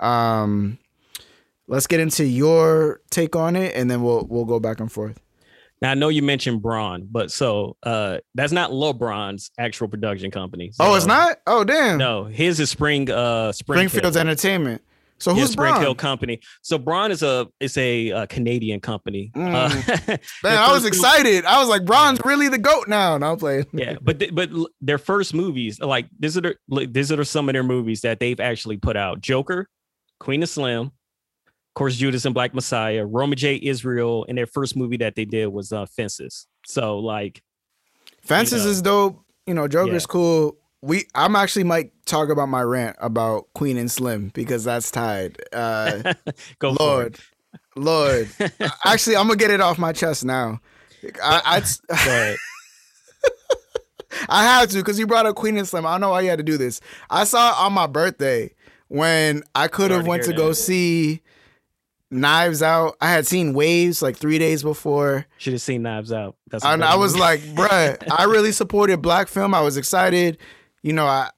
Um, 0.00 0.78
let's 1.68 1.86
get 1.86 2.00
into 2.00 2.24
your 2.24 3.00
take 3.10 3.36
on 3.36 3.56
it, 3.56 3.74
and 3.76 3.90
then 3.90 4.02
we'll 4.02 4.26
we'll 4.28 4.44
go 4.44 4.60
back 4.60 4.80
and 4.80 4.90
forth. 4.90 5.20
Now 5.82 5.92
I 5.92 5.94
know 5.94 6.08
you 6.08 6.22
mentioned 6.22 6.60
Bron, 6.60 7.08
but 7.10 7.30
so 7.30 7.76
uh 7.84 8.18
that's 8.34 8.52
not 8.52 8.70
LeBron's 8.70 9.50
actual 9.58 9.88
production 9.88 10.30
company. 10.30 10.72
oh, 10.78 10.94
it's 10.94 11.06
not. 11.06 11.38
Oh, 11.46 11.64
damn. 11.64 11.96
No, 11.98 12.24
his 12.24 12.60
is 12.60 12.68
Spring 12.70 13.10
uh 13.10 13.52
Springfield. 13.52 13.90
Springfield's 13.90 14.16
Entertainment. 14.18 14.82
So 15.18 15.32
Yeah, 15.32 15.40
who's 15.40 15.52
Springfield 15.52 15.96
Bron? 15.96 16.10
Company. 16.12 16.40
So 16.60 16.76
Bron 16.76 17.10
is 17.10 17.22
a 17.22 17.48
is 17.60 17.78
a, 17.78 18.12
uh 18.12 18.26
Canadian 18.26 18.80
company. 18.80 19.32
Mm. 19.34 19.54
Uh, 19.54 20.16
Man, 20.42 20.58
I 20.58 20.70
was 20.72 20.84
excited. 20.84 21.46
I 21.46 21.58
was 21.60 21.68
like, 21.70 21.86
Bron's 21.86 22.20
really 22.26 22.48
the 22.48 22.58
goat 22.58 22.86
now. 22.88 23.14
And 23.14 23.24
I'm 23.24 23.38
playing. 23.38 23.64
yeah, 23.72 23.96
but 24.02 24.18
th- 24.18 24.34
but 24.34 24.50
their 24.82 24.98
first 24.98 25.32
movies, 25.32 25.80
like 25.80 26.08
these 26.18 26.36
are 26.36 26.42
their, 26.42 26.56
like, 26.68 26.92
these 26.92 27.10
are 27.10 27.24
some 27.24 27.48
of 27.48 27.54
their 27.54 27.62
movies 27.62 28.02
that 28.02 28.20
they've 28.20 28.38
actually 28.40 28.76
put 28.76 28.98
out: 28.98 29.20
Joker, 29.22 29.66
Queen 30.20 30.42
and 30.42 30.48
Slim, 30.48 30.86
of 30.86 31.74
course, 31.74 31.96
Judas 31.96 32.24
and 32.24 32.34
Black 32.34 32.54
Messiah, 32.54 33.04
Roman 33.04 33.36
J. 33.36 33.58
Israel, 33.62 34.24
and 34.28 34.38
their 34.38 34.46
first 34.46 34.76
movie 34.76 34.98
that 34.98 35.16
they 35.16 35.24
did 35.24 35.48
was 35.48 35.72
uh, 35.72 35.86
Fences. 35.86 36.46
So 36.66 36.98
like, 36.98 37.42
Fences 38.22 38.64
know. 38.64 38.70
is 38.70 38.82
dope. 38.82 39.24
You 39.46 39.54
know, 39.54 39.66
Joker's 39.66 40.02
Yeah. 40.04 40.06
cool. 40.08 40.56
We 40.82 41.04
I'm 41.14 41.36
actually 41.36 41.64
might 41.64 41.92
talk 42.06 42.30
about 42.30 42.48
my 42.48 42.62
rant 42.62 42.96
about 43.00 43.48
Queen 43.54 43.76
and 43.76 43.90
Slim 43.90 44.30
because 44.32 44.64
that's 44.64 44.90
tied. 44.90 45.36
Uh 45.52 46.14
go 46.58 46.76
Lord. 46.78 47.18
Lord. 47.76 48.28
actually 48.86 49.16
I'm 49.16 49.26
gonna 49.26 49.36
get 49.36 49.50
it 49.50 49.60
off 49.60 49.78
my 49.78 49.92
chest 49.92 50.24
now. 50.24 50.60
I. 51.22 51.62
I, 51.90 52.36
I 54.28 54.42
have 54.42 54.68
to 54.70 54.76
because 54.78 54.98
you 54.98 55.06
brought 55.06 55.26
up 55.26 55.36
Queen 55.36 55.56
and 55.56 55.66
Slim. 55.68 55.86
I 55.86 55.92
don't 55.92 56.00
know 56.00 56.10
why 56.10 56.22
you 56.22 56.30
had 56.30 56.38
to 56.38 56.42
do 56.44 56.56
this. 56.56 56.80
I 57.10 57.24
saw 57.24 57.50
it 57.50 57.58
on 57.58 57.72
my 57.72 57.86
birthday 57.86 58.52
when 58.90 59.44
I 59.54 59.68
could 59.68 59.92
have 59.92 60.04
went 60.04 60.24
to 60.24 60.32
go 60.32 60.52
see 60.52 61.22
Knives 62.10 62.60
Out. 62.60 62.96
I 63.00 63.10
had 63.10 63.24
seen 63.24 63.54
Waves 63.54 64.02
like 64.02 64.16
three 64.16 64.36
days 64.36 64.64
before. 64.64 65.26
Should 65.38 65.52
have 65.52 65.62
seen 65.62 65.82
Knives 65.82 66.12
Out. 66.12 66.34
That's 66.50 66.64
And 66.64 66.82
I 66.82 66.96
was 66.96 67.16
like, 67.16 67.40
bruh, 67.40 67.96
I 68.10 68.24
really 68.24 68.50
supported 68.50 69.00
black 69.00 69.28
film. 69.28 69.54
I 69.54 69.60
was 69.60 69.76
excited. 69.76 70.38
You 70.82 70.92
know, 70.92 71.06
I, 71.06 71.30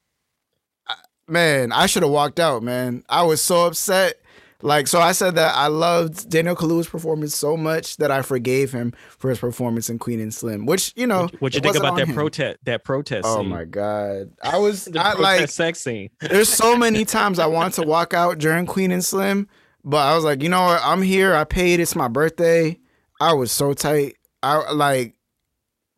I 0.87 0.95
man, 1.27 1.71
I 1.71 1.85
should 1.85 2.01
have 2.01 2.11
walked 2.11 2.39
out, 2.39 2.63
man. 2.63 3.03
I 3.07 3.21
was 3.21 3.39
so 3.39 3.67
upset. 3.67 4.19
Like, 4.63 4.87
so 4.87 5.01
I 5.01 5.11
said 5.11 5.35
that 5.35 5.53
I 5.55 5.67
loved 5.67 6.29
Daniel 6.29 6.55
Kaluuya's 6.55 6.87
performance 6.87 7.35
so 7.35 7.57
much 7.57 7.97
that 7.97 8.11
I 8.11 8.21
forgave 8.21 8.71
him 8.71 8.93
for 9.17 9.29
his 9.29 9.37
performance 9.37 9.89
in 9.89 9.99
Queen 9.99 10.21
and 10.21 10.33
Slim, 10.33 10.65
which, 10.65 10.93
you 10.95 11.05
know, 11.05 11.27
what 11.39 11.53
you 11.53 11.59
think 11.59 11.75
about 11.75 11.97
that 11.97 12.07
him. 12.07 12.15
protest? 12.15 12.59
That 12.63 12.85
protest. 12.85 13.25
Oh 13.27 13.41
scene? 13.41 13.49
my 13.49 13.65
God. 13.65 14.31
I 14.41 14.57
was 14.59 14.87
I, 14.97 15.15
like, 15.15 15.49
sex 15.49 15.81
scene. 15.81 16.11
there's 16.21 16.47
so 16.47 16.77
many 16.77 17.03
times 17.03 17.39
I 17.39 17.45
wanted 17.45 17.73
to 17.73 17.83
walk 17.83 18.13
out 18.13 18.37
during 18.37 18.65
Queen 18.65 18.93
and 18.93 19.03
Slim, 19.03 19.49
but 19.83 19.97
I 19.97 20.15
was 20.15 20.23
like, 20.23 20.41
you 20.41 20.47
know 20.47 20.63
what? 20.63 20.81
I'm 20.81 21.01
here. 21.01 21.35
I 21.35 21.43
paid. 21.43 21.81
It's 21.81 21.93
my 21.93 22.07
birthday. 22.07 22.79
I 23.19 23.33
was 23.33 23.51
so 23.51 23.73
tight. 23.73 24.15
I 24.41 24.71
like, 24.71 25.15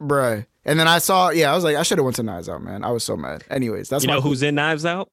bruh. 0.02 0.44
And 0.66 0.80
then 0.80 0.88
I 0.88 0.98
saw, 0.98 1.30
yeah, 1.30 1.52
I 1.52 1.56
was 1.56 1.64
like, 1.64 1.76
I 1.76 1.84
should 1.84 2.00
have 2.00 2.06
went 2.06 2.16
to 2.16 2.24
Knives 2.24 2.50
Out, 2.50 2.64
man. 2.64 2.84
I 2.84 2.90
was 2.90 3.04
so 3.04 3.16
mad. 3.16 3.44
Anyways, 3.52 3.90
that's 3.90 4.04
you 4.04 4.10
know 4.10 4.22
who's 4.22 4.42
in 4.42 4.56
Knives 4.56 4.88
Out? 4.88 5.10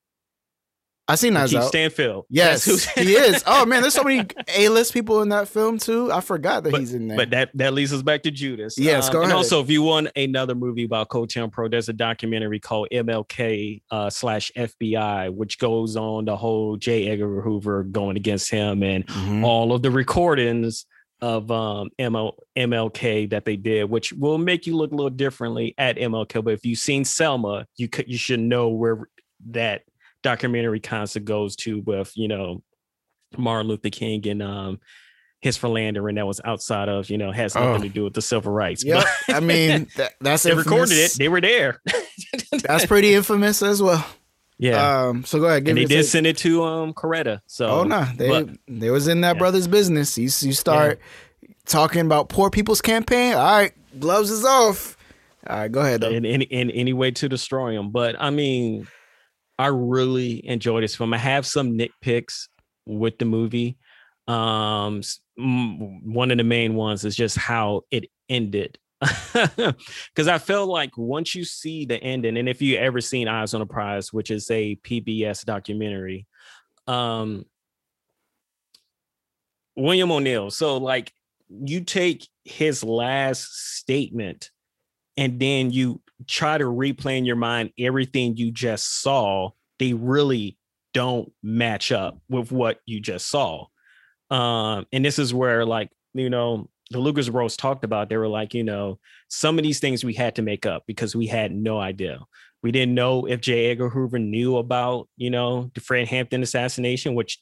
I 1.09 1.17
seen 1.17 1.35
Keith 1.35 1.55
Out. 1.57 1.65
Stanfield. 1.69 2.27
yes, 2.31 2.65
he 2.95 3.15
is. 3.15 3.43
Oh 3.47 3.67
man, 3.67 3.83
there's 3.83 3.93
so 3.95 4.05
many 4.05 4.25
A-list 4.57 4.95
people 4.95 5.21
in 5.23 5.31
that 5.31 5.49
film 5.49 5.79
too. 5.79 6.13
I 6.13 6.21
forgot 6.21 6.63
that 6.63 6.71
but, 6.71 6.81
he's 6.81 6.95
in 6.95 7.09
there. 7.09 7.17
but 7.17 7.31
that 7.31 7.51
that 7.55 7.75
leads 7.75 7.93
us 7.93 8.03
back 8.03 8.23
to 8.23 8.31
Judas. 8.31 8.79
Yes, 8.79 9.11
go 9.11 9.19
and 9.19 9.25
ahead. 9.27 9.37
also, 9.37 9.61
if 9.61 9.69
you 9.69 9.83
want 9.83 10.09
another 10.17 10.55
movie 10.55 10.85
about 10.85 11.09
COINTELPRO, 11.09 11.71
there's 11.71 11.89
a 11.89 11.93
documentary 11.93 12.61
called 12.61 12.89
MLK 12.93 13.83
uh, 13.91 14.11
slash 14.11 14.53
FBI, 14.57 15.35
which 15.35 15.59
goes 15.59 15.97
on 15.97 16.25
the 16.25 16.37
whole 16.37 16.77
J. 16.77 17.09
Edgar 17.09 17.43
Hoover 17.43 17.83
going 17.83 18.17
against 18.17 18.51
him 18.51 18.83
and 18.83 19.07
Mhm. 19.07 19.45
all 19.45 19.73
of 19.73 19.83
the 19.83 19.91
recordings 19.91 20.87
of 21.21 21.51
um 21.51 21.91
ML, 21.99 22.33
MLK 22.57 23.27
that 23.31 23.45
they 23.45 23.57
did, 23.57 23.91
which 23.91 24.13
will 24.13 24.39
make 24.39 24.67
you 24.67 24.77
look 24.77 24.93
a 24.93 24.95
little 24.95 25.11
differently 25.11 25.75
at 25.79 25.97
MLK. 25.99 26.43
But 26.45 26.55
if 26.55 26.65
you've 26.65 26.79
seen 26.79 27.05
Selma, 27.05 27.67
you 27.77 27.89
could 27.89 28.09
you 28.09 28.19
should 28.19 28.41
know 28.41 28.69
where 28.69 29.09
that 29.51 29.83
documentary 30.23 30.81
concept 30.81 31.25
goes 31.27 31.57
to 31.57 31.81
with 31.81 32.13
you 32.17 32.29
know 32.29 32.63
Martin 33.37 33.69
Luther 33.69 33.91
King 33.91 34.27
and 34.29 34.43
um 34.43 34.81
his 35.41 35.57
philandering 35.57 36.15
that 36.15 36.27
was 36.27 36.41
outside 36.45 36.89
of 36.89 37.11
you 37.11 37.19
know 37.19 37.33
has 37.33 37.55
nothing 37.55 37.81
Oh. 37.81 37.83
to 37.83 37.89
do 37.89 38.05
with 38.05 38.15
the 38.15 38.23
civil 38.23 38.53
rights. 38.53 38.85
Yeah, 38.85 39.03
But 39.27 39.37
I 39.37 39.41
mean 39.41 39.89
that, 39.97 40.13
that's 40.21 40.45
they 40.45 40.55
recorded 40.55 40.97
it. 40.97 41.13
They 41.19 41.29
were 41.29 41.41
there. 41.41 41.81
That's 42.63 42.87
pretty 42.87 43.15
infamous 43.15 43.63
as 43.63 43.83
well. 43.83 44.07
yeah. 44.59 45.07
Um, 45.09 45.25
so 45.25 45.41
go 45.41 45.47
ahead. 45.47 45.65
Give 45.65 45.73
and 45.77 45.79
they 45.79 45.87
did 45.87 46.03
take. 46.03 46.11
send 46.11 46.27
it 46.27 46.37
to 46.39 46.63
um 46.63 46.95
Coretta. 46.95 47.41
So 47.47 47.67
Oh 47.67 47.83
no, 47.85 48.05
they 48.17 48.29
but- 48.29 48.51
they 48.69 48.91
was 48.91 49.09
in 49.09 49.23
that 49.23 49.35
Yeah. 49.37 49.39
brother's 49.41 49.67
business. 49.67 50.17
You 50.17 50.25
you 50.25 50.53
start 50.53 51.01
talking 51.67 52.03
about 52.03 52.29
poor 52.29 52.49
people's 52.51 52.81
campaign. 52.81 53.35
All 53.35 53.43
right, 53.43 53.73
gloves 53.99 54.31
is 54.31 54.45
off. 54.45 54.97
All 55.49 55.57
right, 55.59 55.73
go 55.73 55.81
ahead. 55.81 56.03
Though. 56.03 56.11
in, 56.11 56.25
in 56.25 56.43
in 56.43 56.71
any 56.71 56.93
way 56.93 57.11
to 57.13 57.29
destroy 57.29 57.75
them. 57.75 57.91
But 57.91 58.15
I 58.21 58.31
mean, 58.31 58.87
I 59.59 59.67
really 59.67 60.47
enjoyed 60.47 60.83
this 60.83 60.97
film. 60.97 61.15
I 61.15 61.19
have 61.19 61.47
some 61.47 61.79
nitpicks 61.79 62.49
with 62.87 63.19
the 63.19 63.25
movie. 63.25 63.77
Um, 64.27 65.03
one 65.37 66.31
of 66.31 66.39
the 66.39 66.45
main 66.45 66.75
ones 66.75 67.05
is 67.05 67.17
just 67.17 67.37
how 67.37 67.83
it 67.91 68.07
ended. 68.29 68.79
Because 70.15 70.29
I 70.29 70.39
felt 70.39 70.69
like 70.69 70.97
once 70.97 71.35
you 71.35 71.45
see 71.45 71.87
the 71.87 71.97
ending, 72.03 72.37
and 72.37 72.49
if 72.49 72.63
you 72.63 72.77
ever 72.77 73.01
seen 73.01 73.27
Eyes 73.29 73.55
on 73.55 73.61
the 73.61 73.67
Prize, 73.67 74.13
which 74.13 74.31
is 74.31 74.51
a 74.51 74.77
PBS 74.77 75.45
documentary, 75.45 76.27
um, 76.87 77.47
William 79.77 80.13
O'Neal. 80.13 80.51
So 80.51 80.77
like 80.77 81.13
you 81.49 81.83
take 81.83 82.29
his 82.45 82.85
last 82.85 83.77
statement 83.77 84.51
and 85.17 85.39
then 85.39 85.71
you 85.71 86.01
try 86.27 86.59
to 86.59 86.65
replay 86.65 87.19
in 87.19 87.25
your 87.25 87.37
mind 87.37 87.71
everything 87.79 88.37
you 88.37 88.51
just 88.51 89.03
saw, 89.03 89.51
they 89.79 89.93
really 89.93 90.59
don't 90.95 91.33
match 91.43 91.93
up 91.93 92.19
with 92.29 92.53
what 92.53 92.79
you 92.87 93.01
just 93.01 93.29
saw. 93.29 93.67
Um, 94.31 94.87
and 94.93 95.05
this 95.05 95.19
is 95.19 95.35
where, 95.35 95.65
like, 95.65 95.91
you 96.15 96.31
know, 96.31 96.69
the 96.91 96.99
Lucas 96.99 97.29
Bros 97.29 97.57
talked 97.57 97.85
about, 97.85 98.09
they 98.09 98.17
were 98.17 98.29
like, 98.29 98.55
you 98.55 98.65
know, 98.65 98.99
some 99.29 99.59
of 99.59 99.65
these 99.65 99.81
things 99.81 100.05
we 100.05 100.15
had 100.15 100.37
to 100.37 100.43
make 100.43 100.67
up 100.67 100.85
because 100.87 101.17
we 101.17 101.27
had 101.27 101.55
no 101.55 101.79
idea. 101.79 102.21
We 102.63 102.71
didn't 102.71 102.95
know 102.95 103.27
if 103.27 103.41
J. 103.41 103.71
Edgar 103.71 103.89
Hoover 103.89 104.19
knew 104.19 104.57
about, 104.59 105.09
you 105.17 105.31
know, 105.31 105.71
the 105.75 105.81
Fred 105.81 106.09
Hampton 106.09 106.43
assassination, 106.43 107.15
which 107.15 107.41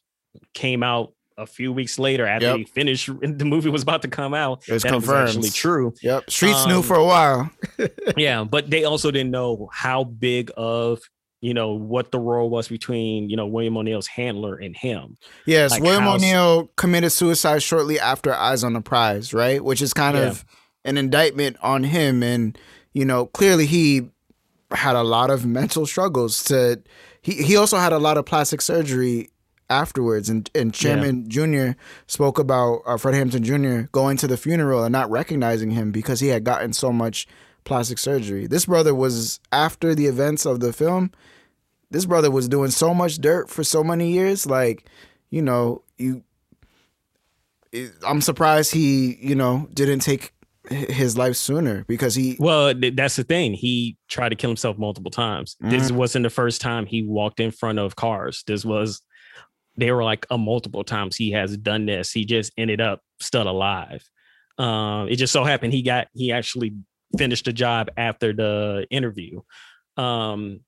came 0.55 0.82
out 0.82 1.12
a 1.41 1.47
few 1.47 1.73
weeks 1.73 1.99
later 1.99 2.27
after 2.27 2.47
Yep. 2.49 2.57
he 2.59 2.65
finished 2.65 3.07
the 3.23 3.45
movie 3.45 3.71
was 3.71 3.83
about 3.83 4.03
to 4.03 4.09
come 4.09 4.35
out. 4.35 4.62
It 4.69 4.73
was 4.73 4.83
that 4.83 4.93
confirmed. 4.93 5.29
was 5.29 5.37
actually 5.37 5.51
true 5.51 5.95
Yep, 6.03 6.31
streets 6.31 6.67
knew 6.67 6.77
Um, 6.79 6.83
for 6.83 6.97
a 6.97 7.05
while. 7.05 7.51
yeah, 8.17 8.45
but 8.45 8.71
they 8.71 8.85
also 8.85 9.11
didn't 9.11 9.31
know 9.31 9.69
how 9.73 10.05
big 10.05 10.51
of 10.57 11.01
you 11.43 11.55
know 11.55 11.73
what 11.73 12.11
the 12.12 12.19
role 12.21 12.51
was 12.51 12.69
between 12.69 13.31
you 13.31 13.37
know 13.37 13.47
William 13.47 13.77
O'Neal's 13.77 14.07
handler 14.07 14.57
and 14.57 14.77
him. 14.77 15.17
Yes, 15.47 15.71
like 15.71 15.83
William 15.83 16.03
how- 16.03 16.17
O'Neal 16.17 16.71
committed 16.77 17.12
suicide 17.12 17.62
shortly 17.62 17.99
after 17.99 18.35
Eyes 18.35 18.62
on 18.62 18.75
the 18.75 18.83
Prize, 18.83 19.33
right? 19.33 19.65
Which 19.65 19.81
is 19.81 19.95
kind 19.95 20.17
Yeah. 20.19 20.25
of 20.29 20.45
an 20.85 20.99
indictment 20.99 21.57
on 21.62 21.85
him, 21.85 22.23
and 22.23 22.59
you 22.93 23.05
know, 23.07 23.25
clearly 23.27 23.65
he 23.67 24.09
had 24.73 24.97
a 24.97 25.03
lot 25.03 25.31
of 25.31 25.47
mental 25.47 25.87
struggles. 25.87 26.45
To 26.45 26.83
he 27.23 27.43
he 27.43 27.57
also 27.57 27.79
had 27.79 27.93
a 27.95 27.99
lot 27.99 28.19
of 28.19 28.27
plastic 28.27 28.61
surgery 28.61 29.31
afterwards, 29.71 30.29
and 30.29 30.51
and 30.55 30.75
Chairman 30.75 31.29
Junior 31.31 31.77
spoke 32.07 32.39
about 32.39 32.83
uh, 32.85 32.97
Fred 32.99 33.15
Hampton 33.15 33.43
Jr. 33.45 33.89
going 33.93 34.17
to 34.19 34.27
the 34.27 34.37
funeral 34.37 34.85
and 34.85 34.93
not 34.93 35.11
recognizing 35.11 35.71
him 35.71 35.93
because 35.93 36.21
he 36.21 36.29
had 36.29 36.45
gotten 36.45 36.73
so 36.73 36.93
much 36.93 37.27
plastic 37.65 37.99
surgery. 37.99 38.47
This 38.47 38.67
brother 38.67 38.95
was 38.95 39.41
after 39.53 39.95
the 39.95 40.07
events 40.07 40.45
of 40.45 40.61
the 40.61 40.73
film 40.73 41.11
this 41.91 42.07
brother 42.07 42.31
was 42.31 42.49
doing 42.49 42.71
so 42.71 42.95
much 42.95 43.17
dirt 43.19 43.51
for 43.51 43.65
so 43.65 43.83
many 43.83 44.13
years. 44.13 44.47
Like, 44.47 44.89
you 45.29 45.43
know, 45.43 45.83
you. 45.99 46.23
it- 47.73 47.93
I'm 48.07 48.21
surprised 48.21 48.73
he, 48.73 49.17
you 49.21 49.35
know, 49.35 49.69
didn't 49.75 50.01
take 50.01 50.33
his 50.69 51.19
life 51.19 51.35
sooner 51.37 51.85
because 51.89 52.15
he. 52.15 52.37
Well, 52.39 52.75
that's 52.75 53.17
the 53.17 53.25
thing. 53.25 53.55
He 53.55 53.97
tried 54.09 54.29
to 54.29 54.37
kill 54.37 54.51
himself 54.51 54.79
multiple 54.79 55.11
times. 55.11 55.57
This 55.61 55.91
wasn't 55.91 56.23
the 56.23 56.31
first 56.31 56.61
time 56.61 56.87
he 56.87 57.03
walked 57.03 57.41
in 57.41 57.51
front 57.51 57.79
of 57.81 57.97
cars. 57.97 58.45
This 58.47 58.65
was 58.65 59.03
they 59.81 59.93
were 59.93 60.05
like 60.05 60.27
a 60.31 60.39
multiple 60.39 60.85
times 60.85 61.16
he 61.16 61.32
has 61.32 61.57
done 61.57 61.86
this. 61.86 62.12
He 62.12 62.24
just 62.24 62.52
ended 62.57 62.81
up 62.81 63.01
still 63.20 63.48
alive. 63.48 64.02
Um, 64.59 65.09
it 65.09 65.16
just 65.16 65.32
so 65.32 65.44
happened 65.44 65.73
he 65.73 65.82
got 65.82 66.09
he 66.12 66.32
actually 66.32 66.74
finished 67.16 67.47
the 67.47 67.52
job 67.52 67.90
after 67.97 68.32
the 68.32 68.86
interview. 68.90 69.40
Um, 69.97 70.61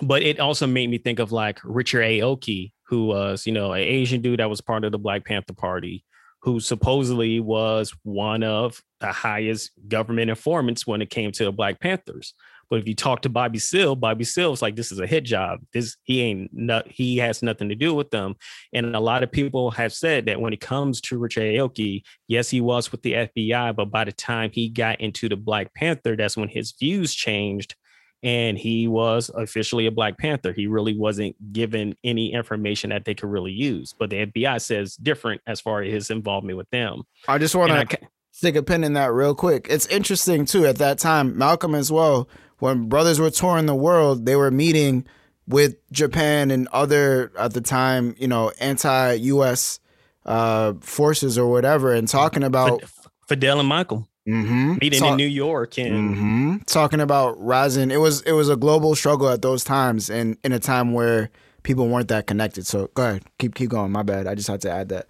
but 0.00 0.22
it 0.22 0.40
also 0.40 0.66
made 0.66 0.90
me 0.90 0.98
think 0.98 1.18
of 1.18 1.32
like 1.32 1.58
Richard 1.64 2.02
Aoki, 2.02 2.72
who 2.86 3.06
was, 3.06 3.46
you 3.46 3.52
know, 3.52 3.72
an 3.72 3.82
Asian 3.82 4.20
dude 4.20 4.40
that 4.40 4.50
was 4.50 4.60
part 4.60 4.84
of 4.84 4.92
the 4.92 4.98
Black 4.98 5.24
Panther 5.24 5.54
Party, 5.54 6.04
who 6.42 6.60
supposedly 6.60 7.40
was 7.40 7.94
one 8.02 8.42
of 8.42 8.80
the 9.00 9.12
highest 9.12 9.72
government 9.88 10.30
informants 10.30 10.86
when 10.86 11.02
it 11.02 11.10
came 11.10 11.32
to 11.32 11.44
the 11.44 11.52
Black 11.52 11.80
Panthers. 11.80 12.34
But 12.70 12.80
if 12.80 12.88
you 12.88 12.94
talk 12.94 13.22
to 13.22 13.28
Bobby 13.28 13.58
Seale, 13.58 13.96
Bobby 13.96 14.24
Seale's 14.24 14.62
like, 14.62 14.76
this 14.76 14.92
is 14.92 14.98
a 14.98 15.06
hit 15.06 15.24
job. 15.24 15.60
This 15.72 15.96
he 16.04 16.22
ain't 16.22 16.50
not 16.52 16.86
he 16.88 17.16
has 17.18 17.42
nothing 17.42 17.68
to 17.68 17.74
do 17.74 17.94
with 17.94 18.10
them. 18.10 18.36
And 18.72 18.94
a 18.94 19.00
lot 19.00 19.22
of 19.22 19.32
people 19.32 19.70
have 19.72 19.92
said 19.92 20.26
that 20.26 20.40
when 20.40 20.52
it 20.52 20.60
comes 20.60 21.00
to 21.02 21.18
Richard 21.18 21.42
Aoki, 21.42 22.02
yes, 22.26 22.50
he 22.50 22.60
was 22.60 22.92
with 22.92 23.02
the 23.02 23.12
FBI, 23.12 23.74
but 23.74 23.90
by 23.90 24.04
the 24.04 24.12
time 24.12 24.50
he 24.52 24.68
got 24.68 25.00
into 25.00 25.28
the 25.28 25.36
Black 25.36 25.72
Panther, 25.74 26.16
that's 26.16 26.36
when 26.36 26.48
his 26.48 26.72
views 26.72 27.14
changed 27.14 27.74
and 28.22 28.58
he 28.58 28.88
was 28.88 29.30
officially 29.34 29.86
a 29.86 29.90
Black 29.90 30.18
Panther. 30.18 30.52
He 30.52 30.66
really 30.66 30.96
wasn't 30.96 31.36
given 31.52 31.96
any 32.02 32.32
information 32.32 32.90
that 32.90 33.04
they 33.04 33.14
could 33.14 33.30
really 33.30 33.52
use. 33.52 33.94
But 33.96 34.10
the 34.10 34.26
FBI 34.26 34.60
says 34.60 34.96
different 34.96 35.40
as 35.46 35.60
far 35.60 35.82
as 35.82 35.92
his 35.92 36.10
involvement 36.10 36.58
with 36.58 36.68
them. 36.70 37.02
I 37.28 37.38
just 37.38 37.54
want 37.54 37.90
to 37.90 37.98
stick 38.32 38.56
a 38.56 38.62
pin 38.62 38.84
in 38.84 38.94
that 38.94 39.12
real 39.12 39.34
quick. 39.34 39.68
It's 39.70 39.86
interesting 39.86 40.46
too. 40.46 40.66
At 40.66 40.78
that 40.78 40.98
time, 40.98 41.38
Malcolm 41.38 41.74
as 41.74 41.92
well. 41.92 42.28
When 42.58 42.88
brothers 42.88 43.20
were 43.20 43.30
touring 43.30 43.66
the 43.66 43.74
world, 43.74 44.26
they 44.26 44.36
were 44.36 44.50
meeting 44.50 45.06
with 45.46 45.76
Japan 45.92 46.50
and 46.50 46.68
other 46.72 47.32
at 47.38 47.54
the 47.54 47.60
time, 47.60 48.14
you 48.18 48.28
know, 48.28 48.52
anti-U.S. 48.60 49.80
Uh, 50.26 50.74
forces 50.80 51.38
or 51.38 51.50
whatever, 51.50 51.94
and 51.94 52.06
talking 52.08 52.42
about 52.42 52.82
Fidel 53.28 53.60
and 53.60 53.68
Michael 53.68 54.08
Mhm. 54.28 54.78
meeting 54.82 55.00
Talk- 55.00 55.12
in 55.12 55.16
New 55.16 55.26
York 55.26 55.78
and 55.78 56.14
hmm 56.16 56.56
Talking 56.66 57.00
about 57.00 57.40
rising, 57.40 57.90
it 57.90 57.96
was 57.96 58.20
it 58.22 58.32
was 58.32 58.50
a 58.50 58.56
global 58.56 58.94
struggle 58.94 59.28
at 59.30 59.40
those 59.40 59.64
times, 59.64 60.10
and 60.10 60.36
in 60.44 60.52
a 60.52 60.58
time 60.58 60.92
where 60.92 61.30
people 61.62 61.88
weren't 61.88 62.08
that 62.08 62.26
connected. 62.26 62.66
So 62.66 62.90
go 62.92 63.04
ahead, 63.08 63.22
keep 63.38 63.54
keep 63.54 63.70
going. 63.70 63.90
My 63.90 64.02
bad. 64.02 64.26
I 64.26 64.34
just 64.34 64.48
had 64.48 64.60
to 64.62 64.70
add 64.70 64.90
that. 64.90 65.06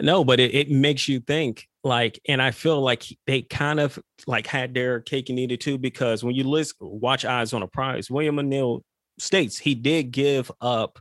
no, 0.00 0.24
but 0.24 0.40
it, 0.40 0.54
it 0.54 0.70
makes 0.70 1.08
you 1.08 1.20
think 1.20 1.67
like, 1.84 2.20
and 2.26 2.42
I 2.42 2.50
feel 2.50 2.80
like 2.80 3.04
they 3.26 3.42
kind 3.42 3.80
of 3.80 3.98
like 4.26 4.46
had 4.46 4.74
their 4.74 5.00
cake 5.00 5.28
and 5.28 5.38
eat 5.38 5.52
it 5.52 5.60
too, 5.60 5.78
because 5.78 6.24
when 6.24 6.34
you 6.34 6.44
list 6.44 6.74
watch 6.80 7.24
Eyes 7.24 7.52
on 7.52 7.62
a 7.62 7.68
Prize, 7.68 8.10
William 8.10 8.38
O'Neal 8.38 8.82
states 9.18 9.58
he 9.58 9.74
did 9.74 10.10
give 10.10 10.50
up 10.60 10.98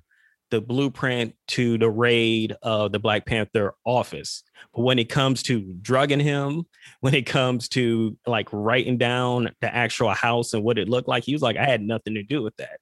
the 0.49 0.61
blueprint 0.61 1.35
to 1.47 1.77
the 1.77 1.89
raid 1.89 2.55
of 2.61 2.91
the 2.91 2.99
Black 2.99 3.25
Panther 3.25 3.73
office. 3.85 4.43
But 4.73 4.83
when 4.83 4.99
it 4.99 5.09
comes 5.09 5.43
to 5.43 5.73
drugging 5.81 6.19
him, 6.19 6.65
when 7.01 7.13
it 7.13 7.25
comes 7.25 7.67
to 7.69 8.17
like 8.25 8.47
writing 8.51 8.97
down 8.97 9.49
the 9.61 9.73
actual 9.73 10.11
house 10.11 10.53
and 10.53 10.63
what 10.63 10.77
it 10.77 10.89
looked 10.89 11.07
like, 11.07 11.23
he 11.23 11.33
was 11.33 11.41
like, 11.41 11.57
I 11.57 11.65
had 11.65 11.81
nothing 11.81 12.15
to 12.15 12.23
do 12.23 12.41
with 12.41 12.55
that, 12.57 12.79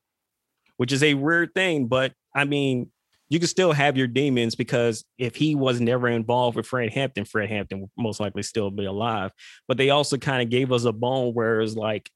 which 0.77 0.91
is 0.91 1.03
a 1.03 1.15
weird 1.15 1.53
thing. 1.53 1.87
But 1.87 2.13
I 2.33 2.45
mean, 2.45 2.91
you 3.29 3.39
can 3.39 3.47
still 3.47 3.71
have 3.71 3.97
your 3.97 4.07
demons 4.07 4.55
because 4.55 5.03
if 5.17 5.35
he 5.35 5.55
was 5.55 5.81
never 5.81 6.07
involved 6.07 6.55
with 6.55 6.67
Fred 6.67 6.93
Hampton, 6.93 7.25
Fred 7.25 7.49
Hampton 7.49 7.81
would 7.81 7.89
most 7.97 8.19
likely 8.19 8.43
still 8.43 8.69
be 8.69 8.85
alive. 8.85 9.31
But 9.67 9.77
they 9.77 9.89
also 9.89 10.17
kind 10.17 10.41
of 10.41 10.49
gave 10.49 10.71
us 10.71 10.85
a 10.85 10.91
bone 10.91 11.33
where 11.33 11.61
it's 11.61 11.75
like 11.75 12.09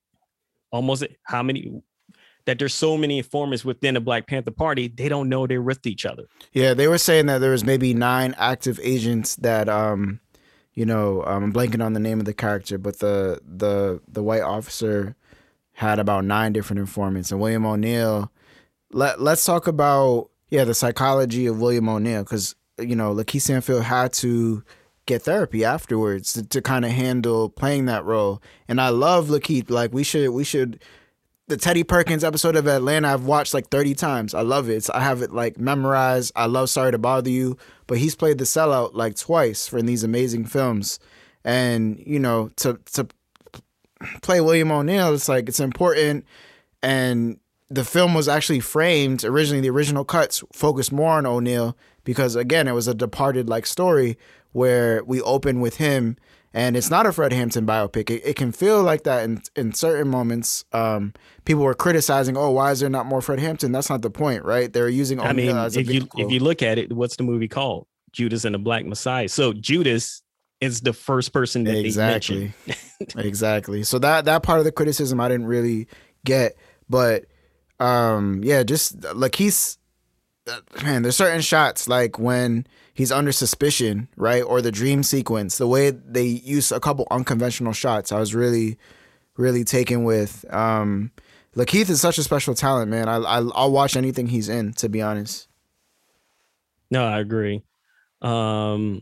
almost 0.72 1.06
how 1.24 1.42
many 1.44 1.82
that 2.46 2.58
there's 2.58 2.74
so 2.74 2.98
many 2.98 3.20
informants 3.20 3.64
within 3.64 3.94
the 3.94 4.00
Black 4.00 4.26
Panther 4.26 4.52
Party, 4.52 4.88
they 4.88 5.08
don't 5.10 5.30
know 5.30 5.46
they're 5.46 5.62
with 5.62 5.86
each 5.86 6.06
other. 6.06 6.24
Yeah, 6.52 6.74
they 6.74 6.88
were 6.88 6.98
saying 6.98 7.28
that 7.28 7.40
there 7.40 7.52
was 7.52 7.64
maybe 7.64 7.94
nine 7.94 8.34
active 8.38 8.80
agents 8.82 9.36
that, 9.38 9.70
um, 9.70 10.20
you 10.74 10.86
know, 10.86 11.24
um, 11.26 11.44
I'm 11.44 11.54
blanking 11.54 11.84
on 11.84 11.94
the 11.94 12.00
name 12.00 12.20
of 12.20 12.26
the 12.26 12.34
character, 12.34 12.78
but 12.78 13.00
the 13.00 13.40
the 13.46 14.02
the 14.08 14.24
white 14.24 14.42
officer 14.42 15.16
had 15.74 16.00
about 16.00 16.26
nine 16.26 16.54
different 16.54 16.80
informants, 16.80 17.32
and 17.32 17.40
William 17.40 17.66
O'Neal. 17.66 18.32
Let 18.92 19.22
Let's 19.22 19.46
talk 19.46 19.68
about 19.68 20.30
yeah 20.50 20.64
the 20.64 20.74
psychology 20.74 21.46
of 21.46 21.60
William 21.60 21.90
O'Neal 21.90 22.24
because 22.24 22.56
you 22.80 22.96
know 22.96 23.14
Lakeith 23.14 23.42
Stanfield 23.42 23.84
had 23.84 24.14
to 24.14 24.64
get 25.06 25.24
therapy 25.24 25.66
afterwards 25.66 26.34
to, 26.34 26.44
to 26.44 26.62
kind 26.62 26.86
of 26.86 26.92
handle 26.92 27.50
playing 27.50 27.86
that 27.86 28.06
role, 28.06 28.42
and 28.68 28.80
I 28.80 28.90
love 28.90 29.28
Lakeith. 29.28 29.70
Like 29.70 29.94
we 29.94 30.04
should 30.04 30.30
we 30.30 30.44
should 30.44 30.80
the 31.50 31.58
Teddy 31.58 31.84
Perkins 31.84 32.24
episode 32.24 32.56
of 32.56 32.68
Atlanta 32.68 33.12
I've 33.12 33.26
watched 33.26 33.56
like 33.56 33.70
30 33.70 33.96
times. 33.96 34.34
I 34.36 34.42
love 34.42 34.70
it. 34.70 34.88
I 34.94 35.02
have 35.02 35.24
it 35.24 35.34
like 35.34 35.58
memorized. 35.58 36.32
I 36.36 36.46
love 36.46 36.70
Sorry 36.70 36.92
to 36.92 37.00
Bother 37.00 37.32
You, 37.32 37.58
but 37.88 37.98
he's 37.98 38.16
played 38.16 38.38
the 38.38 38.44
sellout 38.44 38.94
like 38.94 39.16
twice 39.16 39.68
for 39.68 39.82
these 39.82 40.04
amazing 40.04 40.46
films. 40.46 41.00
And, 41.44 42.00
you 42.06 42.20
know, 42.20 42.52
to 42.58 42.80
to 42.94 43.08
play 44.22 44.42
William 44.42 44.72
O'Neal, 44.72 45.14
it's 45.14 45.28
like 45.28 45.50
it's 45.50 45.60
important 45.60 46.24
and 46.84 47.40
the 47.70 47.86
film 47.86 48.14
was 48.14 48.28
actually 48.28 48.60
framed 48.60 49.24
originally 49.24 49.62
the 49.62 49.70
original 49.70 50.04
cuts 50.04 50.44
focused 50.54 50.92
more 50.92 51.14
on 51.14 51.26
O'Neal 51.26 51.78
because 52.04 52.36
again 52.36 52.68
it 52.68 52.74
was 52.74 52.88
a 52.88 52.94
departed 52.94 53.48
like 53.48 53.66
story 53.66 54.18
where 54.52 55.04
we 55.04 55.22
open 55.22 55.62
with 55.62 55.78
him 55.78 56.18
and 56.54 56.76
it's 56.76 56.90
not 56.90 57.06
a 57.06 57.12
Fred 57.12 57.32
Hampton 57.32 57.66
biopic. 57.66 58.10
It, 58.10 58.24
it 58.26 58.36
can 58.36 58.52
feel 58.52 58.82
like 58.82 59.04
that 59.04 59.24
in 59.24 59.42
in 59.56 59.74
certain 59.74 60.08
moments. 60.08 60.66
Um, 60.72 61.14
people 61.46 61.64
were 61.64 61.76
criticizing, 61.76 62.36
"Oh, 62.36 62.50
why 62.52 62.72
is 62.72 62.80
there 62.80 62.90
not 62.90 63.06
more 63.06 63.22
Fred 63.22 63.40
Hampton?" 63.40 63.72
That's 63.72 63.90
not 63.90 64.02
the 64.02 64.10
point, 64.10 64.44
right? 64.44 64.72
They're 64.72 64.90
using. 64.90 65.20
I 65.20 65.34
mean, 65.34 65.50
O'Neal 65.50 65.58
as 65.60 65.78
a 65.78 65.82
if 65.82 65.92
you 65.92 66.08
if 66.18 66.32
you 66.32 66.40
look 66.40 66.64
at 66.64 66.80
it, 66.80 66.92
what's 66.92 67.18
the 67.18 67.24
movie 67.24 67.48
called? 67.48 67.86
Judas 68.12 68.46
and 68.46 68.56
the 68.56 68.60
Black 68.60 68.86
Messiah. 68.86 69.30
So 69.30 69.54
Judas 69.54 70.24
is 70.60 70.82
the 70.82 70.94
first 70.94 71.32
person 71.34 71.66
that 71.66 71.78
exactly, 71.78 72.52
exactly. 73.16 73.84
So 73.84 74.00
that 74.00 74.26
that 74.26 74.42
part 74.42 74.58
of 74.58 74.66
the 74.66 74.72
criticism 74.72 75.20
I 75.20 75.28
didn't 75.28 75.46
really 75.46 75.88
get, 76.26 76.58
but 76.90 77.26
um, 77.80 78.42
yeah, 78.44 78.64
just 78.64 79.04
like 79.16 79.36
he's 79.36 79.80
Man, 80.84 81.04
there's 81.04 81.16
certain 81.16 81.42
shots 81.42 81.88
like 81.88 82.18
when 82.18 82.66
he's 82.94 83.12
under 83.12 83.32
suspicion, 83.32 84.08
right, 84.16 84.42
or 84.42 84.62
the 84.62 84.72
dream 84.72 85.04
sequence. 85.04 85.58
The 85.58 85.68
way 85.68 85.92
they 85.92 86.26
use 86.26 86.72
a 86.72 86.80
couple 86.80 87.08
unconventional 87.12 87.74
shots, 87.74 88.12
I 88.12 88.20
was 88.20 88.34
really, 88.34 88.78
really 89.38 89.64
taken 89.64 90.04
with. 90.04 90.46
Um, 90.50 91.12
Lakeith 91.56 91.90
is 91.90 92.02
such 92.02 92.18
a 92.18 92.24
special 92.24 92.56
talent, 92.56 92.90
man. 92.90 93.10
I, 93.10 93.18
I 93.18 93.38
I'll 93.54 93.72
watch 93.72 93.96
anything 93.96 94.28
he's 94.28 94.50
in, 94.50 94.74
to 94.74 94.90
be 94.90 95.02
honest. 95.02 95.48
No, 96.90 97.06
I 97.06 97.20
agree. 97.20 97.64
Um, 98.22 99.02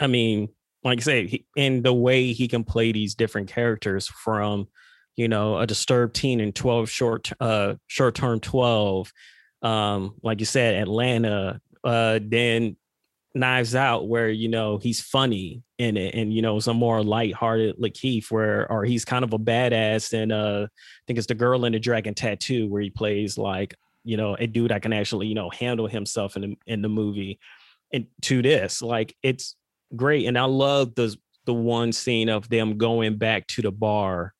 I 0.00 0.06
mean, 0.06 0.48
like 0.82 0.98
I 0.98 1.02
say, 1.02 1.26
he, 1.26 1.46
in 1.56 1.82
the 1.82 1.94
way 1.94 2.32
he 2.32 2.48
can 2.48 2.64
play 2.64 2.92
these 2.92 3.14
different 3.14 3.48
characters 3.48 4.08
from, 4.08 4.68
you 5.16 5.28
know, 5.28 5.58
a 5.58 5.66
disturbed 5.66 6.14
teen 6.14 6.40
and 6.40 6.54
12 6.54 6.88
short, 6.88 7.30
uh, 7.40 7.74
short 7.86 8.14
term 8.14 8.40
12, 8.40 9.12
um, 9.62 10.14
like 10.22 10.40
you 10.40 10.46
said, 10.46 10.74
Atlanta, 10.74 11.60
uh, 11.84 12.18
then 12.22 12.76
Knives 13.34 13.74
Out, 13.74 14.08
where, 14.08 14.28
you 14.28 14.48
know, 14.48 14.78
he's 14.78 15.00
funny 15.00 15.62
in 15.78 15.96
it 15.96 16.14
and, 16.14 16.32
you 16.32 16.42
know, 16.42 16.60
some 16.60 16.76
more 16.76 17.02
lighthearted 17.02 17.76
Lakeith, 17.78 18.30
where, 18.30 18.70
or 18.70 18.84
he's 18.84 19.04
kind 19.04 19.24
of 19.24 19.32
a 19.32 19.38
badass. 19.38 20.12
And 20.12 20.32
uh, 20.32 20.66
I 20.66 21.02
think 21.06 21.18
it's 21.18 21.28
The 21.28 21.34
Girl 21.34 21.64
in 21.64 21.72
the 21.72 21.80
Dragon 21.80 22.14
Tattoo, 22.14 22.68
where 22.68 22.82
he 22.82 22.90
plays 22.90 23.38
like, 23.38 23.74
you 24.04 24.16
know, 24.16 24.34
a 24.34 24.46
dude 24.46 24.70
that 24.70 24.82
can 24.82 24.92
actually, 24.92 25.28
you 25.28 25.34
know, 25.34 25.50
handle 25.50 25.86
himself 25.86 26.36
in 26.36 26.42
the, 26.42 26.56
in 26.66 26.82
the 26.82 26.88
movie. 26.88 27.38
And 27.92 28.06
to 28.22 28.42
this, 28.42 28.82
like, 28.82 29.14
it's 29.22 29.54
great. 29.94 30.26
And 30.26 30.38
I 30.38 30.44
love 30.44 30.94
the 30.94 31.16
the 31.44 31.54
one 31.54 31.92
scene 31.92 32.28
of 32.28 32.48
them 32.48 32.78
going 32.78 33.16
back 33.16 33.46
to 33.48 33.62
the 33.62 33.72
bar 33.72 34.32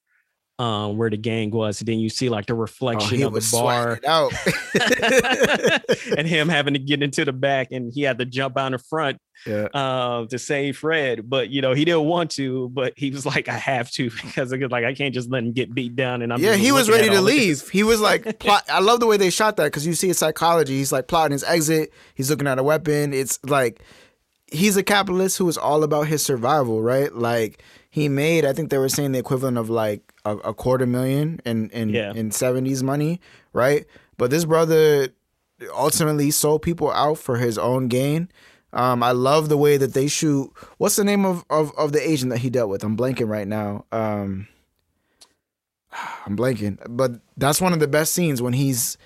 um 0.63 0.97
where 0.97 1.11
the 1.11 1.17
gang 1.17 1.51
was. 1.51 1.81
And 1.81 1.89
then 1.89 1.99
you 1.99 2.09
see 2.09 2.29
like 2.29 2.47
the 2.47 2.53
Oh, 2.53 2.57
reflection 2.57 3.19
he 3.19 3.23
of 3.25 3.33
the 3.33 3.49
bar 3.51 3.99
out. 4.07 4.33
and 6.19 6.29
him 6.29 6.49
having 6.49 6.75
to 6.75 6.81
get 6.81 7.03
into 7.03 7.25
the 7.25 7.33
back 7.33 7.69
and 7.73 7.93
he 7.93 8.03
had 8.03 8.19
to 8.19 8.25
jump 8.25 8.57
out 8.57 8.73
in 8.73 8.79
front 8.79 9.19
yeah. 9.47 9.67
uh, 9.75 10.27
to 10.27 10.39
save 10.39 10.79
Fred. 10.79 11.29
But 11.29 11.51
you 11.51 11.63
know, 11.63 11.73
he 11.73 11.85
didn't 11.85 12.05
want 12.05 12.31
to, 12.33 12.69
but 12.69 12.93
he 12.97 13.11
was 13.11 13.27
like, 13.27 13.49
I 13.49 13.57
have 13.57 13.91
to 13.93 14.11
because 14.23 14.53
like 14.53 14.85
I 14.85 14.95
can't 14.95 15.15
just 15.15 15.31
let 15.31 15.43
him 15.43 15.53
get 15.53 15.75
beat 15.75 15.97
down. 15.97 16.23
And 16.23 16.33
I'm 16.33 16.41
yeah, 16.41 16.55
he 16.55 16.71
was 16.71 16.89
ready 16.89 17.09
to 17.09 17.21
leave. 17.21 17.69
He 17.69 17.83
was 17.83 18.01
like, 18.01 18.39
plot. 18.39 18.65
I 18.69 18.81
love 18.81 19.01
the 19.01 19.07
way 19.07 19.17
they 19.17 19.31
shot 19.31 19.57
that 19.57 19.65
because 19.65 19.87
you 19.87 19.95
see 19.95 20.09
his 20.09 20.19
psychology. 20.19 20.75
He's 20.77 20.93
like 20.93 21.09
plotting 21.09 21.33
his 21.33 21.45
exit. 21.45 21.93
He's 22.15 22.31
looking 22.31 22.47
at 22.47 22.59
a 22.59 22.63
weapon. 22.63 23.13
It's 23.13 23.39
like 23.45 23.83
he's 24.47 24.77
a 24.77 24.83
capitalist 24.83 25.39
who 25.39 25.49
is 25.49 25.59
all 25.59 25.83
about 25.83 26.07
his 26.07 26.25
survival, 26.25 26.83
right? 26.83 27.13
Like 27.13 27.63
he 27.91 28.09
made, 28.09 28.45
I 28.45 28.53
think 28.53 28.71
they 28.71 28.79
were 28.79 28.89
saying 28.89 29.13
the 29.13 29.19
equivalent 29.19 29.59
of 29.59 29.69
like 29.69 30.12
a, 30.25 30.37
a 30.39 30.55
quarter 30.55 30.87
million 30.87 31.41
in 31.45 31.71
in 31.71 31.91
Yeah. 31.91 32.13
in 32.15 32.31
seventies 32.31 32.83
money, 32.83 33.21
right? 33.53 33.85
But 34.19 34.31
this 34.31 34.45
brother 34.45 35.09
ultimately 35.75 36.31
sold 36.31 36.63
people 36.63 36.91
out 36.91 37.19
for 37.19 37.37
his 37.37 37.59
own 37.59 37.89
gain. 37.89 38.29
Um, 38.73 39.03
I 39.03 39.13
love 39.13 39.49
the 39.49 39.57
way 39.59 39.77
that 39.77 39.93
they 39.95 40.09
shoot. 40.09 40.51
What's 40.79 40.97
the 40.97 41.05
name 41.05 41.27
of, 41.27 41.45
of, 41.51 41.73
of 41.77 41.93
the 41.93 42.01
agent 42.09 42.31
that 42.31 42.39
he 42.39 42.49
dealt 42.49 42.71
with? 42.71 42.83
I'm 42.83 42.97
blanking 42.97 43.29
right 43.29 43.47
now. 43.47 43.85
Um, 43.93 44.49
I'm 46.27 46.37
blanking, 46.37 46.79
but 46.89 47.13
that's 47.37 47.61
one 47.61 47.73
of 47.73 47.81
the 47.81 47.89
best 47.89 48.15
scenes 48.15 48.41
when 48.41 48.53
he's 48.55 48.97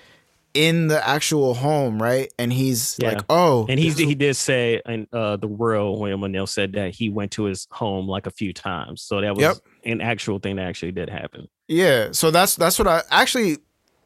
in 0.53 0.87
the 0.87 1.05
actual 1.07 1.53
home, 1.53 2.01
right? 2.01 2.31
And 2.39 2.51
he's 2.51 2.95
Yeah. 2.99 3.09
like, 3.09 3.21
"Oh," 3.29 3.65
And 3.69 3.79
he 3.79 3.91
he 3.91 4.15
did 4.15 4.35
say, 4.35 4.81
and 4.85 5.07
uh, 5.13 5.35
the 5.37 5.47
real 5.47 5.99
William 5.99 6.23
O'Neal 6.23 6.47
said 6.47 6.73
that 6.73 6.95
he 6.95 7.09
went 7.09 7.31
to 7.33 7.43
his 7.43 7.67
home 7.71 8.07
like 8.07 8.25
a 8.25 8.31
few 8.31 8.53
times. 8.53 9.01
So 9.01 9.21
that 9.21 9.35
was 9.35 9.43
Yep. 9.43 9.57
An 9.87 10.01
actual 10.01 10.39
thing 10.39 10.57
that 10.57 10.65
actually 10.65 10.91
did 10.91 11.09
happen. 11.09 11.47
Yeah, 11.67 12.09
so 12.11 12.31
that's 12.31 12.55
that's 12.55 12.77
what 12.77 12.87
I 12.87 13.03
actually. 13.09 13.57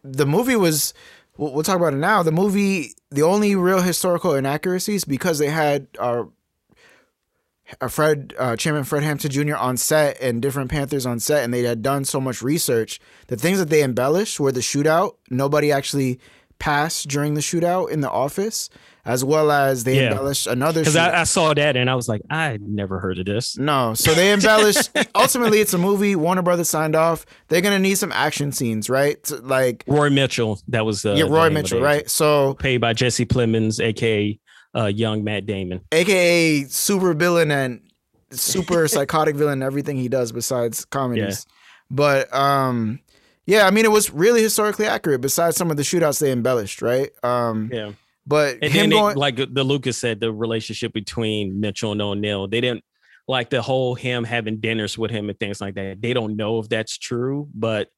The 0.03 0.25
movie 0.25 0.55
was. 0.55 0.93
We'll, 1.37 1.53
we'll 1.53 1.63
talk 1.63 1.77
about 1.77 1.93
it 1.93 1.97
now. 1.97 2.23
The 2.23 2.31
movie, 2.31 2.93
the 3.09 3.21
only 3.23 3.55
real 3.55 3.81
historical 3.81 4.35
inaccuracies 4.35 5.05
because 5.05 5.39
they 5.39 5.49
had 5.49 5.87
uh, 5.97 6.23
uh, 7.79 7.87
Fred 7.87 8.33
uh, 8.37 8.55
Chairman 8.55 8.83
Fred 8.83 9.03
Hampton 9.03 9.31
Jr. 9.31 9.55
on 9.55 9.77
set 9.77 10.19
and 10.21 10.41
different 10.41 10.69
Panthers 10.71 11.05
on 11.05 11.19
set, 11.19 11.43
and 11.43 11.53
they 11.53 11.63
had 11.63 11.81
done 11.81 12.05
so 12.05 12.19
much 12.19 12.41
research. 12.41 12.99
The 13.27 13.37
things 13.37 13.59
that 13.59 13.69
they 13.69 13.83
embellished 13.83 14.39
were 14.39 14.51
the 14.51 14.59
shootout. 14.59 15.15
Nobody 15.29 15.71
actually 15.71 16.19
passed 16.59 17.07
during 17.07 17.33
the 17.33 17.41
shootout 17.41 17.89
in 17.89 18.01
the 18.01 18.09
office, 18.11 18.69
as 19.05 19.23
well 19.23 19.51
as 19.51 19.83
they 19.83 19.95
Yeah. 19.97 20.11
embellished 20.11 20.47
another. 20.47 20.81
Because 20.81 20.95
I, 20.95 21.21
I 21.21 21.23
saw 21.23 21.53
that 21.53 21.75
and 21.75 21.89
I 21.89 21.95
was 21.95 22.07
like, 22.07 22.21
I 22.29 22.57
never 22.61 22.99
heard 22.99 23.17
of 23.19 23.25
this. 23.25 23.57
no, 23.57 23.93
so 23.93 24.13
they 24.13 24.31
embellished. 24.33 24.89
ultimately, 25.15 25.59
it's 25.59 25.73
a 25.73 25.77
movie. 25.77 26.15
Warner 26.15 26.41
Brothers 26.41 26.69
signed 26.69 26.95
off. 26.95 27.25
They're 27.47 27.61
gonna 27.61 27.79
need 27.79 27.95
some 27.95 28.11
action 28.11 28.51
scenes, 28.51 28.89
right? 28.89 29.17
Like 29.41 29.83
Roy 29.87 30.09
Mitchell, 30.09 30.59
that 30.67 30.85
was 30.85 31.05
uh, 31.05 31.13
yeah, 31.13 31.23
Roy 31.23 31.45
the 31.45 31.51
Mitchell, 31.51 31.81
right? 31.81 32.09
So, 32.09 32.53
Paid 32.55 32.77
by 32.77 32.93
Jesse 32.93 33.25
Plemons, 33.25 33.79
aka 33.79 34.39
uh, 34.75 34.85
young 34.85 35.23
Matt 35.23 35.45
Damon. 35.45 35.81
AKA 35.91 36.65
super 36.65 37.13
villain 37.13 37.51
and 37.51 37.81
super 38.31 38.87
psychotic 38.87 39.35
villain, 39.35 39.59
in 39.59 39.63
everything 39.63 39.97
he 39.97 40.07
does 40.09 40.31
besides 40.31 40.85
comedies. 40.85 41.45
But 41.89 42.33
um, 42.33 42.99
yeah, 43.45 43.65
I 43.67 43.71
mean, 43.71 43.83
it 43.83 43.91
was 43.91 44.11
really 44.11 44.41
historically 44.41 44.85
accurate. 44.85 45.19
Besides 45.21 45.57
some 45.57 45.71
of 45.71 45.77
the 45.77 45.83
shootouts 45.83 46.21
they 46.21 46.31
embellished, 46.31 46.81
right? 46.81 47.09
Um, 47.23 47.69
Yeah. 47.73 47.91
But 48.25 48.59
And 48.61 48.71
him 48.71 48.89
then, 48.89 48.99
going, 48.99 49.15
they, 49.15 49.19
like 49.19 49.35
the 49.35 49.63
Lucas 49.63 49.97
said, 49.97 50.19
the 50.19 50.31
relationship 50.31 50.93
between 50.93 51.59
Mitchell 51.59 51.91
and 51.91 52.01
O'Neal, 52.01 52.47
they 52.47 52.61
didn't 52.61 52.83
like 53.27 53.49
the 53.49 53.61
whole 53.61 53.95
him 53.95 54.23
having 54.23 54.59
dinners 54.59 54.97
with 54.97 55.11
him 55.11 55.29
and 55.29 55.39
things 55.39 55.61
like 55.61 55.75
that. 55.75 56.01
They 56.01 56.13
don't 56.13 56.35
know 56.35 56.59
if 56.59 56.69
that's 56.69 56.97
true, 56.97 57.49
but 57.53 57.89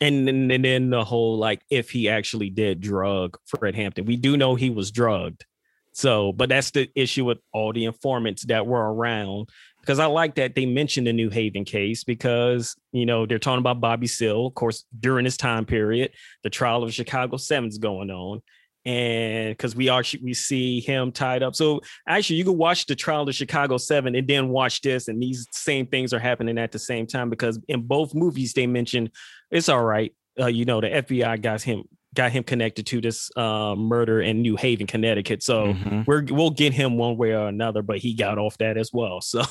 and 0.00 0.26
then, 0.26 0.50
and 0.50 0.64
then 0.64 0.90
the 0.90 1.04
whole 1.04 1.38
like 1.38 1.62
if 1.70 1.90
he 1.90 2.08
actually 2.08 2.50
did 2.50 2.80
drug 2.80 3.38
Fred 3.46 3.74
Hampton, 3.74 4.06
we 4.06 4.16
do 4.16 4.36
know 4.36 4.54
he 4.54 4.70
was 4.70 4.90
drugged. 4.90 5.44
So, 5.92 6.32
but 6.32 6.48
that's 6.48 6.72
the 6.72 6.90
issue 6.96 7.24
with 7.24 7.38
all 7.52 7.72
the 7.72 7.84
informants 7.84 8.44
that 8.46 8.66
were 8.66 8.92
around. 8.92 9.48
Because 9.80 9.98
I 9.98 10.06
like 10.06 10.36
that 10.36 10.54
they 10.54 10.64
mentioned 10.64 11.06
the 11.06 11.12
New 11.12 11.28
Haven 11.28 11.64
case 11.64 12.04
because 12.04 12.74
you 12.92 13.04
know 13.04 13.26
they're 13.26 13.38
talking 13.38 13.58
about 13.58 13.80
Bobby 13.80 14.06
Seale, 14.06 14.46
of 14.46 14.54
course, 14.54 14.84
during 14.98 15.24
this 15.24 15.36
time 15.36 15.66
period, 15.66 16.12
the 16.42 16.50
trial 16.50 16.82
of 16.82 16.94
Chicago 16.94 17.36
Seven's 17.36 17.78
going 17.78 18.10
on 18.10 18.40
and 18.86 19.50
because 19.50 19.74
we 19.74 19.88
actually 19.88 20.22
we 20.22 20.34
see 20.34 20.80
him 20.80 21.10
tied 21.12 21.42
up. 21.42 21.54
So 21.56 21.80
actually, 22.06 22.36
you 22.36 22.44
can 22.44 22.58
watch 22.58 22.86
the 22.86 22.94
trial 22.94 23.28
of 23.28 23.34
Chicago 23.34 23.76
Seven 23.78 24.14
and 24.14 24.26
then 24.28 24.48
watch 24.48 24.80
this, 24.82 25.08
and 25.08 25.22
these 25.22 25.46
same 25.52 25.86
things 25.86 26.12
are 26.12 26.18
happening 26.18 26.58
at 26.58 26.72
the 26.72 26.78
same 26.78 27.06
time 27.06 27.30
because 27.30 27.58
in 27.68 27.82
both 27.82 28.14
movies 28.14 28.52
they 28.52 28.66
mentioned 28.66 29.10
it's 29.50 29.68
all 29.68 29.82
right. 29.84 30.12
Uh, 30.38 30.46
you 30.46 30.64
know, 30.64 30.80
the 30.80 30.88
FBI 30.88 31.40
got 31.40 31.62
him 31.62 31.84
got 32.14 32.30
him 32.30 32.44
connected 32.44 32.86
to 32.86 33.00
this 33.00 33.28
uh, 33.36 33.74
murder 33.76 34.20
in 34.22 34.40
New 34.40 34.54
Haven, 34.56 34.86
Connecticut. 34.86 35.42
So 35.42 35.74
Mhm. 35.74 36.06
we're 36.06 36.24
we'll 36.30 36.50
get 36.50 36.72
him 36.72 36.96
one 36.96 37.16
way 37.16 37.32
or 37.34 37.48
another, 37.48 37.82
but 37.82 37.98
he 37.98 38.14
got 38.14 38.38
off 38.38 38.56
that 38.58 38.76
as 38.76 38.90
well. 38.92 39.20
So 39.20 39.42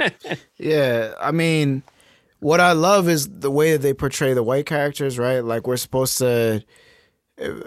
Yeah, 0.58 1.14
I 1.20 1.30
mean, 1.32 1.82
what 2.40 2.60
I 2.60 2.72
love 2.72 3.08
is 3.08 3.28
the 3.28 3.50
way 3.50 3.72
that 3.72 3.82
they 3.82 3.94
portray 3.94 4.34
the 4.34 4.42
white 4.42 4.66
characters, 4.66 5.18
right? 5.18 5.40
Like 5.40 5.66
we're 5.66 5.76
supposed 5.76 6.18
to 6.18 6.62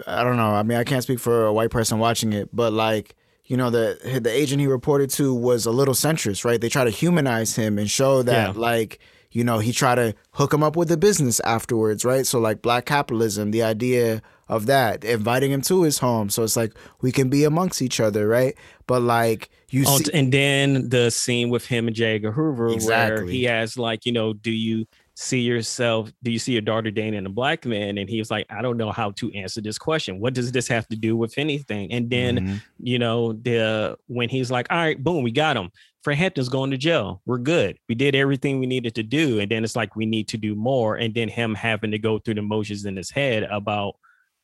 I 0.06 0.22
don't 0.22 0.36
know. 0.36 0.50
I 0.54 0.62
mean, 0.62 0.78
I 0.78 0.84
can't 0.84 1.02
speak 1.02 1.18
for 1.18 1.46
a 1.46 1.52
white 1.52 1.70
person 1.70 1.98
watching 1.98 2.32
it, 2.32 2.48
but 2.54 2.72
like, 2.72 3.14
you 3.46 3.56
know, 3.56 3.70
the 3.70 3.98
the 4.22 4.30
agent 4.30 4.60
he 4.60 4.66
reported 4.66 5.10
to 5.10 5.34
was 5.34 5.66
a 5.66 5.70
little 5.70 5.94
centrist, 5.94 6.44
right? 6.44 6.60
They 6.60 6.68
try 6.68 6.84
to 6.84 6.90
humanize 6.90 7.56
him 7.56 7.78
and 7.78 7.90
show 7.90 8.22
that 8.22 8.54
Yeah. 8.54 8.60
like, 8.60 9.00
you 9.32 9.42
know, 9.44 9.58
he 9.58 9.72
tried 9.72 9.96
to 9.96 10.14
hook 10.32 10.54
him 10.54 10.62
up 10.62 10.76
with 10.76 10.88
the 10.88 10.96
business 10.96 11.40
afterwards, 11.40 12.04
right? 12.04 12.26
So 12.26 12.38
like 12.38 12.62
black 12.62 12.86
capitalism, 12.86 13.50
the 13.50 13.62
idea 13.62 14.22
of 14.48 14.66
that, 14.66 15.02
inviting 15.04 15.50
him 15.50 15.62
to 15.62 15.82
his 15.82 15.98
home. 15.98 16.30
So 16.30 16.42
it's 16.44 16.56
like 16.56 16.72
we 17.00 17.10
can 17.10 17.28
be 17.28 17.44
amongst 17.44 17.82
each 17.82 17.98
other, 18.00 18.28
right? 18.28 18.54
But 18.86 19.02
like 19.02 19.50
you 19.70 19.84
Oh, 19.88 19.98
see 19.98 20.10
and 20.14 20.30
then 20.32 20.88
the 20.88 21.10
scene 21.10 21.50
with 21.50 21.66
him 21.66 21.88
and 21.88 21.96
J. 21.96 22.14
Edgar 22.14 22.30
Hoover, 22.32 22.68
where 22.86 23.24
he 23.26 23.44
has 23.44 23.76
like, 23.76 24.06
you 24.06 24.12
know, 24.12 24.32
do 24.32 24.52
you 24.52 24.86
see 25.16 25.40
yourself 25.40 26.12
do 26.24 26.30
you 26.32 26.38
see 26.40 26.52
your 26.52 26.60
daughter 26.60 26.90
dating 26.90 27.24
a 27.24 27.28
black 27.30 27.64
man? 27.64 27.98
And 27.98 28.08
he 28.10 28.18
was 28.18 28.30
like 28.32 28.46
i 28.50 28.60
don't 28.60 28.76
know 28.76 28.90
how 28.90 29.12
to 29.12 29.32
answer 29.32 29.60
this 29.60 29.78
question. 29.78 30.18
What 30.20 30.34
does 30.34 30.50
this 30.52 30.66
have 30.68 30.88
to 30.88 30.96
do 30.96 31.16
with 31.16 31.38
anything? 31.38 31.92
And 31.92 32.10
then 32.10 32.38
Mhm. 32.38 32.62
you 32.80 32.98
know 32.98 33.32
the 33.32 33.96
when 34.08 34.28
he's 34.28 34.50
like 34.50 34.66
all 34.70 34.76
right 34.78 35.02
boom 35.02 35.22
we 35.22 35.30
got 35.30 35.56
him. 35.56 35.70
Fred 36.02 36.18
hampton's 36.18 36.50
going 36.50 36.70
to 36.70 36.76
jail. 36.76 37.22
We're 37.24 37.38
good. 37.38 37.78
We 37.88 37.94
did 37.94 38.14
everything 38.14 38.58
we 38.60 38.66
needed 38.66 38.94
to 38.96 39.02
do. 39.02 39.40
And 39.40 39.50
then 39.50 39.64
it's 39.64 39.74
like 39.76 39.96
we 39.96 40.04
need 40.04 40.28
to 40.28 40.36
do 40.36 40.54
more. 40.54 40.96
And 40.96 41.14
then 41.14 41.28
him 41.28 41.54
having 41.54 41.92
to 41.92 41.98
go 41.98 42.18
through 42.18 42.34
the 42.34 42.42
motions 42.42 42.84
in 42.84 42.96
his 42.96 43.10
head 43.10 43.44
about 43.44 43.94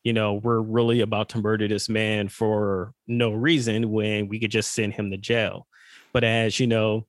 you 0.04 0.12
know 0.14 0.34
we're 0.34 0.60
really 0.60 1.00
about 1.00 1.28
to 1.30 1.38
murder 1.38 1.68
this 1.68 1.88
man 1.88 2.28
for 2.28 2.94
no 3.06 3.32
reason 3.32 3.90
when 3.90 4.28
we 4.28 4.38
could 4.38 4.50
just 4.50 4.72
send 4.72 4.94
him 4.94 5.10
to 5.10 5.18
jail. 5.18 5.66
But 6.12 6.24
as 6.24 6.58
you 6.60 6.66
know 6.66 7.06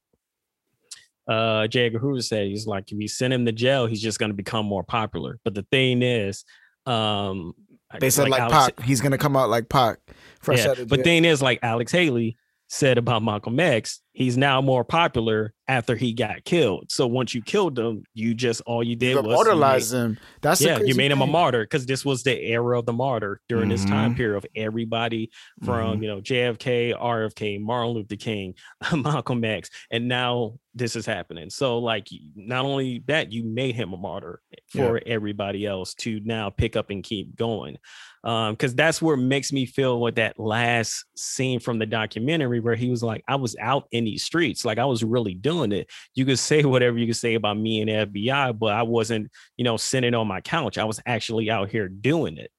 uh 1.28 1.68
J. 1.68 1.86
Edgar 1.88 2.00
Hoover 2.00 2.22
said 2.22 2.48
he's 2.48 2.66
like 2.68 2.92
if 2.92 2.98
we 2.98 3.08
send 3.08 3.34
him 3.34 3.46
to 3.46 3.52
jail, 3.52 3.86
he's 3.86 4.02
just 4.02 4.20
gonna 4.20 4.34
become 4.34 4.66
more 4.66 4.84
popular. 4.84 5.40
But 5.44 5.54
the 5.54 5.66
thing 5.72 6.02
is, 6.02 6.44
um 6.86 7.54
They 8.00 8.10
said 8.10 8.30
like, 8.30 8.42
Alex- 8.42 8.72
Pac, 8.78 8.86
he's 8.86 9.02
gonna 9.02 9.18
come 9.18 9.36
out 9.36 9.50
like 9.50 9.70
Pac. 9.70 10.00
Fresh 10.42 10.60
yeah, 10.66 10.72
out 10.72 10.80
of 10.80 10.88
but 10.88 10.98
jail. 10.98 11.04
thing 11.04 11.26
is, 11.26 11.42
like 11.42 11.60
Alex 11.62 11.92
Haley 11.92 12.38
said 12.68 12.98
about 12.98 13.22
Malcolm 13.22 13.60
X, 13.60 14.00
he's 14.14 14.38
now 14.38 14.62
more 14.62 14.86
popular 14.86 15.54
after 15.68 15.94
he 15.94 16.14
got 16.14 16.42
killed. 16.46 16.90
So 16.90 17.06
once 17.06 17.36
you 17.36 17.42
killed 17.42 17.78
him, 17.78 18.06
you 18.14 18.34
just 18.34 18.62
all 18.66 18.82
you 18.82 18.96
did 18.96 19.10
you 19.10 19.16
was 19.18 19.26
you 19.26 19.32
immortalize 19.32 19.92
made- 19.94 20.00
him. 20.00 20.18
That's 20.42 20.60
the 20.62 20.68
yeah, 20.68 20.78
you 20.78 20.84
crazy 20.86 20.98
made 20.98 21.12
him 21.12 21.22
a 21.22 21.28
martyr 21.28 21.64
because 21.66 21.86
this 21.86 22.06
was 22.06 22.24
the 22.24 22.42
era 22.42 22.80
of 22.80 22.86
the 22.86 22.94
martyr 22.94 23.42
during 23.50 23.68
this 23.68 23.84
time 23.84 24.14
Mhm. 24.14 24.18
period 24.18 24.38
of 24.38 24.46
everybody 24.56 25.30
from 25.66 25.98
Mhm. 26.00 26.02
you 26.02 26.08
know 26.08 26.22
JFK, 26.22 26.94
RFK, 26.94 27.58
Martin 27.60 27.94
Luther 27.94 28.16
King, 28.16 28.56
Malcolm 28.96 29.44
X, 29.44 29.70
and 29.92 30.08
now 30.08 30.54
this 30.74 30.96
is 30.96 31.06
happening. 31.06 31.50
So 31.50 31.80
like, 31.80 32.08
not 32.36 32.66
only 32.66 33.04
that, 33.08 33.32
you 33.32 33.44
made 33.44 33.76
him 33.76 33.94
a 33.94 33.98
martyr 33.98 34.42
for 34.70 35.02
everybody 35.06 35.66
else 35.66 35.94
to 35.96 36.22
now 36.24 36.50
pick 36.50 36.76
up 36.76 36.90
and 36.90 37.04
keep 37.04 37.36
going. 37.36 37.78
Um, 38.24 38.54
because 38.54 38.76
that's 38.76 39.02
where 39.02 39.16
it 39.16 39.22
makes 39.22 39.52
me 39.52 39.66
feel 39.66 40.00
what 40.00 40.16
that 40.16 40.40
last 40.40 41.06
scene 41.16 41.60
from 41.60 41.80
the 41.80 41.86
documentary 41.86 42.60
where 42.60 42.76
he 42.76 42.90
was 42.90 43.02
like, 43.02 43.24
I 43.28 43.36
was 43.36 43.56
out 43.60 43.88
in 43.92 44.06
these 44.06 44.24
streets, 44.24 44.64
like 44.64 44.78
I 44.78 44.86
was 44.86 45.04
really 45.04 45.34
doing 45.34 45.72
it. 45.72 45.90
You 46.14 46.26
could 46.26 46.40
say 46.52 46.64
whatever 46.64 46.98
you 46.98 47.08
could 47.08 47.16
say 47.16 47.34
about 47.34 47.58
me 47.58 47.82
and 47.82 48.14
FBI, 48.14 48.58
but 48.58 48.74
I 48.74 48.84
wasn't, 48.84 49.32
you 49.58 49.66
know, 49.66 49.78
sitting 49.78 50.14
on 50.14 50.28
my 50.28 50.42
couch. 50.42 50.78
I 50.78 50.86
was 50.86 51.02
actually 51.06 51.50
out 51.50 51.70
here 51.70 51.90
doing 51.90 52.38
it 52.38 52.52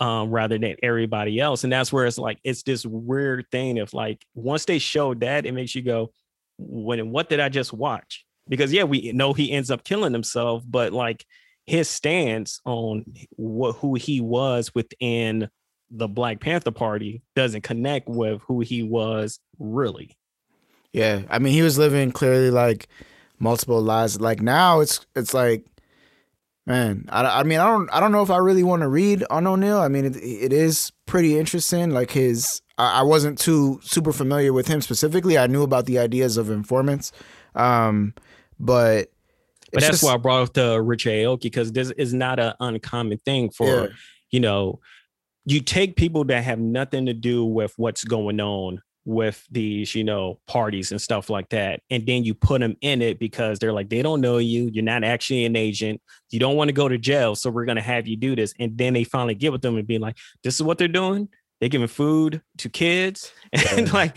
um, 0.00 0.30
rather 0.30 0.58
than 0.58 0.76
everybody 0.82 1.38
else. 1.38 1.62
And 1.62 1.72
that's 1.72 1.92
where 1.92 2.06
it's 2.06 2.18
like 2.18 2.38
it's 2.42 2.62
this 2.62 2.86
weird 2.86 3.46
thing 3.52 3.76
If 3.76 3.92
like 3.92 4.24
once 4.34 4.64
they 4.64 4.78
show 4.78 5.14
that, 5.14 5.44
it 5.44 5.52
makes 5.52 5.74
you 5.74 5.82
go, 5.82 6.12
when 6.68 7.10
what 7.10 7.28
did 7.28 7.40
I 7.40 7.48
just 7.48 7.72
watch? 7.72 8.24
Because 8.48 8.72
yeah, 8.72 8.84
we 8.84 9.12
know 9.12 9.32
he 9.32 9.52
ends 9.52 9.70
up 9.70 9.84
killing 9.84 10.12
himself, 10.12 10.62
but 10.66 10.92
like 10.92 11.24
his 11.66 11.88
stance 11.88 12.60
on 12.64 13.04
what 13.36 13.76
who 13.76 13.94
he 13.94 14.20
was 14.20 14.74
within 14.74 15.48
the 15.90 16.08
Black 16.08 16.40
Panther 16.40 16.70
Party 16.70 17.22
doesn't 17.34 17.62
connect 17.62 18.08
with 18.08 18.40
who 18.42 18.60
he 18.60 18.82
was 18.82 19.38
really. 19.58 20.16
Yeah, 20.92 21.22
I 21.28 21.38
mean, 21.38 21.52
he 21.52 21.62
was 21.62 21.78
living 21.78 22.12
clearly 22.12 22.50
like 22.50 22.88
multiple 23.38 23.80
lives. 23.80 24.20
Like 24.20 24.40
now, 24.40 24.80
it's 24.80 25.06
it's 25.14 25.34
like, 25.34 25.64
man, 26.66 27.06
I, 27.08 27.40
I 27.40 27.42
mean, 27.44 27.60
I 27.60 27.66
don't 27.66 27.88
I 27.92 28.00
don't 28.00 28.12
know 28.12 28.22
if 28.22 28.30
I 28.30 28.38
really 28.38 28.62
want 28.62 28.82
to 28.82 28.88
read 28.88 29.24
on 29.30 29.46
O'Neal. 29.46 29.78
I 29.78 29.88
mean, 29.88 30.04
it, 30.04 30.16
it 30.16 30.52
is 30.52 30.92
pretty 31.06 31.38
interesting. 31.38 31.90
Like 31.90 32.10
his, 32.10 32.62
I, 32.80 33.02
wasn't 33.02 33.38
too 33.38 33.80
super 33.82 34.12
familiar 34.12 34.52
with 34.52 34.68
him 34.68 34.80
specifically. 34.80 35.36
I 35.38 35.46
knew 35.46 35.62
about 35.62 35.86
the 35.86 35.98
ideas 35.98 36.36
of 36.36 36.50
informants, 36.50 37.12
um, 37.54 38.14
but 38.58 39.10
But 39.72 39.80
that's 39.80 39.92
just- 39.92 40.02
why 40.04 40.14
I 40.14 40.16
brought 40.16 40.42
up 40.42 40.52
the 40.54 40.80
Rich 40.82 41.04
Aoki 41.06 41.42
because 41.42 41.72
this 41.72 41.90
is 41.92 42.12
not 42.14 42.38
an 42.40 42.54
uncommon 42.60 43.18
thing 43.24 43.50
for 43.50 43.66
Yeah. 43.66 43.86
you 44.30 44.40
know, 44.40 44.80
you 45.44 45.60
take 45.60 45.96
people 45.96 46.24
that 46.24 46.44
have 46.44 46.58
nothing 46.58 47.06
to 47.06 47.14
do 47.14 47.44
with 47.44 47.72
what's 47.76 48.04
going 48.04 48.40
on 48.40 48.82
with 49.06 49.44
these, 49.50 49.94
you 49.94 50.04
know, 50.04 50.38
parties 50.46 50.90
and 50.92 51.00
stuff 51.00 51.30
like 51.30 51.48
that. 51.48 51.80
And 51.88 52.06
then 52.06 52.22
you 52.22 52.34
put 52.34 52.60
them 52.60 52.76
in 52.82 53.00
it 53.00 53.18
because 53.18 53.58
they're 53.58 53.72
like, 53.72 53.88
they 53.88 54.02
don't 54.02 54.20
know 54.20 54.36
you. 54.38 54.70
You're 54.72 54.84
not 54.84 55.02
actually 55.04 55.46
an 55.46 55.56
agent. 55.56 56.00
You 56.28 56.38
don't 56.38 56.54
want 56.54 56.68
to 56.68 56.72
go 56.74 56.86
to 56.86 56.98
jail. 56.98 57.34
So 57.34 57.50
we're 57.50 57.64
going 57.64 57.76
to 57.76 57.82
have 57.82 58.06
you 58.06 58.16
do 58.16 58.36
this. 58.36 58.52
And 58.60 58.76
then 58.76 58.92
they 58.92 59.04
finally 59.04 59.34
get 59.34 59.52
with 59.52 59.62
them 59.62 59.76
and 59.78 59.86
be 59.86 59.98
like, 59.98 60.16
this 60.44 60.54
is 60.54 60.62
what 60.62 60.76
they're 60.78 60.86
doing. 60.86 61.28
They're 61.60 61.68
giving 61.68 61.88
food 61.88 62.42
to 62.58 62.68
kids 62.68 63.32
and 63.52 63.86
Yeah. 63.86 63.92
like 63.92 64.16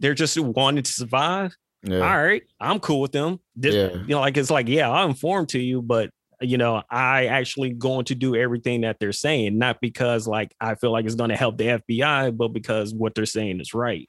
they're 0.00 0.14
just 0.14 0.38
wanting 0.38 0.82
to 0.84 0.92
survive. 0.92 1.54
yeah, 1.82 1.98
All 1.98 2.22
right, 2.24 2.42
I'm 2.60 2.80
cool 2.80 3.00
with 3.00 3.12
them. 3.12 3.40
This, 3.54 3.74
Yeah. 3.74 3.92
You 4.02 4.06
know, 4.08 4.20
like 4.20 4.36
it's 4.36 4.50
like, 4.50 4.68
yeah, 4.68 4.90
I'll 4.90 5.08
inform 5.08 5.46
to 5.46 5.58
you, 5.60 5.82
but 5.82 6.10
you 6.40 6.56
know, 6.56 6.82
I 6.88 7.26
actually 7.26 7.70
going 7.70 8.04
to 8.06 8.14
do 8.14 8.36
everything 8.36 8.82
that 8.82 8.98
they're 9.00 9.10
saying, 9.12 9.58
not 9.58 9.80
because 9.80 10.28
like 10.28 10.54
I 10.60 10.76
feel 10.76 10.92
like 10.92 11.04
it's 11.04 11.16
going 11.16 11.30
to 11.30 11.36
help 11.36 11.58
the 11.58 11.66
FBI, 11.88 12.36
but 12.36 12.48
because 12.48 12.94
what 12.94 13.14
they're 13.16 13.26
saying 13.26 13.60
is 13.60 13.74
right. 13.74 14.08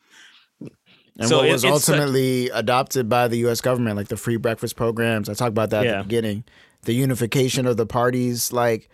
and 1.18 1.28
so 1.28 1.38
what 1.38 1.48
it- 1.48 1.52
was 1.52 1.66
ultimately 1.66 2.50
adopted 2.50 3.10
by 3.10 3.28
the 3.28 3.38
U.S. 3.40 3.62
government, 3.62 3.98
like 3.98 4.08
the 4.10 4.18
free 4.18 4.38
breakfast 4.38 4.76
programs. 4.76 5.28
I 5.28 5.34
talked 5.34 5.50
about 5.50 5.72
that 5.72 5.86
at 5.86 5.98
the 5.98 6.04
beginning. 6.04 6.44
The 6.84 6.94
unification 6.94 7.66
of 7.66 7.78
the 7.78 7.86
parties. 7.88 8.54
Like 8.54 8.90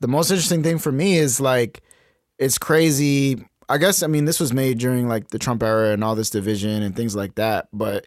the 0.00 0.08
most 0.08 0.30
interesting 0.30 0.62
thing 0.62 0.78
for 0.78 0.90
me 0.90 1.18
is 1.18 1.40
like 1.40 1.82
it's 2.38 2.58
crazy. 2.58 3.44
I 3.68 3.78
guess 3.78 4.02
I 4.02 4.06
mean 4.06 4.24
this 4.24 4.40
was 4.40 4.52
made 4.52 4.78
during 4.78 5.08
like 5.08 5.28
the 5.28 5.38
Trump 5.38 5.62
era 5.62 5.92
and 5.92 6.02
all 6.02 6.14
this 6.14 6.30
division 6.30 6.82
and 6.82 6.96
things 6.96 7.14
like 7.14 7.34
that. 7.34 7.68
But 7.72 8.06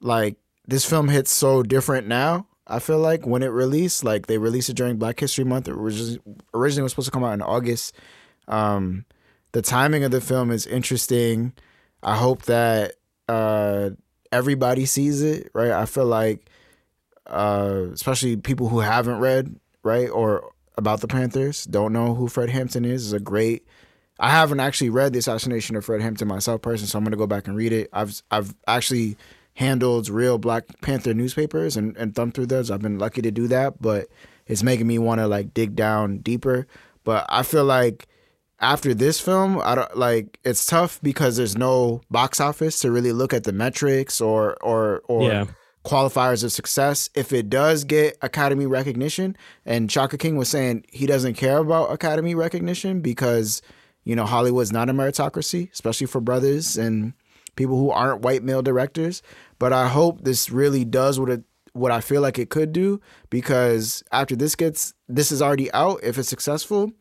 like 0.00 0.36
this 0.66 0.84
film 0.84 1.08
hits 1.08 1.32
so 1.32 1.62
different 1.62 2.06
now. 2.06 2.46
I 2.66 2.78
feel 2.78 2.98
like 2.98 3.26
when 3.26 3.42
it 3.42 3.48
released, 3.48 4.04
like 4.04 4.26
they 4.26 4.38
released 4.38 4.70
it 4.70 4.76
during 4.76 4.96
Black 4.96 5.20
History 5.20 5.44
Month. 5.44 5.68
It 5.68 5.76
was 5.76 5.96
just, 5.96 6.18
originally 6.54 6.84
was 6.84 6.92
supposed 6.92 7.06
to 7.06 7.12
come 7.12 7.24
out 7.24 7.34
in 7.34 7.42
August. 7.42 7.94
Um, 8.48 9.04
the 9.52 9.60
timing 9.60 10.02
of 10.04 10.10
the 10.10 10.22
film 10.22 10.50
is 10.50 10.66
interesting. 10.66 11.52
I 12.02 12.16
hope 12.16 12.42
that 12.44 12.92
uh, 13.28 13.90
everybody 14.32 14.86
sees 14.86 15.22
it, 15.22 15.50
right? 15.52 15.72
I 15.72 15.84
feel 15.84 16.06
like, 16.06 16.48
uh, 17.26 17.86
especially 17.92 18.36
people 18.36 18.68
who 18.68 18.80
haven't 18.80 19.18
read, 19.18 19.54
right, 19.82 20.08
or 20.08 20.53
about 20.76 21.00
the 21.00 21.08
Panthers, 21.08 21.64
don't 21.64 21.92
know 21.92 22.14
who 22.14 22.28
Fred 22.28 22.50
Hampton 22.50 22.84
is, 22.84 23.06
is 23.06 23.12
a 23.12 23.20
great. 23.20 23.66
I 24.18 24.30
haven't 24.30 24.60
actually 24.60 24.90
read 24.90 25.12
the 25.12 25.18
assassination 25.18 25.76
of 25.76 25.84
Fred 25.84 26.00
Hampton 26.00 26.28
myself 26.28 26.62
personally, 26.62 26.88
so 26.88 26.98
I'm 26.98 27.04
gonna 27.04 27.16
go 27.16 27.26
back 27.26 27.48
and 27.48 27.56
read 27.56 27.72
it. 27.72 27.88
I've 27.92 28.22
I've 28.30 28.54
actually 28.66 29.16
handled 29.54 30.08
real 30.08 30.38
Black 30.38 30.64
Panther 30.82 31.14
newspapers 31.14 31.76
and, 31.76 31.96
and 31.96 32.14
thumbed 32.14 32.34
through 32.34 32.46
those. 32.46 32.70
I've 32.70 32.82
been 32.82 32.98
lucky 32.98 33.22
to 33.22 33.30
do 33.30 33.48
that, 33.48 33.80
but 33.80 34.08
it's 34.46 34.62
making 34.62 34.86
me 34.86 34.98
want 34.98 35.20
to 35.20 35.26
like 35.26 35.54
dig 35.54 35.74
down 35.76 36.18
deeper. 36.18 36.66
But 37.04 37.26
I 37.28 37.42
feel 37.42 37.64
like 37.64 38.08
after 38.60 38.94
this 38.94 39.20
film, 39.20 39.60
I 39.62 39.74
don't 39.74 39.96
like 39.96 40.38
it's 40.44 40.64
tough 40.66 41.00
because 41.02 41.36
there's 41.36 41.56
no 41.56 42.00
box 42.10 42.40
office 42.40 42.80
to 42.80 42.90
really 42.90 43.12
look 43.12 43.32
at 43.32 43.44
the 43.44 43.52
metrics 43.52 44.20
or 44.20 44.56
or 44.62 45.02
or 45.06 45.30
Yeah. 45.30 45.46
Qualifiers 45.84 46.42
of 46.44 46.52
success. 46.52 47.10
If 47.14 47.32
it 47.32 47.50
does 47.50 47.84
get 47.84 48.16
Academy 48.22 48.66
recognition, 48.66 49.36
and 49.66 49.90
Shaka 49.90 50.16
King 50.16 50.36
was 50.36 50.48
saying 50.48 50.86
he 50.88 51.06
doesn't 51.06 51.34
care 51.34 51.58
about 51.58 51.92
Academy 51.92 52.34
recognition 52.34 53.00
because 53.00 53.60
you 54.04 54.16
know 54.16 54.24
Hollywood's 54.24 54.72
not 54.72 54.88
a 54.88 54.92
meritocracy, 54.92 55.70
especially 55.72 56.06
for 56.06 56.20
brothers 56.20 56.76
and 56.76 57.12
people 57.56 57.78
who 57.78 57.90
aren't 57.90 58.22
white 58.22 58.42
male 58.42 58.62
directors. 58.62 59.22
But 59.58 59.72
I 59.72 59.88
hope 59.88 60.24
this 60.24 60.50
really 60.50 60.84
does 60.84 61.20
what 61.20 61.30
it 61.30 61.44
what 61.74 61.90
I 61.90 62.00
feel 62.00 62.22
like 62.22 62.38
it 62.38 62.50
could 62.50 62.72
do 62.72 63.00
because 63.30 64.02
after 64.12 64.36
this 64.36 64.54
gets 64.54 64.94
this 65.08 65.30
is 65.30 65.42
already 65.42 65.72
out, 65.72 66.00
if 66.02 66.16
it's 66.18 66.28
successful, 66.28 66.92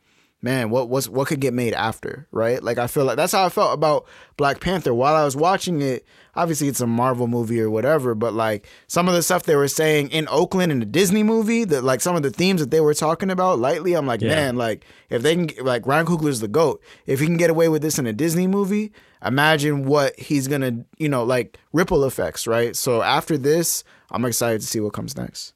man, 0.42 0.70
what 0.70 0.90
was 0.90 1.08
what 1.10 1.28
could 1.28 1.40
get 1.40 1.54
made 1.54 1.74
after, 1.74 2.28
right? 2.32 2.62
Like 2.62 2.78
I 2.78 2.88
feel 2.88 3.06
like 3.06 3.16
that's 3.16 3.32
how 3.32 3.46
I 3.46 3.50
felt 3.50 3.74
about 3.74 4.06
Black 4.36 4.60
Panther 4.60 4.94
while 4.94 5.16
I 5.16 5.24
was 5.24 5.36
watching 5.36 5.82
it. 5.82 6.06
Obviously, 6.36 6.68
it's 6.68 6.82
a 6.82 6.88
Marvel 6.88 7.28
movie 7.28 7.62
or 7.62 7.70
whatever, 7.70 8.16
but 8.16 8.34
like 8.34 8.68
some 8.88 9.08
of 9.08 9.14
the 9.14 9.22
stuff 9.22 9.44
they 9.44 9.56
were 9.56 9.68
saying 9.68 10.10
in 10.10 10.28
Oakland 10.30 10.72
in 10.72 10.80
the 10.80 10.86
Disney 10.86 11.22
movie, 11.22 11.64
that 11.66 11.84
like 11.84 12.02
some 12.02 12.16
of 12.16 12.24
the 12.24 12.32
themes 12.32 12.60
that 12.60 12.72
they 12.72 12.82
were 12.82 12.94
talking 12.96 13.30
about 13.30 13.60
lightly, 13.60 13.94
I'm 13.94 14.08
like, 14.08 14.22
Yeah. 14.22 14.30
man, 14.36 14.56
like 14.56 14.86
if 15.10 15.22
they 15.22 15.36
can, 15.36 15.66
like 15.66 15.86
Ryan 15.86 16.06
Coogler's 16.08 16.40
the 16.40 16.48
goat. 16.48 16.82
If 17.06 17.20
he 17.20 17.28
can 17.28 17.38
get 17.38 17.50
away 17.52 17.70
with 17.70 17.82
this 17.84 18.00
in 18.00 18.08
a 18.08 18.14
Disney 18.14 18.48
movie, 18.48 18.92
imagine 19.24 19.86
what 19.86 20.20
he's 20.20 20.48
gonna, 20.48 20.84
you 20.98 21.08
know, 21.08 21.24
like 21.24 21.60
ripple 21.72 22.04
effects, 22.04 22.48
right? 22.48 22.76
So 22.76 23.04
after 23.04 23.38
this, 23.38 23.84
I'm 24.12 24.26
excited 24.26 24.62
to 24.62 24.68
see 24.68 24.80
what 24.80 24.94
comes 24.94 25.16
next. 25.16 25.54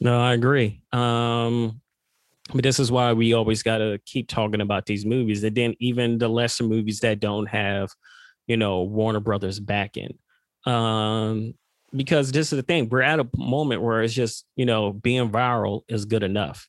No, 0.00 0.20
I 0.20 0.32
agree. 0.34 0.80
Um, 0.92 1.80
but 2.52 2.62
this 2.64 2.80
is 2.80 2.90
why 2.90 3.12
we 3.12 3.32
always 3.34 3.62
got 3.62 3.78
to 3.78 3.98
keep 4.04 4.28
talking 4.28 4.60
about 4.60 4.86
these 4.86 5.06
movies. 5.06 5.42
And 5.44 5.56
then 5.56 5.74
even 5.78 6.18
the 6.18 6.28
lesser 6.28 6.64
movies 6.64 7.00
that 7.00 7.20
don't 7.20 7.46
have, 7.46 7.92
you 8.46 8.56
know, 8.56 8.82
Warner 8.82 9.20
Brothers 9.20 9.60
backing. 9.60 10.18
Um, 10.66 11.54
because 11.94 12.32
this 12.32 12.52
is 12.52 12.56
the 12.56 12.62
thing, 12.62 12.88
we're 12.88 13.02
at 13.02 13.20
a 13.20 13.28
moment 13.36 13.82
where 13.82 14.02
it's 14.02 14.14
just, 14.14 14.46
you 14.56 14.64
know, 14.64 14.92
being 14.92 15.30
viral 15.30 15.82
is 15.88 16.04
good 16.04 16.22
enough. 16.22 16.68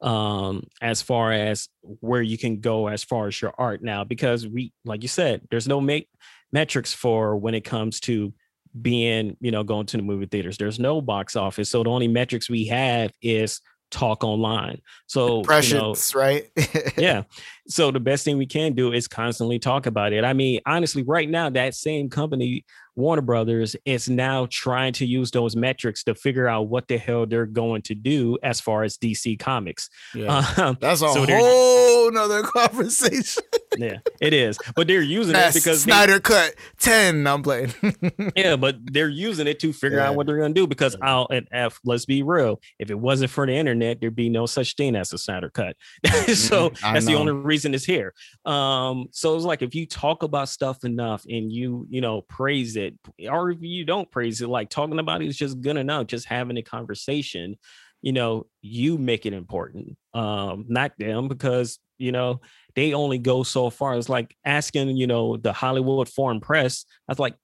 Um, 0.00 0.64
as 0.80 1.02
far 1.02 1.32
as 1.32 1.68
where 1.82 2.22
you 2.22 2.38
can 2.38 2.60
go 2.60 2.86
as 2.86 3.02
far 3.02 3.26
as 3.26 3.40
your 3.40 3.52
art 3.58 3.82
now, 3.82 4.04
because 4.04 4.46
we, 4.46 4.72
like 4.84 5.02
you 5.02 5.08
said, 5.08 5.42
there's 5.50 5.66
no 5.66 5.80
make 5.80 6.08
metrics 6.52 6.92
for 6.92 7.36
when 7.36 7.54
it 7.54 7.64
comes 7.64 7.98
to 8.00 8.32
being, 8.80 9.36
you 9.40 9.50
know, 9.50 9.64
going 9.64 9.86
to 9.86 9.96
the 9.96 10.02
movie 10.02 10.26
theaters. 10.26 10.58
There's 10.58 10.78
no 10.78 11.00
box 11.00 11.34
office. 11.34 11.70
So 11.70 11.82
the 11.82 11.90
only 11.90 12.08
metrics 12.08 12.48
we 12.48 12.66
have 12.66 13.10
is 13.22 13.60
talk 13.90 14.22
online. 14.22 14.80
So 15.06 15.40
impressions, 15.40 16.12
you 16.12 16.20
know, 16.20 16.26
right? 16.26 16.50
yeah. 16.98 17.22
So 17.68 17.90
the 17.90 18.00
best 18.00 18.24
thing 18.24 18.38
we 18.38 18.46
can 18.46 18.72
do 18.72 18.92
is 18.92 19.06
constantly 19.06 19.58
talk 19.58 19.86
about 19.86 20.12
it. 20.12 20.24
I 20.24 20.32
mean, 20.32 20.60
honestly, 20.64 21.02
right 21.02 21.28
now, 21.28 21.50
that 21.50 21.74
same 21.74 22.08
company 22.08 22.64
Warner 22.98 23.22
Brothers 23.22 23.76
is 23.84 24.08
now 24.08 24.48
trying 24.50 24.92
to 24.94 25.06
use 25.06 25.30
those 25.30 25.54
metrics 25.54 26.02
to 26.04 26.16
figure 26.16 26.48
out 26.48 26.62
what 26.68 26.88
the 26.88 26.98
hell 26.98 27.26
they're 27.26 27.46
going 27.46 27.82
to 27.82 27.94
do 27.94 28.36
as 28.42 28.60
far 28.60 28.82
as 28.82 28.98
DC 28.98 29.38
Comics. 29.38 29.88
Yeah. 30.14 30.44
Um, 30.56 30.76
That's 30.80 31.00
a 31.00 31.08
so 31.12 31.24
whole 31.24 32.10
nother 32.10 32.42
conversation. 32.42 33.44
yeah, 33.78 33.98
it 34.20 34.32
is. 34.32 34.58
But 34.74 34.88
they're 34.88 35.00
using 35.00 35.34
That's 35.34 35.54
it 35.54 35.60
because 35.60 35.82
Snyder 35.82 36.14
they, 36.14 36.20
cut 36.20 36.54
10. 36.80 37.24
I'm 37.24 37.42
playing. 37.44 37.72
yeah, 38.36 38.56
but 38.56 38.78
they're 38.82 39.08
using 39.08 39.46
it 39.46 39.60
to 39.60 39.72
figure 39.72 39.98
yeah. 39.98 40.08
out 40.08 40.16
what 40.16 40.26
they're 40.26 40.38
going 40.38 40.52
to 40.52 40.60
do 40.60 40.66
because 40.66 40.96
I'll, 41.00 41.28
and 41.30 41.46
F, 41.52 41.78
let's 41.84 42.04
be 42.04 42.24
real. 42.24 42.60
If 42.80 42.90
it 42.90 42.98
wasn't 42.98 43.30
for 43.30 43.46
the 43.46 43.52
internet, 43.52 44.00
there'd 44.00 44.16
be 44.16 44.28
no 44.28 44.46
such 44.46 44.74
thing 44.74 44.96
as 44.96 45.12
a 45.12 45.18
Snyder 45.18 45.50
cut. 45.50 45.76
so 46.34 46.70
mm-hmm. 46.70 46.94
that's 46.94 47.06
the 47.06 47.14
only 47.14 47.32
reason 47.32 47.57
it's 47.64 47.84
here. 47.84 48.12
Um, 48.44 49.06
so 49.12 49.36
it's 49.36 49.44
like 49.44 49.62
if 49.62 49.74
you 49.74 49.86
talk 49.86 50.22
about 50.22 50.48
stuff 50.48 50.84
enough 50.84 51.24
and 51.28 51.52
you, 51.52 51.86
you 51.88 52.00
know, 52.00 52.22
praise 52.22 52.76
it 52.76 52.88
it 52.88 53.28
or 53.28 53.50
if 53.50 53.58
you 53.60 53.84
don't 53.84 54.10
praise 54.10 54.40
it 54.40 54.48
like 54.48 54.70
talking 54.70 54.98
about 54.98 55.22
it 55.22 55.28
is 55.28 55.36
just 55.36 55.60
good 55.60 55.76
enough 55.76 56.06
just 56.06 56.26
having 56.26 56.56
a 56.56 56.62
conversation 56.62 57.56
you 58.02 58.12
know 58.12 58.46
you 58.62 58.96
make 58.98 59.26
it 59.26 59.32
important 59.32 59.96
um 60.14 60.64
not 60.68 60.92
them 60.98 61.28
because 61.28 61.78
you 61.98 62.12
know 62.12 62.40
they 62.74 62.94
only 62.94 63.18
go 63.18 63.42
so 63.42 63.70
far 63.70 63.96
it's 63.96 64.08
like 64.08 64.34
asking 64.44 64.96
you 64.96 65.06
know 65.06 65.36
the 65.36 65.52
hollywood 65.52 66.08
foreign 66.08 66.40
press 66.40 66.84
that's 67.06 67.20
like 67.20 67.34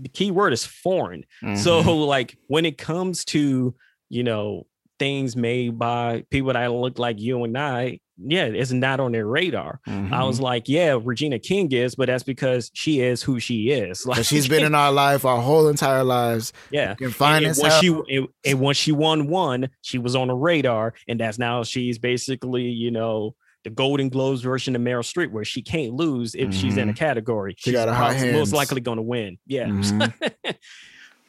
the 0.00 0.08
key 0.08 0.30
word 0.30 0.52
is 0.52 0.64
foreign 0.64 1.24
mm-hmm. 1.42 1.56
so 1.56 1.80
like 2.06 2.36
when 2.46 2.64
it 2.64 2.78
comes 2.78 3.24
to 3.24 3.74
you 4.08 4.22
know 4.22 4.66
things 4.98 5.34
made 5.36 5.78
by 5.78 6.24
people 6.30 6.52
that 6.52 6.72
look 6.72 6.98
like 6.98 7.18
you 7.18 7.42
and 7.44 7.58
I, 7.58 7.98
yeah, 8.18 8.44
it's 8.44 8.72
not 8.72 9.00
on 9.00 9.12
their 9.12 9.26
radar. 9.26 9.80
Mm-hmm. 9.88 10.14
I 10.14 10.24
was 10.24 10.36
mm-hmm. 10.36 10.44
like, 10.44 10.68
yeah, 10.68 10.98
Regina 11.02 11.38
King 11.38 11.72
is, 11.72 11.94
but 11.94 12.06
that's 12.06 12.22
because 12.22 12.70
she 12.74 13.00
is 13.00 13.22
who 13.22 13.40
she 13.40 13.70
is. 13.70 14.06
Like 14.14 14.24
she's 14.24 14.46
been 14.46 14.64
in 14.64 14.74
our 14.74 14.92
life 14.92 15.24
our 15.24 15.40
whole 15.40 15.68
entire 15.68 16.04
lives. 16.04 16.52
Yeah, 16.70 16.90
you 16.90 16.96
can 16.96 17.10
find 17.10 17.44
and, 17.44 17.56
and 17.56 17.62
once 17.62 17.74
she 17.80 17.88
and, 17.88 18.28
and 18.44 18.60
once 18.60 18.76
she 18.76 18.92
won 18.92 19.28
one, 19.28 19.70
she 19.82 19.98
was 19.98 20.14
on 20.14 20.28
the 20.28 20.34
radar, 20.34 20.94
and 21.08 21.18
that's 21.18 21.38
now 21.38 21.64
she's 21.64 21.98
basically 21.98 22.64
you 22.64 22.90
know 22.90 23.34
the 23.64 23.70
Golden 23.70 24.10
Globes 24.10 24.42
version 24.42 24.76
of 24.76 24.82
Meryl 24.82 25.00
Streep, 25.00 25.32
where 25.32 25.44
she 25.44 25.62
can't 25.62 25.94
lose 25.94 26.34
if 26.34 26.42
mm-hmm. 26.42 26.50
she's 26.52 26.76
in 26.76 26.88
a 26.88 26.92
mm-hmm. 26.92 26.98
category. 26.98 27.54
She 27.58 27.70
she's 27.70 27.72
got 27.72 27.88
a 27.88 27.94
high 27.94 28.12
hands. 28.12 28.36
most 28.36 28.52
likely 28.52 28.80
going 28.80 28.96
to 28.96 29.02
win. 29.02 29.38
Yeah. 29.46 29.66
Mm-hmm. 29.66 30.50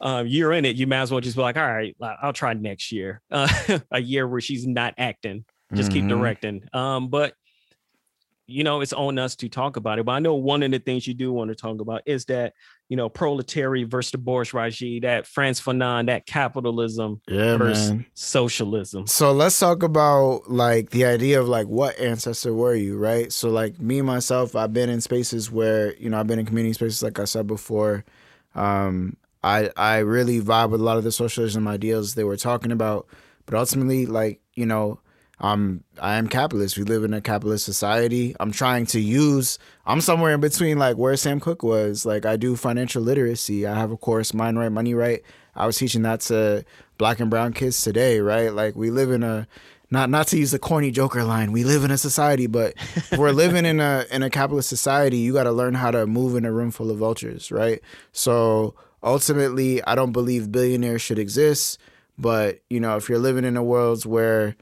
um, 0.00 0.26
you're 0.26 0.52
in 0.52 0.64
it, 0.64 0.76
you 0.76 0.86
might 0.86 1.00
as 1.00 1.10
well 1.10 1.20
just 1.20 1.36
be 1.36 1.42
like, 1.42 1.56
all 1.56 1.66
right, 1.66 1.96
I'll 2.22 2.32
try 2.32 2.52
next 2.54 2.92
year, 2.92 3.22
uh, 3.30 3.48
a 3.90 4.00
year 4.00 4.28
where 4.28 4.40
she's 4.40 4.66
not 4.66 4.94
acting, 4.98 5.44
just 5.74 5.90
mm-hmm. 5.90 6.00
keep 6.00 6.08
directing. 6.08 6.62
Um, 6.72 7.08
but 7.08 7.34
you 8.48 8.62
know, 8.62 8.80
it's 8.80 8.92
on 8.92 9.18
us 9.18 9.34
to 9.36 9.48
talk 9.48 9.76
about 9.76 9.98
it. 9.98 10.06
But 10.06 10.12
I 10.12 10.18
know 10.20 10.34
one 10.34 10.62
of 10.62 10.70
the 10.70 10.78
things 10.78 11.06
you 11.06 11.14
do 11.14 11.32
want 11.32 11.50
to 11.50 11.56
talk 11.56 11.80
about 11.80 12.02
is 12.06 12.26
that, 12.26 12.52
you 12.88 12.96
know, 12.96 13.08
proletariat 13.08 13.88
versus 13.88 14.12
the 14.12 14.18
bourgeoisie, 14.18 15.00
that 15.00 15.26
Frantz 15.26 15.60
Fanon, 15.60 16.06
that 16.06 16.26
capitalism 16.26 17.20
yeah, 17.26 17.56
versus 17.56 17.90
man. 17.90 18.06
socialism. 18.14 19.08
So 19.08 19.32
let's 19.32 19.58
talk 19.58 19.82
about 19.82 20.48
like 20.48 20.90
the 20.90 21.06
idea 21.06 21.40
of 21.40 21.48
like 21.48 21.66
what 21.66 21.98
ancestor 21.98 22.54
were 22.54 22.76
you, 22.76 22.96
right? 22.96 23.32
So 23.32 23.50
like 23.50 23.80
me 23.80 24.00
myself, 24.02 24.54
I've 24.54 24.72
been 24.72 24.90
in 24.90 25.00
spaces 25.00 25.50
where, 25.50 25.96
you 25.96 26.08
know, 26.08 26.20
I've 26.20 26.28
been 26.28 26.38
in 26.38 26.46
community 26.46 26.74
spaces 26.74 27.02
like 27.02 27.18
I 27.18 27.24
said 27.24 27.48
before. 27.48 28.04
Um, 28.54 29.16
I 29.42 29.70
I 29.76 29.98
really 29.98 30.40
vibe 30.40 30.70
with 30.70 30.80
a 30.80 30.84
lot 30.84 30.98
of 30.98 31.04
the 31.04 31.12
socialism 31.12 31.66
ideals 31.66 32.14
they 32.14 32.24
were 32.24 32.36
talking 32.36 32.72
about. 32.72 33.08
But 33.44 33.56
ultimately, 33.56 34.06
like 34.06 34.40
you 34.54 34.66
know, 34.66 35.00
um, 35.40 35.84
I 36.00 36.14
am 36.14 36.28
capitalist. 36.28 36.78
We 36.78 36.84
live 36.84 37.04
in 37.04 37.12
a 37.12 37.20
capitalist 37.20 37.64
society. 37.64 38.34
I'm 38.40 38.52
trying 38.52 38.86
to 38.86 39.00
use. 39.00 39.58
I'm 39.84 40.00
somewhere 40.00 40.32
in 40.32 40.40
between, 40.40 40.78
like 40.78 40.96
where 40.96 41.16
Sam 41.16 41.40
Cooke 41.40 41.62
was. 41.62 42.06
Like 42.06 42.24
I 42.24 42.36
do 42.36 42.56
financial 42.56 43.02
literacy. 43.02 43.66
I 43.66 43.74
have 43.74 43.90
a 43.90 43.96
course, 43.96 44.32
Mind 44.32 44.58
Right, 44.58 44.70
Money 44.70 44.94
Right. 44.94 45.22
I 45.54 45.66
was 45.66 45.76
teaching 45.76 46.02
that 46.02 46.20
to 46.22 46.64
black 46.98 47.20
and 47.20 47.30
brown 47.30 47.52
kids 47.52 47.80
today, 47.82 48.20
right? 48.20 48.52
Like 48.52 48.76
we 48.76 48.90
live 48.90 49.10
in 49.10 49.22
a 49.22 49.46
not 49.90 50.10
not 50.10 50.26
to 50.28 50.38
use 50.38 50.50
the 50.50 50.58
corny 50.58 50.90
Joker 50.90 51.22
line. 51.24 51.52
We 51.52 51.64
live 51.64 51.84
in 51.84 51.90
a 51.90 51.98
society, 51.98 52.46
but 52.46 52.74
we're 53.16 53.30
living 53.30 53.64
in 53.64 53.80
a 53.80 54.04
in 54.10 54.22
a 54.22 54.30
capitalist 54.30 54.68
society. 54.68 55.18
You 55.18 55.32
got 55.32 55.44
to 55.44 55.52
learn 55.52 55.74
how 55.74 55.90
to 55.90 56.06
move 56.06 56.34
in 56.34 56.44
a 56.44 56.52
room 56.52 56.70
full 56.70 56.90
of 56.90 56.98
vultures, 56.98 57.50
right? 57.50 57.80
So 58.12 58.74
ultimately, 59.02 59.82
I 59.84 59.94
don't 59.94 60.12
believe 60.12 60.50
billionaires 60.50 61.02
should 61.02 61.18
exist. 61.18 61.78
But, 62.18 62.60
you 62.70 62.80
know, 62.80 62.96
if 62.96 63.08
you're 63.08 63.18
living 63.18 63.44
in 63.44 63.56
a 63.56 63.62
world 63.62 64.06
where, 64.06 64.56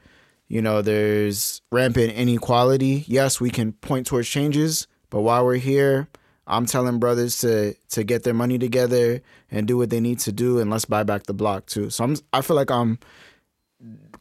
you 0.47 0.61
know, 0.61 0.81
there's 0.81 1.61
rampant 1.71 2.13
inequality, 2.13 3.03
yes, 3.07 3.41
we 3.41 3.49
can 3.49 3.73
point 3.73 4.07
towards 4.07 4.27
changes. 4.27 4.87
But 5.09 5.21
while 5.21 5.45
we're 5.45 5.55
here, 5.55 6.07
I'm 6.47 6.65
telling 6.65 6.99
brothers 6.99 7.39
to 7.39 7.73
to 7.89 8.03
get 8.03 8.23
their 8.23 8.33
money 8.33 8.59
together 8.59 9.21
and 9.49 9.67
do 9.67 9.77
what 9.77 9.89
they 9.89 9.99
need 9.99 10.19
to 10.19 10.31
do, 10.31 10.59
and 10.59 10.69
let's 10.69 10.85
buy 10.85 11.03
back 11.03 11.23
the 11.23 11.33
block 11.33 11.65
too. 11.65 11.89
So 11.89 12.03
I'm 12.03 12.15
I 12.33 12.41
feel 12.41 12.55
like 12.55 12.69
I'm 12.71 12.99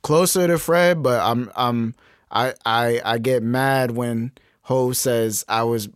closer 0.03 0.47
to 0.47 0.59
Fred, 0.59 1.03
but 1.03 1.21
I'm 1.21 1.51
I'm 1.57 1.95
I 2.31 2.55
I 2.65 3.01
I 3.05 3.19
get 3.19 3.43
mad 3.43 3.91
when 3.91 4.33
Hov 4.63 4.97
says 4.97 5.45
I 5.49 5.65
was 5.65 5.89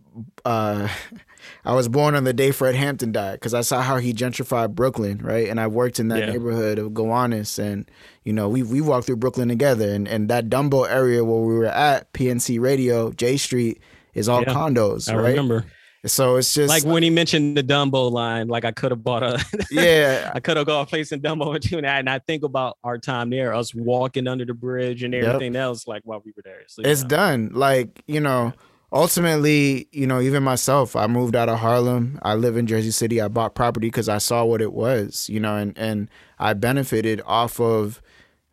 uh 0.45 0.87
I 1.65 1.73
was 1.73 1.87
born 1.87 2.15
on 2.15 2.23
the 2.23 2.33
day 2.33 2.51
Fred 2.51 2.75
Hampton 2.75 3.11
died 3.11 3.33
because 3.33 3.53
I 3.53 3.61
saw 3.61 3.81
how 3.81 3.97
he 3.97 4.13
gentrified 4.13 4.75
Brooklyn, 4.75 5.19
right? 5.19 5.47
And 5.47 5.59
I 5.59 5.67
worked 5.67 5.99
in 5.99 6.07
that 6.09 6.19
yeah. 6.19 6.25
neighborhood 6.31 6.79
of 6.79 6.93
Gowanus, 6.93 7.59
and 7.59 7.89
you 8.23 8.33
know 8.33 8.49
we 8.49 8.63
we 8.63 8.81
walked 8.81 9.07
through 9.07 9.17
Brooklyn 9.17 9.47
together, 9.47 9.89
and 9.89 10.07
and 10.07 10.29
that 10.29 10.49
Dumbo 10.49 10.89
area 10.89 11.23
where 11.23 11.41
we 11.41 11.53
were 11.53 11.65
at 11.65 12.11
PNC 12.13 12.59
Radio 12.59 13.11
Jay 13.11 13.37
Street 13.37 13.81
is 14.13 14.27
all 14.29 14.41
yeah, 14.41 14.53
condos, 14.53 15.11
I 15.11 15.15
right? 15.15 15.29
remember. 15.29 15.65
So 16.05 16.37
it's 16.37 16.53
just 16.53 16.69
like 16.69 16.85
when 16.85 17.03
he 17.03 17.09
mentioned 17.09 17.57
the 17.57 17.63
Dumbo 17.63 18.09
line, 18.09 18.47
like 18.47 18.63
I 18.63 18.71
could 18.71 18.91
have 18.91 19.03
bought 19.03 19.21
a 19.21 19.43
yeah, 19.71 20.31
I 20.33 20.39
could 20.39 20.55
have 20.55 20.65
got 20.65 20.81
a 20.81 20.85
place 20.85 21.11
in 21.11 21.21
Dumbo. 21.21 21.53
And 21.77 21.85
I, 21.85 21.99
and 21.99 22.09
I 22.09 22.19
think 22.19 22.43
about 22.43 22.77
our 22.85 22.97
time 22.97 23.29
there, 23.29 23.53
us 23.53 23.75
walking 23.75 24.25
under 24.27 24.45
the 24.45 24.53
bridge 24.53 25.03
and 25.03 25.13
everything 25.13 25.55
yep. 25.55 25.63
else, 25.63 25.87
like 25.87 26.03
while 26.05 26.21
we 26.23 26.31
were 26.35 26.43
there. 26.43 26.61
So, 26.67 26.83
it's 26.85 27.01
know. 27.01 27.09
done. 27.09 27.49
Like 27.53 28.01
you 28.07 28.21
know, 28.21 28.53
ultimately, 28.91 29.87
you 29.91 30.07
know, 30.07 30.19
even 30.19 30.43
myself, 30.43 30.95
I 30.95 31.07
moved 31.07 31.35
out 31.35 31.49
of 31.49 31.59
Harlem. 31.59 32.19
I 32.21 32.35
live 32.35 32.57
in 32.57 32.67
Jersey 32.67 32.91
City. 32.91 33.21
I 33.21 33.27
bought 33.27 33.55
property 33.55 33.87
because 33.87 34.09
I 34.09 34.17
saw 34.17 34.43
what 34.43 34.61
it 34.61 34.73
was, 34.73 35.29
you 35.29 35.39
know, 35.39 35.55
and, 35.55 35.77
and 35.77 36.09
I 36.37 36.53
benefited 36.53 37.21
off 37.25 37.59
of 37.59 38.01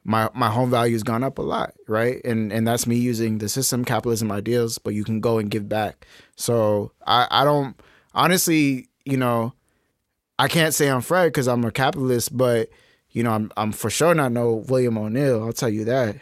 my 0.04 0.30
my 0.34 0.48
home 0.48 0.70
value 0.70 0.94
has 0.94 1.02
gone 1.02 1.24
up 1.24 1.38
a 1.38 1.42
lot, 1.42 1.74
right? 1.88 2.24
And 2.24 2.52
and 2.52 2.66
that's 2.66 2.86
me 2.86 2.96
using 2.96 3.38
the 3.38 3.48
system 3.48 3.84
capitalism 3.84 4.30
ideals, 4.30 4.78
but 4.78 4.94
you 4.94 5.02
can 5.02 5.20
go 5.20 5.38
and 5.38 5.50
give 5.50 5.68
back. 5.68 6.06
So 6.36 6.92
I 7.06 7.26
I 7.30 7.44
don't 7.44 7.78
honestly, 8.14 8.88
you 9.04 9.16
know, 9.16 9.52
I 10.38 10.46
can't 10.46 10.72
say 10.72 10.88
I'm 10.88 11.00
Fred 11.00 11.26
because 11.26 11.48
I'm 11.48 11.64
a 11.64 11.72
capitalist, 11.72 12.36
but 12.36 12.68
you 13.10 13.24
know, 13.24 13.32
I'm 13.32 13.50
I'm 13.56 13.72
for 13.72 13.90
sure 13.90 14.14
not 14.14 14.30
no 14.30 14.64
William 14.68 14.96
O'Neal. 14.96 15.42
I'll 15.42 15.52
tell 15.52 15.68
you 15.68 15.84
that. 15.86 16.16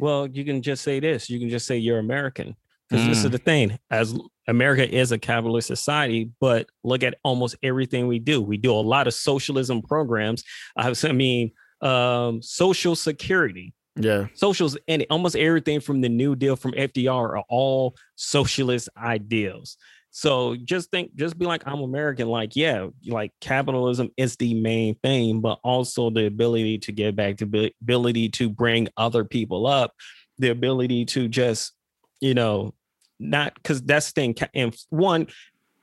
Well, 0.00 0.26
you 0.26 0.44
can 0.44 0.60
just 0.60 0.82
say 0.82 0.98
this. 0.98 1.30
You 1.30 1.38
can 1.38 1.50
just 1.50 1.66
say 1.66 1.78
you're 1.78 2.00
American. 2.00 2.56
Because 2.94 3.06
mm. 3.06 3.08
this 3.08 3.24
is 3.24 3.26
mm. 3.26 3.32
the 3.32 3.38
thing, 3.38 3.78
as 3.90 4.16
America 4.46 4.88
is 4.88 5.10
a 5.10 5.18
capitalist 5.18 5.66
society, 5.66 6.30
but 6.40 6.68
look 6.84 7.02
at 7.02 7.16
almost 7.24 7.56
everything 7.62 8.06
we 8.06 8.18
do. 8.18 8.40
We 8.40 8.56
do 8.56 8.72
a 8.72 8.76
lot 8.76 9.06
of 9.06 9.14
socialism 9.14 9.82
programs. 9.82 10.44
I 10.76 10.92
mean, 11.12 11.52
um, 11.80 12.40
social 12.40 12.94
security. 12.94 13.74
Yeah. 13.96 14.26
Socials 14.34 14.76
and 14.88 15.06
almost 15.10 15.36
everything 15.36 15.80
from 15.80 16.00
the 16.00 16.08
New 16.08 16.36
Deal 16.36 16.56
from 16.56 16.72
FDR 16.72 17.10
are 17.10 17.44
all 17.48 17.96
socialist 18.16 18.88
ideals. 18.96 19.76
So 20.10 20.54
just 20.54 20.90
think, 20.92 21.14
just 21.16 21.36
be 21.36 21.46
like, 21.46 21.66
I'm 21.66 21.80
American. 21.80 22.28
Like, 22.28 22.54
yeah, 22.54 22.86
like 23.06 23.32
capitalism 23.40 24.10
is 24.16 24.36
the 24.36 24.54
main 24.54 24.94
thing, 25.02 25.40
but 25.40 25.58
also 25.64 26.10
the 26.10 26.26
ability 26.26 26.78
to 26.78 26.92
get 26.92 27.16
back 27.16 27.38
to 27.38 27.70
ability 27.82 28.28
to 28.30 28.48
bring 28.48 28.88
other 28.96 29.24
people 29.24 29.66
up, 29.66 29.92
the 30.38 30.50
ability 30.50 31.06
to 31.06 31.26
just, 31.26 31.72
you 32.20 32.34
know, 32.34 32.74
not 33.24 33.54
because 33.54 33.82
that's 33.82 34.12
the 34.12 34.12
thing. 34.12 34.34
And 34.54 34.76
one, 34.90 35.28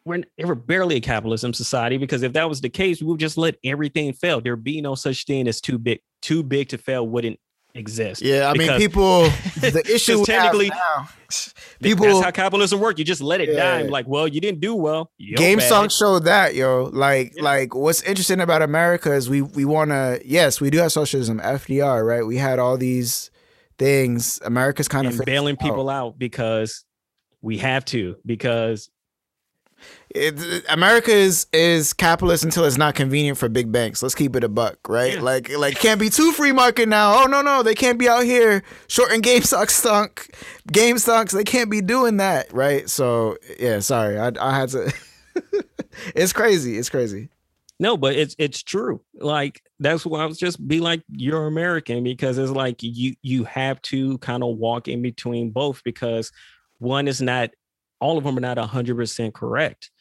we're, 0.06 0.24
we're 0.40 0.56
barely 0.56 0.96
a 0.96 1.02
capitalism 1.02 1.54
society 1.54 1.98
because 1.98 2.24
if 2.24 2.34
that 2.34 2.48
was 2.50 2.62
the 2.62 2.70
case, 2.70 3.02
we 3.02 3.08
would 3.08 3.20
just 3.20 3.38
let 3.38 3.56
everything 3.64 4.14
fail. 4.14 4.42
There'd 4.42 4.64
be 4.64 4.82
no 4.82 4.96
such 4.96 5.26
thing 5.26 5.48
as 5.48 5.62
too 5.62 5.78
big, 5.78 6.00
too 6.22 6.44
big 6.44 6.70
to 6.70 6.78
fail 6.78 7.08
wouldn't 7.08 7.40
exist. 7.74 8.22
Yeah, 8.22 8.50
I 8.50 8.58
mean, 8.58 8.78
people. 8.78 9.30
The 9.62 9.84
issue 9.94 10.26
technically, 10.26 10.70
now, 10.70 11.08
people. 11.84 12.08
That's 12.08 12.26
how 12.26 12.32
capitalism 12.32 12.80
works. 12.80 12.98
You 12.98 13.06
just 13.06 13.22
let 13.22 13.42
it 13.42 13.50
yeah. 13.50 13.78
die. 13.78 13.82
like, 13.84 14.08
well, 14.08 14.28
you 14.28 14.42
didn't 14.42 14.60
do 14.60 14.74
well. 14.74 15.12
GameStop 15.22 15.96
showed 15.96 16.24
that, 16.26 16.56
yo. 16.56 16.90
Like, 16.92 17.34
yeah. 17.36 17.44
like 17.44 17.76
what's 17.76 18.02
interesting 18.02 18.42
about 18.42 18.64
America 18.64 19.14
is 19.14 19.30
we 19.30 19.44
we 19.44 19.64
want 19.64 19.92
to. 19.92 20.20
Yes, 20.26 20.60
we 20.60 20.72
do 20.72 20.80
have 20.80 20.92
socialism, 20.92 21.40
FDR, 21.40 22.06
right? 22.06 22.26
We 22.26 22.38
had 22.38 22.58
all 22.58 22.76
these 22.76 23.30
things. 23.78 24.40
America's 24.44 24.88
kind 24.88 25.06
and 25.06 25.20
of 25.20 25.26
bailing 25.26 25.58
people 25.58 25.90
out 25.90 26.18
because 26.18 26.84
we 27.42 27.58
have 27.58 27.86
to 27.86 28.18
because 28.26 28.90
it, 30.14 30.64
America 30.70 31.12
is 31.12 31.48
is 31.54 31.94
capitalist 31.94 32.44
until 32.44 32.66
it's 32.66 32.78
not 32.78 32.96
convenient 32.96 33.38
for 33.38 33.50
big 33.50 33.72
banks. 33.72 34.04
Let's 34.04 34.16
keep 34.16 34.36
it 34.36 34.44
a 34.44 34.50
buck, 34.50 34.78
right? 34.88 35.16
Yeah. 35.16 35.22
Like 35.22 35.58
like 35.58 35.80
can't 35.80 36.00
be 36.00 36.10
too 36.10 36.32
free 36.34 36.52
market 36.52 36.90
now. 36.90 37.24
Oh 37.24 37.28
no 37.28 37.42
no, 37.42 37.64
they 37.64 37.76
can't 37.76 37.98
be 37.98 38.10
out 38.10 38.24
here 38.24 38.64
shorting 38.88 39.22
GameStop 39.24 39.70
stock, 39.70 40.28
GameStops. 40.72 41.32
They 41.32 41.44
can't 41.44 41.72
be 41.72 41.82
doing 41.82 42.18
that, 42.18 42.52
right? 42.54 42.90
So 42.90 43.38
yeah, 43.60 43.80
sorry, 43.80 44.20
I 44.20 44.32
I 44.40 44.56
had 44.58 44.70
to. 44.70 44.94
it's 46.16 46.34
crazy. 46.34 46.78
It's 46.78 46.90
crazy. 46.90 47.30
No, 47.80 47.98
but 47.98 48.16
it's 48.16 48.36
it's 48.38 48.62
true. 48.62 49.02
Like 49.16 49.64
that's 49.80 50.06
why 50.06 50.22
I 50.22 50.26
was 50.26 50.38
just 50.38 50.66
be 50.68 50.80
like 50.80 51.02
you're 51.10 51.48
American 51.48 52.04
because 52.04 52.38
it's 52.38 52.52
like 52.52 52.84
you 52.84 53.16
you 53.22 53.44
have 53.46 53.82
to 53.84 54.18
kind 54.20 54.44
of 54.44 54.58
walk 54.58 54.88
in 54.88 55.02
between 55.02 55.52
both 55.52 55.84
because 55.84 56.32
one 56.82 57.08
is 57.08 57.22
not 57.22 57.52
all 58.00 58.18
of 58.18 58.24
them 58.24 58.38
are 58.38 58.42
not 58.42 58.58
hundred 58.58 58.96
percent 58.96 59.34
correct. 59.36 59.92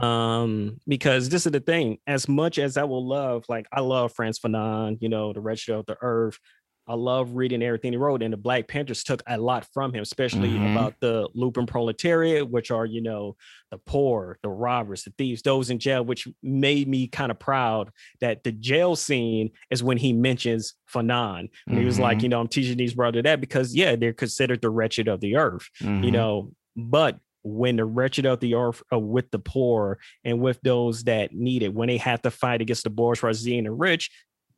Um, 0.00 0.80
because 0.88 1.28
this 1.28 1.44
is 1.44 1.52
the 1.52 1.60
thing. 1.60 1.98
As 2.06 2.26
much 2.26 2.58
as 2.58 2.78
I 2.78 2.84
will 2.84 3.06
love, 3.06 3.44
like 3.50 3.66
I 3.70 3.80
love 3.80 4.14
Frantz 4.14 4.38
Fanon, 4.38 4.96
you 5.02 5.10
know, 5.10 5.34
the 5.34 5.42
Wretched 5.42 5.74
of 5.74 5.84
the 5.84 5.98
Earth. 6.00 6.38
I 6.88 6.94
love 6.94 7.34
reading 7.36 7.62
everything 7.62 7.92
he 7.92 7.96
wrote, 7.96 8.22
and 8.22 8.32
the 8.32 8.36
Black 8.36 8.66
Panthers 8.66 9.04
took 9.04 9.22
a 9.28 9.38
lot 9.38 9.66
from 9.72 9.94
him, 9.94 10.02
especially 10.02 10.58
Mhm. 10.58 10.72
about 10.72 10.94
the 11.00 11.28
lumpen 11.36 11.66
proletariat, 11.66 12.50
which 12.50 12.70
are 12.70 12.84
you 12.86 13.00
know 13.00 13.36
the 13.70 13.78
poor, 13.78 14.38
the 14.42 14.48
robbers, 14.48 15.04
the 15.04 15.12
thieves, 15.16 15.42
those 15.42 15.70
in 15.70 15.78
jail, 15.78 16.04
which 16.04 16.26
made 16.42 16.88
me 16.88 17.06
kind 17.06 17.30
of 17.30 17.38
proud 17.38 17.90
that 18.20 18.42
the 18.44 18.52
jail 18.52 18.96
scene 18.96 19.50
is 19.70 19.82
when 19.82 19.96
he 19.96 20.12
mentions 20.12 20.74
Fanon. 20.92 21.48
And 21.70 21.78
he 21.78 21.84
was 21.84 21.98
like, 21.98 22.18
Mhm. 22.18 22.22
you 22.24 22.28
know, 22.28 22.40
I'm 22.40 22.48
teaching 22.48 22.76
these 22.76 22.94
brothers 22.94 23.22
that 23.22 23.40
because 23.40 23.74
yeah, 23.74 23.96
they're 23.96 24.12
considered 24.12 24.60
the 24.60 24.70
wretched 24.70 25.08
of 25.08 25.20
the 25.20 25.36
earth, 25.36 25.68
you 25.80 26.10
Mhm. 26.10 26.12
know, 26.12 26.52
but 26.76 27.18
when 27.44 27.76
the 27.76 27.84
wretched 27.84 28.24
of 28.26 28.40
the 28.40 28.54
earth 28.54 28.82
are 28.92 28.98
with 29.00 29.30
the 29.30 29.38
poor 29.38 29.98
and 30.24 30.40
with 30.40 30.60
those 30.62 31.04
that 31.04 31.32
need 31.32 31.62
it, 31.62 31.74
when 31.74 31.88
they 31.88 31.96
have 31.96 32.22
to 32.22 32.30
fight 32.30 32.60
against 32.60 32.84
the 32.84 32.90
bourgeoisie 32.90 33.58
and 33.58 33.66
the 33.66 33.72
rich, 33.72 34.10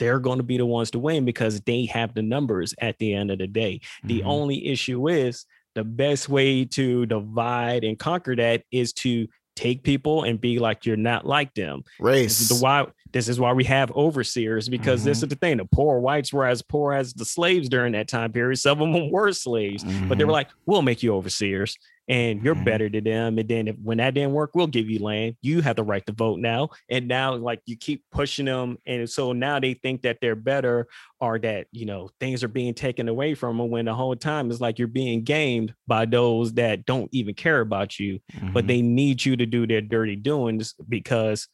they're 0.04 0.18
going 0.20 0.36
to 0.38 0.44
be 0.44 0.58
the 0.58 0.66
ones 0.66 0.90
to 0.90 0.98
win 0.98 1.24
because 1.24 1.60
they 1.62 1.86
have 1.86 2.12
the 2.14 2.20
numbers 2.22 2.74
at 2.78 2.98
the 2.98 3.14
end 3.14 3.30
of 3.30 3.38
the 3.38 3.46
day. 3.46 3.80
The 4.04 4.20
Mhm. 4.20 4.26
only 4.26 4.66
issue 4.68 5.08
is 5.08 5.46
the 5.74 5.82
best 5.84 6.28
way 6.28 6.64
to 6.66 7.06
divide 7.06 7.84
and 7.84 7.98
conquer 7.98 8.36
that 8.36 8.62
is 8.70 8.92
to 8.92 9.26
take 9.56 9.82
people 9.82 10.24
and 10.24 10.40
be 10.40 10.58
like 10.58 10.84
you're 10.84 10.96
not 10.96 11.24
like 11.26 11.54
them. 11.54 11.82
This 12.00 12.40
is 12.40 12.50
race. 12.50 12.58
the 12.60 12.62
why 12.64 12.86
this 13.12 13.28
is 13.28 13.38
why 13.38 13.52
we 13.52 13.62
have 13.64 13.92
overseers 13.92 14.68
because 14.68 15.04
this 15.04 15.20
Mhm. 15.20 15.22
is 15.22 15.28
the 15.28 15.36
thing. 15.36 15.56
The 15.58 15.64
poor 15.64 16.00
whites 16.00 16.32
were 16.32 16.44
as 16.46 16.60
poor 16.62 16.92
as 16.92 17.14
the 17.14 17.24
slaves 17.24 17.68
during 17.68 17.92
that 17.92 18.08
time 18.08 18.32
period. 18.32 18.56
Some 18.58 18.82
of 18.82 18.92
them 18.92 19.10
were 19.12 19.32
slaves, 19.32 19.84
but 20.08 20.18
they 20.18 20.24
were 20.24 20.32
like, 20.32 20.48
"We'll 20.66 20.82
make 20.82 21.02
you 21.04 21.14
overseers, 21.14 21.78
and 22.08 22.42
you're 22.42 22.54
Mhm. 22.54 22.64
better 22.64 22.88
than 22.88 23.04
them." 23.04 23.38
And 23.38 23.48
then 23.48 23.68
if, 23.68 23.76
when 23.78 23.98
that 23.98 24.14
didn't 24.14 24.32
work, 24.32 24.54
we'll 24.54 24.66
give 24.66 24.88
you 24.90 24.98
land. 25.00 25.36
You 25.42 25.60
have 25.62 25.76
the 25.76 25.84
right 25.84 26.04
to 26.06 26.12
vote 26.12 26.40
now. 26.40 26.70
And 26.88 27.08
now, 27.08 27.34
like 27.36 27.60
you 27.66 27.76
keep 27.76 28.04
pushing 28.12 28.46
them, 28.46 28.78
and 28.86 29.08
so 29.08 29.32
now 29.32 29.60
they 29.60 29.74
think 29.74 30.02
that 30.02 30.18
they're 30.20 30.36
better, 30.36 30.86
or 31.20 31.38
that 31.40 31.66
you 31.72 31.86
know 31.86 32.10
things 32.20 32.44
are 32.44 32.48
being 32.48 32.74
taken 32.74 33.08
away 33.08 33.34
from 33.34 33.58
them. 33.58 33.70
When 33.70 33.86
the 33.86 33.94
whole 33.94 34.16
time 34.16 34.50
is 34.50 34.60
like 34.60 34.78
you're 34.78 34.88
being 34.88 35.24
gamed 35.24 35.74
by 35.86 36.04
those 36.06 36.54
that 36.54 36.86
don't 36.86 37.08
even 37.12 37.34
care 37.34 37.60
about 37.60 37.98
you 37.98 38.20
but 38.52 38.64
Mhm. 38.64 38.68
they 38.68 38.82
need 38.82 39.24
you 39.24 39.36
to 39.36 39.46
do 39.46 39.66
their 39.66 39.80
dirty 39.80 40.16
doings 40.16 40.74
because 40.88 41.48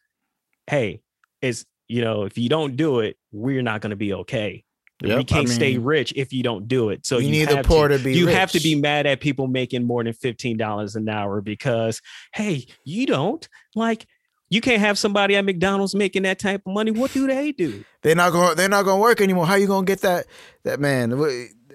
hey 0.69 1.01
it's 1.43 1.65
you 1.89 2.03
know 2.03 2.25
if 2.25 2.39
you 2.39 2.49
don't 2.49 2.77
do 2.77 3.01
it 3.01 3.17
we're 3.33 3.63
not 3.63 3.81
going 3.81 3.91
to 3.91 3.97
be 3.97 4.13
okay 4.15 4.65
Yep, 5.03 5.19
I 5.19 5.23
can't 5.23 5.49
stay 5.49 5.77
mean, 5.77 5.85
rich 5.85 6.13
if 6.17 6.33
you 6.33 6.43
don't 6.43 6.69
do 6.69 6.91
it 6.91 7.07
so 7.07 7.19
you 7.19 7.29
you, 7.29 7.33
need 7.33 7.49
the 7.49 7.63
poor 7.63 7.89
to, 7.89 7.99
to 7.99 8.05
be 8.05 8.15
you 8.15 8.27
have 8.27 8.53
to 8.53 8.61
be 8.61 8.75
mad 8.75 9.07
at 9.07 9.21
people 9.21 9.47
making 9.47 9.85
more 9.85 10.05
than 10.05 10.13
$15 10.13 10.97
an 10.97 11.09
hour 11.09 11.41
because 11.41 12.03
hey 12.35 12.67
you 12.85 13.07
don't 13.07 13.49
like 13.75 14.07
you 14.51 14.61
can't 14.61 14.81
have 14.81 14.99
somebody 14.99 15.37
at 15.37 15.45
mcdonald's 15.45 15.95
making 15.95 16.25
that 16.25 16.39
type 16.39 16.63
of 16.67 16.73
money 16.75 16.91
what 16.91 17.13
do 17.13 17.27
they 17.27 17.53
do 17.53 17.85
They're 18.03 18.15
not 18.15 18.33
going. 18.33 18.57
They're 18.57 18.69
not 18.69 18.85
going 18.85 18.97
to 18.99 19.03
work 19.03 19.21
anymore. 19.21 19.47
How 19.47 19.57
you 19.57 19.67
going 19.67 19.85
to 19.85 19.91
get 19.91 20.01
that? 20.03 20.27
That 20.65 20.81
man. 20.81 21.13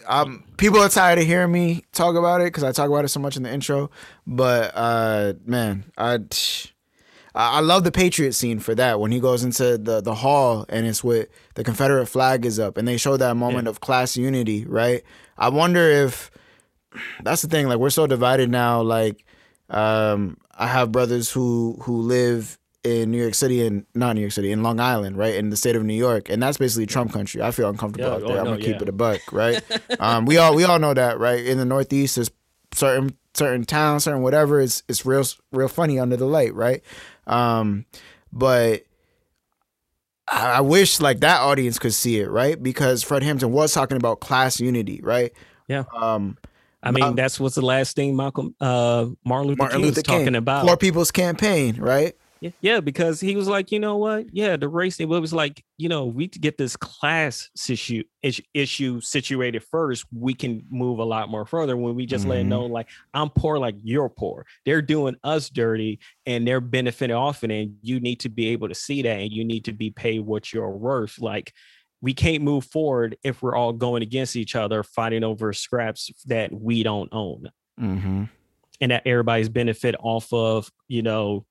Um, 0.08 0.44
people 0.58 0.80
are 0.80 0.90
tired 0.90 1.20
of 1.20 1.26
hearing 1.26 1.52
me 1.52 1.84
talk 1.92 2.16
about 2.16 2.42
it 2.42 2.46
because 2.46 2.64
I 2.64 2.72
talk 2.72 2.90
about 2.90 3.06
it 3.06 3.10
so 3.10 3.20
much 3.20 3.38
in 3.38 3.44
the 3.44 3.52
intro. 3.52 3.90
But 4.28 4.72
uh, 4.76 5.34
man, 5.46 5.86
I 5.98 6.20
I 7.36 7.58
I 7.58 7.60
love 7.60 7.84
the 7.84 7.92
Patriot 7.92 8.34
scene 8.34 8.60
for 8.60 8.74
that 8.76 9.00
when 9.00 9.12
he 9.12 9.20
goes 9.20 9.44
into 9.44 9.78
the 9.78 10.02
the 10.02 10.16
hall 10.16 10.66
and 10.70 10.88
it's 10.88 11.04
with 11.04 11.28
the 11.54 11.64
Confederate 11.64 12.08
flag 12.08 12.46
is 12.46 12.60
up 12.60 12.78
and 12.78 12.88
they 12.88 12.98
show 12.98 13.18
that 13.18 13.36
moment 13.36 13.68
of 13.68 13.82
class 13.82 14.18
unity. 14.18 14.66
Right. 14.66 15.04
I 15.38 15.50
wonder 15.50 15.82
if 15.82 16.32
that's 17.24 17.42
the 17.42 17.48
thing. 17.48 17.68
Like 17.68 17.78
we're 17.78 17.90
so 17.90 18.08
divided 18.08 18.50
now. 18.50 18.82
Like 18.82 19.26
um, 19.70 20.38
I 20.58 20.68
have 20.68 20.92
brothers 20.92 21.32
who 21.32 21.78
who 21.84 22.02
live 22.02 22.58
in 22.84 23.10
New 23.10 23.20
York 23.20 23.34
City 23.34 23.66
and 23.66 23.86
not 23.96 24.14
New 24.14 24.22
York 24.22 24.32
City 24.32 24.52
in 24.52 24.62
Long 24.62 24.80
Island, 24.80 25.18
right, 25.18 25.34
in 25.36 25.50
the 25.50 25.58
state 25.58 25.76
of 25.76 25.84
New 25.84 25.96
York, 25.96 26.30
and 26.30 26.42
that's 26.42 26.58
basically 26.58 26.86
Trump 26.86 27.12
country. 27.12 27.42
I 27.42 27.50
feel 27.50 27.68
uncomfortable 27.68 28.10
Yeah, 28.10 28.16
out 28.16 28.24
oh. 28.24 28.38
I'm 28.38 28.46
gonna 28.46 28.58
keep 28.58 28.76
yeah. 28.76 28.84
it 28.84 28.90
a 28.90 28.94
buck, 28.94 29.22
right? 29.32 29.62
um, 30.00 30.26
we 30.26 30.38
all 30.38 30.56
we 30.56 30.64
all 30.64 30.80
know 30.80 30.94
that, 30.94 31.20
right? 31.20 31.44
In 31.44 31.58
the 31.58 31.66
Northeast, 31.66 32.16
there's 32.16 32.32
certain 32.74 33.18
certain 33.34 33.66
towns, 33.66 34.04
certain 34.04 34.22
whatever. 34.22 34.62
It's 34.62 34.84
it's 34.88 35.06
real 35.06 35.24
real 35.52 35.68
funny 35.68 36.00
under 36.00 36.16
the 36.16 36.26
light, 36.26 36.54
right? 36.54 36.84
Um, 37.28 37.86
but 38.32 38.84
I, 40.28 40.58
I 40.58 40.62
wish 40.62 41.00
like 41.00 41.20
that 41.22 41.42
audience 41.42 41.80
could 41.80 41.94
see 41.94 42.20
it, 42.20 42.30
right? 42.30 42.62
Because 42.62 43.04
Fred 43.04 43.24
Hampton 43.24 43.52
was 43.52 43.74
talking 43.74 43.98
about 43.98 44.20
class 44.20 44.60
unity, 44.60 45.00
right? 45.04 45.32
Yeah. 45.68 45.84
Um, 45.96 46.38
i 46.86 46.92
mean 46.92 47.16
that's 47.16 47.40
what's 47.40 47.56
the 47.56 47.66
last 47.66 47.96
thing 47.96 48.16
malcolm 48.16 48.54
uh 48.62 49.08
martin 49.26 49.48
luther 49.48 49.58
Martin 49.58 49.78
king 49.78 49.86
Luther 49.86 49.96
was 49.96 50.04
talking 50.04 50.36
about 50.36 50.68
Poor 50.68 50.78
People's 50.78 51.10
Campaign, 51.10 51.78
right? 51.78 52.14
Yeah, 52.46 52.52
yeah, 52.62 52.80
because 52.80 53.20
he 53.20 53.36
was 53.36 53.48
like, 53.48 53.72
you 53.72 53.80
know 53.80 53.98
what? 53.98 54.28
Yeah, 54.32 54.56
the 54.56 54.68
race 54.68 54.98
thing. 54.98 55.08
But 55.10 55.16
it 55.16 55.22
was 55.22 55.34
like, 55.34 55.64
you 55.78 55.90
know, 55.90 56.06
we 56.06 56.28
get 56.28 56.58
this 56.58 56.76
class 56.78 57.50
issue 57.70 58.04
issue, 58.22 58.44
issue 58.54 59.02
situated 59.02 59.64
first, 59.64 60.06
we 60.12 60.34
can 60.34 60.64
move 60.70 61.00
a 61.00 61.04
lot 61.04 61.30
more 61.30 61.46
further. 61.46 61.76
When 61.76 61.96
we 61.96 62.06
just 62.06 62.26
let 62.28 62.40
it 62.40 62.46
Mhm. 62.46 62.50
know, 62.50 62.66
like, 62.66 62.88
I'm 63.14 63.30
poor, 63.30 63.58
like 63.58 63.76
you're 63.84 64.10
poor. 64.10 64.46
They're 64.66 64.82
doing 64.82 65.16
us 65.24 65.50
dirty, 65.50 66.00
and 66.26 66.48
they're 66.48 66.62
benefiting 66.62 67.16
off 67.16 67.44
it. 67.44 67.52
And 67.52 67.78
you 67.82 68.00
need 68.00 68.20
to 68.22 68.30
be 68.30 68.50
able 68.50 68.68
to 68.70 68.76
see 68.76 69.02
that, 69.02 69.20
and 69.20 69.32
you 69.32 69.44
need 69.44 69.66
to 69.66 69.74
be 69.74 69.90
paid 69.92 70.20
what 70.22 70.54
you're 70.54 70.70
worth. 70.70 71.20
Like, 71.20 71.54
we 72.02 72.14
can't 72.14 72.44
move 72.44 72.66
forward 72.66 73.18
if 73.24 73.42
we're 73.42 73.56
all 73.56 73.74
going 73.74 74.04
against 74.04 74.36
each 74.36 74.56
other, 74.56 74.84
fighting 74.84 75.24
over 75.24 75.54
scraps 75.54 76.12
that 76.26 76.54
we 76.54 76.84
don't 76.84 77.10
own 77.12 77.50
Mm-hmm. 77.80 78.26
and 78.82 78.92
that 78.92 79.08
everybody's 79.08 79.50
benefit 79.50 79.96
off 80.00 80.32
of 80.32 80.72
you 80.88 81.02
know 81.02 81.46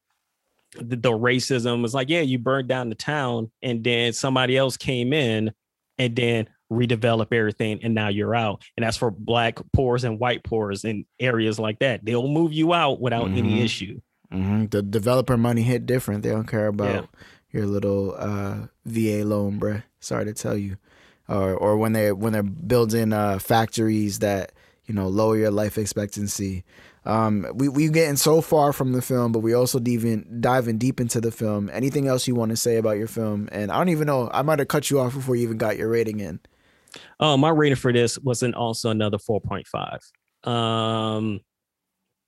the, 0.77 0.97
the 0.97 1.11
racism 1.11 1.83
was 1.83 1.95
like 1.95 2.09
yeah 2.09 2.21
you 2.21 2.39
burned 2.39 2.69
down 2.69 2.89
the 2.89 2.95
town 2.95 3.51
and 3.63 3.83
then 3.85 4.13
somebody 4.13 4.57
else 4.57 4.77
came 4.77 5.13
in 5.13 5.53
and 5.99 6.17
then 6.17 6.49
redevelop 6.73 7.33
everything 7.33 7.79
and 7.83 7.95
now 7.95 8.09
you're 8.09 8.35
out 8.35 8.63
and 8.77 8.85
that's 8.85 8.97
for 8.97 9.11
black 9.11 9.59
poors 9.73 10.03
and 10.05 10.19
white 10.19 10.43
poors 10.43 10.85
in 10.85 11.05
areas 11.21 11.59
like 11.59 11.79
that 11.79 12.05
they'll 12.05 12.27
move 12.29 12.53
you 12.53 12.73
out 12.75 13.01
without 13.01 13.27
Mhm. 13.29 13.39
any 13.39 13.61
issue 13.63 14.01
Mm-hmm. 14.33 14.67
The 14.67 14.83
developer 14.83 15.37
money 15.37 15.63
hit 15.63 15.87
different. 15.87 16.25
They 16.25 16.31
don't 16.31 16.49
care 16.49 16.67
about 16.67 17.09
your 17.53 17.67
little 17.67 18.17
uh, 18.19 18.67
VA 18.85 19.23
loan, 19.25 19.61
bruh. 19.61 19.85
Sorry 20.01 20.25
to 20.25 20.33
tell 20.33 20.57
you. 20.57 20.77
Or 21.29 21.55
or 21.55 21.77
when 21.77 21.93
they 21.93 22.11
when 22.11 22.33
they're 22.33 22.43
building 22.43 23.13
uh, 23.13 23.39
factories 23.39 24.19
that 24.21 24.51
you 24.87 24.95
know 24.95 25.07
lower 25.07 25.37
your 25.37 25.53
life 25.53 25.79
expectancy. 25.79 26.65
Um, 27.07 27.47
we 27.55 27.69
we 27.69 27.89
getting 27.89 28.17
so 28.17 28.41
far 28.41 28.73
from 28.73 28.93
the 28.93 29.03
film, 29.03 29.33
but 29.33 29.41
we 29.41 29.53
also 29.53 29.79
diving 29.79 30.41
diving 30.41 30.79
deep 30.79 31.01
into 31.01 31.21
the 31.21 31.31
film. 31.31 31.71
Anything 31.73 32.09
else 32.09 32.27
you 32.27 32.35
want 32.35 32.51
to 32.51 32.57
say 32.57 32.77
about 32.77 32.97
your 32.97 33.09
film? 33.09 33.49
And 33.53 33.71
I 33.71 33.77
don't 33.77 33.91
even 33.91 34.07
know. 34.07 34.31
I 34.33 34.43
might 34.43 34.59
have 34.59 34.69
cut 34.69 34.91
you 34.91 35.01
off 35.01 35.15
before 35.15 35.37
you 35.37 35.43
even 35.43 35.59
got 35.59 35.77
your 35.77 35.89
rating 35.89 36.21
in. 36.21 36.41
Uh, 37.21 37.37
my 37.37 37.51
rating 37.51 37.77
for 37.77 37.93
this 37.93 38.19
was 38.19 38.43
an 38.43 38.55
also 38.55 38.91
another 38.91 39.19
4.5. 39.19 40.49
Um, 40.49 41.41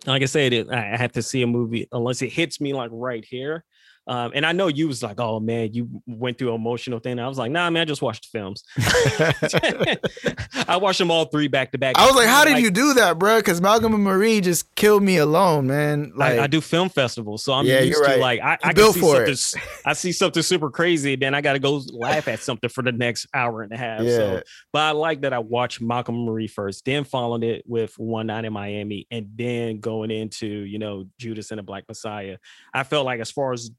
like 0.06 0.22
I 0.22 0.26
said, 0.26 0.68
I 0.70 0.96
have 0.96 1.12
to 1.12 1.22
see 1.22 1.42
a 1.42 1.46
movie 1.46 1.88
unless 1.92 2.22
it 2.22 2.32
hits 2.32 2.60
me 2.60 2.74
like 2.74 2.90
right 2.92 3.24
here. 3.24 3.64
Um, 4.08 4.32
and 4.34 4.46
I 4.46 4.52
know 4.52 4.68
you 4.68 4.86
was 4.86 5.02
like, 5.02 5.18
oh 5.20 5.40
man, 5.40 5.72
you 5.72 6.02
went 6.06 6.38
through 6.38 6.50
an 6.50 6.54
emotional 6.54 6.98
thing. 7.00 7.18
I 7.18 7.26
was 7.28 7.38
like, 7.38 7.50
nah, 7.50 7.68
man, 7.70 7.82
I 7.82 7.84
just 7.84 8.02
watched 8.02 8.30
the 8.30 8.38
films. 8.38 8.62
I 10.68 10.76
watched 10.76 10.98
them 10.98 11.10
all 11.10 11.24
three 11.26 11.48
back 11.48 11.72
to 11.72 11.78
back. 11.78 11.96
I 11.98 12.06
was 12.06 12.14
like, 12.14 12.28
how 12.28 12.44
did 12.44 12.58
you 12.58 12.70
do 12.70 12.94
that, 12.94 13.18
bruh? 13.18 13.38
Because 13.38 13.60
Malcolm 13.60 13.94
and 13.94 14.04
Marie 14.04 14.40
just 14.40 14.74
killed 14.74 15.02
me 15.02 15.16
alone, 15.16 15.66
man. 15.66 16.12
Like, 16.14 16.38
I, 16.38 16.44
I 16.44 16.46
do 16.46 16.60
film 16.60 16.88
festivals, 16.88 17.42
so 17.44 17.52
I'm 17.52 17.66
Yeah, 17.66 17.80
used 17.80 17.98
you're 17.98 18.14
to 18.14 18.16
like 18.18 18.40
I, 18.40 18.58
I 18.62 18.72
built 18.72 18.94
see 18.94 19.00
for 19.00 19.26
something. 19.26 19.32
it. 19.32 19.80
I 19.84 19.92
see 19.92 20.12
something 20.12 20.42
super 20.42 20.70
crazy, 20.70 21.16
then 21.16 21.34
I 21.34 21.40
got 21.40 21.54
to 21.54 21.58
go 21.58 21.82
laugh 21.92 22.28
at 22.28 22.40
something 22.40 22.70
for 22.70 22.82
the 22.82 22.92
next 22.92 23.26
hour 23.34 23.62
and 23.62 23.72
a 23.72 23.76
half. 23.76 24.02
Yeah. 24.02 24.16
So, 24.16 24.42
but 24.72 24.80
I 24.82 24.90
like 24.92 25.22
that 25.22 25.32
I 25.32 25.38
watched 25.38 25.80
Malcolm 25.80 26.16
and 26.16 26.26
Marie 26.26 26.48
first, 26.48 26.84
then 26.84 27.04
followed 27.04 27.44
it 27.44 27.64
with 27.66 27.98
One 27.98 28.26
Night 28.28 28.44
in 28.44 28.52
Miami, 28.52 29.06
and 29.10 29.30
then 29.34 29.80
going 29.80 30.10
into 30.10 30.46
you 30.46 30.78
know 30.78 31.06
Judas 31.18 31.50
and 31.50 31.58
the 31.58 31.62
Black 31.62 31.84
Messiah. 31.88 32.38
I 32.72 32.84
felt 32.84 33.04
like 33.06 33.20
as 33.20 33.30
far 33.30 33.52
as 33.52 33.70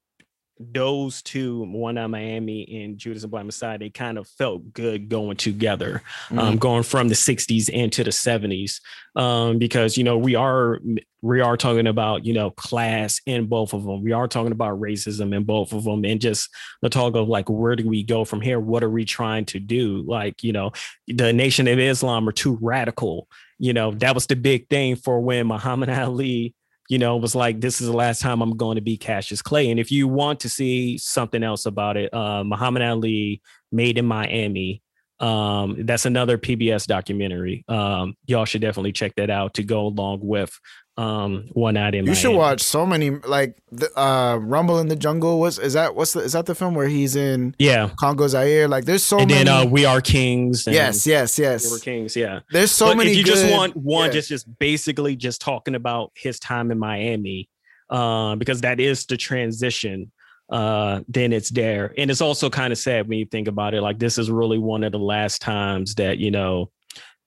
those 0.59 1.21
two, 1.21 1.63
one 1.63 1.97
out 1.97 2.09
Miami 2.09 2.83
and 2.83 2.97
Judas 2.97 3.23
and 3.23 3.31
Black 3.31 3.45
Messiah, 3.45 3.77
they 3.77 3.89
kind 3.89 4.17
of 4.17 4.27
felt 4.27 4.73
good 4.73 5.07
going 5.09 5.37
together, 5.37 6.01
um, 6.31 6.55
Mhm. 6.55 6.59
going 6.59 6.83
from 6.83 7.07
the 7.09 7.15
'60s 7.15 7.69
into 7.69 8.03
the 8.03 8.11
'70s, 8.11 8.81
um, 9.15 9.57
because 9.59 9.97
you 9.97 10.03
know 10.03 10.17
we 10.17 10.35
are 10.35 10.79
we 11.21 11.41
are 11.41 11.57
talking 11.57 11.87
about 11.87 12.25
you 12.25 12.33
know 12.33 12.51
class 12.51 13.21
in 13.25 13.45
both 13.45 13.73
of 13.73 13.83
them. 13.83 14.03
We 14.03 14.11
are 14.13 14.27
talking 14.27 14.51
about 14.51 14.79
racism 14.79 15.35
in 15.35 15.43
both 15.43 15.73
of 15.73 15.83
them, 15.83 16.03
and 16.05 16.19
just 16.19 16.49
the 16.81 16.89
talk 16.89 17.15
of 17.15 17.27
like 17.27 17.49
where 17.49 17.75
do 17.75 17.87
we 17.87 18.03
go 18.03 18.25
from 18.25 18.41
here? 18.41 18.59
What 18.59 18.83
are 18.83 18.89
we 18.89 19.05
trying 19.05 19.45
to 19.45 19.59
do? 19.59 20.03
Like 20.07 20.43
you 20.43 20.53
know, 20.53 20.71
the 21.07 21.33
Nation 21.33 21.67
of 21.67 21.77
Islam 21.79 22.27
are 22.27 22.31
too 22.33 22.57
radical. 22.61 23.27
You 23.59 23.73
know, 23.73 23.91
that 23.91 24.15
was 24.15 24.27
the 24.27 24.35
big 24.35 24.69
thing 24.69 24.95
for 24.95 25.19
when 25.19 25.47
Muhammad 25.47 25.89
Ali 25.89 26.53
you 26.87 26.97
know, 26.97 27.17
it 27.17 27.21
was 27.21 27.35
like, 27.35 27.59
this 27.59 27.81
is 27.81 27.87
the 27.87 27.95
last 27.95 28.21
time 28.21 28.41
I'm 28.41 28.55
going 28.55 28.75
to 28.75 28.81
be 28.81 28.97
Cassius 28.97 29.41
Clay. 29.41 29.69
And 29.69 29.79
if 29.79 29.91
you 29.91 30.07
want 30.07 30.39
to 30.41 30.49
see 30.49 30.97
something 30.97 31.43
else 31.43 31.65
about 31.65 31.97
it, 31.97 32.13
uh, 32.13 32.43
Muhammad 32.43 32.81
Ali 32.81 33.41
Made 33.71 33.97
in 33.97 34.05
Miami. 34.05 34.81
Um, 35.19 35.85
that's 35.85 36.05
another 36.05 36.37
PBS 36.37 36.85
documentary. 36.85 37.65
Um, 37.67 38.15
y'all 38.25 38.45
should 38.45 38.61
definitely 38.61 38.91
check 38.91 39.13
that 39.17 39.29
out 39.29 39.55
to 39.55 39.63
go 39.63 39.87
along 39.87 40.19
with 40.21 40.57
um 40.95 41.47
One 41.53 41.75
Night 41.75 41.93
in 41.93 42.07
You 42.07 42.15
should 42.15 42.35
watch 42.35 42.61
so 42.61 42.83
many 42.85 43.11
like 43.11 43.55
the 43.71 43.87
uh 43.99 44.37
Rumble 44.37 44.79
in 44.79 44.87
the 44.87 44.95
Jungle. 44.95 45.39
Was 45.39 45.59
is 45.59 45.73
that 45.73 45.95
what's 45.95 46.13
the 46.13 46.21
is 46.21 46.33
that 46.33 46.47
the 46.47 46.55
film 46.55 46.73
where 46.73 46.87
he's 46.87 47.15
in 47.15 47.53
Yeah. 47.59 47.91
Congo 47.99 48.27
Zaire? 48.27 48.67
Like 48.67 48.85
there's 48.85 49.03
so 49.03 49.19
and 49.19 49.29
many. 49.29 49.43
then 49.43 49.47
uh 49.47 49.65
We 49.65 49.85
Are 49.85 50.01
Kings. 50.01 50.65
And 50.65 50.73
yes, 50.75 51.05
yes, 51.05 51.37
we're. 51.39 51.77
Kings, 51.79 52.15
yeah. 52.15 52.39
There's 52.51 52.71
so 52.71 52.87
but 52.87 52.97
many. 52.97 53.11
if 53.11 53.17
you 53.17 53.23
just 53.23 53.47
want 53.51 53.75
one 53.75 54.07
yeah. 54.07 54.13
just 54.13 54.29
just 54.29 54.59
basically 54.59 55.15
just 55.15 55.39
talking 55.39 55.75
about 55.75 56.11
his 56.15 56.39
time 56.39 56.71
in 56.71 56.79
miami 56.79 57.47
um 57.91 58.39
because 58.39 58.61
that 58.61 58.79
is 58.79 59.05
the 59.05 59.17
transition 59.17 60.11
uh 60.49 61.01
then 61.09 61.33
it's 61.33 61.49
there 61.49 61.93
and 61.97 62.09
it's 62.09 62.21
also 62.21 62.49
kind 62.49 62.71
of 62.71 62.79
sad 62.79 63.07
when 63.07 63.19
you 63.19 63.25
think 63.25 63.47
about 63.47 63.73
it 63.73 63.81
like 63.81 63.99
this 63.99 64.17
is 64.17 64.31
really 64.31 64.57
one 64.57 64.83
of 64.83 64.91
the 64.93 64.99
last 64.99 65.41
times 65.41 65.95
that 65.95 66.17
you 66.19 66.31
know 66.31 66.69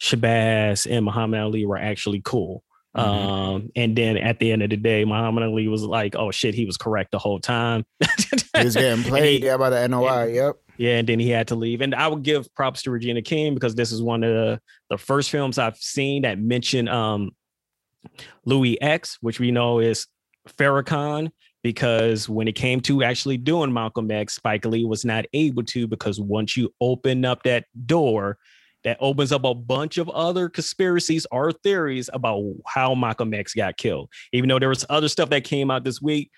shabazz 0.01 0.90
and 0.90 1.05
muhammad 1.05 1.40
ali 1.40 1.66
were 1.66 1.76
actually 1.78 2.22
cool 2.24 2.62
Mhm. 2.97 3.01
um 3.02 3.70
and 3.76 3.94
then 3.94 4.16
at 4.16 4.40
the 4.40 4.51
end 4.51 4.62
of 4.64 4.70
the 4.70 4.76
day 4.76 5.05
muhammad 5.05 5.44
ali 5.44 5.68
was 5.68 5.82
like 5.84 6.16
oh 6.16 6.30
shit 6.32 6.55
he 6.55 6.64
was 6.64 6.76
correct 6.76 7.12
the 7.12 7.18
whole 7.20 7.38
time 7.38 7.84
he 8.56 8.64
was 8.64 8.74
getting 8.74 9.05
played 9.05 9.42
he- 9.42 9.47
yeah 9.47 9.56
by 9.56 9.70
the 9.70 9.86
NOI. 9.86 10.32
Yep. 10.32 10.56
yeah, 10.76 10.97
and 10.98 11.09
then 11.09 11.20
he 11.20 11.28
had 11.30 11.47
to 11.48 11.55
leave. 11.55 11.82
And 11.82 11.94
I 11.94 12.09
would 12.09 12.24
give 12.24 12.52
props 12.55 12.82
to 12.82 12.90
Regina 12.90 13.22
King 13.22 13.55
because 13.55 13.74
this 13.76 13.92
is 13.92 14.02
one 14.02 14.24
of 14.24 14.32
the, 14.34 14.60
the 14.88 14.98
first 14.98 15.30
films 15.30 15.56
I've 15.59 15.76
seen 15.76 16.22
that 16.22 16.40
mention 16.40 16.88
um 16.88 17.30
Louis 18.44 18.80
X, 18.82 19.18
which 19.20 19.38
we 19.38 19.51
know 19.52 19.78
is 19.78 20.06
Farrakhan, 20.59 21.30
because 21.62 22.28
when 22.28 22.49
it 22.49 22.55
came 22.55 22.81
to 22.81 23.03
actually 23.03 23.37
doing 23.37 23.73
Malcolm 23.73 24.11
X, 24.11 24.35
Spike 24.35 24.65
Lee 24.65 24.85
was 24.85 25.05
not 25.05 25.27
able 25.32 25.62
to 25.65 25.87
because 25.87 26.20
once 26.20 26.57
you 26.57 26.73
open 26.81 27.24
up 27.24 27.43
that 27.43 27.66
door, 27.87 28.39
that 28.85 28.97
opens 29.01 29.31
up 29.31 29.45
a 29.45 29.55
bunch 29.55 29.99
of 29.99 30.09
other 30.09 30.49
conspiracies 30.49 31.27
or 31.31 31.53
theories 31.53 32.09
about 32.12 32.43
how 32.66 32.95
Malcolm 32.95 33.35
X 33.35 33.53
got 33.53 33.77
killed. 33.77 34.09
Even 34.32 34.49
though 34.49 34.59
there 34.59 34.70
was 34.70 34.87
other 34.89 35.09
stuff 35.09 35.28
that 35.31 35.45
came 35.45 35.70
out 35.70 35.85
this 35.85 36.01
week, 36.01 36.31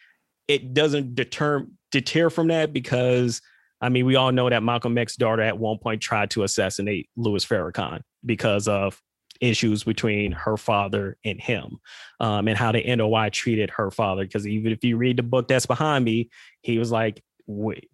it 0.49 0.74
doesn't 0.74 1.15
deter 1.15 1.66
deter 1.93 2.31
from 2.31 2.49
that 2.49 2.73
because 2.73 3.40
I 3.81 3.89
mean, 3.89 4.07
we 4.07 4.15
all 4.15 4.31
know 4.31 4.49
that 4.49 4.62
Malcolm 4.62 4.97
X's 4.97 5.16
daughter 5.16 5.43
at 5.43 5.59
one 5.59 5.78
point 5.78 6.01
tried 6.01 6.31
to 6.31 6.44
assassinate 6.44 7.09
Louis 7.16 7.44
Farrakhan 7.44 8.03
because 8.24 8.69
of 8.69 9.01
issues 9.43 9.85
between 9.85 10.32
her 10.32 10.56
father 10.56 11.19
and 11.24 11.39
him, 11.39 11.78
um, 12.20 12.48
and 12.48 12.56
how 12.56 12.73
the 12.73 12.82
NOI 12.97 13.28
treated 13.28 13.69
her 13.70 13.90
father. 13.90 14.23
Because 14.24 14.47
even 14.47 14.73
if 14.73 14.82
you 14.82 14.97
read 14.97 15.19
the 15.19 15.23
book 15.23 15.48
that's 15.48 15.66
behind 15.66 16.05
me, 16.06 16.31
he 16.62 16.78
was 16.78 16.90
like, 16.90 17.23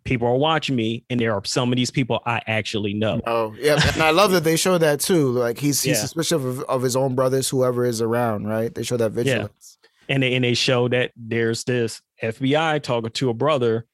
"People 0.05 0.29
are 0.29 0.37
watching 0.37 0.77
me, 0.77 1.05
and 1.11 1.19
there 1.19 1.33
are 1.35 1.45
some 1.45 1.73
of 1.73 1.77
these 1.77 1.91
people 1.91 2.21
I 2.27 2.41
actually 2.47 2.95
know." 2.95 3.21
Oh, 3.27 3.55
yeah, 3.59 3.81
and 3.95 4.03
I 4.03 4.11
love 4.11 4.31
that 4.33 4.45
they 4.45 4.57
show 4.57 4.79
that 4.79 5.01
too. 5.01 5.31
Like 5.33 5.59
he's 5.59 5.83
he's 5.83 5.97
Yeah. 5.97 6.03
suspicious 6.03 6.33
of, 6.33 6.61
of 6.65 6.83
his 6.83 6.95
own 6.95 7.15
brothers, 7.15 7.49
whoever 7.49 7.85
is 7.85 8.01
around. 8.01 8.47
Right? 8.47 8.73
They 8.75 8.83
show 8.85 8.97
that 8.99 9.11
vigilance. 9.13 9.79
and 10.09 10.23
they, 10.23 10.35
and 10.35 10.45
they 10.45 10.55
show 10.55 10.89
that 10.89 11.13
there's 11.17 11.65
this 11.65 12.01
FBI 12.23 12.83
talking 12.83 13.11
to 13.11 13.31
a 13.31 13.35
brother, 13.35 13.87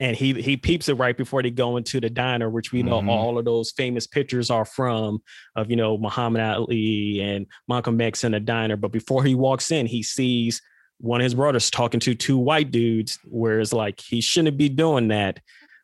and 0.00 0.16
he 0.16 0.32
he 0.40 0.56
peeps 0.56 0.88
it 0.88 0.94
right 0.94 1.16
before 1.16 1.42
they 1.42 1.50
go 1.50 1.76
into 1.76 2.00
the 2.00 2.10
diner, 2.10 2.48
which 2.48 2.72
we 2.72 2.82
know 2.82 3.00
Mhm. 3.00 3.08
all 3.08 3.38
of 3.38 3.44
those 3.44 3.72
famous 3.72 4.06
pictures 4.06 4.50
are 4.50 4.64
from 4.64 5.20
of 5.56 5.70
you 5.70 5.76
know 5.76 5.98
Muhammad 5.98 6.40
Ali 6.42 7.20
and 7.20 7.46
Malcolm 7.68 8.00
X 8.00 8.24
in 8.24 8.34
a 8.34 8.40
diner. 8.40 8.76
But 8.76 8.92
before 8.92 9.24
he 9.24 9.34
walks 9.34 9.70
in, 9.70 9.86
he 9.86 10.02
sees 10.02 10.62
one 11.00 11.20
of 11.20 11.24
his 11.24 11.34
brothers 11.34 11.70
talking 11.70 12.00
to 12.00 12.14
two 12.14 12.38
white 12.38 12.70
dudes, 12.70 13.18
whereas 13.24 13.72
like 13.72 14.00
he 14.00 14.20
shouldn't 14.20 14.56
be 14.56 14.68
doing 14.68 15.08
that. 15.08 15.40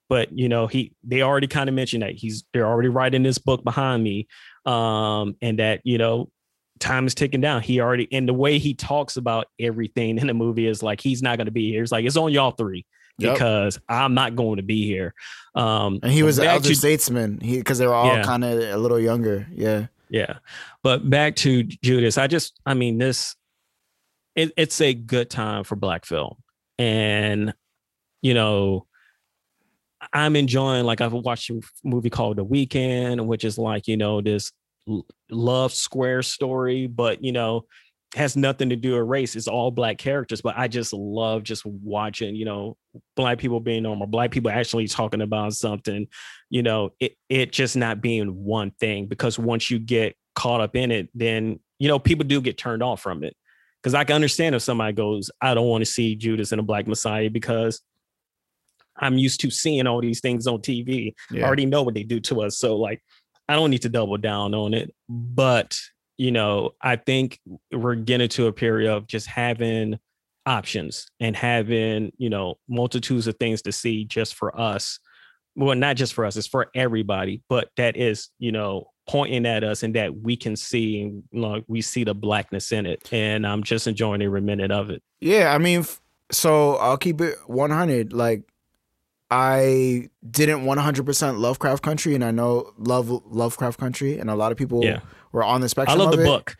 But 0.09 0.36
you 0.36 0.49
know, 0.49 0.66
he 0.66 0.93
they 1.03 1.23
already 1.23 1.47
kind 1.47 1.69
of 1.69 1.74
mentioned 1.74 2.03
that 2.03 2.12
he's 2.15 2.45
they're 2.53 2.66
already 2.66 2.89
writing 2.91 3.23
this 3.23 3.39
book 3.39 3.65
behind 3.65 4.03
me. 4.05 4.28
Um, 4.66 5.36
and 5.43 5.59
that, 5.59 5.81
you 5.85 5.99
know, 5.99 6.31
time 6.78 7.07
is 7.07 7.15
ticking 7.15 7.41
down. 7.41 7.62
He 7.62 7.81
already 7.81 8.09
and 8.12 8.28
the 8.28 8.32
way 8.35 8.59
he 8.59 8.74
talks 8.74 9.16
about 9.16 9.47
everything 9.59 10.19
in 10.19 10.27
the 10.27 10.35
movie 10.35 10.66
is 10.66 10.82
like 10.82 11.01
he's 11.01 11.23
not 11.23 11.39
gonna 11.39 11.51
be 11.51 11.70
here. 11.70 11.82
It's 11.82 11.93
like 11.93 12.05
it's 12.05 12.16
on 12.16 12.32
y'all 12.32 12.51
three 12.53 12.85
Yep. 13.19 13.35
because 13.35 13.78
I'm 13.89 14.15
not 14.15 14.35
going 14.35 14.57
to 14.57 14.62
be 14.62 14.85
here. 14.86 15.15
Um 15.55 16.01
And 16.03 16.11
he 16.12 16.23
was 16.24 16.39
an 16.39 16.47
elder 16.47 16.69
to- 16.69 16.74
statesman. 16.74 17.39
He 17.41 17.59
because 17.59 17.78
they 17.78 17.86
were 17.86 17.95
all 17.95 18.07
Yeah. 18.16 18.23
kind 18.24 18.43
of 18.45 18.59
a 18.59 18.77
little 18.77 18.99
younger. 18.99 19.47
Yeah. 19.53 19.86
Yeah. 20.11 20.39
But 20.82 21.09
back 21.09 21.36
to 21.36 21.62
Judas, 21.62 22.19
I 22.19 22.27
just, 22.27 22.61
I 22.66 22.74
mean, 22.74 22.99
this, 22.99 23.35
it, 24.36 24.53
it's 24.57 24.81
a 24.81 24.95
good 24.95 25.31
time 25.31 25.65
for 25.65 25.77
Black 25.77 26.05
film. 26.07 26.36
And, 26.78 27.55
you 28.20 28.35
know, 28.35 28.86
I'm 30.12 30.36
enjoying, 30.36 30.85
like, 30.85 31.01
I've 31.01 31.12
watched 31.12 31.51
a 31.51 31.61
movie 31.82 32.11
called 32.11 32.36
The 32.36 32.45
Weekend, 32.45 33.27
which 33.27 33.45
is 33.45 33.59
like, 33.59 33.89
you 33.89 33.97
know, 33.97 34.20
this 34.20 34.53
love 35.31 35.73
square 35.73 36.23
story, 36.23 36.86
but, 36.86 37.24
you 37.24 37.32
know, 37.32 37.65
has 38.15 38.36
nothing 38.36 38.70
to 38.70 38.77
do 38.77 38.93
with 38.93 39.09
race. 39.09 39.35
It's 39.35 39.49
all 39.49 39.70
black 39.70 39.99
characters, 39.99 40.41
but 40.41 40.55
I 40.57 40.69
just 40.69 40.93
love 40.93 41.43
just 41.43 41.65
watching, 41.66 42.36
you 42.36 42.45
know, 42.45 42.77
black 43.16 43.39
people 43.39 43.61
being 43.61 43.82
normal, 43.82 44.07
black 44.07 44.31
people 44.31 44.51
actually 44.51 44.86
talking 44.86 45.20
about 45.20 45.55
something, 45.55 46.07
you 46.49 46.62
know, 46.62 46.91
it 47.01 47.16
it 47.28 47.53
just 47.53 47.77
not 47.77 48.01
being 48.01 48.45
one 48.45 48.70
thing. 48.73 49.07
Because 49.07 49.39
once 49.39 49.70
you 49.70 49.78
get 49.78 50.16
caught 50.35 50.61
up 50.61 50.77
in 50.77 50.91
it, 50.91 51.09
then 51.15 51.59
you 51.78 51.89
know 51.89 51.99
people 51.99 52.24
do 52.24 52.41
get 52.41 52.57
turned 52.57 52.82
off 52.82 53.01
from 53.01 53.24
it. 53.24 53.36
Because 53.82 53.95
I 53.95 54.05
can 54.05 54.15
understand 54.15 54.55
if 54.55 54.62
somebody 54.62 54.93
goes, 54.95 55.31
I 55.41 55.53
don't 55.55 55.69
want 55.69 55.82
to 55.82 55.91
see 55.91 56.16
Judas 56.16 56.53
and 56.53 56.61
a 56.61 56.65
Black 56.65 56.86
Messiah 56.86 57.28
because 57.28 57.82
I'm 58.97 59.19
used 59.19 59.41
to 59.41 59.51
seeing 59.51 59.86
all 59.86 60.01
these 60.01 60.20
things 60.20 60.47
on 60.47 60.61
TV. 60.61 61.15
I 61.32 61.43
already 61.43 61.66
know 61.66 61.82
what 61.82 61.95
they 61.95 62.05
do 62.05 62.20
to 62.20 62.43
us. 62.43 62.59
So 62.59 62.77
like 62.77 63.03
I 63.49 63.57
don't 63.57 63.70
need 63.70 63.82
to 63.82 63.89
double 63.89 64.16
down 64.16 64.55
on 64.55 64.73
it. 64.73 64.95
But 65.09 65.78
you 66.16 66.31
know, 66.31 66.74
I 66.81 66.97
think 66.97 67.41
we're 67.73 67.97
getting 67.97 68.28
to 68.31 68.47
a 68.47 68.53
period 68.53 68.91
of 68.91 69.07
just 69.07 69.27
having 69.27 69.99
options 70.47 71.07
and 71.20 71.35
having, 71.35 72.12
you 72.19 72.31
know, 72.31 72.57
multitudes 72.69 73.27
of 73.27 73.36
things 73.39 73.62
to 73.62 73.73
see 73.73 74.05
just 74.05 74.35
for 74.35 74.59
us. 74.59 75.01
Well, 75.57 75.77
not 75.77 75.97
just 75.97 76.15
for 76.15 76.24
us, 76.24 76.36
it's 76.36 76.47
for 76.47 76.69
everybody, 76.74 77.43
but 77.49 77.70
that 77.77 77.97
is, 77.97 78.28
you 78.39 78.53
know, 78.53 78.89
pointing 79.09 79.47
at 79.47 79.65
us 79.65 79.82
and 79.82 79.95
that 79.95 80.16
we 80.16 80.36
can 80.36 80.57
see 80.57 81.01
and 81.03 81.23
you 81.31 81.41
know, 81.41 81.62
we 81.69 81.81
see 81.81 82.05
the 82.05 82.15
blackness 82.15 82.73
in 82.73 82.86
it. 82.86 83.09
And 83.12 83.47
I'm 83.47 83.62
just 83.62 83.86
enjoying 83.86 84.23
every 84.23 84.41
minute 84.41 84.70
of 84.70 84.91
it. 84.91 85.03
Yeah, 85.20 85.55
I 85.55 85.59
mean, 85.59 85.85
so 86.31 86.77
I'll 86.77 86.97
keep 86.97 87.20
it 87.20 87.36
100. 87.47 88.12
Like, 88.12 88.43
I 89.31 90.11
didn't 90.31 90.65
100% 90.65 91.39
Lovecraft 91.39 91.82
Country, 91.82 92.15
and 92.15 92.23
I 92.23 92.31
know 92.31 92.73
love 92.78 93.11
Lovecraft 93.27 93.81
Country, 93.81 94.19
and 94.19 94.31
a 94.31 94.35
lot 94.35 94.53
of 94.53 94.59
people 94.59 94.85
Yeah. 94.85 95.01
Were 95.35 95.44
on 95.44 95.61
the 95.61 95.85
I 95.86 95.94
love 95.94 96.12
the 96.12 96.23
it. 96.23 96.24
book. 96.24 96.56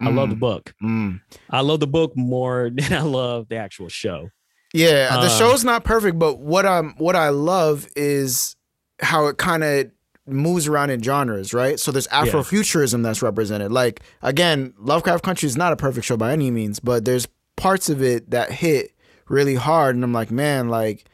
I 0.00 0.10
love 0.10 0.28
the 0.28 0.36
Mm, 0.36 0.40
book. 0.40 0.74
mm. 0.82 1.20
I 1.50 1.60
love 1.62 1.80
the 1.80 1.86
book 1.86 2.16
more 2.16 2.70
than 2.74 2.92
I 2.92 3.00
love 3.02 3.48
the 3.48 3.56
actual 3.56 3.88
show. 3.88 4.30
Yeah, 4.74 5.16
the 5.16 5.26
Uh, 5.26 5.38
show's 5.38 5.64
not 5.64 5.82
perfect, 5.84 6.18
but 6.18 6.38
what 6.38 6.64
I'm 6.66 6.90
what 6.98 7.16
I 7.16 7.30
love 7.30 7.88
is 7.96 8.54
how 9.00 9.26
it 9.26 9.38
kind 9.38 9.64
of 9.64 9.90
moves 10.26 10.68
around 10.68 10.90
in 10.90 11.02
genres, 11.02 11.52
right? 11.52 11.80
So 11.80 11.90
there's 11.90 12.06
Afrofuturism 12.08 13.02
that's 13.02 13.22
represented. 13.22 13.72
Like 13.72 14.02
again, 14.22 14.72
Lovecraft 14.78 15.24
Country 15.24 15.46
is 15.46 15.56
not 15.56 15.72
a 15.72 15.76
perfect 15.76 16.06
show 16.06 16.16
by 16.16 16.32
any 16.32 16.50
means, 16.50 16.80
but 16.80 17.04
there's 17.04 17.26
parts 17.56 17.88
of 17.88 18.02
it 18.02 18.30
that 18.30 18.50
hit 18.52 18.92
really 19.28 19.54
hard, 19.56 19.94
and 19.94 20.04
I'm 20.04 20.12
like, 20.12 20.30
man, 20.30 20.68
like 20.68 21.04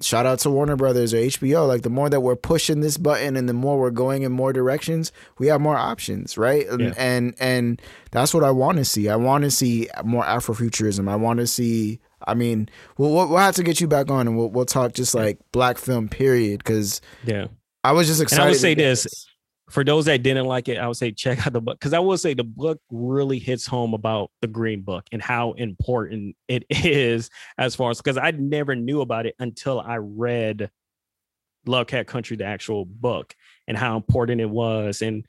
shout 0.00 0.26
out 0.26 0.38
to 0.40 0.50
Warner 0.50 0.76
Brothers 0.76 1.12
or 1.14 1.18
HBO. 1.18 1.66
Like 1.68 1.82
the 1.82 1.90
more 1.90 2.08
that 2.10 2.20
we're 2.20 2.36
pushing 2.36 2.80
this 2.80 2.96
button 2.96 3.36
and 3.36 3.48
the 3.48 3.52
more 3.54 3.78
we're 3.78 3.90
going 3.90 4.22
in 4.22 4.32
more 4.32 4.52
directions, 4.52 5.12
we 5.38 5.46
have 5.48 5.60
more 5.60 5.76
options, 5.76 6.38
right? 6.38 6.66
And 6.68 6.80
Yeah. 6.80 6.92
and, 6.96 7.34
and 7.40 7.82
that's 8.10 8.32
what 8.34 8.44
I 8.44 8.50
want 8.50 8.78
to 8.78 8.84
see. 8.84 9.08
I 9.08 9.16
want 9.16 9.44
to 9.44 9.50
see 9.50 9.88
more 10.04 10.24
Afrofuturism. 10.24 11.08
I 11.08 11.16
want 11.16 11.38
to 11.40 11.46
see. 11.46 12.00
I 12.26 12.34
mean, 12.34 12.68
we'll, 12.98 13.12
we'll 13.14 13.28
we'll 13.28 13.38
have 13.38 13.54
to 13.56 13.62
get 13.62 13.80
you 13.80 13.86
back 13.88 14.10
on 14.10 14.26
and 14.26 14.36
we'll 14.36 14.50
we'll 14.50 14.66
talk 14.66 14.92
just 14.92 15.14
like 15.14 15.38
black 15.52 15.78
film 15.78 16.08
period 16.08 16.58
because 16.58 17.00
Yeah. 17.24 17.46
I 17.82 17.92
was 17.92 18.06
just 18.06 18.20
excited. 18.20 18.42
I 18.44 18.48
would 18.48 18.56
say 18.58 18.74
this, 18.74 19.06
for 19.70 19.84
those 19.84 20.04
that 20.06 20.22
didn't 20.22 20.46
like 20.46 20.68
it, 20.68 20.78
I 20.78 20.86
would 20.86 20.96
say 20.96 21.12
check 21.12 21.46
out 21.46 21.52
the 21.52 21.60
book 21.60 21.78
because 21.78 21.92
I 21.92 22.00
will 22.00 22.18
say 22.18 22.34
the 22.34 22.44
book 22.44 22.80
really 22.90 23.38
hits 23.38 23.66
home 23.66 23.94
about 23.94 24.30
the 24.40 24.48
Green 24.48 24.82
Book 24.82 25.06
and 25.12 25.22
how 25.22 25.52
important 25.52 26.36
it 26.48 26.64
is 26.70 27.30
as 27.56 27.74
far 27.74 27.90
as 27.90 27.98
because 27.98 28.18
I 28.18 28.32
never 28.32 28.74
knew 28.74 29.00
about 29.00 29.26
it 29.26 29.34
until 29.38 29.80
I 29.80 29.96
read 29.96 30.70
Lovecraft 31.66 32.08
Country, 32.08 32.36
the 32.36 32.44
actual 32.44 32.84
book, 32.84 33.34
and 33.68 33.76
how 33.76 33.96
important 33.96 34.40
it 34.40 34.50
was. 34.50 35.02
And 35.02 35.24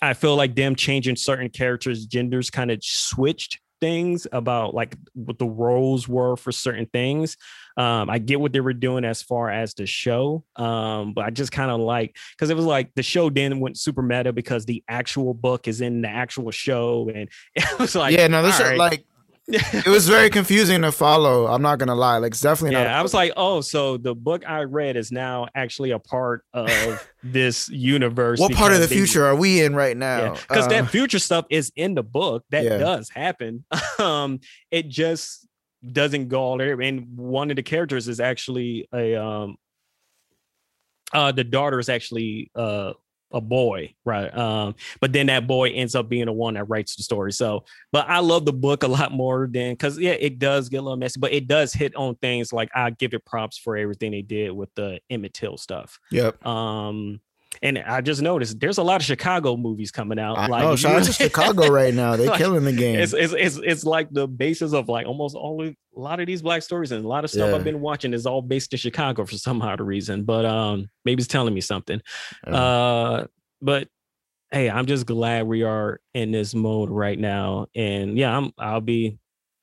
I 0.00 0.14
feel 0.14 0.36
like 0.36 0.54
them 0.54 0.74
changing 0.76 1.16
certain 1.16 1.48
characters' 1.48 2.06
genders 2.06 2.50
kind 2.50 2.70
of 2.70 2.82
switched 2.82 3.60
things 3.80 4.28
about 4.30 4.74
like 4.74 4.96
what 5.14 5.38
the 5.38 5.46
roles 5.46 6.08
were 6.08 6.36
for 6.36 6.52
certain 6.52 6.86
things. 6.86 7.36
Um, 7.76 8.10
I 8.10 8.18
get 8.18 8.40
what 8.40 8.52
they 8.52 8.60
were 8.60 8.72
doing 8.74 9.04
as 9.04 9.22
far 9.22 9.50
as 9.50 9.74
the 9.74 9.86
show, 9.86 10.44
um, 10.56 11.14
but 11.14 11.24
I 11.24 11.30
just 11.30 11.52
kind 11.52 11.70
of 11.70 11.80
like 11.80 12.16
because 12.36 12.50
it 12.50 12.56
was 12.56 12.66
like 12.66 12.90
the 12.94 13.02
show 13.02 13.30
then 13.30 13.60
went 13.60 13.78
super 13.78 14.02
meta 14.02 14.32
because 14.32 14.64
the 14.66 14.82
actual 14.88 15.34
book 15.34 15.68
is 15.68 15.80
in 15.80 16.02
the 16.02 16.08
actual 16.08 16.50
show, 16.50 17.10
and 17.14 17.28
it 17.54 17.78
was 17.78 17.94
like 17.94 18.16
yeah, 18.16 18.26
no, 18.26 18.42
this 18.42 18.60
right. 18.60 18.76
like 18.78 19.04
it 19.48 19.88
was 19.88 20.08
very 20.08 20.30
confusing 20.30 20.82
to 20.82 20.92
follow. 20.92 21.46
I'm 21.48 21.62
not 21.62 21.78
gonna 21.80 21.96
lie, 21.96 22.18
like 22.18 22.30
it's 22.32 22.40
definitely 22.40 22.76
yeah, 22.76 22.84
not. 22.84 22.92
I 22.94 23.02
was 23.02 23.12
like, 23.12 23.32
oh, 23.36 23.60
so 23.60 23.96
the 23.96 24.14
book 24.14 24.48
I 24.48 24.60
read 24.60 24.96
is 24.96 25.10
now 25.10 25.48
actually 25.54 25.90
a 25.90 25.98
part 25.98 26.44
of 26.54 26.70
this 27.24 27.68
universe. 27.68 28.38
what 28.38 28.52
part 28.52 28.72
of 28.72 28.80
the 28.80 28.86
they- 28.86 28.94
future 28.94 29.24
are 29.26 29.34
we 29.34 29.60
in 29.62 29.74
right 29.74 29.96
now? 29.96 30.34
because 30.34 30.66
Uh, 30.66 30.68
that 30.68 30.90
future 30.90 31.18
stuff 31.18 31.44
is 31.50 31.72
in 31.74 31.94
the 31.94 32.04
book 32.04 32.44
that 32.50 32.64
Yeah. 32.64 32.78
does 32.78 33.08
happen 33.10 33.64
um 33.98 34.38
it 34.70 34.88
just 34.88 35.46
doesn't 35.90 36.28
go 36.28 36.40
all 36.40 36.58
there 36.58 36.80
and 36.80 37.16
one 37.16 37.50
of 37.50 37.56
the 37.56 37.62
characters 37.62 38.08
is 38.08 38.20
actually 38.20 38.86
a 38.94 39.16
um 39.16 39.56
uh 41.12 41.32
the 41.32 41.44
daughter 41.44 41.78
is 41.78 41.88
actually 41.88 42.50
uh 42.54 42.92
a 43.32 43.40
boy 43.40 43.92
right 44.04 44.36
um 44.36 44.74
but 45.00 45.12
then 45.12 45.26
that 45.26 45.46
boy 45.46 45.70
ends 45.70 45.94
up 45.94 46.08
being 46.08 46.26
the 46.26 46.32
one 46.32 46.54
that 46.54 46.68
writes 46.68 46.94
the 46.96 47.02
story 47.02 47.32
so 47.32 47.64
but 47.90 48.08
i 48.08 48.18
love 48.18 48.44
the 48.44 48.52
book 48.52 48.82
a 48.82 48.88
lot 48.88 49.10
more 49.10 49.48
than 49.50 49.72
because 49.72 49.98
yeah 49.98 50.12
it 50.12 50.38
does 50.38 50.68
get 50.68 50.78
a 50.78 50.82
little 50.82 50.98
messy 50.98 51.18
but 51.18 51.32
it 51.32 51.48
does 51.48 51.72
hit 51.72 51.96
on 51.96 52.14
things 52.16 52.52
like 52.52 52.68
i 52.74 52.90
give 52.90 53.14
it 53.14 53.24
props 53.24 53.56
for 53.56 53.76
everything 53.76 54.12
they 54.12 54.22
did 54.22 54.52
with 54.52 54.72
the 54.74 55.00
emmett 55.08 55.32
till 55.32 55.56
stuff 55.56 55.98
yep. 56.10 56.44
um 56.46 57.20
and 57.62 57.78
I 57.78 58.00
just 58.00 58.20
noticed 58.20 58.58
there's 58.58 58.78
a 58.78 58.82
lot 58.82 59.00
of 59.00 59.04
Chicago 59.04 59.56
movies 59.56 59.92
coming 59.92 60.18
out. 60.18 60.36
I 60.36 60.48
like 60.48 60.64
know. 60.64 60.74
Shout 60.74 60.96
out 60.96 61.04
to 61.04 61.12
Chicago 61.12 61.68
right 61.70 61.94
now. 61.94 62.16
They 62.16 62.26
Like, 62.26 62.38
killing 62.38 62.64
the 62.64 62.72
game. 62.72 62.98
It's, 62.98 63.12
it's 63.12 63.32
it's 63.32 63.56
it's 63.62 63.84
like 63.84 64.10
the 64.10 64.26
basis 64.26 64.72
of 64.72 64.88
like 64.88 65.06
almost 65.06 65.36
all 65.36 65.62
of, 65.62 65.68
a 65.68 66.00
lot 66.00 66.18
of 66.18 66.26
these 66.26 66.42
black 66.42 66.62
stories 66.62 66.90
and 66.90 67.04
a 67.04 67.08
lot 67.08 67.22
of 67.22 67.30
stuff 67.30 67.50
Yeah. 67.50 67.56
I've 67.56 67.64
been 67.64 67.80
watching 67.80 68.14
is 68.14 68.26
all 68.26 68.42
based 68.42 68.72
in 68.72 68.78
Chicago 68.78 69.24
for 69.24 69.36
some 69.36 69.62
odd 69.62 69.80
reason. 69.80 70.24
But 70.24 70.44
um, 70.44 70.88
maybe 71.04 71.20
it's 71.20 71.28
telling 71.28 71.54
me 71.54 71.60
something. 71.60 72.00
Yeah. 72.46 72.54
Uh, 72.54 73.26
but 73.60 73.88
hey, 74.50 74.68
I'm 74.68 74.86
just 74.86 75.06
glad 75.06 75.46
we 75.46 75.62
are 75.62 76.00
in 76.14 76.32
this 76.32 76.54
mode 76.54 76.90
right 76.90 77.18
now, 77.18 77.66
and 77.76 78.18
yeah, 78.18 78.36
I'm 78.36 78.52
I'll 78.58 78.80
be 78.80 79.18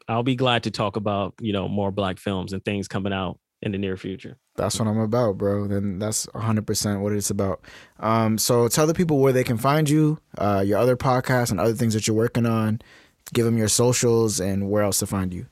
I'll 0.08 0.24
be 0.24 0.36
glad 0.36 0.64
to 0.64 0.72
talk 0.72 0.96
about 0.96 1.34
you 1.42 1.52
know 1.52 1.68
more 1.68 1.92
black 1.92 2.18
films 2.18 2.54
and 2.54 2.64
things 2.64 2.88
coming 2.88 3.12
out 3.12 3.40
in 3.62 3.72
the 3.72 3.78
near 3.78 3.98
future. 3.98 4.38
That's 4.56 4.80
what 4.80 4.88
I'm 4.88 5.00
about, 5.00 5.38
bro. 5.38 5.68
Then 5.68 6.00
that's 6.00 6.26
100% 6.28 7.02
what 7.02 7.14
it's 7.14 7.30
about. 7.30 7.62
Um, 8.00 8.38
so 8.38 8.68
tell 8.68 8.88
the 8.88 8.94
people 8.94 9.20
where 9.20 9.34
they 9.34 9.44
can 9.44 9.58
find 9.58 9.90
you, 9.90 10.20
uh, 10.38 10.64
your 10.66 10.78
other 10.78 10.96
podcasts 10.96 11.52
and 11.52 11.60
other 11.60 11.74
things 11.74 11.94
that 11.94 12.08
you're 12.08 12.16
working 12.16 12.46
on. 12.46 12.82
Give 13.34 13.46
them 13.46 13.58
your 13.58 13.68
socials 13.68 14.40
and 14.40 14.70
where 14.70 14.84
else 14.84 15.00
to 15.00 15.08
find 15.08 15.34
you. 15.34 15.46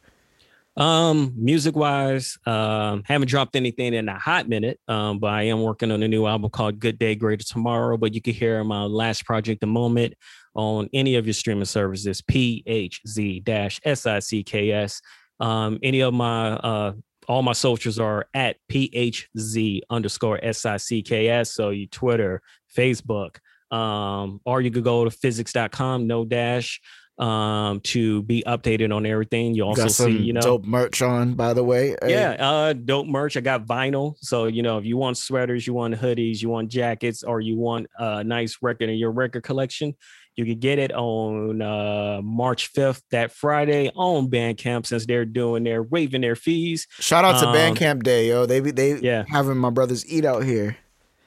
Um, 0.77 1.33
music 1.35 1.75
wise, 1.75 2.37
um, 2.45 3.01
haven't 3.05 3.29
dropped 3.29 3.55
anything 3.55 3.95
in 3.95 4.07
a 4.07 4.17
hot 4.17 4.47
minute. 4.47 4.79
Um, 4.87 5.19
but 5.19 5.31
I 5.31 5.43
am 5.43 5.63
working 5.63 5.91
on 5.91 6.03
a 6.03 6.07
new 6.07 6.27
album 6.27 6.51
called 6.51 6.79
Good 6.79 6.99
Day, 6.99 7.15
Greater 7.15 7.43
Tomorrow. 7.43 7.97
But 7.97 8.13
you 8.13 8.21
can 8.21 8.33
hear 8.33 8.63
my 8.63 8.83
last 8.83 9.25
project, 9.25 9.61
The 9.61 9.67
Moment, 9.67 10.13
on 10.53 10.87
any 10.93 11.15
of 11.15 11.25
your 11.25 11.33
streaming 11.33 11.65
services, 11.65 12.21
PHZ 12.21 13.43
SICKS. 13.43 15.01
Um, 15.39 15.79
any 15.83 16.01
of 16.01 16.13
my 16.13 16.53
uh 16.53 16.93
all 17.27 17.41
my 17.41 17.53
socials 17.53 17.99
are 17.99 18.27
at 18.33 18.57
PHZ 18.71 19.81
underscore 19.89 20.39
SICKS. 20.39 21.47
So 21.47 21.69
you 21.69 21.87
Twitter, 21.87 22.41
Facebook, 22.75 23.37
um, 23.71 24.39
or 24.45 24.61
you 24.61 24.71
could 24.71 24.83
go 24.83 25.03
to 25.03 25.11
physics.com, 25.11 26.07
no 26.07 26.23
dash, 26.23 26.81
um, 27.19 27.79
to 27.81 28.21
be 28.23 28.43
updated 28.45 28.95
on 28.95 29.05
everything. 29.05 29.55
You 29.55 29.65
also 29.65 29.87
see, 29.87 30.11
you 30.11 30.33
know, 30.33 30.41
dope 30.41 30.65
merch 30.65 31.01
on, 31.01 31.33
by 31.33 31.53
the 31.53 31.63
way. 31.63 31.95
Hey, 32.01 32.11
yeah, 32.11 32.31
uh, 32.39 32.73
dope 32.73 33.07
merch. 33.07 33.35
I 33.35 33.41
got 33.41 33.65
vinyl. 33.65 34.15
So, 34.21 34.45
you 34.45 34.61
know, 34.61 34.77
if 34.77 34.85
you 34.85 34.97
want 34.97 35.17
sweaters, 35.17 35.65
you 35.65 35.73
want 35.73 35.95
hoodies, 35.95 36.41
you 36.41 36.49
want 36.49 36.69
jackets, 36.69 37.23
or 37.23 37.41
you 37.41 37.57
want 37.57 37.87
a 37.97 38.23
nice 38.23 38.57
record 38.61 38.89
in 38.89 38.97
your 38.97 39.11
record 39.11 39.43
collection, 39.43 39.95
you 40.37 40.45
can 40.45 40.59
get 40.59 40.77
it 40.79 40.93
on 40.93 41.61
uh, 41.61 42.21
March 42.23 42.71
5th, 42.73 43.01
that 43.11 43.31
Friday 43.31 43.89
on 43.95 44.29
Bandcamp, 44.29 44.85
since 44.85 45.05
they're 45.05 45.25
doing 45.25 45.63
their 45.63 45.81
waiving 45.83 46.21
their 46.21 46.35
fees. 46.35 46.87
Shout 46.99 47.25
out 47.25 47.39
to 47.41 47.47
Um, 47.47 47.55
Bandcamp 47.55 48.03
Day, 48.03 48.29
yo. 48.29 48.45
They 48.45 48.59
they 48.59 48.99
Yeah. 48.99 49.25
having 49.27 49.57
my 49.57 49.71
brothers 49.71 50.05
eat 50.09 50.23
out 50.25 50.43
here. 50.45 50.77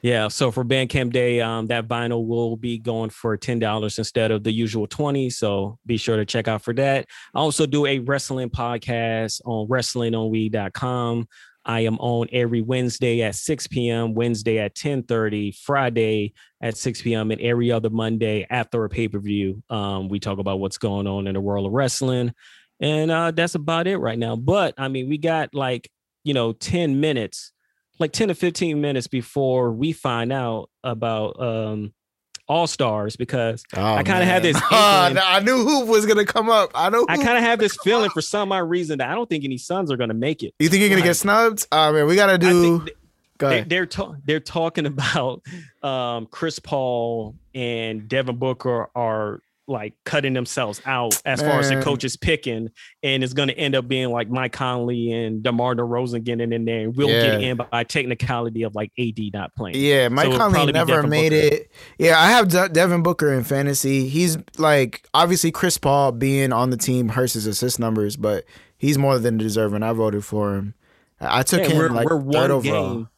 Yeah, 0.03 0.29
so 0.29 0.49
for 0.49 0.65
Bandcamp 0.65 1.11
Day, 1.13 1.41
um, 1.41 1.67
that 1.67 1.87
vinyl 1.87 2.25
will 2.25 2.57
be 2.57 2.79
going 2.79 3.11
for 3.11 3.37
ten 3.37 3.59
dollars 3.59 3.99
instead 3.99 4.31
of 4.31 4.43
the 4.43 4.51
usual 4.51 4.87
twenty. 4.87 5.29
So 5.29 5.77
be 5.85 5.97
sure 5.97 6.17
to 6.17 6.25
check 6.25 6.47
out 6.47 6.63
for 6.63 6.73
that. 6.73 7.05
I 7.35 7.39
also 7.39 7.67
do 7.67 7.85
a 7.85 7.99
wrestling 7.99 8.49
podcast 8.49 9.41
on 9.45 9.67
WrestlingOnWe.com. 9.67 11.27
I 11.65 11.81
am 11.81 11.97
on 11.99 12.27
every 12.31 12.61
Wednesday 12.61 13.21
at 13.21 13.35
6 13.35 13.67
p.m., 13.67 14.13
Wednesday 14.13 14.59
at 14.59 14.75
10:30, 14.75 15.55
Friday 15.57 16.33
at 16.61 16.77
6 16.77 17.01
p.m., 17.01 17.31
and 17.31 17.41
every 17.41 17.71
other 17.71 17.89
Monday 17.89 18.45
after 18.49 18.83
a 18.83 18.89
pay-per-view. 18.89 19.63
Um, 19.69 20.09
we 20.09 20.19
talk 20.19 20.39
about 20.39 20.59
what's 20.59 20.77
going 20.77 21.07
on 21.07 21.27
in 21.27 21.33
the 21.33 21.41
world 21.41 21.65
of 21.65 21.71
wrestling. 21.71 22.33
And 22.79 23.11
uh, 23.11 23.31
that's 23.31 23.55
about 23.55 23.87
it 23.87 23.97
right 23.97 24.17
now. 24.17 24.35
But 24.35 24.73
I 24.77 24.87
mean, 24.87 25.07
we 25.07 25.17
got 25.17 25.53
like, 25.53 25.89
you 26.23 26.33
know, 26.33 26.51
10 26.53 26.99
minutes 26.99 27.51
like 28.01 28.11
10 28.11 28.29
to 28.29 28.35
15 28.35 28.81
minutes 28.81 29.07
before 29.07 29.71
we 29.71 29.93
find 29.93 30.33
out 30.33 30.69
about 30.83 31.39
um 31.39 31.93
all 32.51 32.67
stars 32.67 33.15
because 33.15 33.63
Oh, 33.75 33.81
I 33.81 34.03
kinda 34.03 34.25
had 34.25 34.43
this 34.43 34.57
Ah, 34.71 35.07
inkling- 35.07 35.23
I 35.25 35.39
knew 35.39 35.63
Hoop 35.63 35.87
was 35.87 36.05
gonna 36.05 36.25
come 36.25 36.49
up. 36.49 36.71
I 36.75 36.89
know. 36.89 37.05
I 37.07 37.15
kind 37.17 37.37
of 37.37 37.43
have 37.43 37.59
this 37.59 37.77
feeling 37.83 38.09
for 38.09 38.21
some 38.21 38.51
odd 38.51 38.69
reason 38.69 38.97
that 38.97 39.09
I 39.09 39.15
don't 39.15 39.29
think 39.29 39.43
any 39.45 39.57
Suns 39.57 39.89
are 39.91 39.97
going 39.97 40.09
to 40.09 40.13
make 40.15 40.43
it. 40.43 40.53
You 40.59 40.67
think 40.67 40.81
you're 40.81 40.89
gonna 40.89 40.99
like- 41.01 41.09
get 41.09 41.15
snubbed? 41.15 41.65
Oh 41.71 41.93
man, 41.93 42.05
we 42.07 42.15
gotta 42.15 42.37
do. 42.37 42.85
Go 43.37 43.49
they, 43.49 43.61
they're 43.61 43.85
ta- 43.87 44.15
they're 44.25 44.39
talking 44.39 44.85
about 44.93 45.41
um 45.81 46.27
Chris 46.29 46.59
Paul 46.59 47.35
and 47.55 48.07
Devin 48.07 48.35
Booker 48.37 48.89
are 48.95 49.39
like 49.71 49.93
cutting 50.05 50.33
themselves 50.33 50.81
out 50.85 51.19
as 51.25 51.41
far 51.41 51.59
as 51.59 51.69
the 51.69 51.75
Man. 51.75 51.83
coach 51.83 52.03
is 52.03 52.17
picking, 52.17 52.69
and 53.01 53.23
it's 53.23 53.33
going 53.33 53.47
to 53.47 53.57
end 53.57 53.73
up 53.75 53.87
being 53.87 54.09
like 54.09 54.29
Mike 54.29 54.51
Conley 54.53 55.11
and 55.11 55.41
DeMar 55.41 55.75
DeRozan 55.75 56.23
getting 56.23 56.51
in 56.53 56.65
there, 56.65 56.81
and 56.81 56.95
we'll 56.95 57.07
get 57.07 57.41
in 57.41 57.57
by 57.71 57.83
technicality 57.83 58.63
of 58.63 58.75
like 58.75 58.91
AD 58.99 59.17
not 59.33 59.55
playing. 59.55 59.77
Yeah, 59.77 60.09
Mike 60.09 60.27
it'll 60.27 60.37
Conley 60.37 60.71
never 60.71 60.95
Devin 60.95 61.09
made 61.09 61.31
Booker. 61.31 61.55
it. 61.55 61.71
Yeah, 61.97 62.19
I 62.19 62.29
have 62.31 62.49
De- 62.49 62.69
Devin 62.69 63.01
Booker 63.01 63.31
in 63.33 63.43
fantasy. 63.43 64.07
He's 64.07 64.37
like 64.57 65.07
obviously 65.13 65.51
Chris 65.51 65.77
Paul 65.77 66.11
being 66.11 66.53
on 66.53 66.69
the 66.69 66.77
team 66.77 67.09
hurts 67.09 67.33
his 67.33 67.47
assist 67.47 67.79
numbers, 67.79 68.15
but 68.17 68.45
he's 68.77 68.97
more 68.97 69.17
than 69.17 69.37
deserving. 69.37 69.81
I 69.83 69.93
voted 69.93 70.23
for 70.25 70.55
him. 70.55 70.75
I 71.19 71.43
took 71.43 71.61
Yeah, 71.61 71.69
him 71.69 71.77
we're, 71.77 71.89
like 71.89 72.09
we're 72.09 72.31
third 72.31 72.51
overall. 72.51 72.93
game 72.95 73.09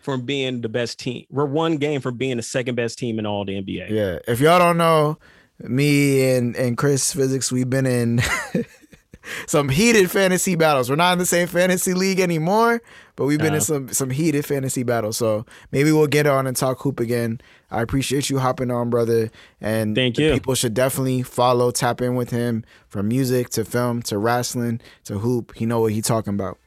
from 0.00 0.22
being 0.22 0.62
the 0.62 0.68
best 0.70 0.98
team. 0.98 1.26
We're 1.28 1.44
one 1.44 1.76
game 1.76 2.00
from 2.00 2.16
being 2.16 2.38
the 2.38 2.42
second 2.42 2.74
best 2.74 2.98
team 2.98 3.18
in 3.18 3.26
all 3.26 3.44
the 3.44 3.52
NBA. 3.60 3.90
Yeah, 3.90 4.18
if 4.26 4.40
y'all 4.40 4.58
don't 4.58 4.78
know, 4.78 5.18
me 5.62 6.34
and 6.34 6.56
and 6.56 6.76
Chris 6.76 7.12
Physics, 7.12 7.52
we've 7.52 7.70
been 7.70 7.86
in 7.86 8.20
some 9.46 9.68
heated 9.68 10.10
fantasy 10.10 10.54
battles. 10.54 10.88
We're 10.90 10.96
not 10.96 11.12
in 11.12 11.18
the 11.18 11.26
same 11.26 11.46
fantasy 11.46 11.94
league 11.94 12.20
anymore, 12.20 12.82
but 13.16 13.26
we've 13.26 13.38
been 13.38 13.54
in 13.54 13.60
some 13.60 13.88
some 13.88 14.10
heated 14.10 14.46
fantasy 14.46 14.82
battles. 14.82 15.16
So 15.16 15.44
maybe 15.72 15.92
we'll 15.92 16.06
get 16.06 16.26
on 16.26 16.46
and 16.46 16.56
talk 16.56 16.80
hoop 16.80 17.00
again. 17.00 17.40
I 17.70 17.82
appreciate 17.82 18.30
you 18.30 18.38
hopping 18.38 18.70
on, 18.70 18.90
brother. 18.90 19.30
And 19.60 19.94
Thank 19.94 20.18
you. 20.18 20.32
People 20.32 20.54
should 20.54 20.74
definitely 20.74 21.22
follow, 21.22 21.70
tap 21.70 22.00
in 22.00 22.14
with 22.16 22.30
him 22.30 22.64
from 22.88 23.08
music 23.08 23.50
to 23.50 23.64
film 23.64 24.02
to 24.04 24.18
wrestling 24.18 24.80
to 25.04 25.18
hoop. 25.18 25.54
He 25.54 25.66
know 25.66 25.80
what 25.80 25.92
he 25.92 26.02
talking 26.02 26.34
about. 26.34 26.58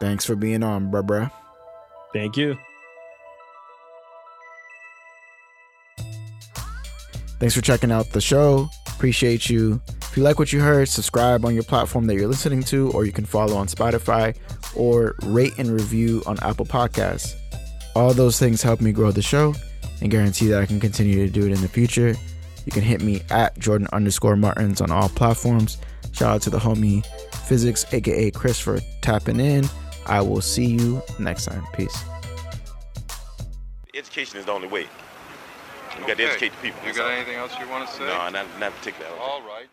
Thanks 0.00 0.24
for 0.24 0.36
being 0.36 0.62
on, 0.62 0.90
bruh, 0.92 1.04
bruh. 1.04 1.32
Thank 2.12 2.36
you. 2.36 2.56
Thanks 7.38 7.54
for 7.54 7.60
checking 7.60 7.92
out 7.92 8.10
the 8.10 8.20
show. 8.20 8.68
Appreciate 8.88 9.48
you. 9.48 9.80
If 10.02 10.16
you 10.16 10.22
like 10.22 10.38
what 10.38 10.52
you 10.52 10.60
heard, 10.60 10.88
subscribe 10.88 11.44
on 11.44 11.54
your 11.54 11.62
platform 11.62 12.06
that 12.06 12.14
you're 12.14 12.28
listening 12.28 12.62
to, 12.64 12.90
or 12.92 13.04
you 13.04 13.12
can 13.12 13.24
follow 13.24 13.56
on 13.56 13.68
Spotify 13.68 14.36
or 14.74 15.14
rate 15.22 15.52
and 15.58 15.70
review 15.70 16.22
on 16.26 16.38
Apple 16.42 16.66
Podcasts. 16.66 17.34
All 17.94 18.12
those 18.12 18.38
things 18.38 18.62
help 18.62 18.80
me 18.80 18.92
grow 18.92 19.12
the 19.12 19.22
show 19.22 19.54
and 20.00 20.10
guarantee 20.10 20.48
that 20.48 20.60
I 20.60 20.66
can 20.66 20.80
continue 20.80 21.26
to 21.26 21.32
do 21.32 21.46
it 21.46 21.52
in 21.52 21.60
the 21.60 21.68
future. 21.68 22.14
You 22.66 22.72
can 22.72 22.82
hit 22.82 23.02
me 23.02 23.22
at 23.30 23.58
Jordan 23.58 23.88
underscore 23.92 24.36
Martins 24.36 24.80
on 24.80 24.90
all 24.90 25.08
platforms. 25.08 25.78
Shout 26.12 26.34
out 26.34 26.42
to 26.42 26.50
the 26.50 26.58
homie 26.58 27.04
Physics, 27.48 27.86
aka 27.94 28.30
Chris, 28.30 28.60
for 28.60 28.78
tapping 29.00 29.40
in. 29.40 29.64
I 30.04 30.20
will 30.20 30.42
see 30.42 30.66
you 30.66 31.00
next 31.18 31.46
time. 31.46 31.66
Peace. 31.72 32.04
Education 33.94 34.38
is 34.38 34.44
the 34.44 34.52
only 34.52 34.68
way. 34.68 34.86
We 36.00 36.06
got 36.06 36.16
to 36.16 36.24
educate 36.24 36.52
the 36.52 36.58
people. 36.58 36.86
You 36.86 36.94
got 36.94 37.10
anything 37.10 37.36
else 37.36 37.52
you 37.58 37.68
want 37.68 37.88
to 37.88 37.94
say? 37.94 38.06
No, 38.06 38.28
not 38.28 38.46
not 38.58 38.72
particularly. 38.74 39.18
All 39.18 39.42
right. 39.42 39.66